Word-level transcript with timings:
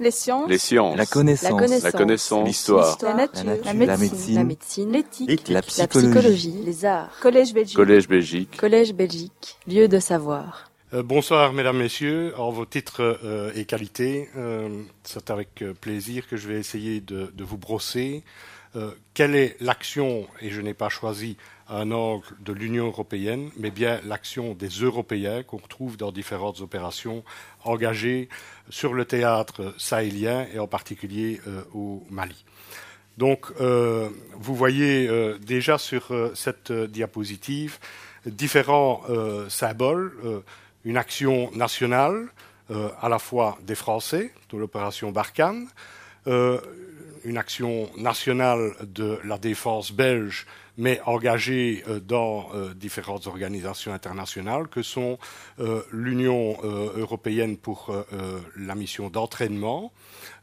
Les 0.00 0.10
sciences. 0.10 0.48
Les 0.48 0.56
sciences. 0.56 0.96
La 0.96 1.04
connaissance. 1.04 1.82
La 1.82 1.92
connaissance. 1.92 2.40
La. 2.40 2.46
L'histoire. 2.46 2.98
La 3.02 3.14
nature. 3.14 3.44
La 3.44 3.54
nature. 3.54 3.66
La 3.66 3.72
La 3.74 3.96
médecine. 4.44 4.90
La. 4.90 4.98
L'éthique. 4.98 5.48
La 5.48 5.54
La 5.56 5.62
psychologie. 5.86 6.54
Les 6.64 6.84
arts. 6.86 7.10
Collège 7.20 7.52
Belgique. 7.52 7.76
Collège 7.76 8.08
Belgique. 8.08 8.56
Collège 8.56 8.94
Belgique. 8.94 9.58
Lieu 9.68 9.88
de 9.88 9.98
savoir. 9.98 10.70
Euh, 10.94 11.02
bonsoir, 11.02 11.52
mesdames, 11.52 11.76
messieurs. 11.76 12.32
En 12.38 12.50
vos 12.50 12.64
titres 12.64 13.20
euh, 13.22 13.52
et 13.54 13.66
qualités, 13.66 14.30
euh, 14.36 14.70
c'est 15.04 15.30
avec 15.30 15.62
plaisir 15.82 16.26
que 16.26 16.38
je 16.38 16.48
vais 16.48 16.58
essayer 16.58 17.00
de, 17.00 17.30
de 17.34 17.44
vous 17.44 17.58
brosser. 17.58 18.24
Euh, 18.76 18.92
quelle 19.14 19.34
est 19.34 19.56
l'action, 19.60 20.28
et 20.40 20.50
je 20.50 20.60
n'ai 20.60 20.74
pas 20.74 20.88
choisi 20.88 21.36
un 21.68 21.90
angle 21.90 22.24
de 22.38 22.52
l'Union 22.52 22.86
européenne, 22.86 23.50
mais 23.56 23.72
bien 23.72 24.00
l'action 24.04 24.54
des 24.54 24.68
Européens 24.68 25.42
qu'on 25.42 25.56
retrouve 25.56 25.96
dans 25.96 26.12
différentes 26.12 26.60
opérations 26.60 27.24
engagées 27.64 28.28
sur 28.68 28.94
le 28.94 29.04
théâtre 29.04 29.74
sahélien 29.76 30.46
et 30.54 30.60
en 30.60 30.68
particulier 30.68 31.40
euh, 31.48 31.62
au 31.74 32.04
Mali. 32.10 32.44
Donc, 33.18 33.46
euh, 33.60 34.08
vous 34.34 34.54
voyez 34.54 35.10
déjà 35.40 35.76
sur 35.76 36.10
cette 36.34 36.72
diapositive 36.72 37.78
différents 38.24 39.02
symboles, 39.48 40.16
une 40.84 40.96
action 40.96 41.50
nationale 41.50 42.28
à 42.70 43.08
la 43.10 43.18
fois 43.18 43.58
des 43.62 43.74
Français, 43.74 44.32
de 44.50 44.56
l'opération 44.56 45.10
Barkhane, 45.10 45.68
une 47.24 47.36
action 47.36 47.90
nationale 47.96 48.74
de 48.82 49.18
la 49.24 49.38
défense 49.38 49.92
belge, 49.92 50.46
mais 50.76 51.00
engagée 51.04 51.84
euh, 51.88 52.00
dans 52.00 52.48
euh, 52.54 52.74
différentes 52.74 53.26
organisations 53.26 53.92
internationales, 53.92 54.68
que 54.68 54.82
sont 54.82 55.18
euh, 55.58 55.82
l'Union 55.92 56.56
européenne 56.62 57.56
pour 57.56 57.94
la 58.56 58.74
mission 58.74 59.10
d'entraînement, 59.10 59.92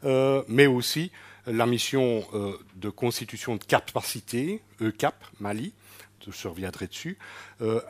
mais 0.03 0.67
aussi 0.67 1.11
la 1.45 1.65
mission 1.65 2.23
de 2.75 2.89
constitution 2.89 3.55
de 3.55 3.63
capacité, 3.63 4.61
ECAP, 4.81 5.15
Mali, 5.39 5.73
je 6.29 6.47
reviendrai 6.47 6.87
dessus, 6.87 7.17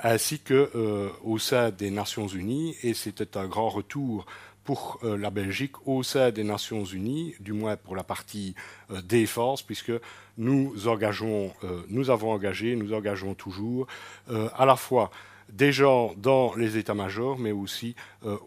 ainsi 0.03 0.39
que 0.39 1.11
au 1.23 1.39
sein 1.39 1.71
des 1.71 1.89
Nations 1.89 2.27
Unies, 2.27 2.75
et 2.83 2.93
c'était 2.93 3.37
un 3.37 3.47
grand 3.47 3.69
retour 3.69 4.25
pour 4.67 4.99
euh, 5.03 5.17
la 5.17 5.29
Belgique 5.29 5.87
au 5.87 6.03
sein 6.03 6.29
des 6.29 6.43
Nations 6.43 6.83
Unies, 6.83 7.35
du 7.39 7.53
moins 7.53 7.77
pour 7.77 7.95
la 7.95 8.03
partie 8.03 8.53
euh, 8.91 9.01
défense, 9.01 9.63
puisque 9.63 9.93
nous 10.37 10.89
engageons, 10.89 11.53
euh, 11.63 11.83
nous 11.87 12.09
avons 12.09 12.33
engagé, 12.33 12.75
nous 12.75 12.91
engageons 12.93 13.33
toujours 13.33 13.87
à 14.27 14.65
la 14.65 14.75
fois 14.75 15.09
des 15.49 15.71
gens 15.71 16.13
dans 16.17 16.53
les 16.55 16.75
états-majors, 16.75 17.39
mais 17.39 17.53
aussi 17.53 17.95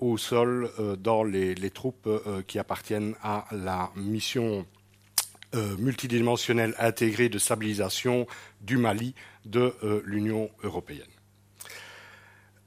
au 0.00 0.18
sol 0.18 0.70
dans 0.98 1.24
les, 1.24 1.70
troupes 1.70 2.08
qui 2.46 2.58
appartiennent 2.58 3.14
à 3.22 3.46
la 3.50 3.90
mission 3.96 4.66
multidimensionnelle 5.78 6.74
intégrée 6.78 7.30
de 7.30 7.38
stabilisation 7.38 8.26
du 8.60 8.76
Mali 8.76 9.14
de 9.46 9.74
l'Union 10.04 10.50
européenne. 10.62 11.08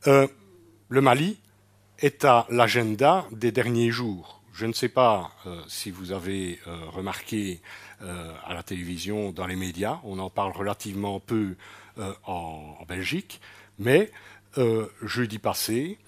Le 0.05 1.01
Mali 1.01 1.39
est 2.03 2.25
à 2.25 2.45
l'agenda 2.49 3.25
des 3.31 3.53
derniers 3.53 3.89
jours. 3.89 4.41
Je 4.53 4.65
ne 4.65 4.73
sais 4.73 4.89
pas 4.89 5.31
euh, 5.47 5.61
si 5.67 5.89
vous 5.89 6.11
avez 6.11 6.59
euh, 6.67 6.75
remarqué 6.89 7.61
euh, 8.01 8.33
à 8.45 8.53
la 8.53 8.61
télévision, 8.61 9.31
dans 9.31 9.47
les 9.47 9.55
médias, 9.55 9.99
on 10.03 10.19
en 10.19 10.29
parle 10.29 10.51
relativement 10.51 11.19
peu 11.19 11.55
en, 12.25 12.75
en 12.79 12.85
Belgique, 12.85 13.39
mais 13.77 14.11
jeudi 15.03 15.37
passé, 15.37 15.99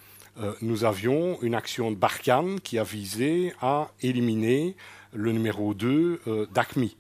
nous 0.62 0.84
avions 0.84 1.40
une 1.44 1.54
action 1.54 1.92
de 1.92 1.96
Barkhane 1.96 2.60
qui 2.60 2.80
a 2.80 2.84
visé 2.84 3.54
à 3.62 3.92
éliminer 4.02 4.76
le 5.14 5.32
numéro 5.32 5.76
2 5.76 6.22
euh, 6.28 6.48
d'ACMI, 6.48 6.98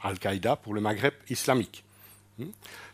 Al-Qaïda 0.00 0.54
pour 0.54 0.74
le 0.74 0.80
Maghreb 0.80 1.14
islamique. 1.28 1.82
Hmm? 2.38 2.50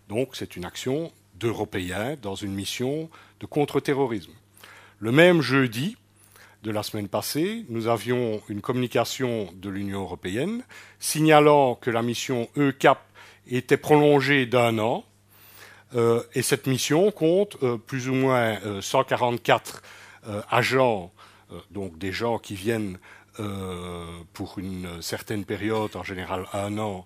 Donc 0.08 0.30
c'est 0.32 0.56
une 0.56 0.64
action 0.64 1.12
d'Européens 1.34 2.16
dans 2.22 2.34
une 2.34 2.54
mission 2.54 3.10
de 3.40 3.46
contre-terrorisme. 3.46 4.32
Le 5.04 5.12
même 5.12 5.42
jeudi 5.42 5.98
de 6.62 6.70
la 6.70 6.82
semaine 6.82 7.08
passée, 7.08 7.66
nous 7.68 7.88
avions 7.88 8.40
une 8.48 8.62
communication 8.62 9.52
de 9.52 9.68
l'Union 9.68 10.00
européenne 10.00 10.64
signalant 10.98 11.74
que 11.74 11.90
la 11.90 12.00
mission 12.00 12.48
ECAP 12.56 13.00
était 13.46 13.76
prolongée 13.76 14.46
d'un 14.46 14.78
an. 14.78 15.04
Euh, 15.94 16.22
et 16.32 16.40
cette 16.40 16.66
mission 16.66 17.10
compte 17.10 17.58
euh, 17.62 17.76
plus 17.76 18.08
ou 18.08 18.14
moins 18.14 18.58
euh, 18.64 18.80
144 18.80 19.82
euh, 20.26 20.40
agents, 20.48 21.12
donc 21.70 21.98
des 21.98 22.10
gens 22.10 22.38
qui 22.38 22.54
viennent 22.54 22.98
pour 24.32 24.58
une 24.58 25.02
certaine 25.02 25.44
période, 25.44 25.96
en 25.96 26.02
général 26.02 26.46
un 26.54 26.78
an, 26.78 27.04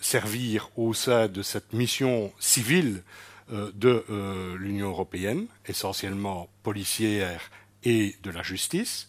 servir 0.00 0.70
au 0.76 0.94
sein 0.94 1.26
de 1.26 1.42
cette 1.42 1.74
mission 1.74 2.32
civile 2.38 3.02
de 3.50 4.04
euh, 4.10 4.56
l'Union 4.58 4.88
européenne, 4.88 5.46
essentiellement 5.66 6.48
policière 6.62 7.50
et 7.82 8.16
de 8.22 8.30
la 8.30 8.42
justice. 8.42 9.06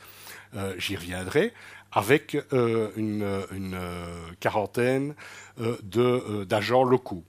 Euh, 0.55 0.75
J'y 0.77 0.95
reviendrai 0.95 1.53
avec 1.91 2.37
euh, 2.51 2.91
une, 2.97 3.23
euh, 3.23 4.15
quarantaine 4.39 5.15
euh, 5.59 5.77
euh, 5.95 6.45
d'agents 6.45 6.83
locaux 6.83 7.23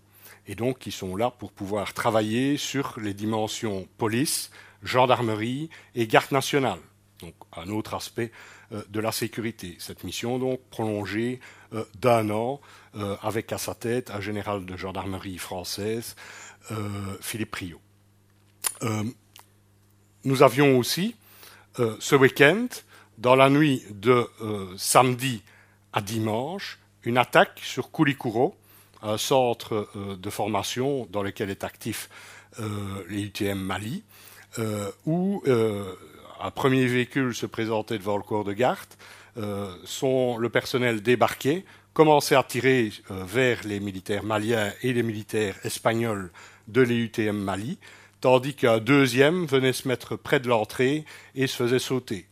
et 0.48 0.54
donc 0.54 0.78
qui 0.78 0.90
sont 0.90 1.16
là 1.16 1.30
pour 1.30 1.52
pouvoir 1.52 1.94
travailler 1.94 2.56
sur 2.56 2.94
les 3.00 3.14
dimensions 3.14 3.88
police, 3.98 4.50
gendarmerie 4.82 5.70
et 5.94 6.06
garde 6.06 6.32
nationale. 6.32 6.78
Donc 7.20 7.34
un 7.56 7.68
autre 7.68 7.94
aspect 7.94 8.30
euh, 8.72 8.82
de 8.88 9.00
la 9.00 9.12
sécurité. 9.12 9.76
Cette 9.78 10.04
mission 10.04 10.38
donc 10.38 10.60
prolongée 10.70 11.40
euh, 11.72 11.84
d'un 11.98 12.30
an 12.30 12.60
euh, 12.96 13.16
avec 13.22 13.52
à 13.52 13.58
sa 13.58 13.74
tête 13.74 14.10
un 14.10 14.20
général 14.20 14.66
de 14.66 14.76
gendarmerie 14.76 15.38
française, 15.38 16.14
euh, 16.16 16.45
Philippe 17.20 17.50
Priot. 17.50 17.80
Euh, 18.82 19.04
nous 20.24 20.42
avions 20.42 20.78
aussi 20.78 21.14
euh, 21.78 21.96
ce 22.00 22.16
week-end, 22.16 22.66
dans 23.18 23.36
la 23.36 23.48
nuit 23.48 23.82
de 23.90 24.26
euh, 24.42 24.66
samedi 24.76 25.42
à 25.92 26.00
dimanche, 26.00 26.78
une 27.04 27.18
attaque 27.18 27.60
sur 27.62 27.90
Koulikoro, 27.90 28.56
un 29.02 29.18
centre 29.18 29.88
euh, 29.96 30.16
de 30.16 30.30
formation 30.30 31.06
dans 31.10 31.22
lequel 31.22 31.50
est 31.50 31.64
actif 31.64 32.10
euh, 32.60 33.04
les 33.08 33.22
UTM 33.22 33.58
Mali, 33.58 34.02
euh, 34.58 34.90
où 35.04 35.42
euh, 35.46 35.94
un 36.40 36.50
premier 36.50 36.86
véhicule 36.86 37.34
se 37.34 37.46
présentait 37.46 37.98
devant 37.98 38.16
le 38.16 38.22
corps 38.22 38.44
de 38.44 38.52
garde, 38.52 38.88
euh, 39.38 39.74
le 40.38 40.48
personnel 40.48 41.02
débarquait, 41.02 41.64
commençait 41.92 42.34
à 42.34 42.42
tirer 42.42 42.90
euh, 43.10 43.24
vers 43.24 43.62
les 43.64 43.80
militaires 43.80 44.24
maliens 44.24 44.72
et 44.82 44.92
les 44.92 45.02
militaires 45.02 45.56
espagnols 45.64 46.30
de 46.68 46.82
l'EUTM 46.82 47.36
Mali, 47.36 47.78
tandis 48.20 48.54
qu'un 48.54 48.78
deuxième 48.78 49.46
venait 49.46 49.72
se 49.72 49.86
mettre 49.86 50.16
près 50.16 50.40
de 50.40 50.48
l'entrée 50.48 51.04
et 51.34 51.46
se 51.46 51.56
faisait 51.56 51.78
sauter. 51.78 52.26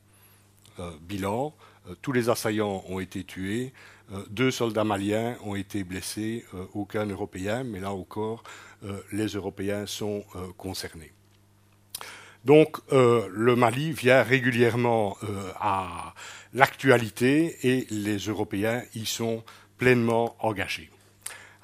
Euh, 0.81 0.91
bilan, 1.03 1.55
euh, 1.89 1.95
tous 2.03 2.12
les 2.12 2.28
assaillants 2.31 2.83
ont 2.89 2.99
été 2.99 3.22
tués, 3.25 3.72
euh, 4.12 4.25
deux 4.31 4.50
soldats 4.50 4.84
maliens 4.84 5.37
ont 5.45 5.55
été 5.55 5.84
blessés, 5.84 6.45
aucun 6.72 7.06
Européen, 7.06 7.65
mais 7.65 7.81
là 7.81 7.93
encore, 7.93 8.43
les 9.12 9.28
Européens 9.28 9.87
sont 9.87 10.25
concernés. 10.59 11.12
Donc 12.45 12.77
le 12.91 13.56
Mali 13.56 13.93
vient 13.93 14.22
régulièrement 14.22 15.16
à 15.59 16.12
l'actualité 16.53 17.56
et 17.66 17.87
les 17.89 18.19
Européens 18.19 18.83
y 18.95 19.06
sont 19.06 19.43
pleinement 19.78 20.37
engagés. 20.39 20.91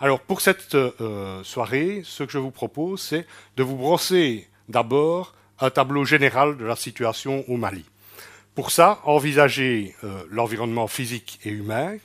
Alors 0.02 0.20
pour 0.20 0.40
cette 0.40 0.74
euh, 0.74 1.44
soirée, 1.44 2.00
ce 2.04 2.24
que 2.24 2.32
je 2.32 2.38
vous 2.38 2.50
propose, 2.50 3.02
c'est 3.02 3.26
de 3.58 3.62
vous 3.62 3.76
brosser 3.76 4.48
d'abord 4.70 5.34
un 5.58 5.68
tableau 5.68 6.06
général 6.06 6.56
de 6.56 6.64
la 6.64 6.74
situation 6.74 7.44
au 7.48 7.58
Mali. 7.58 7.84
Pour 8.54 8.70
ça, 8.70 9.00
envisager 9.04 9.94
euh, 10.02 10.24
l'environnement 10.30 10.86
physique 10.86 11.38
et 11.44 11.50
humain, 11.50 11.98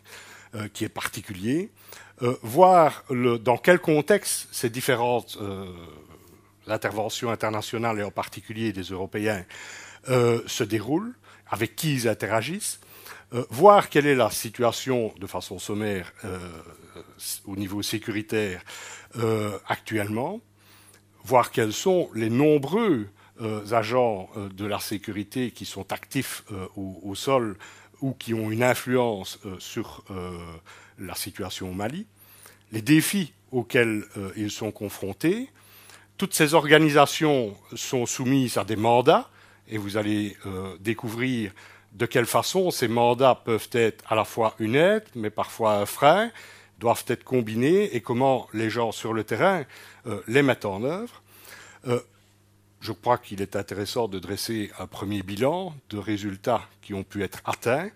euh, 0.56 0.68
qui 0.74 0.84
est 0.84 0.90
particulier, 0.90 1.72
voir 2.44 3.04
dans 3.10 3.58
quel 3.58 3.80
contexte 3.80 4.48
ces 4.50 4.70
différentes 4.70 5.38
interventions 6.66 7.30
internationales, 7.30 8.00
et 8.00 8.04
en 8.04 8.10
particulier 8.10 8.72
des 8.72 8.84
Européens, 8.84 9.44
se 10.08 10.64
déroulent, 10.64 11.14
avec 11.50 11.76
qui 11.76 11.94
ils 11.94 12.08
interagissent, 12.08 12.80
voir 13.50 13.90
quelle 13.90 14.06
est 14.06 14.16
la 14.16 14.30
situation 14.30 15.14
de 15.20 15.28
façon 15.28 15.60
sommaire 15.60 16.14
euh, 16.24 16.38
au 17.46 17.56
niveau 17.56 17.82
sécuritaire 17.82 18.64
euh, 19.18 19.58
actuellement, 19.68 20.42
voir 21.24 21.52
quels 21.52 21.74
sont 21.74 22.10
les 22.14 22.30
nombreux 22.30 23.08
euh, 23.42 23.66
agents 23.72 24.30
euh, 24.38 24.50
de 24.50 24.66
la 24.66 24.80
sécurité 24.80 25.52
qui 25.52 25.66
sont 25.66 25.92
actifs 25.92 26.44
euh, 26.52 26.68
au, 26.76 27.16
sol 27.16 27.58
ou 28.02 28.14
qui 28.14 28.34
ont 28.34 28.52
une 28.52 28.64
influence 28.64 29.40
euh, 29.46 29.56
sur 29.60 30.04
euh, 30.12 30.38
la 31.00 31.16
situation 31.16 31.70
au 31.70 31.74
Mali, 31.74 32.08
les 32.72 32.82
défis 32.82 33.34
auxquels 33.52 34.06
euh, 34.18 34.32
ils 34.36 34.52
sont 34.52 34.72
confrontés. 34.72 35.50
Toutes 36.18 36.34
ces 36.34 36.54
organisations 36.54 37.58
sont 37.76 38.06
soumises 38.06 38.58
à 38.58 38.64
des 38.64 38.78
mandats 38.78 39.30
et 39.68 39.78
vous 39.78 39.98
allez 39.98 40.38
euh, 40.46 40.78
découvrir 40.80 41.52
de 41.96 42.06
quelle 42.06 42.26
façon 42.26 42.72
ces 42.72 42.88
mandats 42.88 43.36
peuvent 43.36 43.70
être 43.72 44.04
à 44.12 44.16
la 44.16 44.26
fois 44.26 44.56
une 44.60 44.76
aide, 44.76 45.06
mais 45.16 45.30
parfois 45.30 45.78
un 45.78 45.86
frein, 45.86 46.30
doivent 46.80 47.06
être 47.08 47.24
combinés 47.24 47.96
et 47.96 48.02
comment 48.02 48.48
les 48.54 48.70
gens 48.70 48.92
sur 48.92 49.14
le 49.14 49.24
terrain 49.24 49.64
euh, 50.08 50.22
les 50.28 50.42
mettent 50.42 50.66
en 50.66 50.84
œuvre. 50.84 51.24
Euh, 51.88 52.02
je 52.82 52.92
crois 52.92 53.18
qu'il 53.18 53.42
est 53.42 53.56
intéressant 53.56 54.10
de 54.10 54.20
dresser 54.20 54.72
un 54.78 54.88
premier 54.88 55.24
bilan 55.24 55.74
de 55.90 55.98
résultats 55.98 56.68
qui 56.82 56.94
ont 56.94 57.04
pu 57.04 57.24
être 57.24 57.42
atteints 57.46 57.90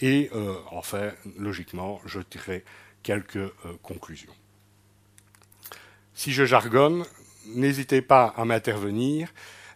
et 0.00 0.30
euh, 0.34 0.54
enfin, 0.72 1.12
logiquement, 1.38 2.00
je 2.04 2.20
tirerai 2.20 2.64
quelques 3.04 3.52
conclusions. 3.82 4.34
Si 6.12 6.32
je 6.32 6.44
jargonne, 6.44 7.04
n'hésitez 7.46 8.02
pas 8.02 8.34
à 8.36 8.44
m'intervenir 8.44 9.32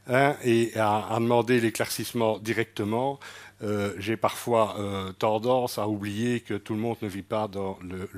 hein, 0.09 0.37
et 0.45 0.73
à, 0.77 1.17
demander 1.21 1.61
l'éclaircissement 1.61 2.39
directement. 2.39 3.21
Euh, 3.63 3.93
j'ai 3.99 4.17
parfois 4.17 4.75
euh, 4.79 5.13
tendance 5.13 5.79
à 5.79 5.87
oublier 5.87 6.41
que 6.41 6.55
tout 6.55 6.75
le 6.75 6.81
monde 6.81 6.97
ne 7.01 7.09
vit 7.09 7.23
pas 7.23 7.47
dans 7.47 7.79
le, 7.83 8.09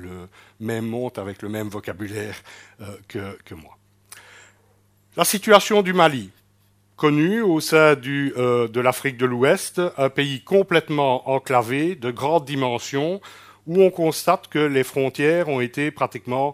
même 0.59 0.87
monde 0.87 1.11
avec 1.17 1.41
le 1.43 1.49
même 1.49 1.69
vocabulaire 1.69 2.35
euh, 2.81 2.85
que, 3.07 3.53
moi. 3.53 3.77
La 5.15 5.23
situation 5.23 5.83
du 5.83 5.93
Mali, 5.93 6.31
connue 6.95 7.41
au 7.41 7.59
sein 7.59 7.95
de 7.95 8.79
l'Afrique 8.79 9.17
de 9.17 9.25
l'Ouest, 9.25 9.81
un 9.97 10.09
pays 10.09 10.41
complètement 10.41 11.29
enclavé, 11.29 11.95
de 11.95 12.09
grandes 12.09 12.45
dimensions, 12.45 13.21
où 13.67 13.81
on 13.81 13.91
constate 13.91 14.47
que 14.47 14.59
les 14.59 14.83
frontières 14.83 15.47
ont 15.47 15.61
été 15.61 15.91
pratiquement 15.91 16.53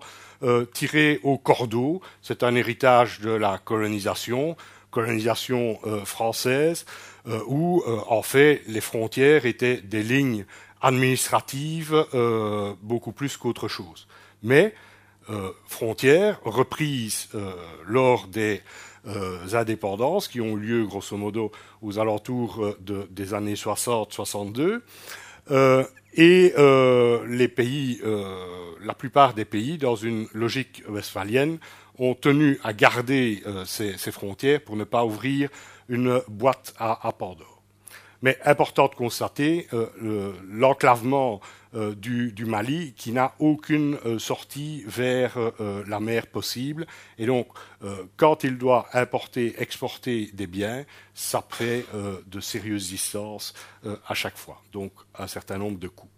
tirées 0.73 1.19
au 1.23 1.37
cordeau. 1.37 2.01
C'est 2.21 2.43
un 2.43 2.55
héritage 2.55 3.19
de 3.19 3.31
la 3.31 3.57
colonisation, 3.57 4.55
colonisation 4.89 5.79
française, 6.05 6.85
où 7.47 7.83
euh, 7.85 7.99
en 8.07 8.21
fait 8.21 8.61
les 8.67 8.81
frontières 8.81 9.45
étaient 9.45 9.81
des 9.81 10.03
lignes 10.03 10.45
administratives 10.81 12.05
euh, 12.13 12.73
beaucoup 12.81 13.11
plus 13.11 13.37
qu'autre 13.37 13.67
chose. 13.67 14.07
Mais 14.43 14.73
frontières 15.67 16.41
reprises 16.43 17.29
lors 17.85 18.27
des 18.27 18.61
indépendances 19.53 20.27
qui 20.27 20.41
ont 20.41 20.57
eu 20.57 20.59
lieu 20.59 20.85
grosso 20.85 21.15
modo 21.15 21.53
aux 21.81 21.99
alentours 21.99 22.75
des 22.81 23.33
années 23.33 23.53
60-62. 23.53 24.81
et 26.15 26.53
les 27.27 27.47
pays, 27.47 28.01
la 28.83 28.93
plupart 28.93 29.33
des 29.33 29.45
pays, 29.45 29.77
dans 29.77 29.95
une 29.95 30.27
logique 30.33 30.83
westphalienne, 30.89 31.59
ont 31.97 32.15
tenu 32.15 32.59
à 32.63 32.73
garder 32.73 33.41
ces, 33.65 34.11
frontières 34.11 34.61
pour 34.61 34.75
ne 34.75 34.83
pas 34.83 35.05
ouvrir 35.05 35.49
une 35.91 36.21
boîte 36.29 36.73
à, 36.79 37.11
Pandore. 37.11 37.61
Mais 38.21 38.37
important 38.45 38.87
de 38.87 38.95
constater 38.95 39.67
euh, 39.73 40.31
l'enclavement 40.47 41.41
euh, 41.75 41.93
du, 41.95 42.45
Mali 42.45 42.93
qui 42.95 43.11
n'a 43.11 43.33
aucune 43.39 43.97
euh, 44.05 44.17
sortie 44.17 44.83
vers 44.87 45.37
la 45.59 45.99
mer 45.99 46.27
possible. 46.27 46.87
Et 47.17 47.25
donc, 47.25 47.47
quand 48.15 48.43
il 48.43 48.57
doit 48.57 48.87
importer, 48.93 49.55
exporter 49.61 50.29
des 50.33 50.47
biens, 50.47 50.85
ça 51.13 51.43
fait 51.49 51.85
de 52.25 52.39
sérieuses 52.39 52.89
distances 52.89 53.53
à 54.07 54.13
chaque 54.13 54.37
fois. 54.37 54.61
Donc, 54.71 54.93
un 55.17 55.27
certain 55.27 55.57
nombre 55.57 55.77
de 55.77 55.87
coûts. 55.87 56.09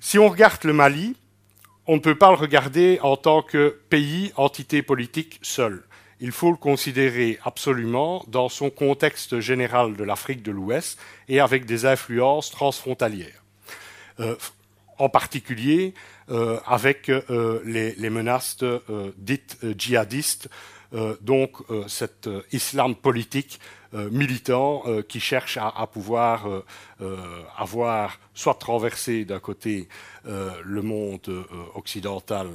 Si 0.00 0.18
on 0.18 0.28
regarde 0.28 0.64
le 0.64 0.72
Mali, 0.72 1.16
on 1.86 1.96
ne 1.96 2.00
peut 2.00 2.16
pas 2.16 2.30
le 2.30 2.36
regarder 2.36 2.98
en 3.02 3.16
tant 3.16 3.42
que 3.42 3.80
pays, 3.90 4.32
entité 4.36 4.82
politique 4.82 5.38
seul 5.42 5.84
il 6.22 6.30
faut 6.30 6.52
le 6.52 6.56
considérer 6.56 7.40
absolument 7.44 8.24
dans 8.28 8.48
son 8.48 8.70
contexte 8.70 9.40
général 9.40 9.96
de 9.96 10.04
l'Afrique 10.04 10.44
de 10.44 10.52
l'Ouest 10.52 10.96
et 11.28 11.40
avec 11.40 11.66
des 11.66 11.84
influences 11.84 12.50
transfrontalières. 12.52 13.42
Euh, 14.20 14.36
en 14.98 15.08
particulier 15.08 15.94
euh, 16.30 16.60
avec 16.64 17.08
euh, 17.08 17.60
les, 17.64 18.10
menaces 18.10 18.58
dites 19.16 19.58
djihadistes, 19.76 20.48
donc 21.22 21.56
cet 21.88 22.28
islam 22.52 22.94
politique 22.94 23.58
militant 23.94 24.84
qui 25.08 25.20
cherche 25.20 25.56
à, 25.56 25.68
à 25.68 25.86
pouvoir 25.86 26.46
avoir 27.56 28.20
soit 28.34 28.56
traversé 28.56 29.24
d'un 29.24 29.40
côté 29.40 29.88
le 30.26 30.82
monde 30.82 31.46
occidental 31.74 32.48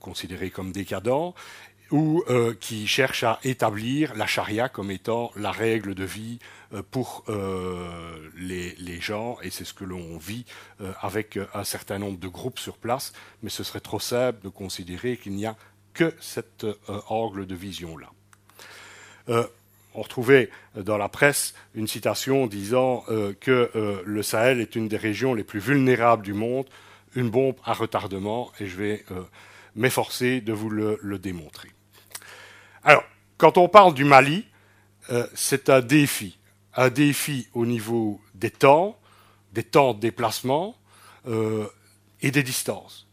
considéré 0.00 0.48
comme 0.50 0.72
décadent, 0.72 1.34
ou 1.92 2.24
euh, 2.30 2.54
qui 2.58 2.86
cherche 2.86 3.22
à 3.22 3.38
établir 3.44 4.14
la 4.16 4.26
charia 4.26 4.70
comme 4.70 4.90
étant 4.90 5.30
la 5.36 5.52
règle 5.52 5.94
de 5.94 6.04
vie 6.04 6.38
euh, 6.72 6.82
pour 6.90 7.22
euh, 7.28 8.30
les, 8.38 8.98
gens, 9.00 9.36
et 9.42 9.50
c'est 9.50 9.64
ce 9.64 9.74
que 9.74 9.84
l'on 9.84 10.16
vit 10.16 10.44
avec 11.00 11.38
un 11.54 11.64
certain 11.64 11.98
nombre 11.98 12.18
de 12.18 12.28
groupes 12.28 12.60
sur 12.60 12.76
place, 12.76 13.12
mais 13.42 13.50
ce 13.50 13.64
serait 13.64 13.80
trop 13.80 13.98
simple 13.98 14.38
de 14.44 14.48
considérer 14.48 15.16
qu'il 15.16 15.32
n'y 15.32 15.44
a 15.44 15.56
que 15.92 16.14
cet 16.20 16.64
angle 17.08 17.46
de 17.46 17.54
vision-là. 17.56 18.12
on 19.94 20.02
retrouvait 20.02 20.50
dans 20.76 20.98
la 20.98 21.08
presse 21.08 21.54
une 21.74 21.88
citation 21.88 22.46
disant 22.46 23.04
que 23.40 24.02
le 24.04 24.22
Sahel 24.22 24.60
est 24.60 24.76
une 24.76 24.86
des 24.86 24.96
régions 24.96 25.34
les 25.34 25.44
plus 25.44 25.58
vulnérables 25.58 26.22
du 26.22 26.34
monde, 26.34 26.68
une 27.16 27.28
bombe 27.28 27.56
à 27.64 27.72
retardement, 27.72 28.52
et 28.60 28.66
je 28.66 28.76
vais 28.76 29.04
m'efforcer 29.74 30.40
de 30.40 30.52
vous 30.52 30.70
le 30.70 31.18
démontrer. 31.18 31.71
Alors, 32.84 33.04
quand 33.38 33.58
on 33.58 33.68
parle 33.68 33.94
du 33.94 34.04
Mali, 34.04 34.44
euh, 35.10 35.26
c'est 35.34 35.68
un 35.68 35.80
défi. 35.80 36.38
Un 36.74 36.90
défi 36.90 37.48
au 37.54 37.64
niveau 37.64 38.20
des 38.34 38.50
temps, 38.50 38.98
des 39.52 39.62
temps 39.62 39.94
de 39.94 40.00
déplacement 40.00 40.74
euh, 41.28 41.66
et 42.22 42.30
des 42.30 42.42
distances. 42.42 43.06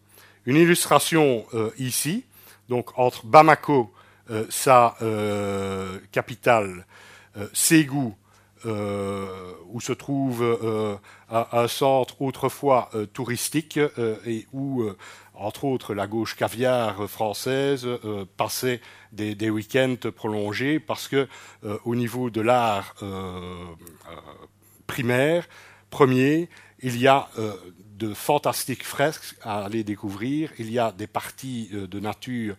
Une 0.45 0.55
illustration 0.55 1.45
euh, 1.53 1.69
ici, 1.77 2.25
donc 2.67 2.97
entre 2.97 3.25
Bamako, 3.25 3.93
sa 4.49 4.95
capitale, 6.11 6.85
Ségou, 7.51 8.15
où 8.63 9.81
se 9.81 9.91
trouve 9.91 10.99
un, 11.31 11.67
centre 11.67 12.21
autrefois 12.21 12.91
touristique 13.11 13.79
et 14.27 14.45
où 14.53 14.87
entre 15.39 15.65
autres 15.65 15.93
la 15.93 16.07
gauche 16.07 16.35
caviar 16.35 17.09
française, 17.09 17.85
euh, 17.85 18.25
passait 18.37 18.81
des, 19.11 19.49
week-ends 19.49 20.11
prolongés 20.15 20.79
parce 20.79 21.07
que 21.07 21.27
euh, 21.63 21.77
au 21.85 21.95
niveau 21.95 22.29
de 22.29 22.41
l'art 22.41 22.95
euh, 23.01 23.65
primaire, 24.85 25.47
premier, 25.89 26.49
il 26.81 26.97
y 26.97 27.07
a 27.07 27.27
de 27.97 28.13
fantastiques 28.13 28.85
fresques 28.85 29.35
à 29.41 29.65
aller 29.65 29.83
découvrir. 29.83 30.51
Il 30.57 30.71
y 30.71 30.79
a 30.79 30.93
des 30.93 31.07
parties 31.07 31.69
de 31.73 31.99
nature 31.99 32.55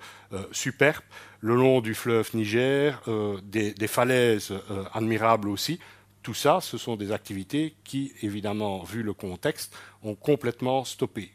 superbes 0.53 1.03
le 1.41 1.55
long 1.55 1.81
du 1.81 1.95
fleuve 1.95 2.29
Niger, 2.35 3.01
des, 3.43 3.73
des, 3.73 3.87
falaises 3.87 4.53
admirables 4.93 5.49
aussi. 5.49 5.81
Tout 6.23 6.35
ça, 6.35 6.61
ce 6.61 6.77
sont 6.77 6.97
des 6.97 7.13
activités 7.13 7.75
qui, 7.83 8.13
évidemment, 8.21 8.83
vu 8.83 9.03
le 9.03 9.15
contexte, 9.15 9.75
ont 10.03 10.15
complètement 10.15 10.85
stoppé 10.85 11.33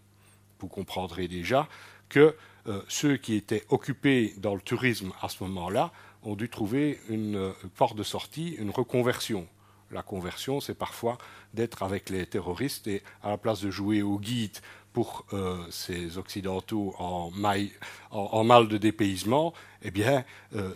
vous 0.65 0.69
comprendrez 0.69 1.27
déjà 1.27 1.69
que 2.09 2.35
euh, 2.67 2.81
ceux 2.87 3.17
qui 3.17 3.35
étaient 3.35 3.63
occupés 3.69 4.33
dans 4.37 4.55
le 4.55 4.61
tourisme 4.61 5.11
à 5.21 5.29
ce 5.29 5.43
moment-là 5.43 5.91
ont 6.23 6.35
dû 6.35 6.49
trouver 6.49 6.99
une 7.07 7.35
euh, 7.35 7.51
porte 7.75 7.95
de 7.95 8.01
sortie, 8.01 8.55
une 8.57 8.71
reconversion. 8.71 9.47
La 9.91 10.01
conversion, 10.01 10.59
c'est 10.59 10.73
parfois 10.73 11.19
d'être 11.53 11.83
avec 11.83 12.09
les 12.09 12.25
terroristes 12.25 12.87
et 12.87 13.03
à 13.21 13.29
la 13.29 13.37
place 13.37 13.61
de 13.61 13.69
jouer 13.69 14.01
au 14.01 14.17
guide 14.17 14.57
pour 14.91 15.25
euh, 15.33 15.63
ces 15.69 16.17
Occidentaux 16.17 16.95
en, 16.97 17.29
mal 17.29 18.67
de 18.67 18.77
dépaysement, 18.77 19.53
eh 19.83 19.91
bien, 19.91 20.25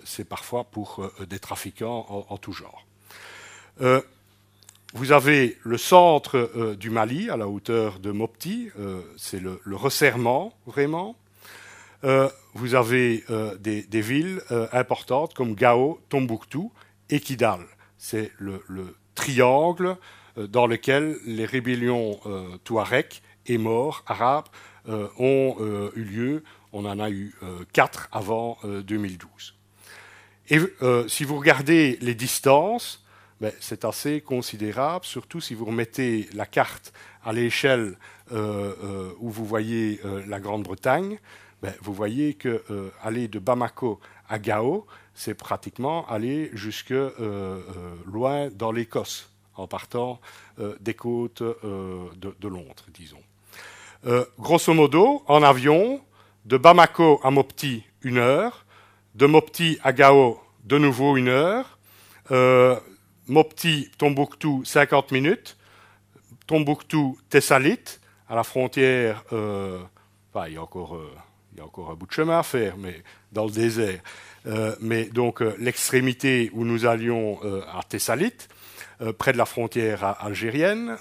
c'est 0.04 0.28
parfois 0.28 0.66
pour 0.66 1.10
des 1.28 1.40
trafiquants 1.40 2.06
en, 2.10 2.34
en 2.34 2.38
tout 2.38 2.52
genre. 2.52 2.86
Vous 4.94 5.12
avez 5.12 5.58
le 5.64 5.78
centre 5.78 6.36
euh, 6.56 6.76
du 6.76 6.90
Mali, 6.90 7.30
à 7.30 7.38
la 7.38 7.48
hauteur 7.48 8.00
de 8.00 8.10
Mopti, 8.10 8.70
euh, 8.80 9.02
c'est 9.18 9.40
le, 9.40 9.60
resserrement 9.72 10.54
vraiment. 10.66 11.16
Euh, 12.04 12.28
vous 12.56 12.74
avez 12.74 13.24
des, 13.60 14.02
villes 14.02 14.42
importantes 14.72 15.36
comme 15.36 15.54
Gao, 15.54 16.00
Tombouctou 16.10 16.72
et 17.10 17.20
Kidal. 17.20 17.60
C'est 17.98 18.32
le, 18.40 18.64
triangle 19.14 19.98
dans 20.38 20.66
lequel 20.66 21.18
les 21.26 21.46
rébellions 21.46 22.20
touareg 22.64 23.22
et 23.46 23.58
morts 23.58 24.04
arabes 24.08 24.48
ont 24.88 25.58
eu 25.96 26.04
lieu. 26.04 26.44
On 26.74 26.86
en 26.86 27.00
a 27.00 27.12
eu 27.12 27.36
quatre 27.74 28.08
avant 28.12 28.58
2012. 28.64 29.56
Et 30.50 30.60
si 31.08 31.24
vous 31.26 31.38
regardez 31.38 31.98
les 32.02 32.16
distances, 32.16 33.06
c'est 33.60 33.86
assez 33.86 34.22
considérable, 34.22 35.06
surtout 35.06 35.40
si 35.40 35.54
vous 35.54 35.66
remettez 35.66 36.30
la 36.34 36.46
carte 36.46 36.94
à 37.24 37.34
l'échelle 37.34 37.98
euh, 38.32 38.74
euh, 38.84 39.12
où 39.20 39.30
vous 39.30 39.46
voyez 39.46 40.00
euh, 40.06 40.24
la 40.28 40.40
Grande-Bretagne. 40.40 41.20
Ben, 41.62 41.74
vous 41.82 41.94
voyez 41.94 42.36
que 42.36 42.64
aller 43.04 43.28
de 43.28 43.38
Bamako 43.38 44.00
à 44.30 44.40
Gao, 44.40 44.88
c'est 45.14 45.34
pratiquement 45.34 46.08
aller 46.08 46.50
jusque 46.54 46.94
loin 48.06 48.48
dans 48.50 48.72
l'Écosse, 48.72 49.30
en 49.56 49.68
partant 49.68 50.22
des 50.80 50.94
côtes 50.94 51.44
de, 51.44 52.48
Londres, 52.48 52.86
disons. 52.94 53.22
grosso 54.40 54.74
modo, 54.74 55.22
en 55.28 55.44
avion, 55.44 56.00
de 56.46 56.56
Bamako 56.56 57.20
à 57.24 57.30
Mopti, 57.30 57.84
une 58.04 58.20
heure, 58.20 58.66
de 59.16 59.26
Mopti 59.26 59.80
à 59.84 59.92
Gao, 59.92 60.40
de 60.64 60.78
nouveau 60.78 61.18
une 61.18 61.28
heure, 61.28 61.78
Mopti, 63.30 63.90
Tombouctou, 63.98 64.66
50 64.66 65.12
minutes, 65.12 65.58
Tombouctou, 66.48 67.18
Thessalite, 67.30 68.02
à 68.28 68.36
la 68.36 68.44
frontière, 68.44 69.24
il 69.32 70.54
y 70.54 70.58
a 70.58 70.62
encore 70.62 71.00
il 71.54 71.58
y 71.58 71.62
a 71.62 71.66
encore 71.66 71.92
un 71.92 71.96
bout 71.96 72.08
de 72.08 72.12
chemin 72.12 72.40
à 72.40 72.44
faire, 72.44 72.78
mais 72.78 73.04
dans 73.32 73.46
le 73.46 73.52
désert. 73.52 74.00
Euh, 74.48 74.76
mais 74.80 75.06
donc 75.06 75.42
euh, 75.42 75.56
l'extrémité 75.60 76.50
où 76.54 76.64
nous 76.64 76.86
allions 76.86 77.40
euh, 77.44 77.62
à 77.68 77.82
Thessalite, 77.84 78.48
près 79.18 79.32
de 79.32 79.38
la 79.38 79.46
frontière 79.46 80.22
algérienne, 80.22 80.98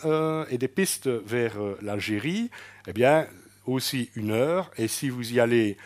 et 0.51 0.57
des 0.57 0.69
pistes 0.69 1.09
vers 1.09 1.55
l'Algérie, 1.83 2.49
eh 2.87 2.93
bien 2.93 3.27
aussi 3.69 4.11
une 4.15 4.31
heure. 4.33 4.71
Et 4.77 4.89
si 4.89 5.09
vous 5.11 5.33
y 5.33 5.41
allez 5.41 5.77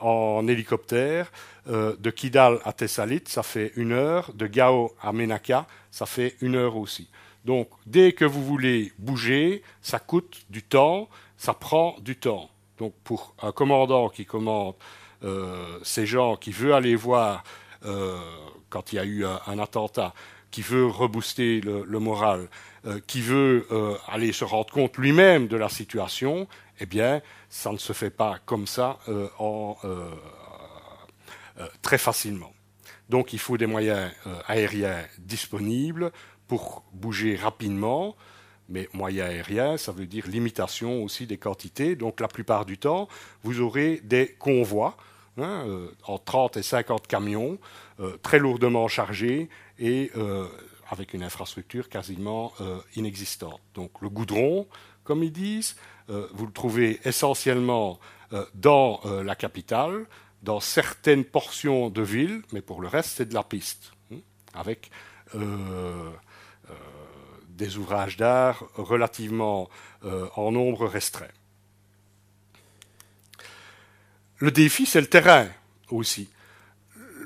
en 0.00 0.46
hélicoptère, 0.46 1.32
de 1.66 2.10
Kidal 2.10 2.60
à 2.64 2.72
Thessalite, 2.72 3.28
ça 3.28 3.42
fait 3.42 3.72
une 3.76 3.92
heure. 3.92 4.32
De 4.34 4.46
Gao 4.46 4.94
à 5.02 5.12
Menaka, 5.12 5.66
ça 5.90 6.06
fait 6.06 6.36
une 6.40 6.54
heure 6.54 6.76
aussi. 6.76 7.08
Donc 7.46 7.68
dès 7.86 8.12
que 8.12 8.24
vous 8.24 8.44
voulez 8.44 8.92
bouger, 8.98 9.62
ça 9.80 9.98
coûte 10.00 10.44
du 10.50 10.62
temps, 10.62 11.08
ça 11.36 11.54
prend 11.54 11.96
du 12.00 12.16
temps. 12.16 12.50
Donc 12.78 12.92
pour 13.04 13.34
un 13.40 13.52
commandant 13.52 14.08
qui 14.08 14.26
commande 14.26 14.74
euh, 15.24 15.78
ces 15.82 16.06
gens, 16.06 16.36
qui 16.36 16.50
veut 16.50 16.74
aller 16.74 16.96
voir 16.96 17.44
euh, 17.84 18.18
quand 18.68 18.92
il 18.92 18.96
y 18.96 18.98
a 18.98 19.04
eu 19.04 19.24
un, 19.24 19.58
attentat, 19.58 20.12
qui 20.50 20.60
veut 20.60 20.86
rebooster 20.86 21.60
le, 21.60 21.98
moral, 21.98 22.48
euh, 22.84 22.98
qui 23.06 23.20
veut 23.20 23.66
aller 24.08 24.32
se 24.32 24.44
rendre 24.44 24.72
compte 24.72 24.96
lui-même 24.98 25.46
de 25.46 25.56
la 25.56 25.68
situation, 25.68 26.48
eh 26.80 26.86
bien, 26.86 27.22
ça 27.48 27.72
ne 27.72 27.78
se 27.78 27.92
fait 27.92 28.10
pas 28.10 28.38
comme 28.44 28.66
ça 28.66 28.98
très 31.82 31.98
facilement. 31.98 32.52
Donc 33.08 33.32
il 33.32 33.38
faut 33.38 33.56
des 33.56 33.66
moyens 33.66 34.10
aériens 34.46 35.04
disponibles 35.18 36.12
pour 36.48 36.84
bouger 36.92 37.36
rapidement, 37.36 38.16
mais 38.68 38.88
moyen 38.92 39.26
aérien, 39.26 39.76
ça 39.76 39.92
veut 39.92 40.06
dire 40.06 40.26
limitation 40.26 41.02
aussi 41.02 41.26
des 41.26 41.38
quantités. 41.38 41.96
Donc 41.96 42.20
la 42.20 42.28
plupart 42.28 42.64
du 42.64 42.78
temps, 42.78 43.08
vous 43.42 43.60
aurez 43.60 44.00
des 44.02 44.34
convois 44.38 44.96
hein, 45.38 45.64
euh, 45.66 45.88
en 46.04 46.18
30 46.18 46.56
et 46.56 46.62
50 46.62 47.06
camions, 47.06 47.58
euh, 48.00 48.16
très 48.22 48.38
lourdement 48.38 48.88
chargés 48.88 49.48
et 49.78 50.10
euh, 50.16 50.46
avec 50.88 51.14
une 51.14 51.22
infrastructure 51.22 51.88
quasiment 51.88 52.52
inexistante. 52.94 53.60
Donc 53.74 53.90
le 54.00 54.08
goudron, 54.08 54.68
comme 55.02 55.24
ils 55.24 55.32
disent, 55.32 55.74
vous 56.08 56.46
le 56.46 56.52
trouvez 56.52 57.00
essentiellement 57.04 57.98
dans 58.54 59.00
la 59.24 59.34
capitale, 59.34 60.06
dans 60.42 60.60
certaines 60.60 61.24
portions 61.24 61.90
de 61.90 62.02
ville, 62.02 62.42
mais 62.52 62.60
pour 62.60 62.80
le 62.80 62.88
reste, 62.88 63.10
c'est 63.16 63.28
de 63.28 63.34
la 63.34 63.42
piste, 63.42 63.92
hein, 64.12 64.18
avec 64.54 64.90
des 67.56 67.78
ouvrages 67.78 68.16
d'art 68.16 68.64
relativement 68.74 69.68
euh, 70.04 70.28
en 70.36 70.52
nombre 70.52 70.86
restreint. 70.86 71.26
Le 74.38 74.50
défi, 74.50 74.84
c'est 74.84 75.00
le 75.00 75.06
terrain 75.06 75.48
aussi. 75.90 76.28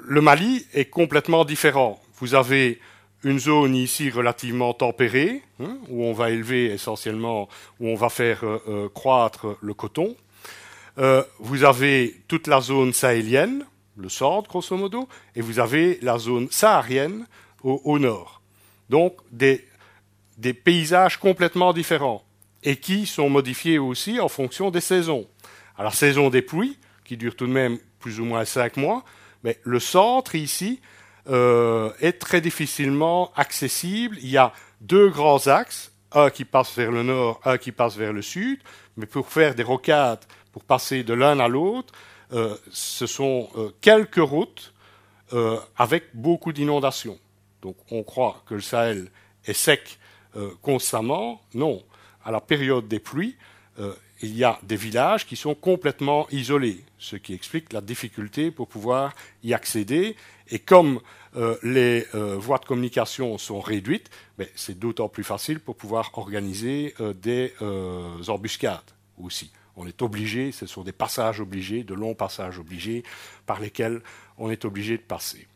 Le 0.04 0.20
Mali 0.20 0.64
est 0.72 0.86
complètement 0.86 1.44
différent. 1.44 2.00
Vous 2.18 2.34
avez 2.34 2.80
une 3.22 3.38
zone 3.38 3.74
ici 3.74 4.10
relativement 4.10 4.72
tempérée, 4.72 5.42
hein, 5.60 5.76
où 5.88 6.04
on 6.04 6.12
va 6.12 6.30
élever 6.30 6.66
essentiellement, 6.66 7.48
où 7.78 7.88
on 7.88 7.94
va 7.94 8.08
faire 8.08 8.44
euh, 8.44 8.62
euh, 8.68 8.88
croître 8.88 9.56
le 9.60 9.74
coton. 9.74 10.16
vous 11.38 11.64
avez 11.64 12.22
toute 12.28 12.46
la 12.46 12.60
zone 12.60 12.92
sahélienne, 12.92 13.64
le 13.96 14.08
centre 14.08 14.48
grosso 14.48 14.76
modo, 14.76 15.08
et 15.34 15.40
vous 15.40 15.58
avez 15.58 15.98
la 16.02 16.18
zone 16.18 16.48
saharienne 16.50 17.26
au, 17.62 17.80
au 17.84 17.98
nord. 17.98 18.42
Donc 18.88 19.14
des 19.30 19.64
des 20.40 20.54
paysages 20.54 21.18
complètement 21.18 21.72
différents 21.72 22.24
et 22.62 22.76
qui 22.76 23.06
sont 23.06 23.28
modifiés 23.28 23.78
aussi 23.78 24.20
en 24.20 24.28
fonction 24.28 24.70
des 24.70 24.80
saisons. 24.80 25.26
À 25.76 25.84
la 25.84 25.90
saison 25.90 26.30
des 26.30 26.42
pluies, 26.42 26.78
qui 27.04 27.16
dure 27.16 27.36
tout 27.36 27.46
de 27.46 27.52
même 27.52 27.78
plus 27.98 28.20
ou 28.20 28.24
moins 28.24 28.44
cinq 28.44 28.76
mois, 28.76 29.04
mais 29.44 29.58
le 29.64 29.80
centre 29.80 30.34
ici 30.34 30.80
euh, 31.30 31.92
est 32.00 32.18
très 32.18 32.40
difficilement 32.40 33.32
accessible. 33.36 34.16
Il 34.20 34.30
y 34.30 34.36
a 34.36 34.52
deux 34.80 35.08
grands 35.10 35.46
axes, 35.46 35.92
un 36.12 36.28
qui 36.28 36.44
passe 36.44 36.76
vers 36.76 36.90
le 36.90 37.04
nord, 37.04 37.40
un 37.44 37.56
qui 37.56 37.70
passe 37.70 37.96
vers 37.96 38.12
le 38.12 38.22
sud, 38.22 38.58
mais 38.96 39.06
pour 39.06 39.28
faire 39.28 39.54
des 39.54 39.62
rocades, 39.62 40.24
pour 40.52 40.64
passer 40.64 41.04
de 41.04 41.14
l'un 41.14 41.38
à 41.38 41.46
l'autre, 41.46 41.94
euh, 42.32 42.56
ce 42.72 43.06
sont 43.06 43.48
euh, 43.56 43.70
quelques 43.80 44.16
routes 44.16 44.74
avec 45.76 46.06
beaucoup 46.12 46.52
d'inondations. 46.52 47.16
Donc 47.62 47.76
on 47.92 48.02
croit 48.02 48.42
que 48.46 48.54
le 48.54 48.60
Sahel 48.60 49.12
est 49.44 49.52
sec 49.52 50.00
constamment. 50.60 51.40
Non. 51.54 51.84
À 52.24 52.32
la 52.32 52.40
période 52.40 52.88
des 52.88 52.98
pluies, 52.98 53.36
il 54.20 54.36
y 54.36 54.44
a 54.44 54.58
des 54.62 54.76
villages 54.76 55.26
qui 55.26 55.36
sont 55.36 55.54
complètement 55.54 56.26
isolés, 56.30 56.84
ce 56.98 57.16
qui 57.16 57.34
explique 57.34 57.72
la 57.72 57.80
difficulté 57.80 58.50
pour 58.50 58.68
pouvoir 58.68 59.14
y 59.42 59.54
accéder. 59.54 60.16
Et 60.48 60.58
comme 60.58 61.00
euh, 61.36 61.56
les 61.62 62.06
voies 62.12 62.58
de 62.58 62.64
communication 62.64 63.38
sont 63.38 63.60
réduites, 63.60 64.10
c'est 64.54 64.78
d'autant 64.78 65.08
plus 65.08 65.24
facile 65.24 65.60
pour 65.60 65.76
pouvoir 65.76 66.10
organiser 66.14 66.94
des 67.22 67.52
embuscades 68.28 68.80
aussi. 69.18 69.50
On 69.76 69.86
est 69.86 70.02
obligé, 70.02 70.52
ce 70.52 70.66
sont 70.66 70.82
des 70.82 70.92
passages 70.92 71.40
obligés, 71.40 71.84
de 71.84 71.94
longs 71.94 72.14
passages 72.14 72.58
obligés 72.58 73.02
par 73.46 73.60
lesquels 73.60 74.02
on 74.36 74.50
est 74.50 74.64
obligé 74.64 74.96
de 74.96 75.02
passer. 75.02 75.46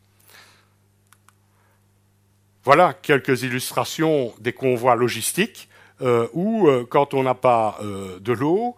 Voilà 2.65 2.95
quelques 2.95 3.43
illustrations 3.43 4.33
des 4.41 4.55
convois 4.55 4.95
logistiques 4.95 5.69
euh, 6.05 6.29
où, 6.35 6.69
euh, 6.69 6.87
quand 6.89 7.15
on 7.15 7.23
n'a 7.23 7.35
pas 7.35 7.79
euh, 7.83 8.21
de 8.21 8.33
l'eau, 8.33 8.77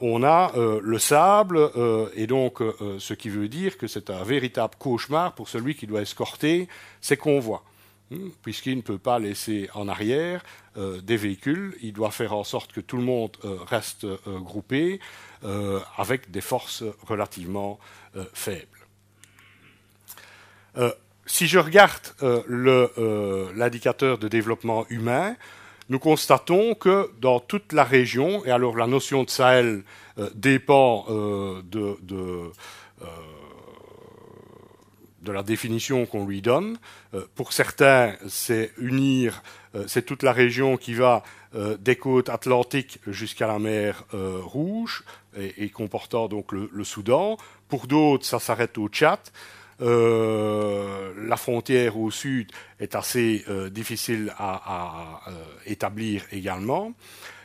on 0.00 0.22
a 0.22 0.52
le 0.56 0.98
sable, 0.98 1.70
et 2.14 2.26
donc 2.26 2.62
ce 2.98 3.12
qui 3.12 3.28
veut 3.28 3.48
dire 3.48 3.76
que 3.76 3.86
c'est 3.86 4.08
un 4.08 4.22
véritable 4.24 4.74
cauchemar 4.78 5.34
pour 5.34 5.48
celui 5.48 5.74
qui 5.74 5.86
doit 5.86 6.00
escorter 6.00 6.68
ces 7.02 7.18
convois, 7.18 7.62
hmm, 8.10 8.30
puisqu'il 8.42 8.76
ne 8.76 8.82
peut 8.82 8.98
pas 8.98 9.18
laisser 9.18 9.68
en 9.74 9.88
arrière 9.88 10.42
des 10.76 11.18
véhicules, 11.18 11.76
il 11.82 11.92
doit 11.92 12.10
faire 12.10 12.32
en 12.32 12.44
sorte 12.44 12.72
que 12.72 12.80
tout 12.80 12.96
le 12.96 13.02
monde 13.02 13.36
reste 13.66 14.06
groupé 14.26 15.00
avec 15.98 16.30
des 16.30 16.40
forces 16.40 16.82
relativement 17.06 17.78
faibles. 18.32 18.78
Si 21.28 21.46
je 21.46 21.58
regarde 21.58 22.08
euh, 22.22 22.42
euh, 22.98 23.52
l'indicateur 23.54 24.16
de 24.16 24.28
développement 24.28 24.86
humain, 24.88 25.36
nous 25.88 25.98
constatons 25.98 26.74
que 26.74 27.10
dans 27.20 27.40
toute 27.40 27.72
la 27.72 27.84
région, 27.84 28.44
et 28.44 28.50
alors 28.50 28.76
la 28.76 28.86
notion 28.86 29.24
de 29.24 29.30
Sahel 29.30 29.82
euh, 30.18 30.30
dépend 30.34 31.06
de, 31.08 31.96
de, 32.02 32.50
de, 35.22 35.32
la 35.32 35.42
définition 35.42 36.06
qu'on 36.06 36.26
lui 36.26 36.40
donne. 36.40 36.78
pour 37.34 37.52
certains, 37.52 38.14
c'est 38.28 38.72
unir, 38.78 39.42
c'est 39.86 40.06
toute 40.06 40.22
la 40.22 40.32
région 40.32 40.78
qui 40.78 40.94
va 40.94 41.22
des 41.78 41.96
côtes 41.96 42.30
atlantiques 42.30 42.98
jusqu'à 43.06 43.46
la 43.46 43.58
mer 43.58 44.04
Rouge 44.12 45.04
et, 45.36 45.68
comportant 45.68 46.28
donc 46.28 46.52
le 46.52 46.84
Soudan. 46.84 47.36
Pour 47.68 47.86
d'autres, 47.86 48.24
ça 48.24 48.38
s'arrête 48.38 48.78
au 48.78 48.88
Tchad. 48.88 49.20
Euh, 49.80 51.12
la 51.28 51.36
frontière 51.36 51.98
au 51.98 52.10
sud 52.10 52.50
est 52.80 52.94
assez 52.94 53.44
euh, 53.48 53.70
difficile 53.70 54.34
à, 54.36 55.20
euh, 55.28 55.44
établir 55.66 56.24
également. 56.32 56.92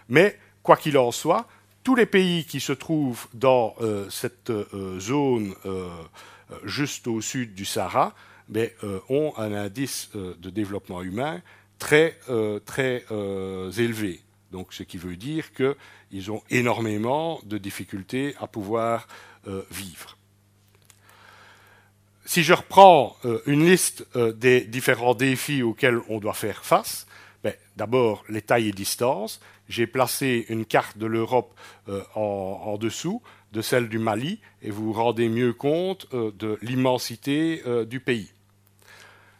Mais 0.09 0.39
quoi 0.63 0.77
qu'il 0.77 0.97
en 0.97 1.11
soit, 1.11 1.47
tous 1.83 1.95
les 1.95 2.05
pays 2.05 2.45
qui 2.45 2.59
se 2.59 2.73
trouvent 2.73 3.27
dans 3.33 3.75
cette 4.09 4.53
zone 4.99 5.53
juste 6.63 7.07
au 7.07 7.19
sud 7.19 7.55
du 7.55 7.65
Sahara 7.65 8.13
mais, 8.47 8.73
ont 9.09 9.33
un 9.35 9.51
indice 9.51 10.09
de 10.13 10.49
développement 10.49 11.01
humain 11.01 11.41
très, 11.79 12.17
élevé. 13.77 14.21
Ce 14.69 14.83
qui 14.83 14.97
veut 14.97 15.17
dire 15.17 15.51
qu'ils 15.53 16.31
ont 16.31 16.41
énormément 16.49 17.41
de 17.43 17.57
difficultés 17.57 18.33
à 18.39 18.47
pouvoir 18.47 19.07
vivre 19.69 20.17
si 22.33 22.41
je 22.41 22.53
reprends 22.53 23.15
euh, 23.25 23.43
une 23.45 23.63
liste 23.63 24.07
euh, 24.15 24.33
des 24.33 24.61
différents 24.61 25.13
défis 25.13 25.61
auxquels 25.61 25.99
on 26.09 26.17
doit 26.17 26.33
faire 26.33 26.65
face, 26.65 27.05
ben, 27.43 27.53
d'abord 27.77 28.23
les 28.27 28.41
tailles 28.41 28.69
et 28.69 28.71
distances. 28.71 29.39
J'ai 29.69 29.85
placé 29.85 30.47
une 30.49 30.65
carte 30.65 30.97
de 30.97 31.05
l'Europe 31.05 31.53
euh, 31.89 32.01
en, 32.15 32.75
dessous 32.79 33.21
de 33.51 33.61
celle 33.61 33.87
du 33.87 33.99
Mali 33.99 34.41
et 34.63 34.71
vous 34.71 34.85
vous 34.85 34.93
rendez 34.93 35.29
mieux 35.29 35.53
compte 35.53 36.07
de 36.11 36.57
l'immensité 36.63 37.61
du 37.85 37.99
pays. 37.99 38.31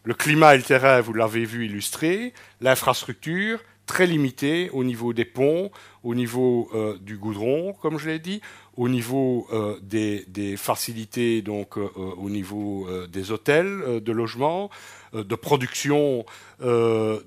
Le 0.03 0.13
climat 0.13 0.53
et 0.53 0.57
le 0.57 0.63
terrain, 0.63 1.01
vous 1.01 1.13
l'avez 1.13 1.45
vu 1.45 1.65
illustré. 1.65 2.31
L'infrastructure, 2.62 3.59
très 3.93 4.07
limitée 4.07 4.71
au 4.71 4.83
niveau 4.83 5.13
des 5.13 5.23
ponts, 5.23 5.69
au 6.01 6.15
niveau 6.15 6.67
euh, 6.73 6.97
du 6.97 7.15
goudron, 7.15 7.73
comme 7.73 8.00
je 8.00 8.09
l'ai 8.09 8.17
dit, 8.17 8.41
au 8.75 8.89
niveau 8.89 9.45
euh, 9.53 9.79
des, 9.83 10.57
facilités, 10.57 11.43
donc 11.43 11.77
euh, 11.77 11.88
au 12.17 12.27
niveau 12.31 12.88
des 13.07 13.29
hôtels, 13.29 14.01
de 14.01 14.12
logements, 14.12 14.71
de 15.13 15.35
production 15.35 16.25
de, 16.59 17.23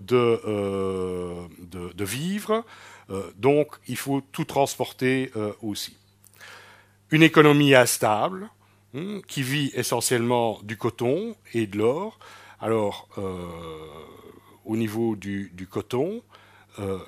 de, 2.00 2.04
vivres. 2.04 2.64
donc 3.36 3.68
il 3.86 3.96
faut 3.96 4.20
tout 4.32 4.44
transporter 4.44 5.30
aussi. 5.62 5.96
Une 7.12 7.22
économie 7.22 7.76
instable, 7.76 8.50
hein, 8.96 9.20
qui 9.28 9.42
vit 9.44 9.70
essentiellement 9.74 10.58
du 10.64 10.76
coton 10.76 11.36
et 11.54 11.68
de 11.68 11.78
l'or. 11.78 12.18
Alors, 12.60 13.08
au 14.64 14.76
niveau 14.76 15.14
du, 15.14 15.52
du 15.54 15.68
coton, 15.68 16.22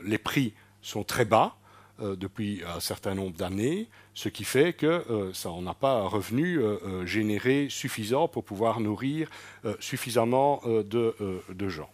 les 0.03 0.19
prix 0.19 0.55
sont 0.83 1.05
très 1.05 1.25
bas 1.25 1.57
euh, 2.01 2.17
depuis 2.17 2.63
un 2.67 2.81
certain 2.81 3.15
nombre 3.15 3.37
d'années, 3.37 3.89
ce 4.15 4.29
qui 4.29 4.45
fait 4.45 4.73
que 4.73 4.87
euh, 4.87 5.33
ça 5.35 5.51
n'a 5.61 5.75
pas 5.75 5.95
un 5.95 6.07
revenu 6.07 6.61
généré 7.05 7.69
suffisant 7.71 8.29
pour 8.29 8.45
pouvoir 8.45 8.81
nourrir 8.81 9.31
suffisamment 9.81 10.63
de, 10.65 11.69
gens. 11.69 11.91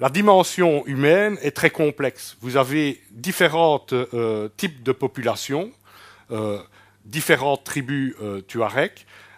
La 0.00 0.10
dimension 0.10 0.84
humaine 0.86 1.38
est 1.42 1.52
très 1.52 1.70
complexe. 1.70 2.36
Vous 2.40 2.56
avez 2.56 3.00
différents 3.10 3.84
types 4.56 4.82
de 4.82 4.92
populations, 4.92 5.72
différentes 7.04 7.64
tribus 7.64 8.14
Tuareg, 8.48 8.92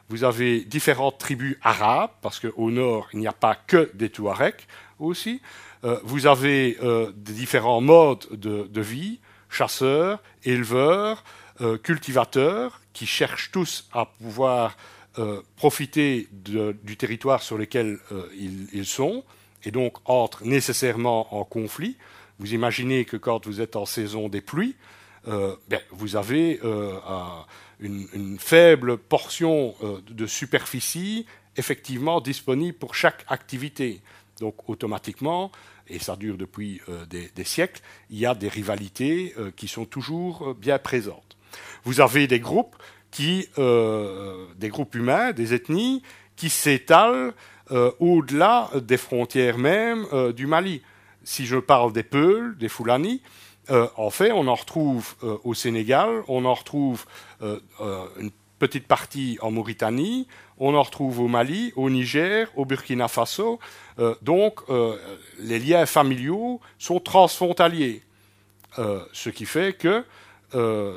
vous 0.08 0.22
avez 0.22 0.60
différentes 0.60 1.18
tribus 1.18 1.56
arabes, 1.62 2.10
parce 2.22 2.38
qu'au 2.38 2.70
nord, 2.70 3.08
il 3.12 3.18
n'y 3.18 3.26
a 3.26 3.32
pas 3.32 3.56
que 3.56 3.90
des 3.94 4.08
Touaregs 4.08 4.66
aussi. 4.98 5.42
Euh, 5.86 5.98
vous 6.02 6.26
avez 6.26 6.76
euh, 6.82 7.12
des 7.14 7.32
différents 7.32 7.80
modes 7.80 8.26
de, 8.32 8.80
vie, 8.80 9.20
chasseurs, 9.48 10.22
éleveurs, 10.44 11.22
euh, 11.60 11.78
cultivateurs, 11.78 12.80
qui 12.92 13.06
cherchent 13.06 13.50
tous 13.52 13.88
à 13.92 14.06
pouvoir 14.06 14.76
profiter 15.56 16.28
du 16.30 16.96
territoire 16.98 17.42
sur 17.42 17.56
lequel 17.56 17.98
ils, 18.34 18.84
sont, 18.84 19.24
et 19.64 19.70
donc 19.70 19.96
entrent 20.04 20.44
nécessairement 20.44 21.34
en 21.34 21.42
conflit. 21.42 21.96
Vous 22.38 22.52
imaginez 22.52 23.06
que 23.06 23.16
quand 23.16 23.46
vous 23.46 23.62
êtes 23.62 23.76
en 23.76 23.86
saison 23.86 24.28
des 24.28 24.42
pluies, 24.42 24.76
ben, 25.24 25.80
vous 25.90 26.16
avez 26.16 26.60
une, 27.80 28.06
une, 28.12 28.38
faible 28.38 28.98
portion 28.98 29.74
de 30.06 30.26
superficie 30.26 31.24
effectivement 31.56 32.20
disponible 32.20 32.76
pour 32.76 32.94
chaque 32.94 33.24
activité. 33.28 34.02
Donc 34.40 34.68
automatiquement, 34.68 35.50
et 35.88 35.98
ça 35.98 36.16
dure 36.16 36.36
depuis 36.36 36.80
euh, 36.88 37.04
des, 37.06 37.44
siècles, 37.44 37.80
il 38.10 38.18
y 38.18 38.26
a 38.26 38.34
des 38.34 38.48
rivalités 38.48 39.34
euh, 39.38 39.50
qui 39.54 39.68
sont 39.68 39.84
toujours 39.84 40.50
euh, 40.50 40.54
bien 40.54 40.78
présentes. 40.78 41.36
Vous 41.84 42.00
avez 42.00 42.26
des 42.26 42.40
groupes 42.40 42.76
qui, 43.10 43.48
des 43.56 44.68
groupes 44.68 44.94
humains, 44.94 45.32
des 45.32 45.54
ethnies, 45.54 46.02
qui 46.34 46.50
s'étalent 46.50 47.32
au-delà 47.98 48.70
des 48.82 48.98
frontières 48.98 49.56
même 49.56 50.06
du 50.34 50.46
Mali. 50.46 50.82
Si 51.24 51.46
je 51.46 51.56
parle 51.56 51.94
des 51.94 52.02
Peuls, 52.02 52.58
des 52.58 52.68
Fulani, 52.68 53.22
en 53.70 54.10
fait, 54.10 54.32
on 54.32 54.48
en 54.48 54.54
retrouve 54.54 55.14
au 55.44 55.54
Sénégal, 55.54 56.24
on 56.28 56.44
en 56.44 56.52
retrouve 56.52 57.06
une 57.40 58.32
petite 58.58 58.86
partie 58.86 59.38
en 59.42 59.50
Mauritanie, 59.50 60.26
on 60.58 60.74
en 60.74 60.82
retrouve 60.82 61.20
au 61.20 61.28
Mali, 61.28 61.72
au 61.76 61.90
Niger, 61.90 62.48
au 62.56 62.64
Burkina 62.64 63.08
Faso. 63.08 63.58
Euh, 63.98 64.14
donc, 64.22 64.60
euh, 64.68 64.96
les 65.38 65.58
liens 65.58 65.86
familiaux 65.86 66.60
sont 66.78 67.00
transfrontaliers, 67.00 68.02
euh, 68.78 69.04
ce 69.12 69.30
qui 69.30 69.46
fait 69.46 69.76
que 69.76 70.04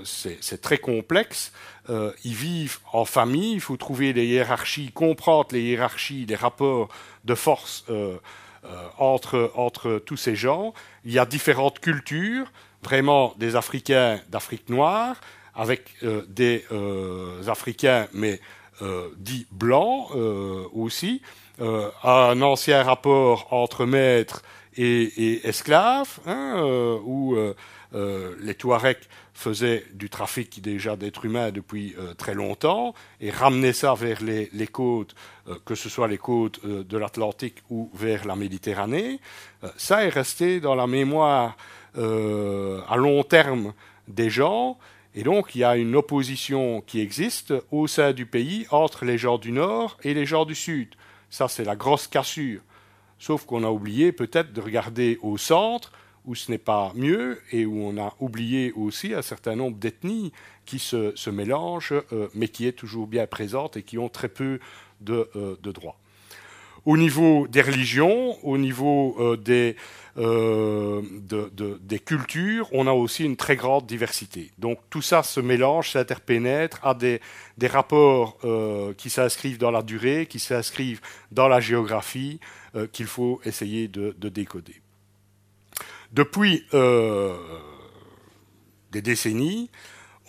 c'est 0.06 0.62
très 0.62 0.78
complexe. 0.78 1.52
ils 1.90 2.34
vivent 2.34 2.78
en 2.94 3.04
famille, 3.04 3.54
il 3.54 3.60
faut 3.60 3.76
trouver 3.76 4.14
des 4.14 4.26
hiérarchies, 4.26 4.92
comprendre 4.94 5.50
les 5.52 5.62
hiérarchies, 5.62 6.26
les 6.26 6.36
rapports 6.36 6.88
de 7.26 7.36
force 7.36 7.84
entre, 8.98 9.52
entre 9.56 10.02
tous 10.06 10.16
ces 10.16 10.36
gens. 10.36 10.74
Il 11.04 11.12
y 11.12 11.20
a 11.20 11.26
différentes 11.26 11.80
cultures, 11.80 12.54
vraiment 12.84 13.34
des 13.38 13.58
Africains 13.58 14.22
d'Afrique 14.30 14.70
noire, 14.70 15.20
avec 15.60 15.96
des 16.30 16.64
Africains, 17.48 18.08
mais 18.14 18.40
euh, 18.82 19.10
dit 19.18 19.46
blanc 19.52 20.08
euh, 20.16 20.64
aussi, 20.72 21.22
euh, 21.60 21.90
un 22.02 22.42
ancien 22.42 22.82
rapport 22.82 23.52
entre 23.52 23.86
maître 23.86 24.42
et, 24.78 25.02
et 25.02 25.48
esclave, 25.48 26.20
hein, 26.26 26.64
où 27.04 27.36
les 28.42 28.54
Touaregs 28.54 29.04
faisaient 29.34 29.84
du 29.94 30.10
trafic 30.10 30.62
déjà 30.62 30.96
d'êtres 30.96 31.26
humains 31.26 31.52
depuis 31.52 31.96
très 32.18 32.34
longtemps 32.34 32.94
et 33.20 33.32
ramenaient 33.32 33.74
ça 33.74 33.96
vers 33.96 34.22
les 34.22 34.68
côtes, 34.68 35.16
que 35.66 35.76
ce 35.76 35.90
soit 35.90 36.08
les 36.08 36.20
côtes 36.20 36.66
de 36.66 36.98
l'Atlantique 36.98 37.58
ou 37.70 37.90
vers 37.94 38.26
la 38.26 38.36
Méditerranée. 38.38 39.20
ça 39.76 40.06
est 40.06 40.10
resté 40.10 40.62
dans 40.62 40.76
la 40.76 40.88
mémoire 40.88 41.58
à 41.96 42.96
long 42.96 43.24
terme 43.24 43.74
des 44.08 44.30
gens 44.30 44.78
et 45.16 45.24
donc, 45.24 45.56
il 45.56 45.60
y 45.60 45.64
a 45.64 45.76
une 45.76 45.96
opposition 45.96 46.82
qui 46.82 47.00
existe 47.00 47.54
au 47.72 47.88
sein 47.88 48.14
du 48.14 48.26
pays 48.26 48.68
entre 48.70 49.06
les 49.06 49.18
gens 49.18 49.38
du 49.38 49.52
Nord 49.52 49.98
et 50.04 50.14
les 50.14 50.26
gens 50.26 50.46
du 50.46 50.56
Sud. 50.56 50.90
Ça, 51.30 51.48
c'est 51.48 51.64
la 51.64 51.76
grosse 51.76 52.08
cassure. 52.08 52.62
Sauf 53.18 53.46
qu'on 53.46 53.64
a 53.64 53.70
oublié 53.70 54.12
peut-être 54.12 54.54
de 54.54 54.62
regarder 54.62 55.18
au 55.22 55.38
centre, 55.38 55.92
où 56.26 56.36
ce 56.36 56.52
n'est 56.52 56.60
pas 56.60 56.92
mieux, 56.96 57.42
et 57.52 57.66
où 57.66 57.82
on 57.82 57.98
a 57.98 58.16
oublié 58.20 58.72
aussi 58.74 59.14
un 59.14 59.22
certain 59.22 59.56
nombre 59.56 59.78
d'ethnies 59.78 60.32
qui 60.66 60.78
se, 60.78 61.30
mélangent, 61.30 61.94
euh, 62.14 62.28
mais 62.36 62.48
qui 62.48 62.68
est 62.68 62.74
toujours 62.74 63.08
bien 63.08 63.26
présente 63.26 63.78
et 63.78 63.84
qui 63.84 63.98
ont 63.98 64.10
très 64.10 64.30
peu 64.30 64.60
de, 65.02 65.28
euh, 65.36 65.58
de 65.64 65.72
droits. 65.72 65.98
Au 66.86 66.98
niveau 66.98 67.48
des 67.48 67.62
religions, 67.62 68.38
au 68.46 68.58
niveau 68.58 69.16
euh, 69.20 69.36
des, 69.36 69.76
euh, 70.20 71.02
des 71.82 72.00
cultures, 72.00 72.68
on 72.72 72.88
a 72.88 72.92
aussi 72.92 73.24
une 73.24 73.38
très 73.38 73.56
grande 73.56 73.86
diversité. 73.86 74.52
Donc 74.58 74.80
tout 74.90 75.02
ça 75.02 75.24
se 75.24 75.40
mélange, 75.40 75.92
s'interpénètre, 75.92 76.80
a 76.86 76.94
des, 76.94 77.22
des 77.58 77.68
rapports 77.68 78.38
euh, 78.44 78.94
qui 78.94 79.10
s'inscrivent 79.10 79.58
dans 79.58 79.72
la 79.72 79.82
durée, 79.82 80.26
qui 80.26 80.40
s'inscrivent 80.40 81.02
dans 81.32 81.48
la 81.48 81.60
géographie, 81.60 82.40
qu'il 82.92 83.08
faut 83.08 83.42
essayer 83.46 83.88
de, 83.88 84.14
décoder. 84.30 84.80
Depuis 86.12 86.68
des 88.92 89.02
décennies, 89.02 89.72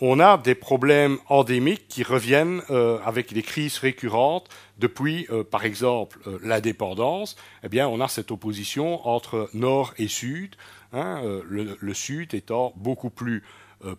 on 0.01 0.19
a 0.19 0.37
des 0.37 0.55
problèmes 0.55 1.19
endémiques 1.29 1.87
qui 1.87 2.01
reviennent 2.01 2.63
euh, 2.71 2.97
avec 3.05 3.33
des 3.33 3.43
crises 3.43 3.77
récurrentes 3.77 4.49
depuis, 4.79 5.27
euh, 5.29 5.43
par 5.43 5.63
exemple, 5.63 6.19
euh, 6.25 6.39
l'indépendance. 6.43 7.35
Eh 7.63 7.69
bien, 7.69 7.87
on 7.87 8.01
a 8.01 8.07
cette 8.07 8.31
opposition 8.31 9.07
entre 9.07 9.49
Nord 9.53 9.93
et 9.99 10.07
Sud, 10.07 10.55
hein, 10.91 11.21
le, 11.47 11.93
Sud 11.93 12.33
étant 12.33 12.73
beaucoup 12.75 13.11
plus 13.11 13.43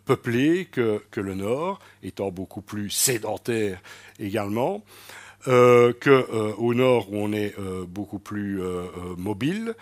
peuplé 0.05 0.67
que, 0.67 1.03
que, 1.11 1.21
le 1.21 1.35
Nord, 1.35 1.79
étant 2.03 2.31
beaucoup 2.31 2.63
plus 2.63 2.91
sédentaire 2.91 3.81
également. 4.19 4.85
que 5.45 6.53
au 6.59 6.75
nord 6.75 7.13
où 7.13 7.17
on 7.17 7.33
est 7.33 7.55
beaucoup 7.89 8.21
plus 8.21 8.61
mobile 9.17 9.75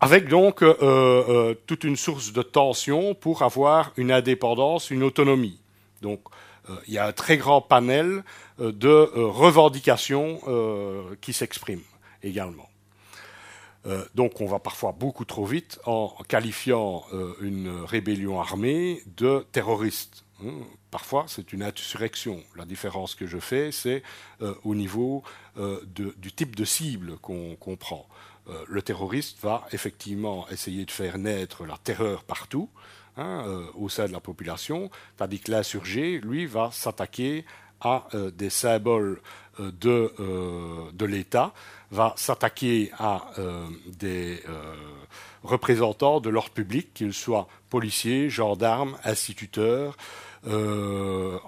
avec 0.00 0.28
donc 0.28 0.62
euh, 0.62 0.74
euh, 0.80 1.54
toute 1.66 1.84
une 1.84 1.96
source 1.96 2.32
de 2.32 2.42
tension 2.42 3.14
pour 3.14 3.42
avoir 3.42 3.92
une 3.96 4.10
indépendance, 4.10 4.90
une 4.90 5.02
autonomie. 5.02 5.60
Donc 6.00 6.22
euh, 6.68 6.76
il 6.88 6.94
y 6.94 6.98
a 6.98 7.06
un 7.06 7.12
très 7.12 7.36
grand 7.36 7.60
panel 7.60 8.24
de 8.58 9.10
revendications 9.14 10.40
qui 11.22 11.32
s'expriment 11.32 11.80
également. 12.22 12.68
donc 14.14 14.42
on 14.42 14.46
va 14.46 14.58
parfois 14.58 14.92
beaucoup 14.92 15.24
trop 15.24 15.46
vite 15.46 15.80
en 15.86 16.14
qualifiant 16.28 17.04
une 17.40 17.70
rébellion 17.86 18.38
armée 18.38 19.02
de 19.16 19.46
terroriste. 19.52 20.26
Hein, 20.44 20.52
parfois, 20.90 21.24
c'est 21.26 21.54
une 21.54 21.62
insurrection. 21.62 22.42
La 22.54 22.66
différence 22.66 23.14
que 23.14 23.26
je 23.26 23.38
fais, 23.38 23.72
c'est 23.72 24.02
au 24.64 24.74
niveau 24.74 25.22
du 25.86 26.32
type 26.32 26.54
de 26.54 26.66
cible 26.66 27.16
qu'on 27.16 27.76
prend. 27.78 28.06
Euh, 28.50 28.64
le 28.68 28.82
terroriste 28.82 29.38
va 29.42 29.66
effectivement 29.72 30.46
essayer 30.50 30.84
de 30.84 30.90
faire 30.90 31.18
naître 31.18 31.64
la 31.64 31.76
terreur 31.76 32.24
partout, 32.24 32.68
hein, 33.16 33.44
euh, 33.46 33.66
au 33.74 33.88
sein 33.88 34.06
de 34.06 34.12
la 34.12 34.20
population, 34.20 34.90
tandis 35.16 35.40
que 35.40 35.50
l'insurgé, 35.50 36.20
lui, 36.20 36.46
va 36.46 36.70
s'attaquer 36.72 37.44
à 37.80 38.08
euh, 38.14 38.30
des 38.30 38.50
symboles 38.50 39.20
de, 39.58 40.14
de 40.94 41.04
l'État, 41.04 41.52
va 41.90 42.14
s'attaquer 42.16 42.90
à 42.98 43.26
des 43.86 44.42
représentants 45.42 46.20
de 46.20 46.30
l'ordre 46.30 46.52
public, 46.52 46.94
qu'ils 46.94 47.12
soient 47.12 47.46
policiers, 47.68 48.30
gendarmes, 48.30 48.96
instituteurs, 49.04 49.98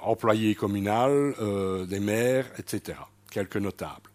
employés 0.03 0.55
communaux, 0.55 1.33
des 1.87 2.01
maires, 2.01 2.51
etc. 2.59 2.99
quelques 3.31 3.57
notables. 3.57 4.11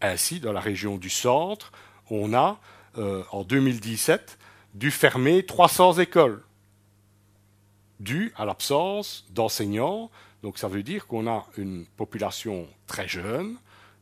ainsi, 0.00 0.38
dans 0.38 0.52
la 0.52 0.60
région 0.60 0.96
du 0.96 1.10
centre, 1.10 1.72
on 2.10 2.34
a, 2.34 2.58
en 3.30 3.44
2017, 3.44 4.38
dû 4.74 4.90
fermer 4.90 5.44
300 5.44 5.98
écoles, 5.98 6.42
dû 8.00 8.32
à 8.36 8.44
l'absence 8.44 9.26
d'enseignants. 9.30 10.10
Donc 10.42 10.58
ça 10.58 10.68
veut 10.68 10.82
dire 10.82 11.06
qu'on 11.06 11.28
a 11.28 11.46
une 11.56 11.86
population 11.96 12.66
très 12.86 13.08
jeune, 13.08 13.56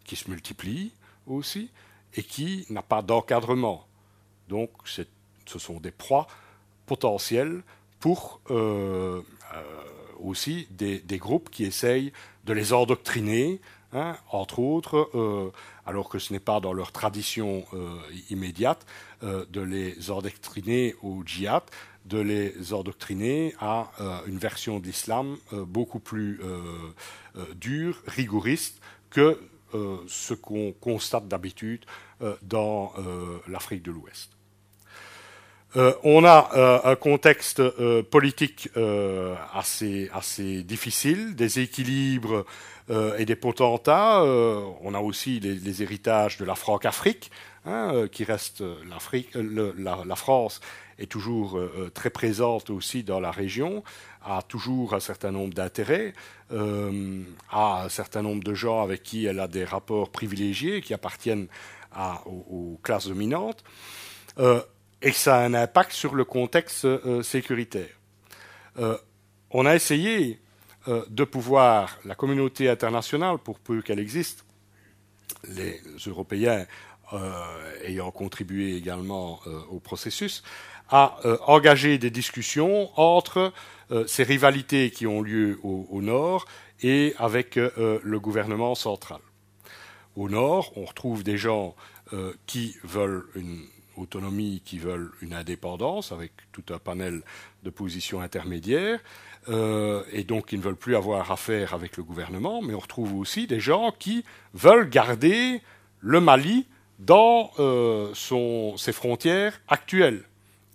qui 0.04 0.16
se 0.16 0.30
multiplie 0.30 0.92
aussi, 1.26 1.70
et 2.14 2.22
qui 2.22 2.66
n'a 2.70 2.82
pas 2.82 3.02
d'encadrement. 3.02 3.86
Donc 4.48 4.70
ce 4.84 5.58
sont 5.58 5.80
des 5.80 5.90
proies 5.90 6.26
potentielles 6.86 7.62
pour 8.00 8.40
euh, 8.50 9.22
euh, 9.54 9.62
aussi 10.20 10.68
des, 10.70 11.00
groupes 11.18 11.50
qui 11.50 11.64
essayent 11.64 12.12
de 12.44 12.52
les 12.52 12.72
endoctriner, 12.72 13.60
hein, 13.96 14.16
entre 14.30 14.58
autres, 14.58 15.10
euh, 15.14 15.50
alors 15.86 16.08
que 16.08 16.18
ce 16.18 16.32
n'est 16.32 16.40
pas 16.40 16.60
dans 16.60 16.72
leur 16.72 16.92
tradition 16.92 17.64
immédiate, 18.30 18.86
de 19.22 19.60
les 19.60 20.10
endoctriner 20.10 20.94
au 21.02 21.22
djihad, 21.24 21.62
de 22.04 22.18
les 22.18 22.72
endoctriner 22.72 23.54
à 23.60 23.90
une 24.26 24.38
version 24.38 24.78
d'islam 24.78 25.36
beaucoup 25.52 26.00
plus 26.00 26.40
dure, 27.54 28.02
rigoriste 28.06 28.80
que 29.10 29.40
ce 30.08 30.34
qu'on 30.34 30.72
constate 30.72 31.28
d'habitude 31.28 31.84
dans 32.42 32.92
l'Afrique 33.46 33.82
de 33.82 33.92
l'Ouest. 33.92 34.35
Euh, 35.74 35.92
on 36.04 36.24
a 36.24 36.50
euh, 36.54 36.80
un 36.84 36.96
contexte 36.96 37.60
euh, 37.60 38.02
politique 38.02 38.70
assez, 39.52 40.10
assez 40.12 40.62
difficile, 40.62 41.34
des 41.34 41.60
équilibres 41.60 42.44
et 43.18 43.24
des 43.24 43.34
potentats. 43.34 44.22
on 44.22 44.94
a 44.94 45.00
aussi 45.00 45.40
les, 45.40 45.82
héritages 45.82 46.36
de 46.36 46.44
la 46.44 46.54
Franc-Afrique, 46.54 47.32
hein, 47.64 48.06
qui 48.12 48.22
reste 48.22 48.62
l'Afrique. 48.88 49.30
La, 49.34 50.14
France 50.14 50.60
est 51.00 51.10
toujours 51.10 51.60
très 51.94 52.10
présente 52.10 52.70
aussi 52.70 53.02
dans 53.02 53.18
la 53.18 53.32
région, 53.32 53.82
a 54.24 54.40
toujours 54.42 54.94
un 54.94 55.00
certain 55.00 55.32
nombre 55.32 55.52
d'intérêts, 55.52 56.12
a 56.52 57.82
un 57.82 57.88
certain 57.88 58.22
nombre 58.22 58.44
de 58.44 58.54
gens 58.54 58.84
avec 58.84 59.02
qui 59.02 59.26
elle 59.26 59.40
a 59.40 59.48
des 59.48 59.64
rapports 59.64 60.10
privilégiés 60.10 60.80
qui 60.80 60.94
appartiennent 60.94 61.48
aux, 62.24 62.78
classes 62.84 63.08
dominantes 63.08 63.64
et 65.02 65.10
que 65.10 65.16
ça 65.16 65.38
a 65.38 65.44
un 65.44 65.54
impact 65.54 65.92
sur 65.92 66.14
le 66.14 66.24
contexte 66.24 66.84
euh, 66.84 67.22
sécuritaire. 67.22 67.90
Euh, 68.78 68.96
on 69.50 69.66
a 69.66 69.74
essayé 69.74 70.40
euh, 70.88 71.04
de 71.08 71.24
pouvoir, 71.24 71.98
la 72.04 72.14
communauté 72.14 72.68
internationale, 72.68 73.38
pour 73.38 73.58
peu 73.58 73.82
qu'elle 73.82 73.98
existe, 73.98 74.44
les 75.48 75.80
Européens 76.06 76.66
ayant 77.84 78.10
contribué 78.10 78.74
également 78.74 79.40
au 79.70 79.78
processus, 79.78 80.42
à 80.88 81.20
engager 81.46 81.98
des 81.98 82.10
discussions 82.10 82.90
entre 82.98 83.52
ces 84.08 84.24
rivalités 84.24 84.90
qui 84.90 85.06
ont 85.06 85.22
lieu 85.22 85.60
au, 85.62 85.86
au 85.88 86.02
nord 86.02 86.46
et 86.82 87.14
avec 87.18 87.54
le 87.54 88.18
gouvernement 88.18 88.74
central. 88.74 89.20
Au 90.16 90.28
nord, 90.28 90.72
on 90.76 90.84
retrouve 90.84 91.22
des 91.22 91.38
gens 91.38 91.76
qui 92.46 92.76
veulent 92.82 93.28
une 93.36 93.66
autonomie 93.96 94.62
qui 94.64 94.78
veulent 94.78 95.10
une 95.20 95.34
indépendance 95.34 96.12
avec 96.12 96.32
tout 96.52 96.64
un 96.70 96.78
panel 96.78 97.22
de 97.62 97.70
positions 97.70 98.20
intermédiaires 98.20 99.00
euh, 99.48 100.02
et 100.12 100.24
donc 100.24 100.46
qui 100.46 100.58
ne 100.58 100.62
veulent 100.62 100.76
plus 100.76 100.96
avoir 100.96 101.30
affaire 101.30 101.74
avec 101.74 101.96
le 101.96 102.02
gouvernement, 102.02 102.62
mais 102.62 102.74
on 102.74 102.78
retrouve 102.78 103.14
aussi 103.14 103.46
des 103.46 103.60
gens 103.60 103.92
qui 103.96 104.24
veulent 104.54 104.88
garder 104.88 105.60
le 106.00 106.20
Mali 106.20 106.66
dans 106.98 107.50
euh, 107.58 108.12
ses 108.76 108.92
frontières 108.92 109.60
actuelles 109.68 110.24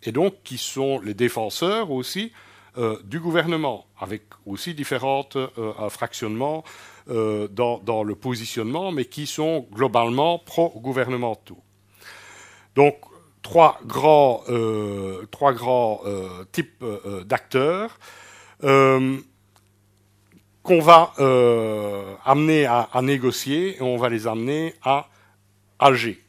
et 0.03 0.12
donc 0.12 0.36
qui 0.43 0.57
sont 0.57 0.99
les 0.99 1.13
défenseurs 1.13 1.91
aussi 1.91 2.31
euh, 2.77 2.97
du 3.03 3.19
gouvernement, 3.19 3.86
avec 3.99 4.23
aussi 4.45 4.73
différents 4.73 5.27
fractionnements 5.89 6.63
dans, 7.07 7.79
dans, 7.79 8.03
le 8.03 8.15
positionnement, 8.15 8.91
mais 8.91 9.05
qui 9.05 9.25
sont 9.25 9.67
globalement 9.73 10.39
pro-gouvernementaux. 10.39 11.62
Donc 12.75 12.95
trois 13.41 13.80
grands, 13.86 14.43
euh, 14.49 15.25
trois 15.32 15.54
grands 15.54 16.01
euh, 16.06 16.45
types 16.51 16.84
euh, 16.84 17.23
d'acteurs 17.23 17.97
qu'on 20.63 20.80
va 20.80 21.13
amener 22.23 22.67
à, 22.67 23.01
négocier 23.01 23.77
et 23.77 23.82
on 23.82 23.97
va 23.97 24.10
les 24.10 24.27
amener 24.27 24.75
à 24.84 25.10
Alger. 25.80 26.21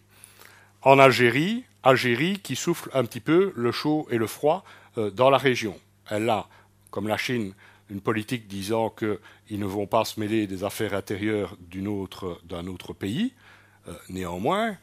En 0.81 0.99
Algérie, 0.99 1.65
Algérie 1.83 2.39
qui 2.39 2.57
souffle 2.57 2.89
un 2.95 3.05
petit 3.05 3.21
peu 3.21 3.53
le 3.55 3.71
chaud 3.71 4.09
et 4.11 4.17
le 4.17 4.27
froid 4.27 4.65
dans 4.97 5.29
la 5.29 5.37
région. 5.37 5.79
Elle 6.09 6.31
a, 6.31 6.47
comme 6.91 7.07
la 7.07 7.19
Chine, 7.19 7.53
une 7.91 8.01
politique 8.01 8.49
disant 8.49 8.89
qu'ils 8.89 9.61
ne 9.61 9.67
vont 9.67 9.87
pas 9.87 10.07
se 10.07 10.19
mêler 10.19 10.47
des 10.47 10.65
affaires 10.65 10.95
intérieures 10.95 11.55
d'un 11.71 11.85
autre, 11.85 12.41
autre, 12.51 12.95
pays. 12.95 13.35
néanmoins, 14.09 14.79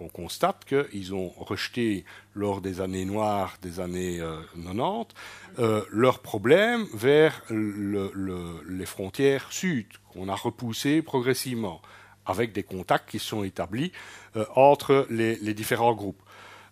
on 0.00 0.08
constate 0.08 0.64
qu'ils 0.64 1.14
ont 1.14 1.28
rejeté, 1.36 2.04
lors 2.34 2.60
des 2.60 2.80
années 2.80 3.04
noires 3.04 3.56
des 3.62 3.80
années 3.80 4.20
90, 4.54 5.14
euh, 5.58 5.62
euh, 5.62 5.84
leurs 5.90 6.18
problèmes 6.20 6.86
vers 6.94 7.42
les 7.50 8.86
frontières 8.86 9.52
sud, 9.52 9.86
qu'on 10.12 10.28
a 10.28 10.34
repoussé 10.34 11.02
progressivement, 11.02 11.80
avec 12.26 12.52
des 12.52 12.62
contacts 12.62 13.10
qui 13.10 13.18
sont 13.18 13.44
établis 13.44 13.92
euh, 14.36 14.44
entre 14.54 15.06
les, 15.10 15.36
différents 15.54 15.94
groupes. 15.94 16.22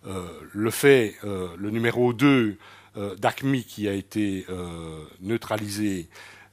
le 0.05 0.71
fait, 0.71 1.15
le 1.23 1.69
numéro 1.69 2.11
2 2.11 2.57
d'ACMI 3.17 3.63
qui 3.63 3.87
a 3.87 3.93
été 3.93 4.45
neutralisé 5.21 6.09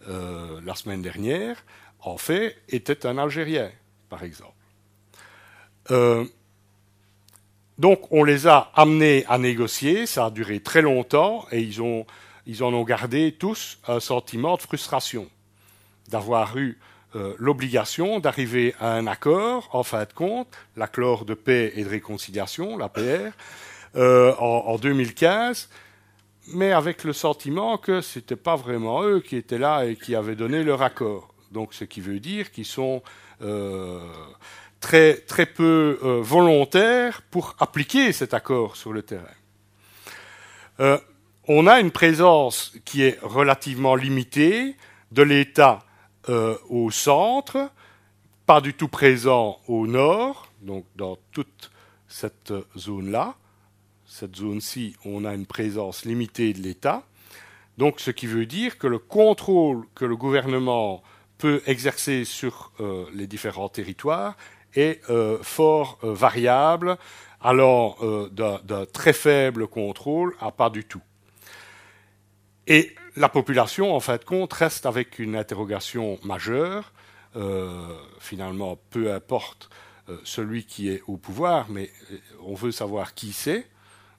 la 0.07 0.75
semaine 0.77 1.03
dernière, 1.03 1.65
en 2.01 2.17
fait, 2.17 2.57
était 2.69 3.07
un 3.07 3.19
Algérien, 3.19 3.71
par 4.09 4.23
exemple. 4.23 4.55
Donc 7.81 8.13
on 8.13 8.25
les 8.25 8.47
a 8.47 8.71
amenés 8.75 9.25
à 9.27 9.39
négocier, 9.39 10.05
ça 10.05 10.27
a 10.27 10.31
duré 10.31 10.61
très 10.61 10.83
longtemps 10.83 11.47
et 11.51 11.63
ils, 11.63 11.81
en 11.81 12.75
ont 12.75 12.85
gardé 12.85 13.33
tous 13.33 13.79
un 13.89 14.01
sentiment 14.01 14.59
de 14.59 14.61
frustration, 14.61 15.31
d'avoir 16.11 16.59
eu 16.59 16.79
euh, 17.17 17.33
l'obligation 17.39 18.21
d'arriver 18.21 18.75
à 18.81 18.93
un 18.93 19.07
accord, 19.07 19.71
en 19.73 19.83
fin 19.83 20.05
de 20.05 20.13
compte, 20.13 20.49
l'accord 20.77 21.25
de 21.25 21.33
paix 21.33 21.73
et 21.75 21.83
de 21.83 21.89
réconciliation, 21.89 22.77
l'APR, 22.77 23.33
euh, 23.97 24.35
en, 24.39 24.67
en, 24.67 24.77
2015, 24.77 25.71
mais 26.49 26.73
avec 26.73 27.03
le 27.03 27.15
sentiment 27.15 27.79
que 27.79 28.03
ce 28.03 28.19
n'était 28.19 28.37
pas 28.37 28.57
vraiment 28.57 29.05
eux 29.05 29.21
qui 29.21 29.37
étaient 29.37 29.57
là 29.57 29.87
et 29.87 29.97
qui 29.97 30.15
avaient 30.15 30.37
donné 30.37 30.65
leur 30.65 30.83
accord. 30.83 31.33
Donc 31.51 31.73
ce 31.73 31.85
qui 31.85 32.03
veut 32.03 32.21
dire 32.21 32.53
qu'ils 32.53 32.67
sont 32.67 33.03
euh, 33.41 34.01
très, 34.81 35.19
très 35.19 35.47
peu 35.47 35.99
euh, 36.03 36.21
volontaires 36.23 37.23
pour 37.31 37.55
appliquer 37.59 38.13
cet 38.13 38.35
accord 38.35 38.77
sur 38.77 38.93
le 38.93 39.03
terrain. 39.03 39.25
Euh, 40.81 40.99
on 41.47 41.67
a 41.67 41.81
une 41.81 41.91
présence 41.91 42.73
qui 42.85 43.03
est 43.03 43.19
relativement 43.23 43.95
limitée 43.95 44.77
de 45.13 45.23
l'État 45.23 45.81
euh, 46.29 46.57
au 46.69 46.91
centre, 46.91 47.71
pas 48.47 48.61
du 48.61 48.75
tout 48.75 48.89
présent 48.89 49.61
au 49.69 49.87
nord, 49.87 50.51
donc 50.63 50.85
dans 50.97 51.19
toute 51.33 51.71
cette 52.09 52.53
zone-là. 52.77 53.35
Cette 54.07 54.37
zone-ci, 54.37 54.97
on 55.05 55.25
a 55.25 55.35
une 55.35 55.47
présence 55.47 56.05
limitée 56.05 56.53
de 56.53 56.61
l'État. 56.61 57.05
Donc, 57.79 58.01
ce 58.01 58.11
qui 58.11 58.27
veut 58.27 58.47
dire 58.47 58.77
que 58.77 58.89
le 58.89 58.99
contrôle 58.99 59.85
que 59.95 60.05
le 60.05 60.17
gouvernement 60.17 61.03
peut 61.39 61.63
exercer 61.67 62.25
sur 62.25 62.73
les 63.15 63.29
différents 63.29 63.69
territoires 63.69 64.37
est 64.75 65.01
euh, 65.11 65.39
fort 65.43 65.99
euh, 66.05 66.13
variable, 66.13 66.97
allant 67.41 67.97
euh, 68.03 68.29
d'un 68.29 68.87
très 68.87 69.13
faible 69.13 69.67
contrôle 69.67 70.35
à 70.41 70.51
pas 70.51 70.71
du 70.71 70.85
tout. 70.85 71.03
Et 72.67 72.95
la 73.17 73.29
population, 73.29 73.95
en 73.95 74.01
fin 74.01 74.17
de 74.17 74.25
compte, 74.25 74.53
reste 74.53 74.87
avec 74.87 75.19
une 75.19 75.35
interrogation 75.37 76.19
majeure. 76.23 76.93
finalement, 78.19 78.79
peu 78.91 79.13
importe 79.13 79.71
celui 80.25 80.65
qui 80.65 80.89
est 80.91 81.03
au 81.07 81.17
pouvoir, 81.17 81.67
mais 81.69 81.91
on 82.45 82.55
veut 82.55 82.73
savoir 82.73 83.15
qui 83.15 83.33
c'est. 83.33 83.67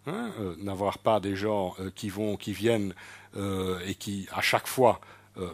Hein, 0.08 0.32
n'avoir 0.58 0.98
pas 0.98 1.20
des 1.20 1.36
gens 1.36 1.76
qui 1.96 2.10
vont, 2.10 2.36
qui 2.36 2.52
viennent 2.54 2.94
et 3.38 3.96
qui, 3.96 4.28
à 4.34 4.42
chaque 4.42 4.68
fois, 4.68 5.00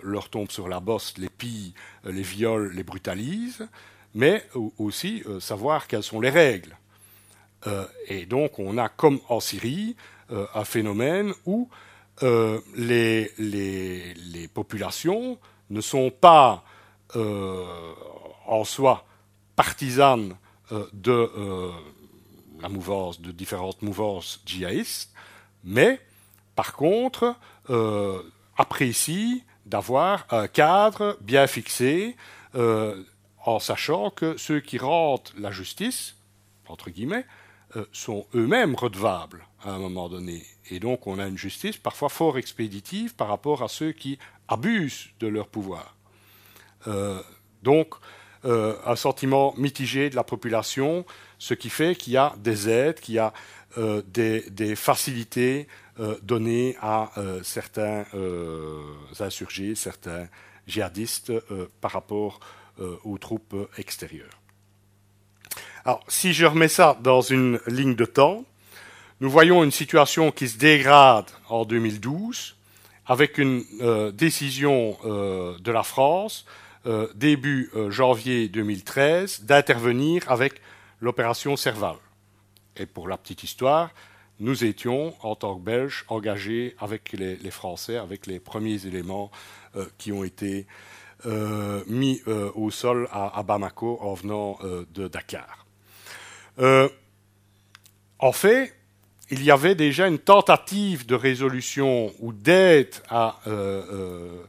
leur 0.02 0.30
tombent 0.30 0.52
sur 0.52 0.68
la 0.68 0.80
bosse, 0.80 1.18
les 1.18 1.30
pillent, 1.30 1.74
les 2.04 2.24
violent, 2.24 2.72
les 2.74 2.84
brutalisent 2.84 3.68
mais 4.18 4.44
aussi 4.80 5.22
euh, 5.28 5.40
savoir 5.40 5.88
quelles 5.88 6.02
sont 6.02 6.20
les 6.20 6.32
règles. 6.32 6.76
Euh, 7.68 7.86
et 8.08 8.26
donc 8.26 8.58
on 8.58 8.80
a, 8.80 8.90
comme 8.90 9.20
en 9.30 9.40
Syrie, 9.40 9.96
euh, 10.32 10.48
un 10.56 10.66
phénomène 10.66 11.34
où 11.46 11.70
les, 12.76 13.32
les, 13.38 14.48
populations 14.52 15.38
ne 15.70 15.82
sont 15.82 16.10
pas 16.10 16.64
en 17.14 18.64
soi 18.64 19.06
partisane 19.56 20.36
de 20.94 21.30
la 22.60 22.70
mouvance, 22.70 23.22
de 23.22 23.32
différentes 23.32 23.84
mouvances 23.84 24.42
djihadistes, 24.48 25.14
mais 25.64 26.02
par 26.56 26.74
contre 26.74 27.36
apprécie 28.58 29.44
d'avoir 29.68 30.26
un 30.32 30.48
cadre 30.48 31.20
bien 31.22 31.46
fixé, 31.46 32.16
en 33.48 33.60
sachant 33.60 34.12
que 34.12 34.38
ceux 34.38 34.60
qui 34.60 34.78
rendent 34.78 35.30
la 35.38 35.52
justice, 35.52 36.16
entre 36.68 36.90
guillemets, 36.90 37.26
sont 37.92 38.26
eux-mêmes 38.36 38.76
redevables 38.76 39.46
à 39.64 39.72
un 39.72 39.80
moment 39.80 40.10
donné. 40.10 40.46
Et 40.70 40.80
donc 40.80 41.08
on 41.08 41.20
a 41.20 41.28
une 41.28 41.38
justice 41.38 41.78
parfois 41.78 42.10
fort 42.10 42.38
expéditive 42.38 43.16
par 43.16 43.28
rapport 43.28 43.64
à 43.64 43.68
ceux 43.68 43.92
qui 43.92 44.20
abusent 44.48 45.10
de 45.20 45.28
leur 45.28 45.48
pouvoir. 45.48 45.96
Euh, 46.88 47.22
donc 47.64 47.96
euh, 48.46 48.76
un 48.86 48.96
sentiment 48.96 49.54
mitigé 49.58 50.10
de 50.10 50.16
la 50.16 50.24
population, 50.24 51.06
ce 51.40 51.54
qui 51.54 51.70
fait 51.70 51.96
qu'il 51.96 52.14
y 52.14 52.18
a 52.18 52.34
des 52.38 52.70
aides, 52.70 53.00
qu'il 53.00 53.16
y 53.16 53.20
a 53.20 53.34
euh, 53.78 54.02
des, 54.08 54.76
facilités 54.76 55.68
données 56.22 56.78
à 56.80 57.12
certains 57.42 58.06
insurgés, 59.20 59.74
certains 59.74 60.28
djihadistes 60.68 61.34
par 61.82 61.90
rapport 61.90 62.40
aux 63.04 63.18
troupes 63.18 63.56
extérieures. 63.78 64.40
Alors, 65.86 66.04
si 66.08 66.34
je 66.34 66.46
remets 66.46 66.68
ça 66.68 66.98
dans 67.02 67.22
une 67.22 67.60
ligne 67.68 67.96
de 67.96 68.06
temps, 68.06 68.44
nous 69.20 69.30
voyons 69.30 69.64
une 69.64 69.72
situation 69.72 70.32
qui 70.32 70.48
se 70.48 70.58
dégrade 70.58 71.26
en 71.50 71.66
2012 71.66 72.56
avec 73.08 73.38
une 73.38 73.64
euh, 73.82 74.12
décision 74.12 74.98
euh, 75.06 75.58
de 75.60 75.72
la 75.72 75.84
France 75.84 76.46
euh, 76.86 77.08
début 77.16 77.72
janvier 77.90 78.48
2013 78.48 79.44
d'intervenir 79.44 80.30
avec 80.30 80.62
l'opération 81.02 81.56
Serval. 81.56 81.96
Et 82.76 82.86
pour 82.86 83.08
la 83.08 83.18
petite 83.18 83.44
histoire, 83.44 83.90
nous 84.40 84.66
étions, 84.66 85.16
en 85.22 85.36
tant 85.36 85.58
que 85.58 85.64
Belges, 85.64 86.06
engagés 86.10 86.76
avec 86.80 87.14
les, 87.14 87.50
Français, 87.50 87.98
avec 87.98 88.28
les 88.28 88.40
premiers 88.40 88.86
éléments 88.86 89.32
qui 89.98 90.12
ont 90.12 90.24
été 90.24 90.68
mis 91.26 92.22
au 92.56 92.72
sol 92.72 93.08
à, 93.12 93.44
Bamako 93.44 93.98
en 94.02 94.14
venant 94.14 94.60
de 94.94 95.08
Dakar. 95.08 95.66
en 98.20 98.32
fait, 98.32 98.74
il 99.30 99.44
y 99.44 99.52
avait 99.52 99.76
déjà 99.76 100.08
une 100.08 100.20
tentative 100.20 101.06
de 101.06 101.16
résolution 101.16 102.14
ou 102.20 102.32
d'aide 102.32 102.96
euh, 103.12 103.32
euh, 103.48 104.44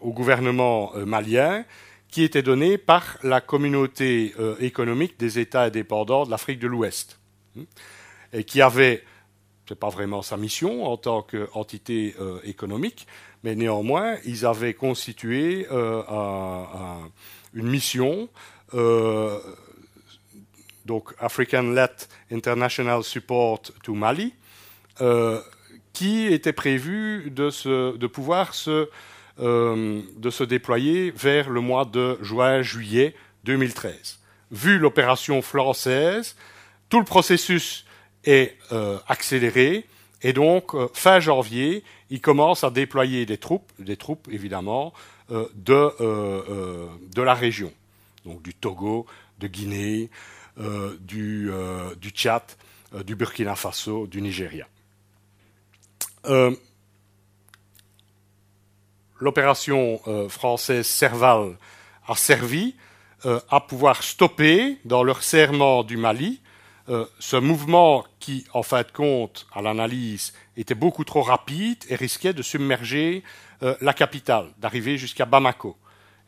au 0.00 0.12
gouvernement 0.12 0.92
euh, 0.94 1.04
malien 1.04 1.64
qui 2.08 2.22
était 2.22 2.42
donnée 2.42 2.78
par 2.78 3.16
la 3.22 3.40
communauté 3.40 4.34
économique 4.60 5.18
des 5.18 5.38
États 5.38 5.62
indépendants 5.62 6.26
de 6.26 6.30
l'Afrique 6.30 6.58
de 6.58 6.66
l'Ouest, 6.66 7.18
hein, 7.58 7.62
et 8.34 8.44
qui 8.44 8.60
avait, 8.60 9.02
ce 9.66 9.72
n'est 9.72 9.78
pas 9.78 9.88
vraiment 9.88 10.20
sa 10.20 10.36
mission 10.36 10.84
en 10.84 10.98
tant 10.98 11.22
qu'entité 11.22 12.14
économique, 12.44 13.06
mais 13.42 13.54
néanmoins, 13.54 14.16
ils 14.24 14.46
avaient 14.46 14.74
constitué 14.74 15.66
une 15.70 17.68
mission 17.68 18.28
donc 20.84 21.14
African-led 21.18 21.90
International 22.30 23.02
Support 23.02 23.62
to 23.82 23.94
Mali, 23.94 24.34
euh, 25.00 25.40
qui 25.92 26.26
était 26.26 26.52
prévu 26.52 27.30
de, 27.30 28.06
pouvoir 28.06 28.54
se, 28.54 28.88
euh, 29.40 30.00
de 30.16 30.30
se 30.30 30.44
déployer 30.44 31.10
vers 31.10 31.50
le 31.50 31.60
mois 31.60 31.84
de 31.84 32.18
juin-juillet 32.22 33.14
2013. 33.44 34.18
Vu 34.50 34.78
l'opération 34.78 35.42
française, 35.42 36.36
tout 36.88 36.98
le 36.98 37.04
processus 37.04 37.84
est 38.24 38.56
euh, 38.72 38.98
accéléré 39.08 39.86
et 40.22 40.32
donc 40.32 40.74
fin 40.94 41.20
janvier, 41.20 41.84
il 42.10 42.20
commence 42.20 42.64
à 42.64 42.70
déployer 42.70 43.26
des 43.26 43.38
troupes, 43.38 43.70
des 43.78 43.96
troupes 43.96 44.28
évidemment, 44.30 44.92
de, 45.30 46.88
de 47.14 47.22
la 47.22 47.34
région, 47.34 47.72
donc 48.24 48.42
du 48.42 48.54
Togo, 48.54 49.06
de 49.38 49.46
Guinée, 49.48 50.10
euh, 50.58 50.98
du, 51.00 51.50
euh, 51.50 51.94
du, 51.94 52.10
Tchad, 52.10 52.42
euh, 52.94 53.02
du 53.02 53.16
Burkina 53.16 53.56
Faso, 53.56 54.06
du 54.06 54.20
Nigeria. 54.20 54.66
L'opération 59.18 60.00
française 60.28 60.86
Serval 60.86 61.56
a 62.06 62.14
servi 62.14 62.76
à 63.24 63.60
pouvoir 63.60 64.02
stopper 64.04 64.78
dans 64.84 65.02
leur 65.02 65.22
serment 65.24 65.82
du 65.82 65.96
Mali 65.96 66.40
ce 67.18 67.36
mouvement 67.36 68.04
qui, 68.18 68.44
en 68.52 68.62
fin 68.62 68.82
de 68.82 68.90
compte, 68.90 69.46
à 69.52 69.62
l'analyse, 69.62 70.32
était 70.56 70.74
beaucoup 70.74 71.04
trop 71.04 71.22
rapide 71.22 71.78
et 71.88 71.94
risquait 71.94 72.32
de 72.32 72.42
submerger 72.42 73.22
la 73.80 73.94
capitale, 73.94 74.48
d'arriver 74.58 74.98
jusqu'à 74.98 75.24
Bamako. 75.24 75.76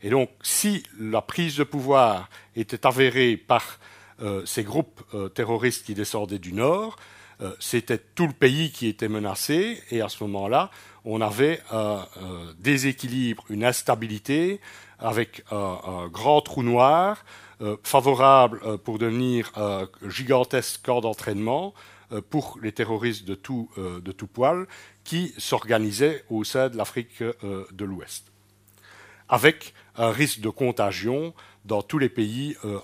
Et 0.01 0.09
donc, 0.09 0.29
si 0.41 0.83
la 0.99 1.21
prise 1.21 1.57
de 1.57 1.63
pouvoir 1.63 2.29
était 2.55 2.85
avérée 2.85 3.37
par 3.37 3.79
euh, 4.21 4.45
ces 4.45 4.63
groupes 4.63 5.01
euh, 5.13 5.29
terroristes 5.29 5.85
qui 5.85 5.93
descendaient 5.93 6.39
du 6.39 6.53
nord, 6.53 6.95
euh, 7.41 7.51
c'était 7.59 7.97
tout 7.97 8.27
le 8.27 8.33
pays 8.33 8.71
qui 8.71 8.87
était 8.87 9.09
menacé, 9.09 9.81
et 9.91 10.01
à 10.01 10.09
ce 10.09 10.23
moment-là, 10.23 10.69
on 11.05 11.21
avait 11.21 11.59
un 11.71 12.05
déséquilibre, 12.59 13.43
une 13.49 13.63
instabilité, 13.63 14.61
avec 14.99 15.43
un, 15.51 16.07
grand 16.07 16.41
trou 16.41 16.63
noir, 16.63 17.25
favorable 17.83 18.77
pour 18.79 18.99
devenir 18.99 19.51
un 19.55 19.87
gigantesque 20.07 20.81
corps 20.83 21.01
d'entraînement 21.01 21.73
pour 22.29 22.59
les 22.61 22.71
terroristes 22.71 23.25
de 23.25 23.35
tout, 23.35 23.69
poil, 24.33 24.67
qui 25.03 25.33
s'organisaient 25.37 26.23
au 26.29 26.43
sein 26.43 26.69
de 26.69 26.77
l'Afrique 26.77 27.21
de 27.21 27.85
l'Ouest, 27.85 28.31
avec 29.29 29.73
un 29.97 30.11
risque 30.11 30.39
de 30.41 30.49
contagion 30.49 31.33
dans 31.65 31.81
tous 31.81 31.97
les 31.97 32.09
pays 32.09 32.55
euh, 32.63 32.79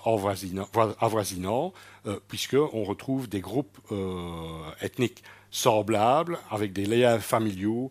avoisinants, 1.00 1.72
euh, 2.06 2.18
puisqu'on 2.28 2.84
retrouve 2.84 3.28
des 3.28 3.40
groupes 3.40 3.78
euh, 3.92 4.70
ethniques 4.80 5.22
semblables, 5.50 6.38
avec 6.50 6.72
des 6.72 6.86
liens 6.86 7.18
familiaux 7.18 7.90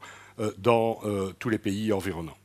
dans 0.58 1.02
tous 1.38 1.50
les 1.50 1.60
pays 1.60 1.94
environnants. 1.94 2.38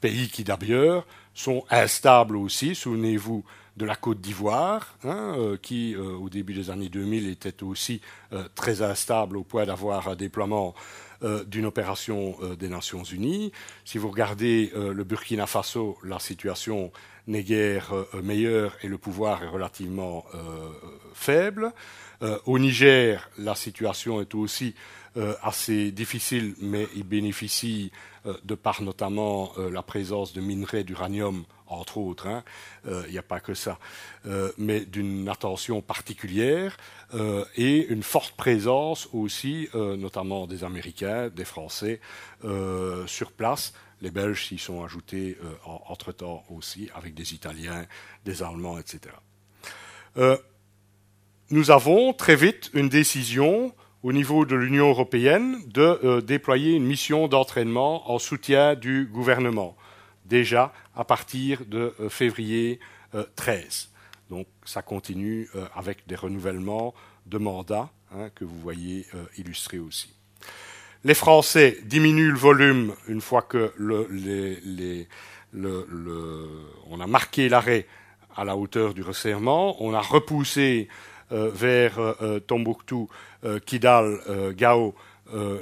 Pays 0.00 0.28
qui 0.28 0.42
d'ailleurs 0.42 1.06
sont 1.40 1.64
instables 1.70 2.36
aussi, 2.36 2.74
souvenez-vous 2.74 3.44
de 3.76 3.84
la 3.86 3.96
Côte 3.96 4.20
d'Ivoire, 4.20 4.96
hein, 5.04 5.56
qui 5.62 5.96
au 5.96 6.28
début 6.28 6.52
des 6.52 6.70
années 6.70 6.88
2000 6.90 7.28
était 7.28 7.62
aussi 7.62 8.02
très 8.54 8.82
instable 8.82 9.38
au 9.38 9.42
point 9.42 9.64
d'avoir 9.64 10.08
un 10.08 10.16
déploiement 10.16 10.74
d'une 11.46 11.66
opération 11.66 12.36
des 12.58 12.68
Nations 12.68 13.04
Unies. 13.04 13.52
Si 13.86 13.96
vous 13.96 14.10
regardez 14.10 14.72
le 14.74 15.04
Burkina 15.04 15.46
Faso, 15.46 15.96
la 16.02 16.18
situation 16.18 16.92
n'est 17.26 17.42
guère 17.42 17.92
euh, 17.92 18.22
meilleur 18.22 18.76
et 18.82 18.88
le 18.88 18.98
pouvoir 18.98 19.42
est 19.42 19.48
relativement 19.48 20.24
euh, 20.34 20.68
faible. 21.14 21.72
Euh, 22.22 22.38
au 22.44 22.58
Niger, 22.58 23.30
la 23.38 23.54
situation 23.54 24.20
est 24.20 24.34
aussi 24.34 24.74
assez 25.42 25.90
difficile, 25.90 26.54
mais 26.60 26.86
il 26.94 27.04
bénéficie 27.04 27.90
de 28.44 28.54
par 28.54 28.82
notamment 28.82 29.52
la 29.58 29.82
présence 29.82 30.32
de 30.32 30.40
minerais 30.40 30.84
d'uranium, 30.84 31.44
entre 31.66 31.98
autres, 31.98 32.26
hein. 32.26 32.44
il 32.84 33.10
n'y 33.10 33.18
a 33.18 33.22
pas 33.22 33.40
que 33.40 33.54
ça, 33.54 33.78
mais 34.56 34.84
d'une 34.84 35.28
attention 35.28 35.82
particulière 35.82 36.76
et 37.56 37.86
une 37.88 38.04
forte 38.04 38.36
présence 38.36 39.08
aussi, 39.12 39.68
notamment 39.74 40.46
des 40.46 40.62
Américains, 40.62 41.28
des 41.28 41.44
Français, 41.44 42.00
sur 43.06 43.32
place, 43.32 43.72
les 44.00 44.10
Belges 44.10 44.46
s'y 44.46 44.58
sont 44.58 44.82
ajoutés 44.82 45.36
euh, 45.42 45.54
entre-temps 45.64 46.44
aussi, 46.48 46.88
avec 46.94 47.14
des 47.14 47.34
Italiens, 47.34 47.86
des 48.24 48.42
Allemands, 48.42 48.78
etc. 48.78 49.14
Euh, 50.16 50.36
nous 51.50 51.70
avons 51.70 52.12
très 52.12 52.36
vite 52.36 52.70
une 52.72 52.88
décision 52.88 53.74
au 54.02 54.12
niveau 54.12 54.44
de 54.44 54.56
l'Union 54.56 54.88
européenne 54.88 55.58
de 55.66 56.00
euh, 56.04 56.20
déployer 56.20 56.72
une 56.72 56.84
mission 56.84 57.28
d'entraînement 57.28 58.10
en 58.10 58.18
soutien 58.18 58.74
du 58.74 59.06
gouvernement, 59.06 59.76
déjà 60.24 60.72
à 60.94 61.04
partir 61.04 61.64
de 61.66 61.94
février 62.08 62.80
13. 63.36 63.90
Donc 64.30 64.46
ça 64.64 64.82
continue 64.82 65.48
avec 65.74 66.06
des 66.06 66.14
renouvellements 66.14 66.94
de 67.26 67.38
mandats 67.38 67.90
hein, 68.14 68.30
que 68.34 68.44
vous 68.44 68.60
voyez 68.60 69.06
illustrés 69.36 69.80
aussi. 69.80 70.14
Les 71.02 71.14
Français 71.14 71.78
diminuent 71.84 72.30
le 72.30 72.38
volume 72.38 72.94
une 73.08 73.20
fois 73.20 73.42
que 73.42 73.72
on 76.90 77.00
a 77.00 77.06
marqué 77.06 77.48
l'arrêt 77.48 77.86
à 78.36 78.44
la 78.44 78.56
hauteur 78.56 78.94
du 78.94 79.02
resserrement. 79.02 79.82
On 79.82 79.94
a 79.94 80.00
repoussé 80.00 80.88
euh, 80.88 80.94
vers 81.30 81.98
euh, 81.98 82.40
Tombouctou, 82.40 83.08
euh, 83.44 83.58
Kidal, 83.58 84.18
Gao 84.56 84.94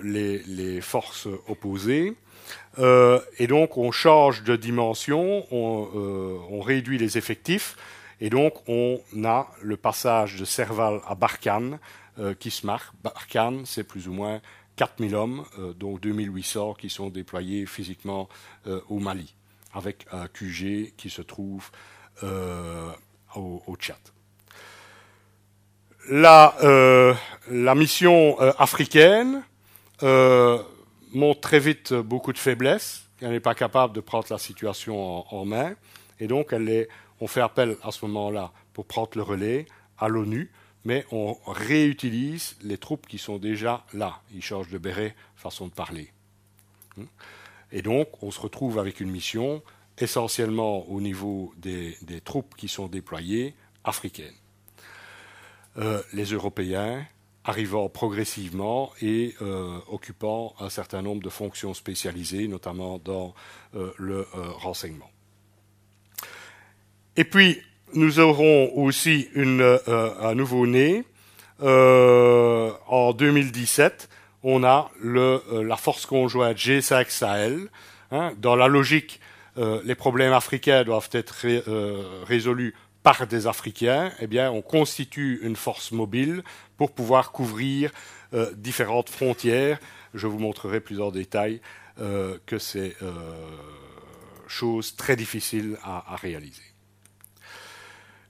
les, 0.02 0.80
forces 0.80 1.28
opposées. 1.46 2.14
et 2.78 3.46
donc 3.46 3.76
on 3.76 3.90
change 3.90 4.42
de 4.42 4.56
dimension, 4.56 5.46
on, 5.50 6.60
réduit 6.62 6.96
les 6.96 7.18
effectifs, 7.18 7.76
et 8.20 8.30
donc 8.30 8.54
on 8.66 8.98
a 9.24 9.48
le 9.60 9.76
passage 9.76 10.36
de 10.36 10.46
Serval 10.46 11.00
à 11.06 11.14
Barkhane 11.14 11.78
qui 12.38 12.50
se 12.50 12.66
marque. 12.66 12.94
Barkhane, 13.04 13.66
c'est 13.66 13.84
plus 13.84 14.08
ou 14.08 14.14
moins 14.14 14.40
4000 14.76 15.14
hommes, 15.14 15.44
dont 15.76 15.98
2800 15.98 16.72
qui 16.74 16.88
sont 16.88 17.10
déployés 17.10 17.66
physiquement 17.66 18.30
au 18.88 19.00
Mali, 19.00 19.34
avec 19.74 20.06
un 20.12 20.28
QG 20.28 20.94
qui 20.96 21.10
se 21.10 21.20
trouve 21.20 21.70
au 22.22 23.76
Tchad. 23.76 23.98
Euh, 26.10 27.14
la, 27.50 27.74
mission 27.74 28.40
euh, 28.40 28.52
africaine 28.58 29.42
euh, 30.02 30.62
montre 31.12 31.40
très 31.40 31.58
vite 31.58 31.92
beaucoup 31.92 32.32
de 32.32 32.38
faiblesses. 32.38 33.04
Elle 33.20 33.30
n'est 33.30 33.40
pas 33.40 33.54
capable 33.54 33.94
de 33.94 34.00
prendre 34.00 34.26
la 34.30 34.38
situation 34.38 35.24
en, 35.34 35.44
main. 35.44 35.74
Et 36.20 36.26
donc, 36.26 36.54
on 37.20 37.26
fait 37.26 37.40
appel 37.40 37.76
à 37.82 37.90
ce 37.90 38.04
moment-là 38.06 38.52
pour 38.72 38.86
prendre 38.86 39.10
le 39.16 39.22
relais 39.22 39.66
à 39.98 40.08
l'ONU, 40.08 40.50
mais 40.84 41.04
on 41.10 41.36
réutilise 41.46 42.56
les 42.62 42.78
troupes 42.78 43.06
qui 43.06 43.18
sont 43.18 43.38
déjà 43.38 43.84
là. 43.92 44.20
Ils 44.32 44.42
changent 44.42 44.70
de 44.70 44.78
béret, 44.78 45.16
façon 45.36 45.66
de 45.66 45.72
parler. 45.72 46.12
Et 47.72 47.82
donc, 47.82 48.22
on 48.22 48.30
se 48.30 48.40
retrouve 48.40 48.78
avec 48.78 49.00
une 49.00 49.10
mission 49.10 49.62
essentiellement 49.98 50.88
au 50.88 51.00
niveau 51.00 51.52
des 51.56 51.96
troupes 52.24 52.54
qui 52.56 52.68
sont 52.68 52.86
déployées 52.86 53.54
africaines. 53.82 54.34
Euh, 55.78 56.02
les 56.12 56.24
Européens 56.24 57.06
arrivant 57.44 57.88
progressivement 57.88 58.90
et 59.00 59.34
euh, 59.40 59.78
occupant 59.86 60.54
un 60.58 60.70
certain 60.70 61.02
nombre 61.02 61.22
de 61.22 61.28
fonctions 61.28 61.72
spécialisées, 61.72 62.48
notamment 62.48 62.98
dans 62.98 63.32
euh, 63.76 63.92
le 63.96 64.26
renseignement. 64.34 65.10
Et 67.16 67.24
puis, 67.24 67.60
nous 67.94 68.18
aurons 68.18 68.72
aussi 68.74 69.28
un 69.36 70.34
nouveau-né. 70.34 71.04
en 71.60 73.12
2017, 73.12 74.08
on 74.42 74.62
a 74.62 74.90
la 75.02 75.76
force 75.76 76.06
conjointe 76.06 76.56
G5 76.56 77.08
Sahel. 77.08 77.68
Hein. 78.10 78.32
dans 78.38 78.56
la 78.56 78.68
logique, 78.68 79.20
les 79.56 79.94
problèmes 79.94 80.32
africains 80.32 80.84
doivent 80.84 81.08
être 81.12 81.46
résolus 82.26 82.74
par 83.02 83.26
des 83.26 83.46
Africains, 83.46 84.12
eh 84.20 84.26
bien, 84.26 84.50
on 84.50 84.62
constitue 84.62 85.40
une 85.42 85.56
force 85.56 85.92
mobile 85.92 86.42
pour 86.76 86.92
pouvoir 86.92 87.32
couvrir 87.32 87.90
euh, 88.34 88.52
différentes 88.54 89.08
frontières. 89.08 89.78
Je 90.14 90.26
vous 90.26 90.38
montrerai 90.38 90.80
plus 90.80 91.00
en 91.00 91.10
détail 91.10 91.60
euh, 92.00 92.38
que 92.46 92.58
c'est 92.58 92.96
euh, 93.02 93.12
chose 94.46 94.96
très 94.96 95.16
difficile 95.16 95.78
à, 95.82 96.16
réaliser. 96.16 96.62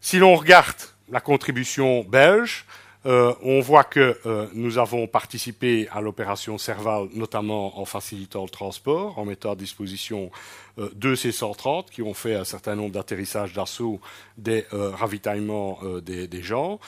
Si 0.00 0.18
l'on 0.18 0.36
regarde 0.36 0.76
la 1.10 1.20
contribution 1.20 2.04
belge, 2.04 2.64
on 3.04 3.60
voit 3.60 3.84
que 3.84 4.18
nous 4.54 4.78
avons 4.78 5.06
participé 5.06 5.88
à 5.90 6.00
l'opération 6.00 6.58
Serval, 6.58 7.08
notamment 7.14 7.78
en 7.78 7.84
facilitant 7.84 8.42
le 8.42 8.50
transport, 8.50 9.18
en 9.18 9.24
mettant 9.24 9.52
à 9.52 9.56
disposition 9.56 10.30
euh, 10.78 10.90
deux 10.94 11.16
C-130 11.16 11.86
qui 11.90 12.02
ont 12.02 12.14
fait 12.14 12.34
un 12.34 12.44
certain 12.44 12.74
nombre 12.74 12.92
d'atterrissages 12.92 13.52
d'assaut 13.52 14.00
des 14.36 14.64
euh, 14.72 14.90
ravitaillements 14.90 15.78
euh, 15.82 16.00
des, 16.00 16.42
gens. 16.42 16.78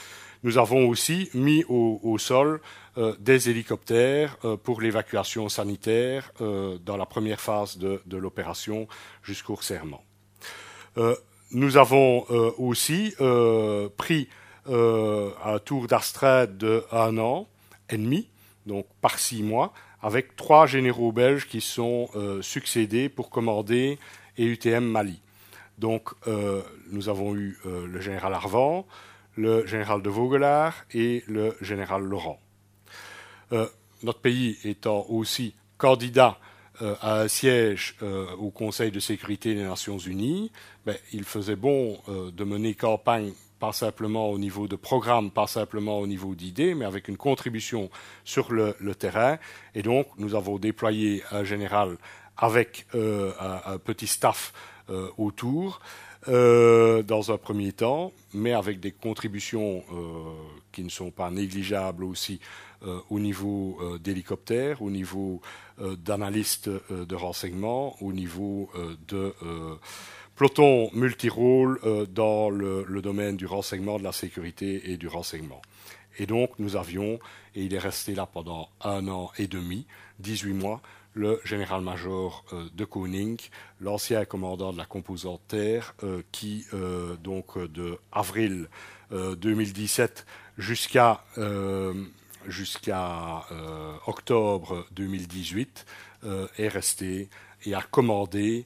Nous 0.43 0.57
avons 0.57 0.87
aussi 0.87 1.29
mis 1.33 1.63
au, 1.67 2.17
sol 2.17 2.61
des 3.19 3.49
hélicoptères 3.49 4.37
pour 4.63 4.81
l'évacuation 4.81 5.49
sanitaire 5.49 6.31
dans 6.39 6.97
la 6.97 7.05
première 7.05 7.39
phase 7.39 7.77
de, 7.77 8.17
l'opération 8.17 8.87
jusqu'au 9.21 9.55
resserrement. 9.55 10.03
nous 11.51 11.77
avons 11.77 12.25
aussi 12.57 13.13
pris 13.97 14.29
un 14.67 15.59
tour 15.59 15.87
d'astreinte 15.87 16.57
de 16.57 16.83
un 16.91 17.17
an 17.17 17.47
et 17.89 17.97
demi, 17.97 18.29
donc 18.65 18.85
par 19.01 19.19
six 19.19 19.43
mois, 19.43 19.73
avec 20.01 20.35
trois 20.35 20.65
généraux 20.65 21.11
belges 21.11 21.47
qui 21.47 21.61
sont 21.61 22.09
euh, 22.15 22.41
succédés 22.41 23.09
pour 23.09 23.29
commander 23.29 23.99
EUTM 24.39 24.83
Mali. 24.83 25.21
Donc, 25.77 26.09
euh, 26.27 26.61
nous 26.91 27.09
avons 27.09 27.35
eu 27.35 27.57
euh, 27.65 27.87
le 27.87 28.01
général 28.01 28.33
Arvan, 28.33 28.85
le 29.35 29.65
général 29.65 30.01
de 30.01 30.09
Vogelaar 30.09 30.85
et 30.93 31.23
le 31.27 31.55
général 31.61 32.03
Laurent. 32.03 32.39
notre 34.03 34.19
pays 34.19 34.57
étant 34.63 35.05
aussi 35.09 35.53
candidat 35.77 36.37
à 36.79 37.21
un 37.21 37.27
siège 37.27 37.95
au 38.39 38.49
Conseil 38.49 38.91
de 38.91 38.99
sécurité 38.99 39.53
des 39.55 39.63
Nations 39.63 39.97
Unies, 39.97 40.51
ben, 40.85 40.97
il 41.13 41.23
faisait 41.23 41.55
bon 41.55 41.99
de 42.07 42.43
mener 42.43 42.73
campagne 42.73 43.31
pas 43.61 43.71
simplement 43.73 44.31
au 44.31 44.39
niveau 44.39 44.67
de 44.67 44.75
programme, 44.75 45.29
pas 45.29 45.45
simplement 45.45 45.99
au 45.99 46.07
niveau 46.07 46.33
d'idées, 46.33 46.73
mais 46.73 46.83
avec 46.83 47.07
une 47.07 47.15
contribution 47.15 47.91
sur 48.25 48.51
le, 48.51 48.95
terrain. 48.95 49.37
Et 49.75 49.83
donc, 49.83 50.07
nous 50.17 50.33
avons 50.33 50.57
déployé 50.57 51.21
un 51.29 51.43
général 51.43 51.97
avec 52.37 52.87
euh, 52.95 53.31
un, 53.39 53.77
petit 53.77 54.07
staff 54.07 54.51
euh, 54.89 55.09
autour, 55.19 55.79
euh, 56.27 57.03
dans 57.03 57.31
un 57.31 57.37
premier 57.37 57.71
temps, 57.71 58.13
mais 58.33 58.53
avec 58.53 58.79
des 58.79 58.91
contributions 58.91 59.83
qui 60.71 60.83
ne 60.83 60.89
sont 60.89 61.11
pas 61.11 61.29
négligeables 61.29 62.03
aussi 62.03 62.39
au 63.11 63.19
niveau 63.19 63.79
d'hélicoptères, 63.99 64.81
au 64.81 64.89
niveau 64.89 65.39
d'analystes 65.77 66.71
de 66.89 67.15
renseignement, 67.15 67.95
au 68.01 68.11
niveau 68.11 68.71
de 69.07 69.35
peloton 70.41 70.89
multirôle 70.93 71.79
euh, 71.83 72.07
dans 72.07 72.49
le, 72.49 72.83
domaine 73.03 73.37
du 73.37 73.45
renseignement, 73.45 73.99
de 73.99 74.03
la 74.03 74.11
sécurité 74.11 74.89
et 74.91 74.97
du 74.97 75.07
renseignement. 75.07 75.61
Et 76.17 76.25
donc, 76.25 76.49
nous 76.57 76.75
avions, 76.75 77.19
et 77.53 77.61
il 77.61 77.75
est 77.75 77.79
resté 77.79 78.15
là 78.15 78.25
pendant 78.25 78.67
un 78.83 79.07
an 79.07 79.29
et 79.37 79.45
demi, 79.45 79.85
18 80.17 80.53
mois, 80.53 80.81
le 81.13 81.39
général-major 81.45 82.43
euh, 82.53 82.65
de 82.73 82.85
Koning, 82.85 83.37
l'ancien 83.81 84.25
commandant 84.25 84.73
de 84.73 84.79
la 84.79 84.85
composante 84.85 85.41
terre, 85.47 85.93
euh, 86.01 86.23
qui, 86.31 86.65
donc, 87.23 87.59
de 87.59 87.99
avril 88.11 88.67
2017 89.11 90.25
jusqu'à 90.57 91.23
jusqu'à 92.47 93.45
octobre 94.07 94.87
2018, 94.93 95.85
est 96.57 96.67
resté 96.67 97.29
et 97.65 97.75
a 97.75 97.81
commandé 97.83 98.65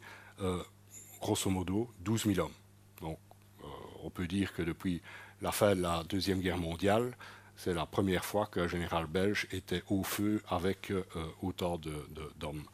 grosso 1.25 1.49
modo 1.49 1.89
12 2.01 2.25
000 2.35 2.39
hommes. 2.39 2.53
Donc, 3.01 3.17
euh, 3.63 3.67
on 4.03 4.11
peut 4.11 4.27
dire 4.27 4.53
que 4.53 4.61
depuis 4.61 5.01
la 5.41 5.51
fin 5.51 5.75
de 5.75 5.81
la 5.81 6.03
Deuxième 6.07 6.39
Guerre 6.39 6.59
mondiale, 6.59 7.17
c'est 7.57 7.73
la 7.73 7.88
première 7.88 8.23
fois 8.23 8.45
qu'un 8.45 8.67
général 8.67 9.07
belge 9.07 9.47
était 9.51 9.81
au 9.89 10.03
feu 10.03 10.43
avec 10.47 10.91
euh, 10.91 11.03
autant 11.41 11.79
d'hommes, 12.38 12.65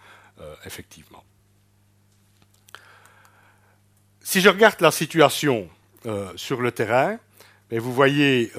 euh, 0.41 0.55
effectivement. 0.65 1.23
Si 4.19 4.41
je 4.41 4.49
regarde 4.49 4.81
la 4.81 4.91
situation 4.91 5.69
sur 6.35 6.61
le 6.61 6.71
terrain, 6.71 7.19
ben, 7.69 7.79
vous 7.79 7.93
voyez 7.93 8.51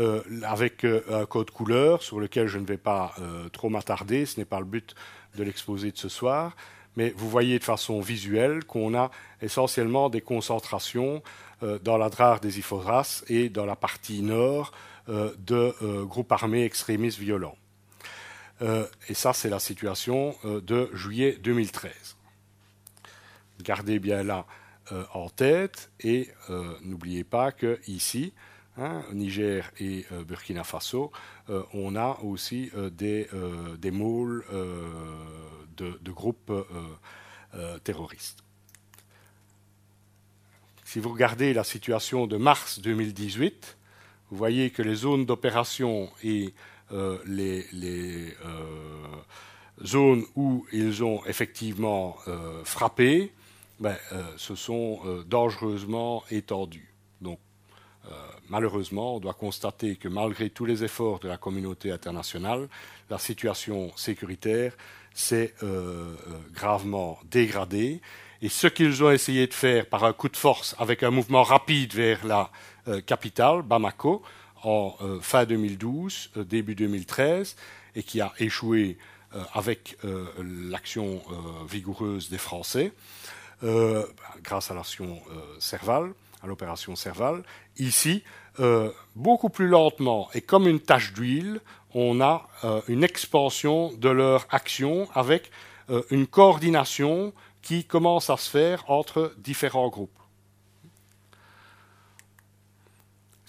avec 0.42 0.84
un 0.84 1.26
code 1.26 1.50
couleur 1.50 2.02
sur 2.02 2.20
lequel 2.20 2.46
je 2.46 2.58
ne 2.58 2.66
vais 2.66 2.76
pas 2.76 3.14
trop 3.52 3.68
m'attarder, 3.68 4.26
ce 4.26 4.38
n'est 4.38 4.44
pas 4.44 4.60
le 4.60 4.66
but 4.66 4.94
de 5.36 5.42
l'exposé 5.42 5.90
de 5.90 5.98
ce 5.98 6.08
soir, 6.08 6.54
mais 6.96 7.12
vous 7.16 7.28
voyez 7.28 7.58
de 7.58 7.64
façon 7.64 8.00
visuelle 8.00 8.64
qu'on 8.64 8.94
a 8.94 9.10
essentiellement 9.40 10.10
des 10.10 10.20
concentrations 10.20 11.22
euh, 11.62 11.78
dans 11.78 11.96
la 11.96 12.10
drare 12.10 12.40
des 12.40 12.58
Iphoras 12.58 13.22
et 13.28 13.48
dans 13.48 13.66
la 13.66 13.76
partie 13.76 14.22
nord 14.22 14.72
euh, 15.08 15.32
de 15.38 15.74
euh, 15.82 16.04
groupes 16.04 16.32
armés 16.32 16.64
extrémistes 16.64 17.18
violents. 17.18 17.56
et 19.08 19.14
ça, 19.14 19.32
c'est 19.32 19.48
la 19.48 19.58
situation 19.58 20.36
de 20.44 20.88
juillet 20.94 21.36
2013. 21.42 22.16
Gardez 23.60 23.98
bien 23.98 24.22
là 24.22 24.46
en 25.14 25.28
tête 25.30 25.90
et 25.98 26.30
n'oubliez 26.84 27.24
pas 27.24 27.50
que 27.50 27.80
ici, 27.88 28.32
hein, 28.78 29.02
Niger 29.12 29.70
et 29.78 30.06
Burkina 30.26 30.64
Faso, 30.64 31.12
on 31.72 31.96
a 31.96 32.18
aussi 32.22 32.70
des, 32.92 33.28
des 33.78 33.90
môles 33.90 34.44
de, 35.76 36.10
groupes 36.10 36.50
euh, 36.50 36.64
euh, 37.54 37.78
terroristes. 37.78 38.42
Si 40.84 40.98
vous 40.98 41.10
regardez 41.10 41.54
la 41.54 41.64
situation 41.64 42.26
de 42.26 42.36
mars 42.36 42.80
2018, 42.80 43.76
vous 44.30 44.36
voyez 44.36 44.70
que 44.70 44.82
les 44.82 44.94
zones 44.94 45.24
d'opération 45.24 46.10
et 46.22 46.52
euh, 46.92 47.18
les, 47.26 48.34
zones 49.84 50.24
où 50.36 50.66
ils 50.72 51.02
ont 51.02 51.24
effectivement 51.26 52.16
frappé 52.62 53.32
ben, 53.80 53.96
se 54.36 54.54
sont 54.54 55.00
dangereusement 55.26 56.22
étendues. 56.30 56.91
Donc, 58.04 58.12
malheureusement, 58.48 59.16
on 59.16 59.20
doit 59.20 59.34
constater 59.34 59.96
que 59.96 60.08
malgré 60.08 60.50
tous 60.50 60.64
les 60.64 60.84
efforts 60.84 61.20
de 61.20 61.28
la 61.28 61.36
communauté 61.36 61.90
internationale, 61.90 62.68
la 63.10 63.18
situation 63.18 63.92
sécuritaire 63.96 64.76
s'est 65.14 65.54
gravement 66.52 67.18
dégradée. 67.30 68.00
Et 68.40 68.48
ce 68.48 68.66
qu'ils 68.66 69.02
ont 69.04 69.10
essayé 69.10 69.46
de 69.46 69.54
faire 69.54 69.86
par 69.86 70.04
un 70.04 70.12
coup 70.12 70.28
de 70.28 70.36
force, 70.36 70.74
avec 70.78 71.02
un 71.02 71.10
mouvement 71.10 71.42
rapide 71.42 71.94
vers 71.94 72.26
la 72.26 72.50
capitale, 73.06 73.62
Bamako, 73.62 74.22
en 74.64 74.96
fin 75.20 75.44
2012, 75.44 76.30
début 76.36 76.74
2013, 76.74 77.56
et 77.94 78.02
qui 78.02 78.20
a 78.20 78.32
échoué 78.38 78.98
euh, 79.34 79.42
avec 79.54 79.96
euh, 80.04 80.26
l'action 80.68 81.22
euh, 81.30 81.64
vigoureuse 81.66 82.28
des 82.28 82.38
Français, 82.38 82.92
grâce 84.42 84.72
à 84.72 84.74
l'action 84.74 85.22
Serval, 85.60 86.14
à 86.42 86.46
l'opération 86.46 86.96
Serval. 86.96 87.42
Ici, 87.78 88.24
beaucoup 89.14 89.48
plus 89.48 89.68
lentement 89.68 90.28
et 90.34 90.40
comme 90.40 90.66
une 90.66 90.80
tache 90.80 91.12
d'huile, 91.12 91.60
on 91.94 92.20
a 92.20 92.48
une 92.88 93.04
expansion 93.04 93.92
de 93.92 94.08
leur 94.08 94.46
action 94.50 95.08
avec 95.14 95.50
une 96.10 96.26
coordination 96.26 97.32
qui 97.62 97.84
commence 97.84 98.28
à 98.28 98.36
se 98.36 98.50
faire 98.50 98.84
entre 98.90 99.32
différents 99.38 99.88
groupes. 99.88 100.10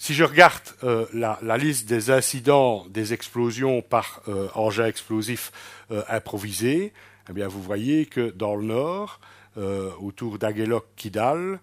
Si 0.04 0.12
je 0.12 0.24
regarde 0.24 0.60
euh, 0.82 1.06
la, 1.14 1.56
liste 1.56 1.88
des 1.88 2.10
incidents 2.10 2.84
des 2.90 3.14
explosions 3.14 3.80
par 3.80 4.20
euh, 4.28 4.48
engins 4.54 4.86
explosifs 4.86 5.50
euh, 5.90 6.02
improvisés, 6.10 6.92
eh 7.30 7.44
vous 7.46 7.62
voyez 7.62 8.04
que 8.04 8.28
dans 8.28 8.54
le 8.54 8.66
nord, 8.66 9.18
autour 9.56 10.38
d'Aguelok 10.38 10.84
Kidal, 10.96 11.60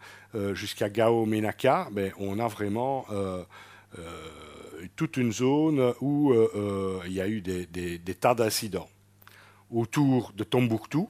jusqu'à 0.53 0.89
Gao 0.89 1.25
Menaka, 1.25 1.89
ben, 1.91 2.11
on 2.19 2.39
a 2.39 2.47
vraiment 2.47 3.05
toute 4.95 5.17
une 5.17 5.31
zone 5.31 5.93
où 6.01 6.33
il 7.05 7.11
y 7.13 7.21
a 7.21 7.27
eu 7.27 7.41
des, 7.41 7.65
des 7.65 8.15
tas 8.15 8.35
d'incidents. 8.35 8.89
Autour 9.69 10.31
de 10.35 10.43
Tombouctou, 10.43 11.09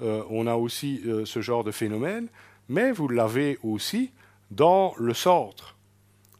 on 0.00 0.46
a 0.46 0.54
aussi 0.54 1.02
ce 1.24 1.40
genre 1.40 1.64
de 1.64 1.70
phénomène, 1.70 2.28
mais 2.68 2.92
vous 2.92 3.08
l'avez 3.08 3.58
aussi 3.62 4.10
dans 4.50 4.94
le 4.98 5.14
centre 5.14 5.76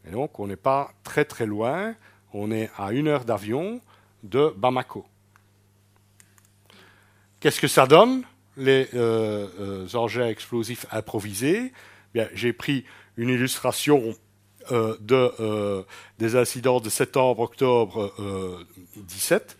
et 0.05 0.11
donc, 0.11 0.39
on 0.39 0.47
n'est 0.47 0.55
pas 0.55 0.91
très 1.03 1.25
très 1.25 1.45
loin, 1.45 1.95
on 2.33 2.51
est 2.51 2.69
à 2.77 2.91
une 2.91 3.07
heure 3.07 3.25
d'avion 3.25 3.79
de 4.23 4.53
Bamako. 4.57 5.05
Qu'est-ce 7.39 7.59
que 7.59 7.67
ça 7.67 7.87
donne, 7.87 8.23
les 8.57 8.89
euh, 8.93 9.47
euh, 9.59 9.87
engins 9.95 10.27
explosifs 10.27 10.85
improvisés 10.91 11.73
J'ai 12.33 12.53
pris 12.53 12.85
une 13.17 13.29
illustration 13.29 14.15
euh, 14.71 14.95
de, 15.01 15.85
des 16.19 16.35
incidents 16.35 16.79
de 16.79 16.89
septembre-octobre 16.89 18.13
17 18.95 19.57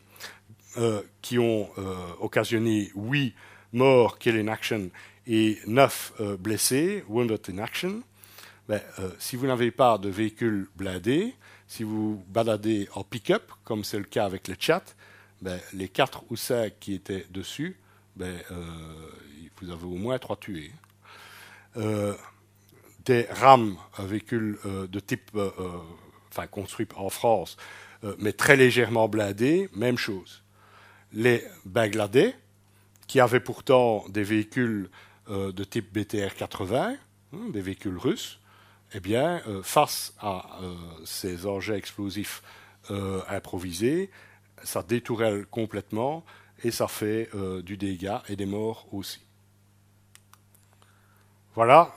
qui 1.21 1.37
ont 1.37 1.69
occasionné 2.19 2.91
8 2.95 3.35
morts 3.73 4.17
kill 4.17 4.37
in 4.37 4.47
action 4.47 4.89
et 5.27 5.57
9 5.67 6.13
blessés, 6.39 7.03
wounded 7.07 7.41
in 7.49 7.59
action. 7.59 8.01
Euh, 8.69 8.79
si 9.19 9.35
vous 9.35 9.47
n'avez 9.47 9.71
pas 9.71 9.97
de 9.97 10.09
véhicule 10.09 10.67
blindé, 10.75 11.35
si 11.67 11.83
vous 11.83 12.23
baladez 12.29 12.87
en 12.93 13.03
pick-up, 13.03 13.51
comme 13.63 13.83
c'est 13.83 13.97
le 13.97 14.05
cas 14.05 14.25
avec 14.25 14.47
le 14.47 14.55
chat, 14.57 14.95
ben, 15.41 15.59
les 15.73 15.89
4 15.89 16.23
ou 16.29 16.35
5 16.35 16.73
qui 16.79 16.93
étaient 16.93 17.25
dessus, 17.29 17.77
ben, 18.16 18.39
euh, 18.51 18.64
vous 19.61 19.72
avez 19.72 19.86
au 19.86 19.95
moins 19.95 20.18
3 20.20 20.38
tués. 20.38 20.72
Euh, 21.78 22.14
des 23.05 23.28
rames, 23.30 23.76
un 23.97 24.05
véhicule 24.05 24.57
de 24.64 24.99
type, 25.01 25.38
enfin 26.30 26.47
construit 26.47 26.88
en 26.95 27.09
France, 27.09 27.57
mais 28.18 28.32
très 28.32 28.55
légèrement 28.55 29.09
blindé, 29.09 29.70
même 29.76 29.97
chose. 29.97 30.41
Les 31.11 31.43
Bangladais, 31.66 32.34
qui 33.07 33.20
avaient 33.20 33.41
pourtant 33.41 34.05
des 34.07 34.24
véhicules 34.24 34.89
de 35.28 35.64
type 35.66 35.91
BTR 35.91 36.34
80, 36.38 36.95
hein, 37.34 37.38
des 37.51 37.61
véhicules 37.61 37.97
russes, 37.97 38.39
eh 38.93 38.99
bien, 38.99 39.41
euh, 39.47 39.64
face 39.64 40.14
à 40.20 40.59
euh, 40.61 40.76
ces 41.05 41.47
engins 41.47 41.76
explosifs 41.76 42.43
euh, 42.91 43.22
improvisés, 43.28 44.11
ça 44.64 44.84
détourelle 44.84 45.45
complètement 45.47 46.24
et 46.64 46.72
ça 46.72 46.88
fait 46.88 47.30
du 47.64 47.78
dégât 47.78 48.24
et 48.30 48.36
des 48.36 48.45
morts 48.45 48.88
aussi. 48.91 49.20
Voilà 51.55 51.93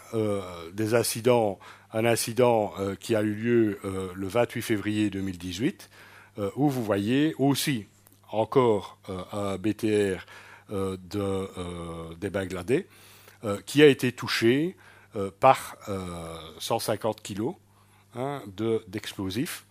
des 0.72 0.94
incidents, 0.94 1.58
un 1.92 2.04
incident 2.04 2.74
qui 3.00 3.14
a 3.14 3.22
eu 3.22 3.34
lieu 3.34 3.80
le 4.14 4.26
28 4.26 4.62
février 4.62 5.10
2018, 5.10 5.88
où 6.56 6.68
vous 6.68 6.84
voyez 6.84 7.34
aussi 7.38 7.86
encore 8.30 8.98
un 9.32 9.56
BTR 9.56 10.26
de, 10.68 12.14
des 12.16 12.30
Bangladais 12.30 12.86
qui 13.64 13.82
a 13.82 13.86
été 13.86 14.12
touché 14.12 14.76
euh, 15.16 15.30
par 15.40 15.76
150 16.58 17.16
euh, 17.16 17.20
kilos 17.22 17.54
hein, 18.14 18.42
d'explosifs. 18.86 19.64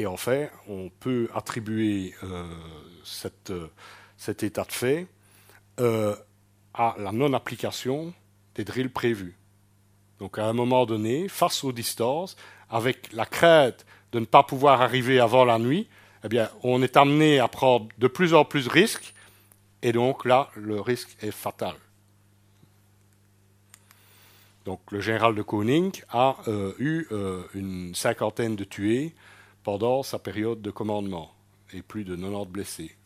Et 0.00 0.06
en 0.06 0.16
fait, 0.16 0.50
on 0.66 0.88
peut 0.88 1.28
attribuer 1.34 2.14
euh, 2.22 2.44
cette, 3.04 3.52
cet 4.16 4.42
état 4.42 4.64
de 4.64 4.72
fait 4.72 5.06
à 6.74 6.94
la 6.98 7.12
non-application 7.12 8.12
des 8.54 8.64
drills 8.64 8.90
prévus. 8.90 9.36
Donc 10.18 10.38
à 10.38 10.46
un 10.46 10.52
moment 10.52 10.84
donné, 10.84 11.28
face 11.28 11.64
aux 11.64 11.72
distances, 11.72 12.36
avec 12.68 13.12
la 13.12 13.26
crainte 13.26 13.86
de 14.12 14.20
ne 14.20 14.26
pas 14.26 14.42
pouvoir 14.42 14.82
arriver 14.82 15.20
avant 15.20 15.44
la 15.44 15.58
nuit, 15.58 15.88
eh 16.24 16.28
bien, 16.28 16.50
on 16.62 16.82
est 16.82 16.96
amené 16.96 17.38
à 17.38 17.48
prendre 17.48 17.88
de 17.98 18.08
plus 18.08 18.34
en 18.34 18.44
plus 18.44 18.66
de 18.66 18.70
risques, 18.70 19.14
et 19.82 19.92
donc 19.92 20.24
là, 20.26 20.50
le 20.54 20.80
risque 20.80 21.16
est 21.22 21.30
fatal. 21.30 21.74
Donc 24.64 24.80
le 24.90 25.00
général 25.00 25.34
de 25.34 25.42
Koning 25.42 25.92
a 26.10 26.36
euh, 26.46 26.74
eu 26.78 27.06
euh, 27.12 27.42
une 27.54 27.94
cinquantaine 27.94 28.56
de 28.56 28.64
tués 28.64 29.14
pendant 29.70 30.02
sa 30.02 30.18
période 30.18 30.60
de 30.62 30.72
commandement 30.72 31.32
et 31.72 31.80
plus 31.80 32.02
de 32.02 32.16
90 32.16 32.50
blessés. 32.50 32.96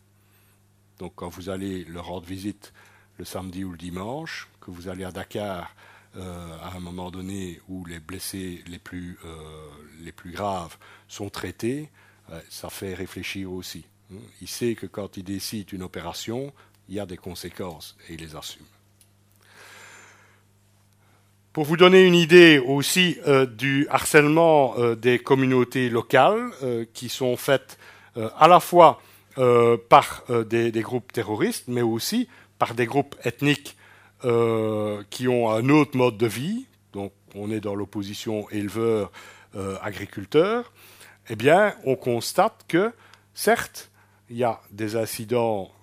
Donc 0.97 1.13
quand 1.13 1.29
vous 1.29 1.49
allez 1.49 1.83
leur 1.83 2.07
rendre 2.07 2.25
visite 2.25 2.73
le 3.19 3.23
samedi 3.23 3.63
ou 3.63 3.69
le 3.69 3.77
dimanche, 3.77 4.49
que 4.61 4.71
vous 4.71 4.87
allez 4.87 5.03
à 5.03 5.11
Dakar 5.11 5.75
euh, 6.15 6.57
à 6.63 6.75
un 6.75 6.79
moment 6.79 7.11
donné 7.11 7.61
où 7.69 7.85
les 7.85 7.99
blessés 7.99 8.63
les 8.65 8.79
plus, 8.79 9.19
les 10.01 10.11
plus 10.11 10.31
graves 10.31 10.75
sont 11.07 11.29
traités, 11.29 11.91
ça 12.49 12.71
fait 12.71 12.95
réfléchir 12.95 13.51
aussi. 13.51 13.85
Il 14.41 14.47
sait 14.47 14.73
que 14.73 14.87
quand 14.87 15.17
il 15.17 15.23
décide 15.23 15.71
une 15.71 15.83
opération, 15.83 16.51
il 16.89 16.95
y 16.95 16.99
a 16.99 17.05
des 17.05 17.17
conséquences 17.17 17.95
et 18.09 18.15
il 18.15 18.21
les 18.21 18.35
assume. 18.35 18.74
Pour 21.55 21.63
vous 21.63 21.77
donner 21.77 22.03
une 22.03 22.15
idée 22.15 22.59
aussi 22.59 23.17
euh, 23.27 23.45
du 23.45 23.87
harcèlement 23.89 24.77
euh, 24.77 24.97
des 24.97 25.19
communautés 25.19 25.87
locales 25.87 26.51
euh, 26.63 26.83
qui 26.93 27.07
sont 27.07 27.37
faites 27.37 27.77
à 28.37 28.49
la 28.49 28.59
fois 28.59 29.01
par 29.89 30.25
des, 30.45 30.81
groupes 30.81 31.13
terroristes, 31.13 31.65
mais 31.67 31.81
aussi 31.81 32.29
par 32.59 32.75
des 32.75 32.85
groupes 32.85 33.15
ethniques 33.25 33.75
qui 35.09 35.27
ont 35.27 35.49
un 35.49 35.67
autre 35.67 35.97
mode 35.97 36.17
de 36.17 36.25
vie, 36.25 36.65
donc 36.93 37.11
on 37.35 37.51
est 37.51 37.59
dans 37.59 37.75
l'opposition 37.75 38.49
éleveur-agriculteur, 38.51 40.71
eh 41.27 41.35
bien 41.35 41.75
on 41.83 41.97
constate 41.97 42.63
que 42.69 42.93
certes, 43.33 43.91
il 44.29 44.37
y 44.37 44.45
a 44.45 44.61
des 44.71 44.95
incidents 44.95 45.73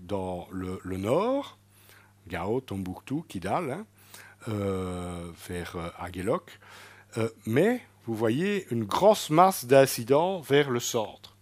dans 0.00 0.46
le, 0.52 0.78
nord, 0.96 1.58
Gao, 2.28 2.60
Tombouctou, 2.60 3.24
Kidal, 3.28 3.72
hein, 3.72 3.84
euh, 4.48 5.30
vers 5.48 5.76
euh, 5.76 5.88
Aguelok. 5.98 6.50
Euh, 7.16 7.30
mais 7.46 7.80
vous 8.06 8.14
voyez 8.14 8.66
une 8.70 8.84
grosse 8.84 9.30
masse 9.30 9.64
d'incidents 9.64 10.40
vers 10.40 10.68
le 10.68 10.80
centre. 10.80 11.34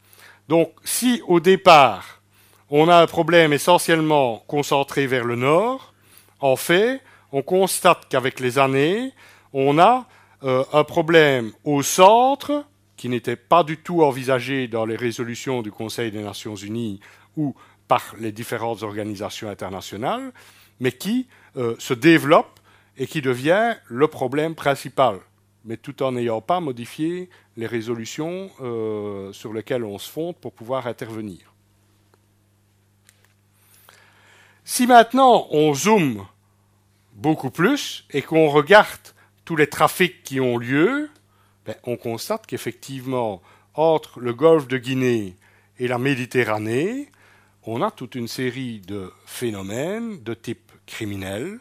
Donc 0.49 0.71
si 0.85 1.21
au 1.27 1.41
départ 1.41 2.23
on 2.71 2.89
a 2.89 3.03
un 3.03 3.09
problème 3.09 3.53
essentiellement 3.53 4.45
concentré 4.47 5.09
vers 5.09 5.25
le 5.25 5.35
nord, 5.35 5.95
en 6.39 6.55
fait, 6.55 7.01
on 7.33 7.43
constate 7.43 8.09
qu'avec 8.09 8.39
les 8.39 8.59
années, 8.59 9.13
on 9.53 9.79
a 9.79 10.07
un 10.43 10.85
problème 10.85 11.53
au 11.65 11.83
centre 11.83 12.65
qui 12.97 13.09
n'était 13.09 13.37
pas 13.37 13.63
du 13.63 13.77
tout 13.77 14.03
envisagé 14.03 14.69
dans 14.69 14.87
les 14.87 14.97
résolutions 14.97 15.61
du 15.61 15.71
Conseil 15.71 16.11
des 16.11 16.23
Nations 16.23 16.57
Unies 16.57 17.01
ou 17.37 17.55
par 17.89 18.15
les 18.19 18.33
différentes 18.33 18.83
organisations 18.83 19.51
internationales, 19.51 20.33
mais 20.81 20.93
qui 20.93 21.29
se 21.55 21.93
développe 21.93 22.59
et 22.97 23.07
qui 23.07 23.23
devient 23.23 23.77
le 23.87 24.09
problème 24.09 24.55
principal, 24.55 25.21
mais 25.65 25.77
tout 25.77 26.03
en 26.03 26.13
n'ayant 26.13 26.41
pas 26.41 26.61
modifié 26.61 27.29
les 27.57 27.67
résolutions 27.67 28.51
euh, 28.61 29.33
sur 29.33 29.53
lesquelles 29.53 29.85
on 29.85 29.99
se 29.99 30.11
fonde 30.11 30.37
pour 30.37 30.53
pouvoir 30.53 30.87
intervenir. 30.87 31.53
Si 34.65 34.87
maintenant 34.87 35.49
on 35.51 35.75
zoome 35.75 36.27
beaucoup 37.15 37.51
plus 37.51 38.07
et 38.11 38.23
qu'on 38.23 38.49
regarde 38.49 39.01
tous 39.45 39.57
les 39.57 39.67
trafics 39.67 40.23
qui 40.23 40.41
ont 40.41 40.57
lieu, 40.57 41.11
ben, 41.67 41.75
on 41.85 41.97
constate 41.97 42.47
qu'effectivement, 42.47 43.43
entre 43.75 44.21
le 44.21 44.33
golfe 44.33 44.69
de 44.69 44.79
Guinée 44.79 45.37
et 45.79 45.89
la 45.89 45.99
Méditerranée, 45.99 47.09
on 47.65 47.83
a 47.83 47.91
toute 47.91 48.15
une 48.15 48.29
série 48.29 48.81
de 48.81 49.13
phénomènes 49.25 50.23
de 50.23 50.35
type 50.35 50.73
criminel, 50.87 51.61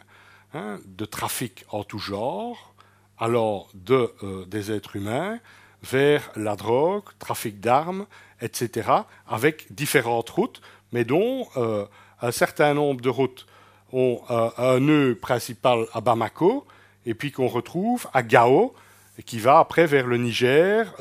hein, 0.53 0.79
de 0.85 1.05
trafic 1.05 1.65
en 1.69 1.83
tout 1.83 1.99
genre, 1.99 2.73
alors 3.19 3.69
de, 3.73 4.13
euh, 4.23 4.45
des 4.45 4.71
êtres 4.71 4.95
humains 4.95 5.39
vers 5.83 6.31
la 6.35 6.55
drogue, 6.55 7.03
trafic 7.19 7.59
d'armes, 7.59 8.05
etc., 8.41 8.89
avec 9.27 9.73
différentes 9.73 10.29
routes, 10.29 10.61
mais 10.91 11.05
dont 11.05 11.47
euh, 11.57 11.85
un 12.21 12.31
certain 12.31 12.73
nombre 12.73 13.01
de 13.01 13.09
routes 13.09 13.47
ont 13.93 14.21
euh, 14.29 14.49
un 14.57 14.79
nœud 14.79 15.15
principal 15.15 15.85
à 15.93 16.01
Bamako, 16.01 16.65
et 17.05 17.13
puis 17.13 17.31
qu'on 17.31 17.47
retrouve 17.47 18.07
à 18.13 18.23
Gao, 18.23 18.73
et 19.17 19.23
qui 19.23 19.39
va 19.39 19.59
après 19.59 19.85
vers 19.85 20.07
le 20.07 20.17
Niger, 20.17 20.93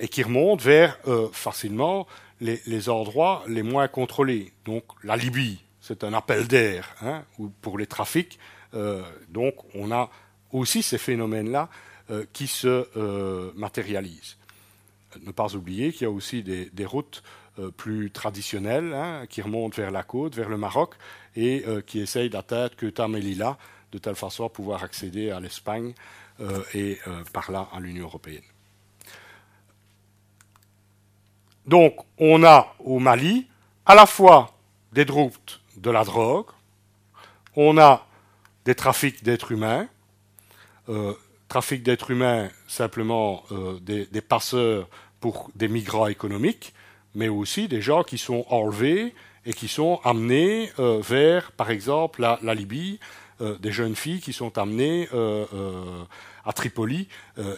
et 0.00 0.08
qui 0.08 0.22
remonte 0.22 0.62
vers 0.62 0.98
facilement 1.32 2.06
les, 2.40 2.88
endroits 2.88 3.42
les 3.46 3.62
moins 3.62 3.88
contrôlés. 3.88 4.52
Donc 4.64 4.84
la 5.02 5.16
Libye, 5.16 5.63
c'est 5.86 6.02
un 6.02 6.14
appel 6.14 6.48
d'air 6.48 6.94
hein, 7.02 7.24
pour 7.60 7.76
les 7.78 7.86
trafics. 7.86 8.38
donc 9.28 9.54
on 9.74 9.92
a 9.92 10.10
aussi 10.50 10.82
ces 10.82 10.98
phénomènes-là 10.98 11.68
euh, 12.10 12.24
qui 12.32 12.46
se 12.46 12.86
euh, 12.98 13.50
matérialisent. 13.54 14.36
Ne 15.22 15.32
pas 15.32 15.54
oublier 15.54 15.92
qu'il 15.92 16.02
y 16.02 16.04
a 16.04 16.10
aussi 16.10 16.42
des, 16.42 16.84
routes 16.84 17.22
euh, 17.58 17.70
plus 17.70 18.10
traditionnelles 18.10 18.92
hein, 18.92 19.26
qui 19.28 19.42
remontent 19.42 19.76
vers 19.76 19.90
la 19.90 20.02
côte, 20.02 20.34
vers 20.34 20.48
le 20.48 20.58
Maroc, 20.58 20.94
et 21.36 21.64
qui 21.86 21.98
essayent 21.98 22.30
d'atteindre 22.30 22.74
Ceuta 22.78 23.08
Melilla, 23.08 23.58
de 23.90 23.98
telle 23.98 24.14
façon 24.14 24.44
à 24.44 24.48
pouvoir 24.48 24.84
accéder 24.84 25.30
à 25.30 25.40
l'Espagne 25.40 25.92
et 26.74 26.98
par 27.32 27.50
là 27.50 27.68
à 27.72 27.80
l'Union 27.80 28.04
européenne. 28.04 28.44
Donc, 31.66 31.96
on 32.18 32.44
a 32.44 32.72
au 32.78 33.00
Mali 33.00 33.48
à 33.84 33.96
la 33.96 34.06
fois 34.06 34.56
des 34.92 35.02
routes 35.02 35.60
de 35.76 35.90
la 35.90 36.04
drogue, 36.04 36.46
on 37.56 37.78
a 37.78 38.06
des 38.64 38.74
trafics 38.74 39.22
d'êtres 39.22 39.52
humains, 39.52 39.88
trafic 41.54 41.84
d'êtres 41.84 42.10
humains, 42.10 42.50
simplement 42.66 43.44
euh, 43.52 43.78
des, 43.80 44.20
passeurs 44.20 44.88
pour 45.20 45.50
des 45.54 45.68
migrants 45.68 46.08
économiques, 46.08 46.74
mais 47.14 47.28
aussi 47.28 47.68
des 47.68 47.80
gens 47.80 48.02
qui 48.02 48.18
sont 48.18 48.44
enlevés 48.48 49.14
et 49.46 49.52
qui 49.52 49.68
sont 49.68 50.00
amenés 50.02 50.72
euh, 50.80 51.00
vers, 51.00 51.52
par 51.52 51.70
exemple, 51.70 52.22
la, 52.22 52.54
Libye, 52.54 52.98
euh, 53.40 53.56
des 53.58 53.70
jeunes 53.70 53.94
filles 53.94 54.20
qui 54.20 54.32
sont 54.32 54.58
amenées 54.58 55.08
à 56.44 56.52
Tripoli 56.52 57.08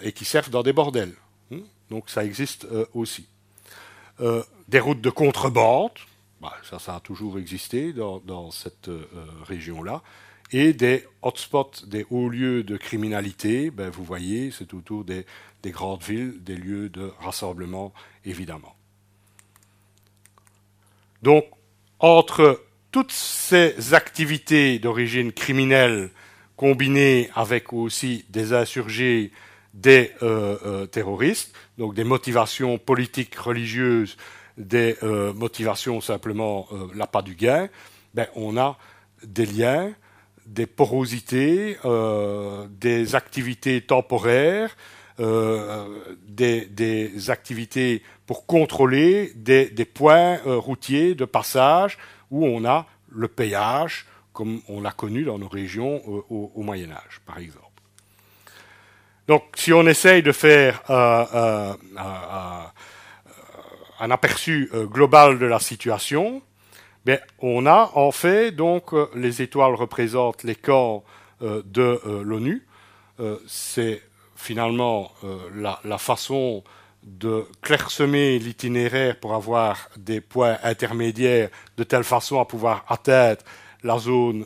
et 0.02 0.12
qui 0.12 0.26
servent 0.26 0.50
dans 0.50 0.62
des 0.62 0.74
bordels. 0.74 1.14
Hmm? 1.50 1.60
Donc 1.90 2.10
ça 2.10 2.22
existe 2.22 2.66
aussi. 2.92 3.26
des 4.68 4.80
routes 4.80 5.00
de 5.00 5.10
contrebande, 5.10 5.92
bah, 6.46 6.56
ça, 6.62 6.78
ça 6.78 6.96
a 6.96 7.00
toujours 7.00 7.38
existé 7.38 7.92
dans, 7.92 8.50
cette 8.50 8.88
région-là. 9.44 10.02
Et 10.52 10.72
des 10.72 11.04
hotspots, 11.22 11.86
des 11.86 12.06
hauts 12.10 12.28
lieux 12.28 12.62
de 12.62 12.76
criminalité, 12.76 13.70
ben 13.72 13.90
vous 13.90 14.04
voyez, 14.04 14.52
c'est 14.52 14.72
autour 14.74 15.04
des, 15.04 15.26
grandes 15.64 16.04
villes, 16.04 16.34
des 16.44 16.54
lieux 16.54 16.88
de 16.88 17.10
rassemblement, 17.18 17.92
évidemment. 18.24 18.76
Donc, 21.22 21.46
entre 21.98 22.62
toutes 22.92 23.10
ces 23.10 23.92
activités 23.92 24.78
d'origine 24.78 25.32
criminelle 25.32 26.10
combinées 26.54 27.28
avec 27.34 27.72
aussi 27.72 28.24
des 28.28 28.52
insurgés, 28.52 29.32
des 29.74 30.12
euh, 30.22 30.56
euh, 30.64 30.86
terroristes, 30.86 31.52
donc 31.76 31.94
des 31.94 32.04
motivations 32.04 32.78
politiques, 32.78 33.34
religieuses, 33.34 34.16
des 34.56 34.96
euh, 35.02 35.32
motivations 35.32 36.00
simplement 36.00 36.68
l'appât 36.94 37.22
du 37.22 37.34
gain, 37.34 37.68
ben, 38.14 38.26
on 38.34 38.56
a 38.56 38.78
des 39.22 39.46
liens 39.46 39.92
des 40.46 40.66
porosités, 40.66 41.76
euh, 41.84 42.66
des 42.70 43.14
activités 43.14 43.80
temporaires, 43.80 44.76
euh, 45.18 46.14
des, 46.28 47.30
activités 47.30 48.02
pour 48.26 48.46
contrôler 48.46 49.32
des, 49.34 49.66
points 49.84 50.38
euh, 50.46 50.56
routiers 50.56 51.14
de 51.14 51.24
passage 51.24 51.98
où 52.30 52.46
on 52.46 52.64
a 52.64 52.86
le 53.10 53.28
péage, 53.28 54.06
comme 54.32 54.60
on 54.68 54.80
l'a 54.80 54.92
connu 54.92 55.24
dans 55.24 55.38
nos 55.38 55.48
régions 55.48 56.02
au, 56.06 56.52
au, 56.54 56.62
Moyen 56.62 56.90
Âge, 56.90 57.20
par 57.24 57.38
exemple. 57.38 57.64
Donc, 59.26 59.42
si 59.56 59.72
on 59.72 59.86
essaye 59.86 60.22
de 60.22 60.32
faire 60.32 60.82
un 64.00 64.10
aperçu 64.10 64.70
global 64.90 65.38
de 65.38 65.46
la 65.46 65.58
situation, 65.58 66.42
on 67.38 67.66
a 67.66 67.92
en 67.94 68.10
fait 68.10 68.50
donc 68.52 68.92
euh, 68.92 69.08
les 69.14 69.42
étoiles 69.42 69.74
représentent 69.74 70.42
les 70.42 70.54
camps 70.54 71.04
euh, 71.42 71.62
de 71.64 72.00
euh, 72.06 72.22
l'ONU. 72.22 72.66
c'est 73.46 74.02
finalement 74.34 75.10
la, 75.54 75.96
façon 75.96 76.62
de 77.02 77.46
clairsemer 77.62 78.38
l'itinéraire 78.38 79.18
pour 79.18 79.32
avoir 79.32 79.88
des 79.96 80.20
points 80.20 80.58
intermédiaires 80.62 81.48
de 81.78 81.84
telle 81.84 82.04
façon 82.04 82.38
à 82.40 82.44
pouvoir 82.44 82.84
atteindre 82.88 83.40
la 83.82 83.98
zone 83.98 84.44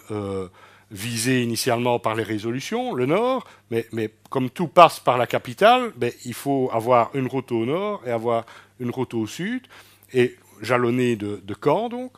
visée 0.91 1.43
initialement 1.43 1.99
par 1.99 2.15
les 2.15 2.23
résolutions, 2.23 2.95
le 2.95 3.07
nord, 3.07 3.47
mais, 3.71 4.11
comme 4.29 4.51
tout 4.51 4.69
passe 4.69 4.99
par 4.99 5.19
la 5.19 5.27
capitale, 5.27 5.93
ben, 5.97 6.13
il 6.25 6.35
faut 6.35 6.71
avoir 6.73 7.11
une 7.15 7.27
route 7.27 7.53
au 7.53 7.65
nord 7.65 8.03
et 8.07 8.11
avoir 8.11 8.45
une 8.81 8.91
route 8.91 9.15
au 9.15 9.27
sud, 9.27 9.67
et 10.13 10.37
jalonner 10.63 11.17
de, 11.17 11.41
de 11.45 11.55
camps 11.55 11.89
donc. 11.89 12.13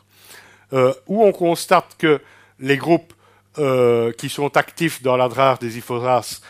Euh, 0.73 0.91
où 1.05 1.23
on 1.23 1.31
constate 1.31 1.95
que 1.99 2.19
les 2.59 2.77
groupes 2.77 3.13
euh, 3.59 4.11
qui 4.11 4.27
sont 4.27 4.57
actifs 4.57 5.03
dans 5.03 5.17
la 5.17 5.27
drare 5.27 5.59
des 5.59 5.77
Iphoras 5.77 6.41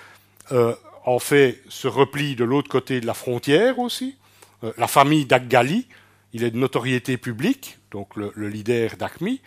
euh, 0.54 0.74
en 1.04 1.20
fait 1.20 1.60
se 1.68 1.90
replient 1.90 2.36
de 2.36 2.46
l'autre 2.46 2.70
côté 2.70 3.02
de 3.02 3.06
la 3.06 3.14
frontière 3.14 3.80
aussi. 3.80 4.16
la 4.78 4.88
famille 4.88 5.26
d'Akgali, 5.26 5.88
il 6.32 6.46
est 6.46 6.52
de 6.52 6.58
notoriété 6.58 7.18
publique, 7.18 7.80
donc 7.92 8.16
le, 8.16 8.32
leader 8.48 8.96
d'Akmi, 8.96 9.42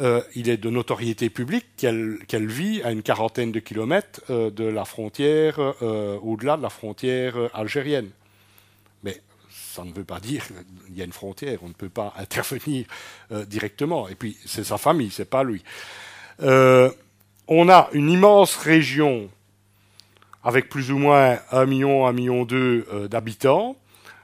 il 0.00 0.48
est 0.48 0.56
de 0.56 0.70
notoriété 0.70 1.30
publique 1.30 1.66
qu'elle 1.76 2.46
vit 2.46 2.82
à 2.82 2.90
une 2.90 3.02
quarantaine 3.02 3.52
de 3.52 3.60
kilomètres 3.60 4.32
de 4.32 4.64
la 4.64 4.84
frontière, 4.84 5.58
au-delà 6.22 6.56
de 6.56 6.62
la 6.62 6.70
frontière 6.70 7.34
algérienne. 7.54 8.10
Mais 9.04 9.20
ça 9.72 9.84
ne 9.84 9.92
veut 9.92 10.04
pas 10.04 10.20
dire 10.20 10.44
qu'il 10.46 10.96
y 10.96 11.02
a 11.02 11.04
une 11.04 11.12
frontière, 11.12 11.58
on 11.62 11.68
ne 11.68 11.72
peut 11.72 11.88
pas 11.88 12.12
intervenir 12.18 12.86
euh, 13.32 13.44
directement. 13.44 14.08
Et 14.08 14.14
puis, 14.14 14.36
c'est 14.44 14.64
sa 14.64 14.78
famille, 14.78 15.10
c'est 15.10 15.28
pas 15.28 15.44
lui. 15.44 15.62
Euh, 16.42 16.90
on 17.48 17.68
a 17.68 17.88
une 17.92 18.10
immense 18.10 18.56
région 18.56 19.28
avec 20.44 20.68
plus 20.68 20.90
ou 20.90 20.98
moins 20.98 21.38
1 21.52 21.66
million, 21.66 22.06
1 22.06 22.12
million 22.12 22.44
2 22.44 22.86
euh, 22.92 23.08
d'habitants, 23.08 23.76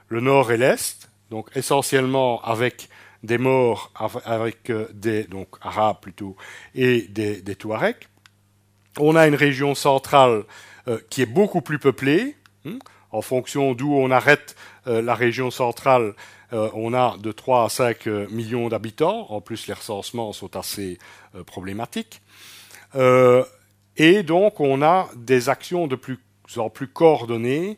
le 0.07 0.21
nord 0.21 0.51
et 0.51 0.57
l'est, 0.57 1.09
donc 1.29 1.47
essentiellement 1.55 2.41
avec 2.43 2.89
des 3.23 3.37
morts, 3.37 3.91
avec 4.25 4.71
des 4.93 5.23
donc 5.25 5.49
arabes 5.61 5.97
plutôt, 6.01 6.35
et 6.75 7.01
des, 7.01 7.55
Touaregs. 7.55 8.07
On 8.97 9.15
a 9.15 9.27
une 9.27 9.35
région 9.35 9.75
centrale 9.75 10.43
qui 11.09 11.21
est 11.21 11.27
beaucoup 11.27 11.61
plus 11.61 11.79
peuplée. 11.79 12.35
Hein, 12.65 12.79
en 13.11 13.21
fonction 13.21 13.73
d'où 13.73 13.93
on 13.93 14.11
arrête 14.11 14.55
euh, 14.87 15.01
la 15.01 15.15
région 15.15 15.51
centrale, 15.51 16.13
euh, 16.53 16.69
on 16.73 16.93
a 16.93 17.17
de 17.17 17.31
3 17.31 17.65
à 17.65 17.69
5 17.69 18.07
euh, 18.07 18.27
millions 18.29 18.69
d'habitants. 18.69 19.27
En 19.29 19.41
plus, 19.41 19.67
les 19.67 19.73
recensements 19.73 20.33
sont 20.33 20.55
assez 20.55 20.97
problématiques. 21.45 22.21
et 23.97 24.23
donc, 24.23 24.59
on 24.59 24.81
a 24.81 25.09
des 25.15 25.49
actions 25.49 25.85
de 25.85 25.95
plus 25.95 26.17
en 26.57 26.71
plus 26.71 26.87
coordonnées 26.87 27.77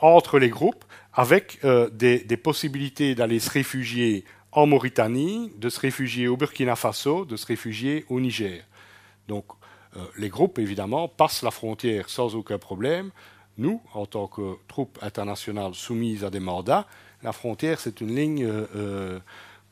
entre 0.00 0.38
les 0.38 0.48
groupes, 0.48 0.82
avec 1.12 1.60
des, 1.92 2.36
possibilités 2.42 3.14
d'aller 3.14 3.38
se 3.38 3.50
réfugier 3.50 4.24
en 4.56 4.66
Mauritanie, 4.66 5.52
de 5.56 5.68
se 5.68 5.78
réfugier 5.78 6.26
au 6.26 6.36
Burkina 6.36 6.74
Faso, 6.74 7.24
de 7.24 7.36
se 7.36 7.46
réfugier 7.46 8.04
au 8.08 8.18
Niger. 8.18 8.64
Donc, 9.28 9.44
les 10.18 10.28
groupes, 10.28 10.58
évidemment, 10.58 11.08
passent 11.08 11.42
la 11.42 11.50
frontière 11.50 12.08
sans 12.10 12.34
aucun 12.34 12.58
problème 12.58 13.12
nous, 13.58 13.80
en 13.94 14.06
tant 14.06 14.26
que 14.26 14.56
troupes 14.68 14.98
internationales 15.02 15.74
soumises 15.74 16.24
à 16.24 16.30
des 16.30 16.40
mandats, 16.40 16.86
la 17.22 17.32
frontière, 17.32 17.80
c'est 17.80 18.00
une 18.00 18.14
ligne 18.14 18.44
euh, 18.44 18.66
euh, 18.76 19.20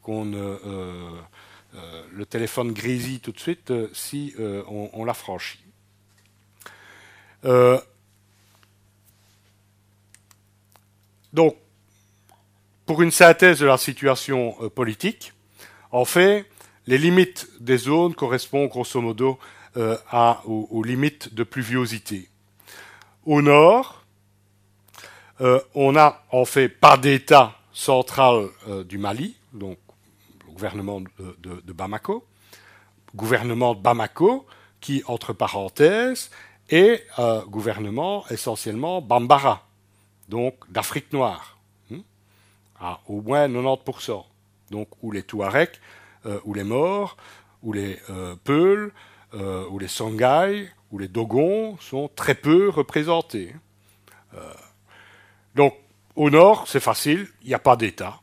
qu'on 0.02 0.32
euh, 0.34 1.20
le 2.12 2.26
téléphone 2.26 2.72
grésille 2.72 3.20
tout 3.20 3.32
de 3.32 3.38
suite 3.38 3.72
si 3.92 4.34
on, 4.38 5.04
la 5.04 5.14
franchit. 5.14 5.58
donc, 11.32 11.56
pour 12.86 13.02
une 13.02 13.10
synthèse 13.10 13.60
de 13.60 13.66
la 13.66 13.78
situation 13.78 14.52
politique, 14.74 15.32
en 15.90 16.04
fait, 16.04 16.46
les 16.86 16.98
limites 16.98 17.48
des 17.60 17.78
zones 17.78 18.14
correspondent 18.14 18.68
grosso 18.68 19.00
modo 19.00 19.38
aux, 19.76 20.82
limites 20.84 21.34
de 21.34 21.42
pluviosité. 21.44 22.28
Au 23.24 23.42
nord, 23.42 24.04
on 25.74 25.96
a 25.96 26.22
en 26.30 26.44
fait 26.44 26.68
pas 26.68 26.96
d'État 26.96 27.56
central 27.72 28.48
du 28.86 28.98
Mali, 28.98 29.36
donc 29.52 29.78
le 30.46 30.52
gouvernement 30.52 31.00
de, 31.00 31.72
Bamako, 31.72 32.24
gouvernement 33.14 33.74
de 33.74 33.80
Bamako, 33.80 34.46
qui, 34.80 35.02
entre 35.06 35.32
parenthèses, 35.32 36.30
est 36.68 37.06
gouvernement 37.48 38.24
essentiellement 38.28 39.00
Bambara, 39.00 39.66
donc 40.28 40.54
d'Afrique 40.70 41.12
noire, 41.12 41.53
à 42.80 43.00
au 43.06 43.20
moins 43.20 43.48
90%, 43.48 44.24
donc 44.70 44.88
où 45.02 45.12
les 45.12 45.22
Touaregs, 45.22 45.80
euh, 46.26 46.40
ou 46.44 46.54
les 46.54 46.64
Morts, 46.64 47.16
ou 47.62 47.72
les 47.72 47.98
euh, 48.10 48.34
Peuls, 48.44 48.92
euh, 49.34 49.66
ou 49.68 49.78
les 49.78 49.88
Songhai, 49.88 50.68
ou 50.90 50.98
les 50.98 51.08
Dogons 51.08 51.76
sont 51.80 52.08
très 52.14 52.34
peu 52.34 52.68
représentés. 52.68 53.54
donc, 55.54 55.74
au 56.16 56.30
nord, 56.30 56.66
c'est 56.66 56.80
facile, 56.80 57.28
il 57.42 57.48
n'y 57.48 57.54
a 57.54 57.60
pas 57.60 57.76
d'État, 57.76 58.20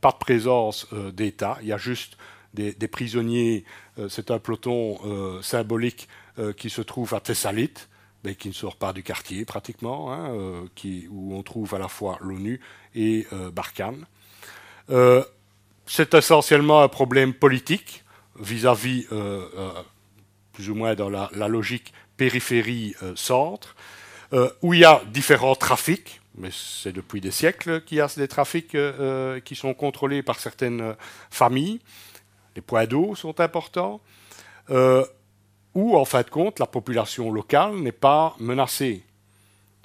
pas 0.00 0.12
de 0.12 0.16
présence 0.16 0.86
d'État, 1.12 1.58
il 1.60 1.68
y 1.68 1.72
a 1.72 1.78
juste 1.78 2.16
des, 2.54 2.88
prisonniers, 2.88 3.64
c'est 4.08 4.30
un 4.30 4.38
peloton 4.38 5.40
symbolique 5.42 6.08
qui 6.56 6.70
se 6.70 6.80
trouve 6.82 7.14
à 7.14 7.20
Thessalite, 7.20 7.88
mais 8.24 8.34
qui 8.34 8.48
ne 8.48 8.52
sort 8.52 8.76
pas 8.76 8.92
du 8.92 9.02
quartier 9.02 9.44
pratiquement, 9.44 10.12
hein, 10.12 10.66
qui, 10.74 11.08
où 11.10 11.34
on 11.36 11.42
trouve 11.42 11.74
à 11.74 11.78
la 11.78 11.88
fois 11.88 12.18
l'ONU 12.20 12.60
et 12.94 13.26
Barkhane. 13.52 14.06
c'est 15.86 16.14
essentiellement 16.14 16.82
un 16.82 16.88
problème 16.88 17.34
politique 17.34 18.04
vis-à-vis, 18.38 19.06
plus 20.52 20.70
ou 20.70 20.74
moins 20.74 20.94
dans 20.94 21.10
la, 21.10 21.48
logique 21.48 21.92
périphérie-centre, 22.16 23.74
où 24.62 24.74
il 24.74 24.80
y 24.80 24.84
a 24.84 25.02
différents 25.12 25.56
trafics, 25.56 26.20
mais 26.36 26.50
c'est 26.52 26.92
depuis 26.92 27.20
des 27.20 27.30
siècles 27.30 27.82
qu'il 27.82 27.98
y 27.98 28.00
a 28.00 28.08
des 28.16 28.28
trafics 28.28 28.76
qui 29.44 29.56
sont 29.56 29.74
contrôlés 29.74 30.22
par 30.22 30.38
certaines 30.38 30.96
familles. 31.30 31.80
Les 32.54 32.62
points 32.62 32.86
d'eau 32.86 33.14
sont 33.14 33.40
importants 33.40 34.00
où, 35.74 35.96
en 35.96 36.04
fin 36.04 36.22
de 36.22 36.30
compte, 36.30 36.58
la 36.58 36.66
population 36.66 37.30
locale 37.32 37.76
n'est 37.76 37.92
pas 37.92 38.34
menacée. 38.38 39.04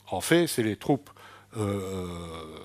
En 0.09 0.21
fait, 0.21 0.47
c'est 0.47 0.63
les 0.63 0.75
troupes 0.75 1.09
euh, 1.57 2.07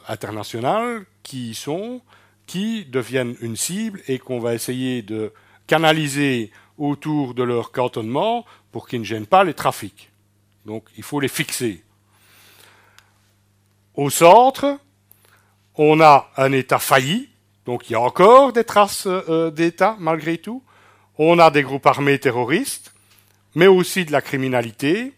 internationales 0.08 1.04
qui 1.22 1.50
y 1.50 1.54
sont, 1.54 2.00
qui 2.46 2.84
deviennent 2.84 3.36
une 3.40 3.56
cible 3.56 4.00
et 4.08 4.18
qu'on 4.18 4.40
va 4.40 4.54
essayer 4.54 5.02
de 5.02 5.32
canaliser 5.66 6.50
autour 6.78 7.34
de 7.34 7.42
leur 7.42 7.72
cantonnement 7.72 8.44
pour 8.72 8.88
qu'ils 8.88 9.00
ne 9.00 9.04
gênent 9.04 9.26
pas 9.26 9.44
les 9.44 9.54
trafics. 9.54 10.10
Donc, 10.66 10.88
il 10.96 11.02
faut 11.02 11.20
les 11.20 11.28
fixer. 11.28 11.84
Au 13.94 14.10
centre, 14.10 14.78
on 15.76 16.00
a 16.00 16.30
un 16.36 16.52
État 16.52 16.78
failli, 16.78 17.28
donc 17.66 17.88
il 17.88 17.92
y 17.92 17.96
a 17.96 18.00
encore 18.00 18.52
des 18.52 18.64
traces 18.64 19.06
euh, 19.06 19.50
d'État 19.50 19.96
malgré 19.98 20.38
tout. 20.38 20.62
On 21.18 21.38
a 21.38 21.50
des 21.50 21.62
groupes 21.62 21.86
armés 21.86 22.18
terroristes 22.18 22.91
mais 23.54 23.66
aussi 23.66 24.04
de 24.04 24.12
la 24.12 24.20
criminalité. 24.20 25.12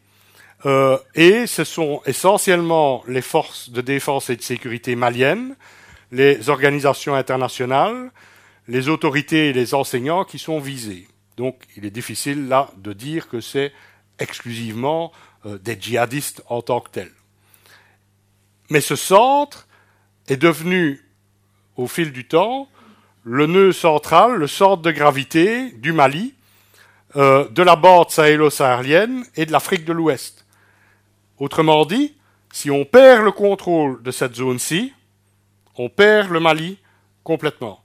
Euh, 0.66 0.98
et 1.14 1.46
ce 1.46 1.64
sont 1.64 2.00
essentiellement 2.06 3.04
les 3.06 3.22
forces 3.22 3.70
de 3.70 3.80
défense 3.80 4.30
et 4.30 4.36
de 4.36 4.42
sécurité 4.42 4.96
maliennes, 4.96 5.56
les 6.10 6.48
organisations 6.48 7.14
internationales, 7.14 8.10
les 8.66 8.88
autorités 8.88 9.50
et 9.50 9.52
les 9.52 9.74
enseignants 9.74 10.24
qui 10.24 10.38
sont 10.38 10.58
visés. 10.58 11.06
Donc 11.36 11.62
il 11.76 11.84
est 11.84 11.90
difficile 11.90 12.48
là 12.48 12.70
de 12.78 12.92
dire 12.92 13.28
que 13.28 13.40
c'est 13.40 13.72
exclusivement 14.18 15.12
euh, 15.44 15.58
des 15.58 15.76
djihadistes 15.78 16.42
en 16.48 16.62
tant 16.62 16.80
que 16.80 16.90
tels. 16.90 17.12
Mais 18.70 18.80
ce 18.80 18.96
centre 18.96 19.66
est 20.28 20.36
devenu, 20.36 21.04
au 21.76 21.86
fil 21.86 22.12
du 22.12 22.26
temps, 22.26 22.68
le 23.24 23.46
nœud 23.46 23.72
central, 23.72 24.36
le 24.36 24.46
centre 24.46 24.82
de 24.82 24.90
gravité 24.90 25.70
du 25.72 25.92
Mali, 25.92 26.34
euh, 27.16 27.48
de 27.48 27.62
la 27.62 27.76
bande 27.76 28.10
sahélo-saharienne 28.10 29.24
et 29.36 29.46
de 29.46 29.52
l'Afrique 29.52 29.84
de 29.84 29.92
l'Ouest. 29.92 30.44
Autrement 31.38 31.86
dit, 31.86 32.16
si 32.52 32.72
on 32.72 32.84
perd 32.84 33.24
le 33.24 33.30
contrôle 33.30 34.02
de 34.02 34.10
cette 34.10 34.34
zone-ci, 34.34 34.92
on 35.76 35.88
perd 35.88 36.30
le 36.30 36.40
Mali 36.40 36.78
complètement. 37.22 37.80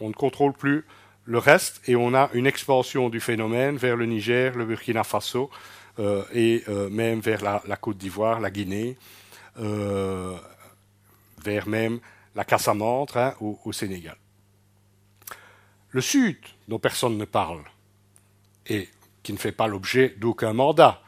On 0.00 0.08
ne 0.08 0.14
contrôle 0.14 0.52
plus 0.52 0.84
le 1.24 1.38
reste 1.38 1.80
et 1.88 1.96
on 1.96 2.14
a 2.14 2.30
une 2.34 2.46
expansion 2.46 3.08
du 3.08 3.18
phénomène 3.18 3.76
vers 3.76 3.96
le 3.96 4.06
Niger, 4.06 4.56
le 4.56 4.64
Burkina 4.64 5.02
Faso 5.02 5.50
euh, 5.98 6.22
et 6.32 6.62
euh, 6.68 6.88
même 6.90 7.18
vers 7.20 7.42
la, 7.42 7.76
Côte 7.76 7.98
d'Ivoire, 7.98 8.38
la 8.38 8.50
Guinée, 8.50 8.96
vers 9.56 10.38
même 11.66 11.98
la 12.36 12.44
Casamance 12.44 13.16
hein, 13.16 13.34
au 13.40 13.72
Sénégal. 13.72 14.16
Le 15.90 16.00
Sud, 16.00 16.38
dont 16.66 16.80
personne 16.80 17.16
ne 17.16 17.24
parle, 17.24 17.62
et 18.66 18.88
qui 19.22 19.32
ne 19.32 19.38
fait 19.38 19.52
pas 19.52 19.66
l'objet 19.66 20.14
d'aucun 20.18 20.52
mandat, 20.52 21.00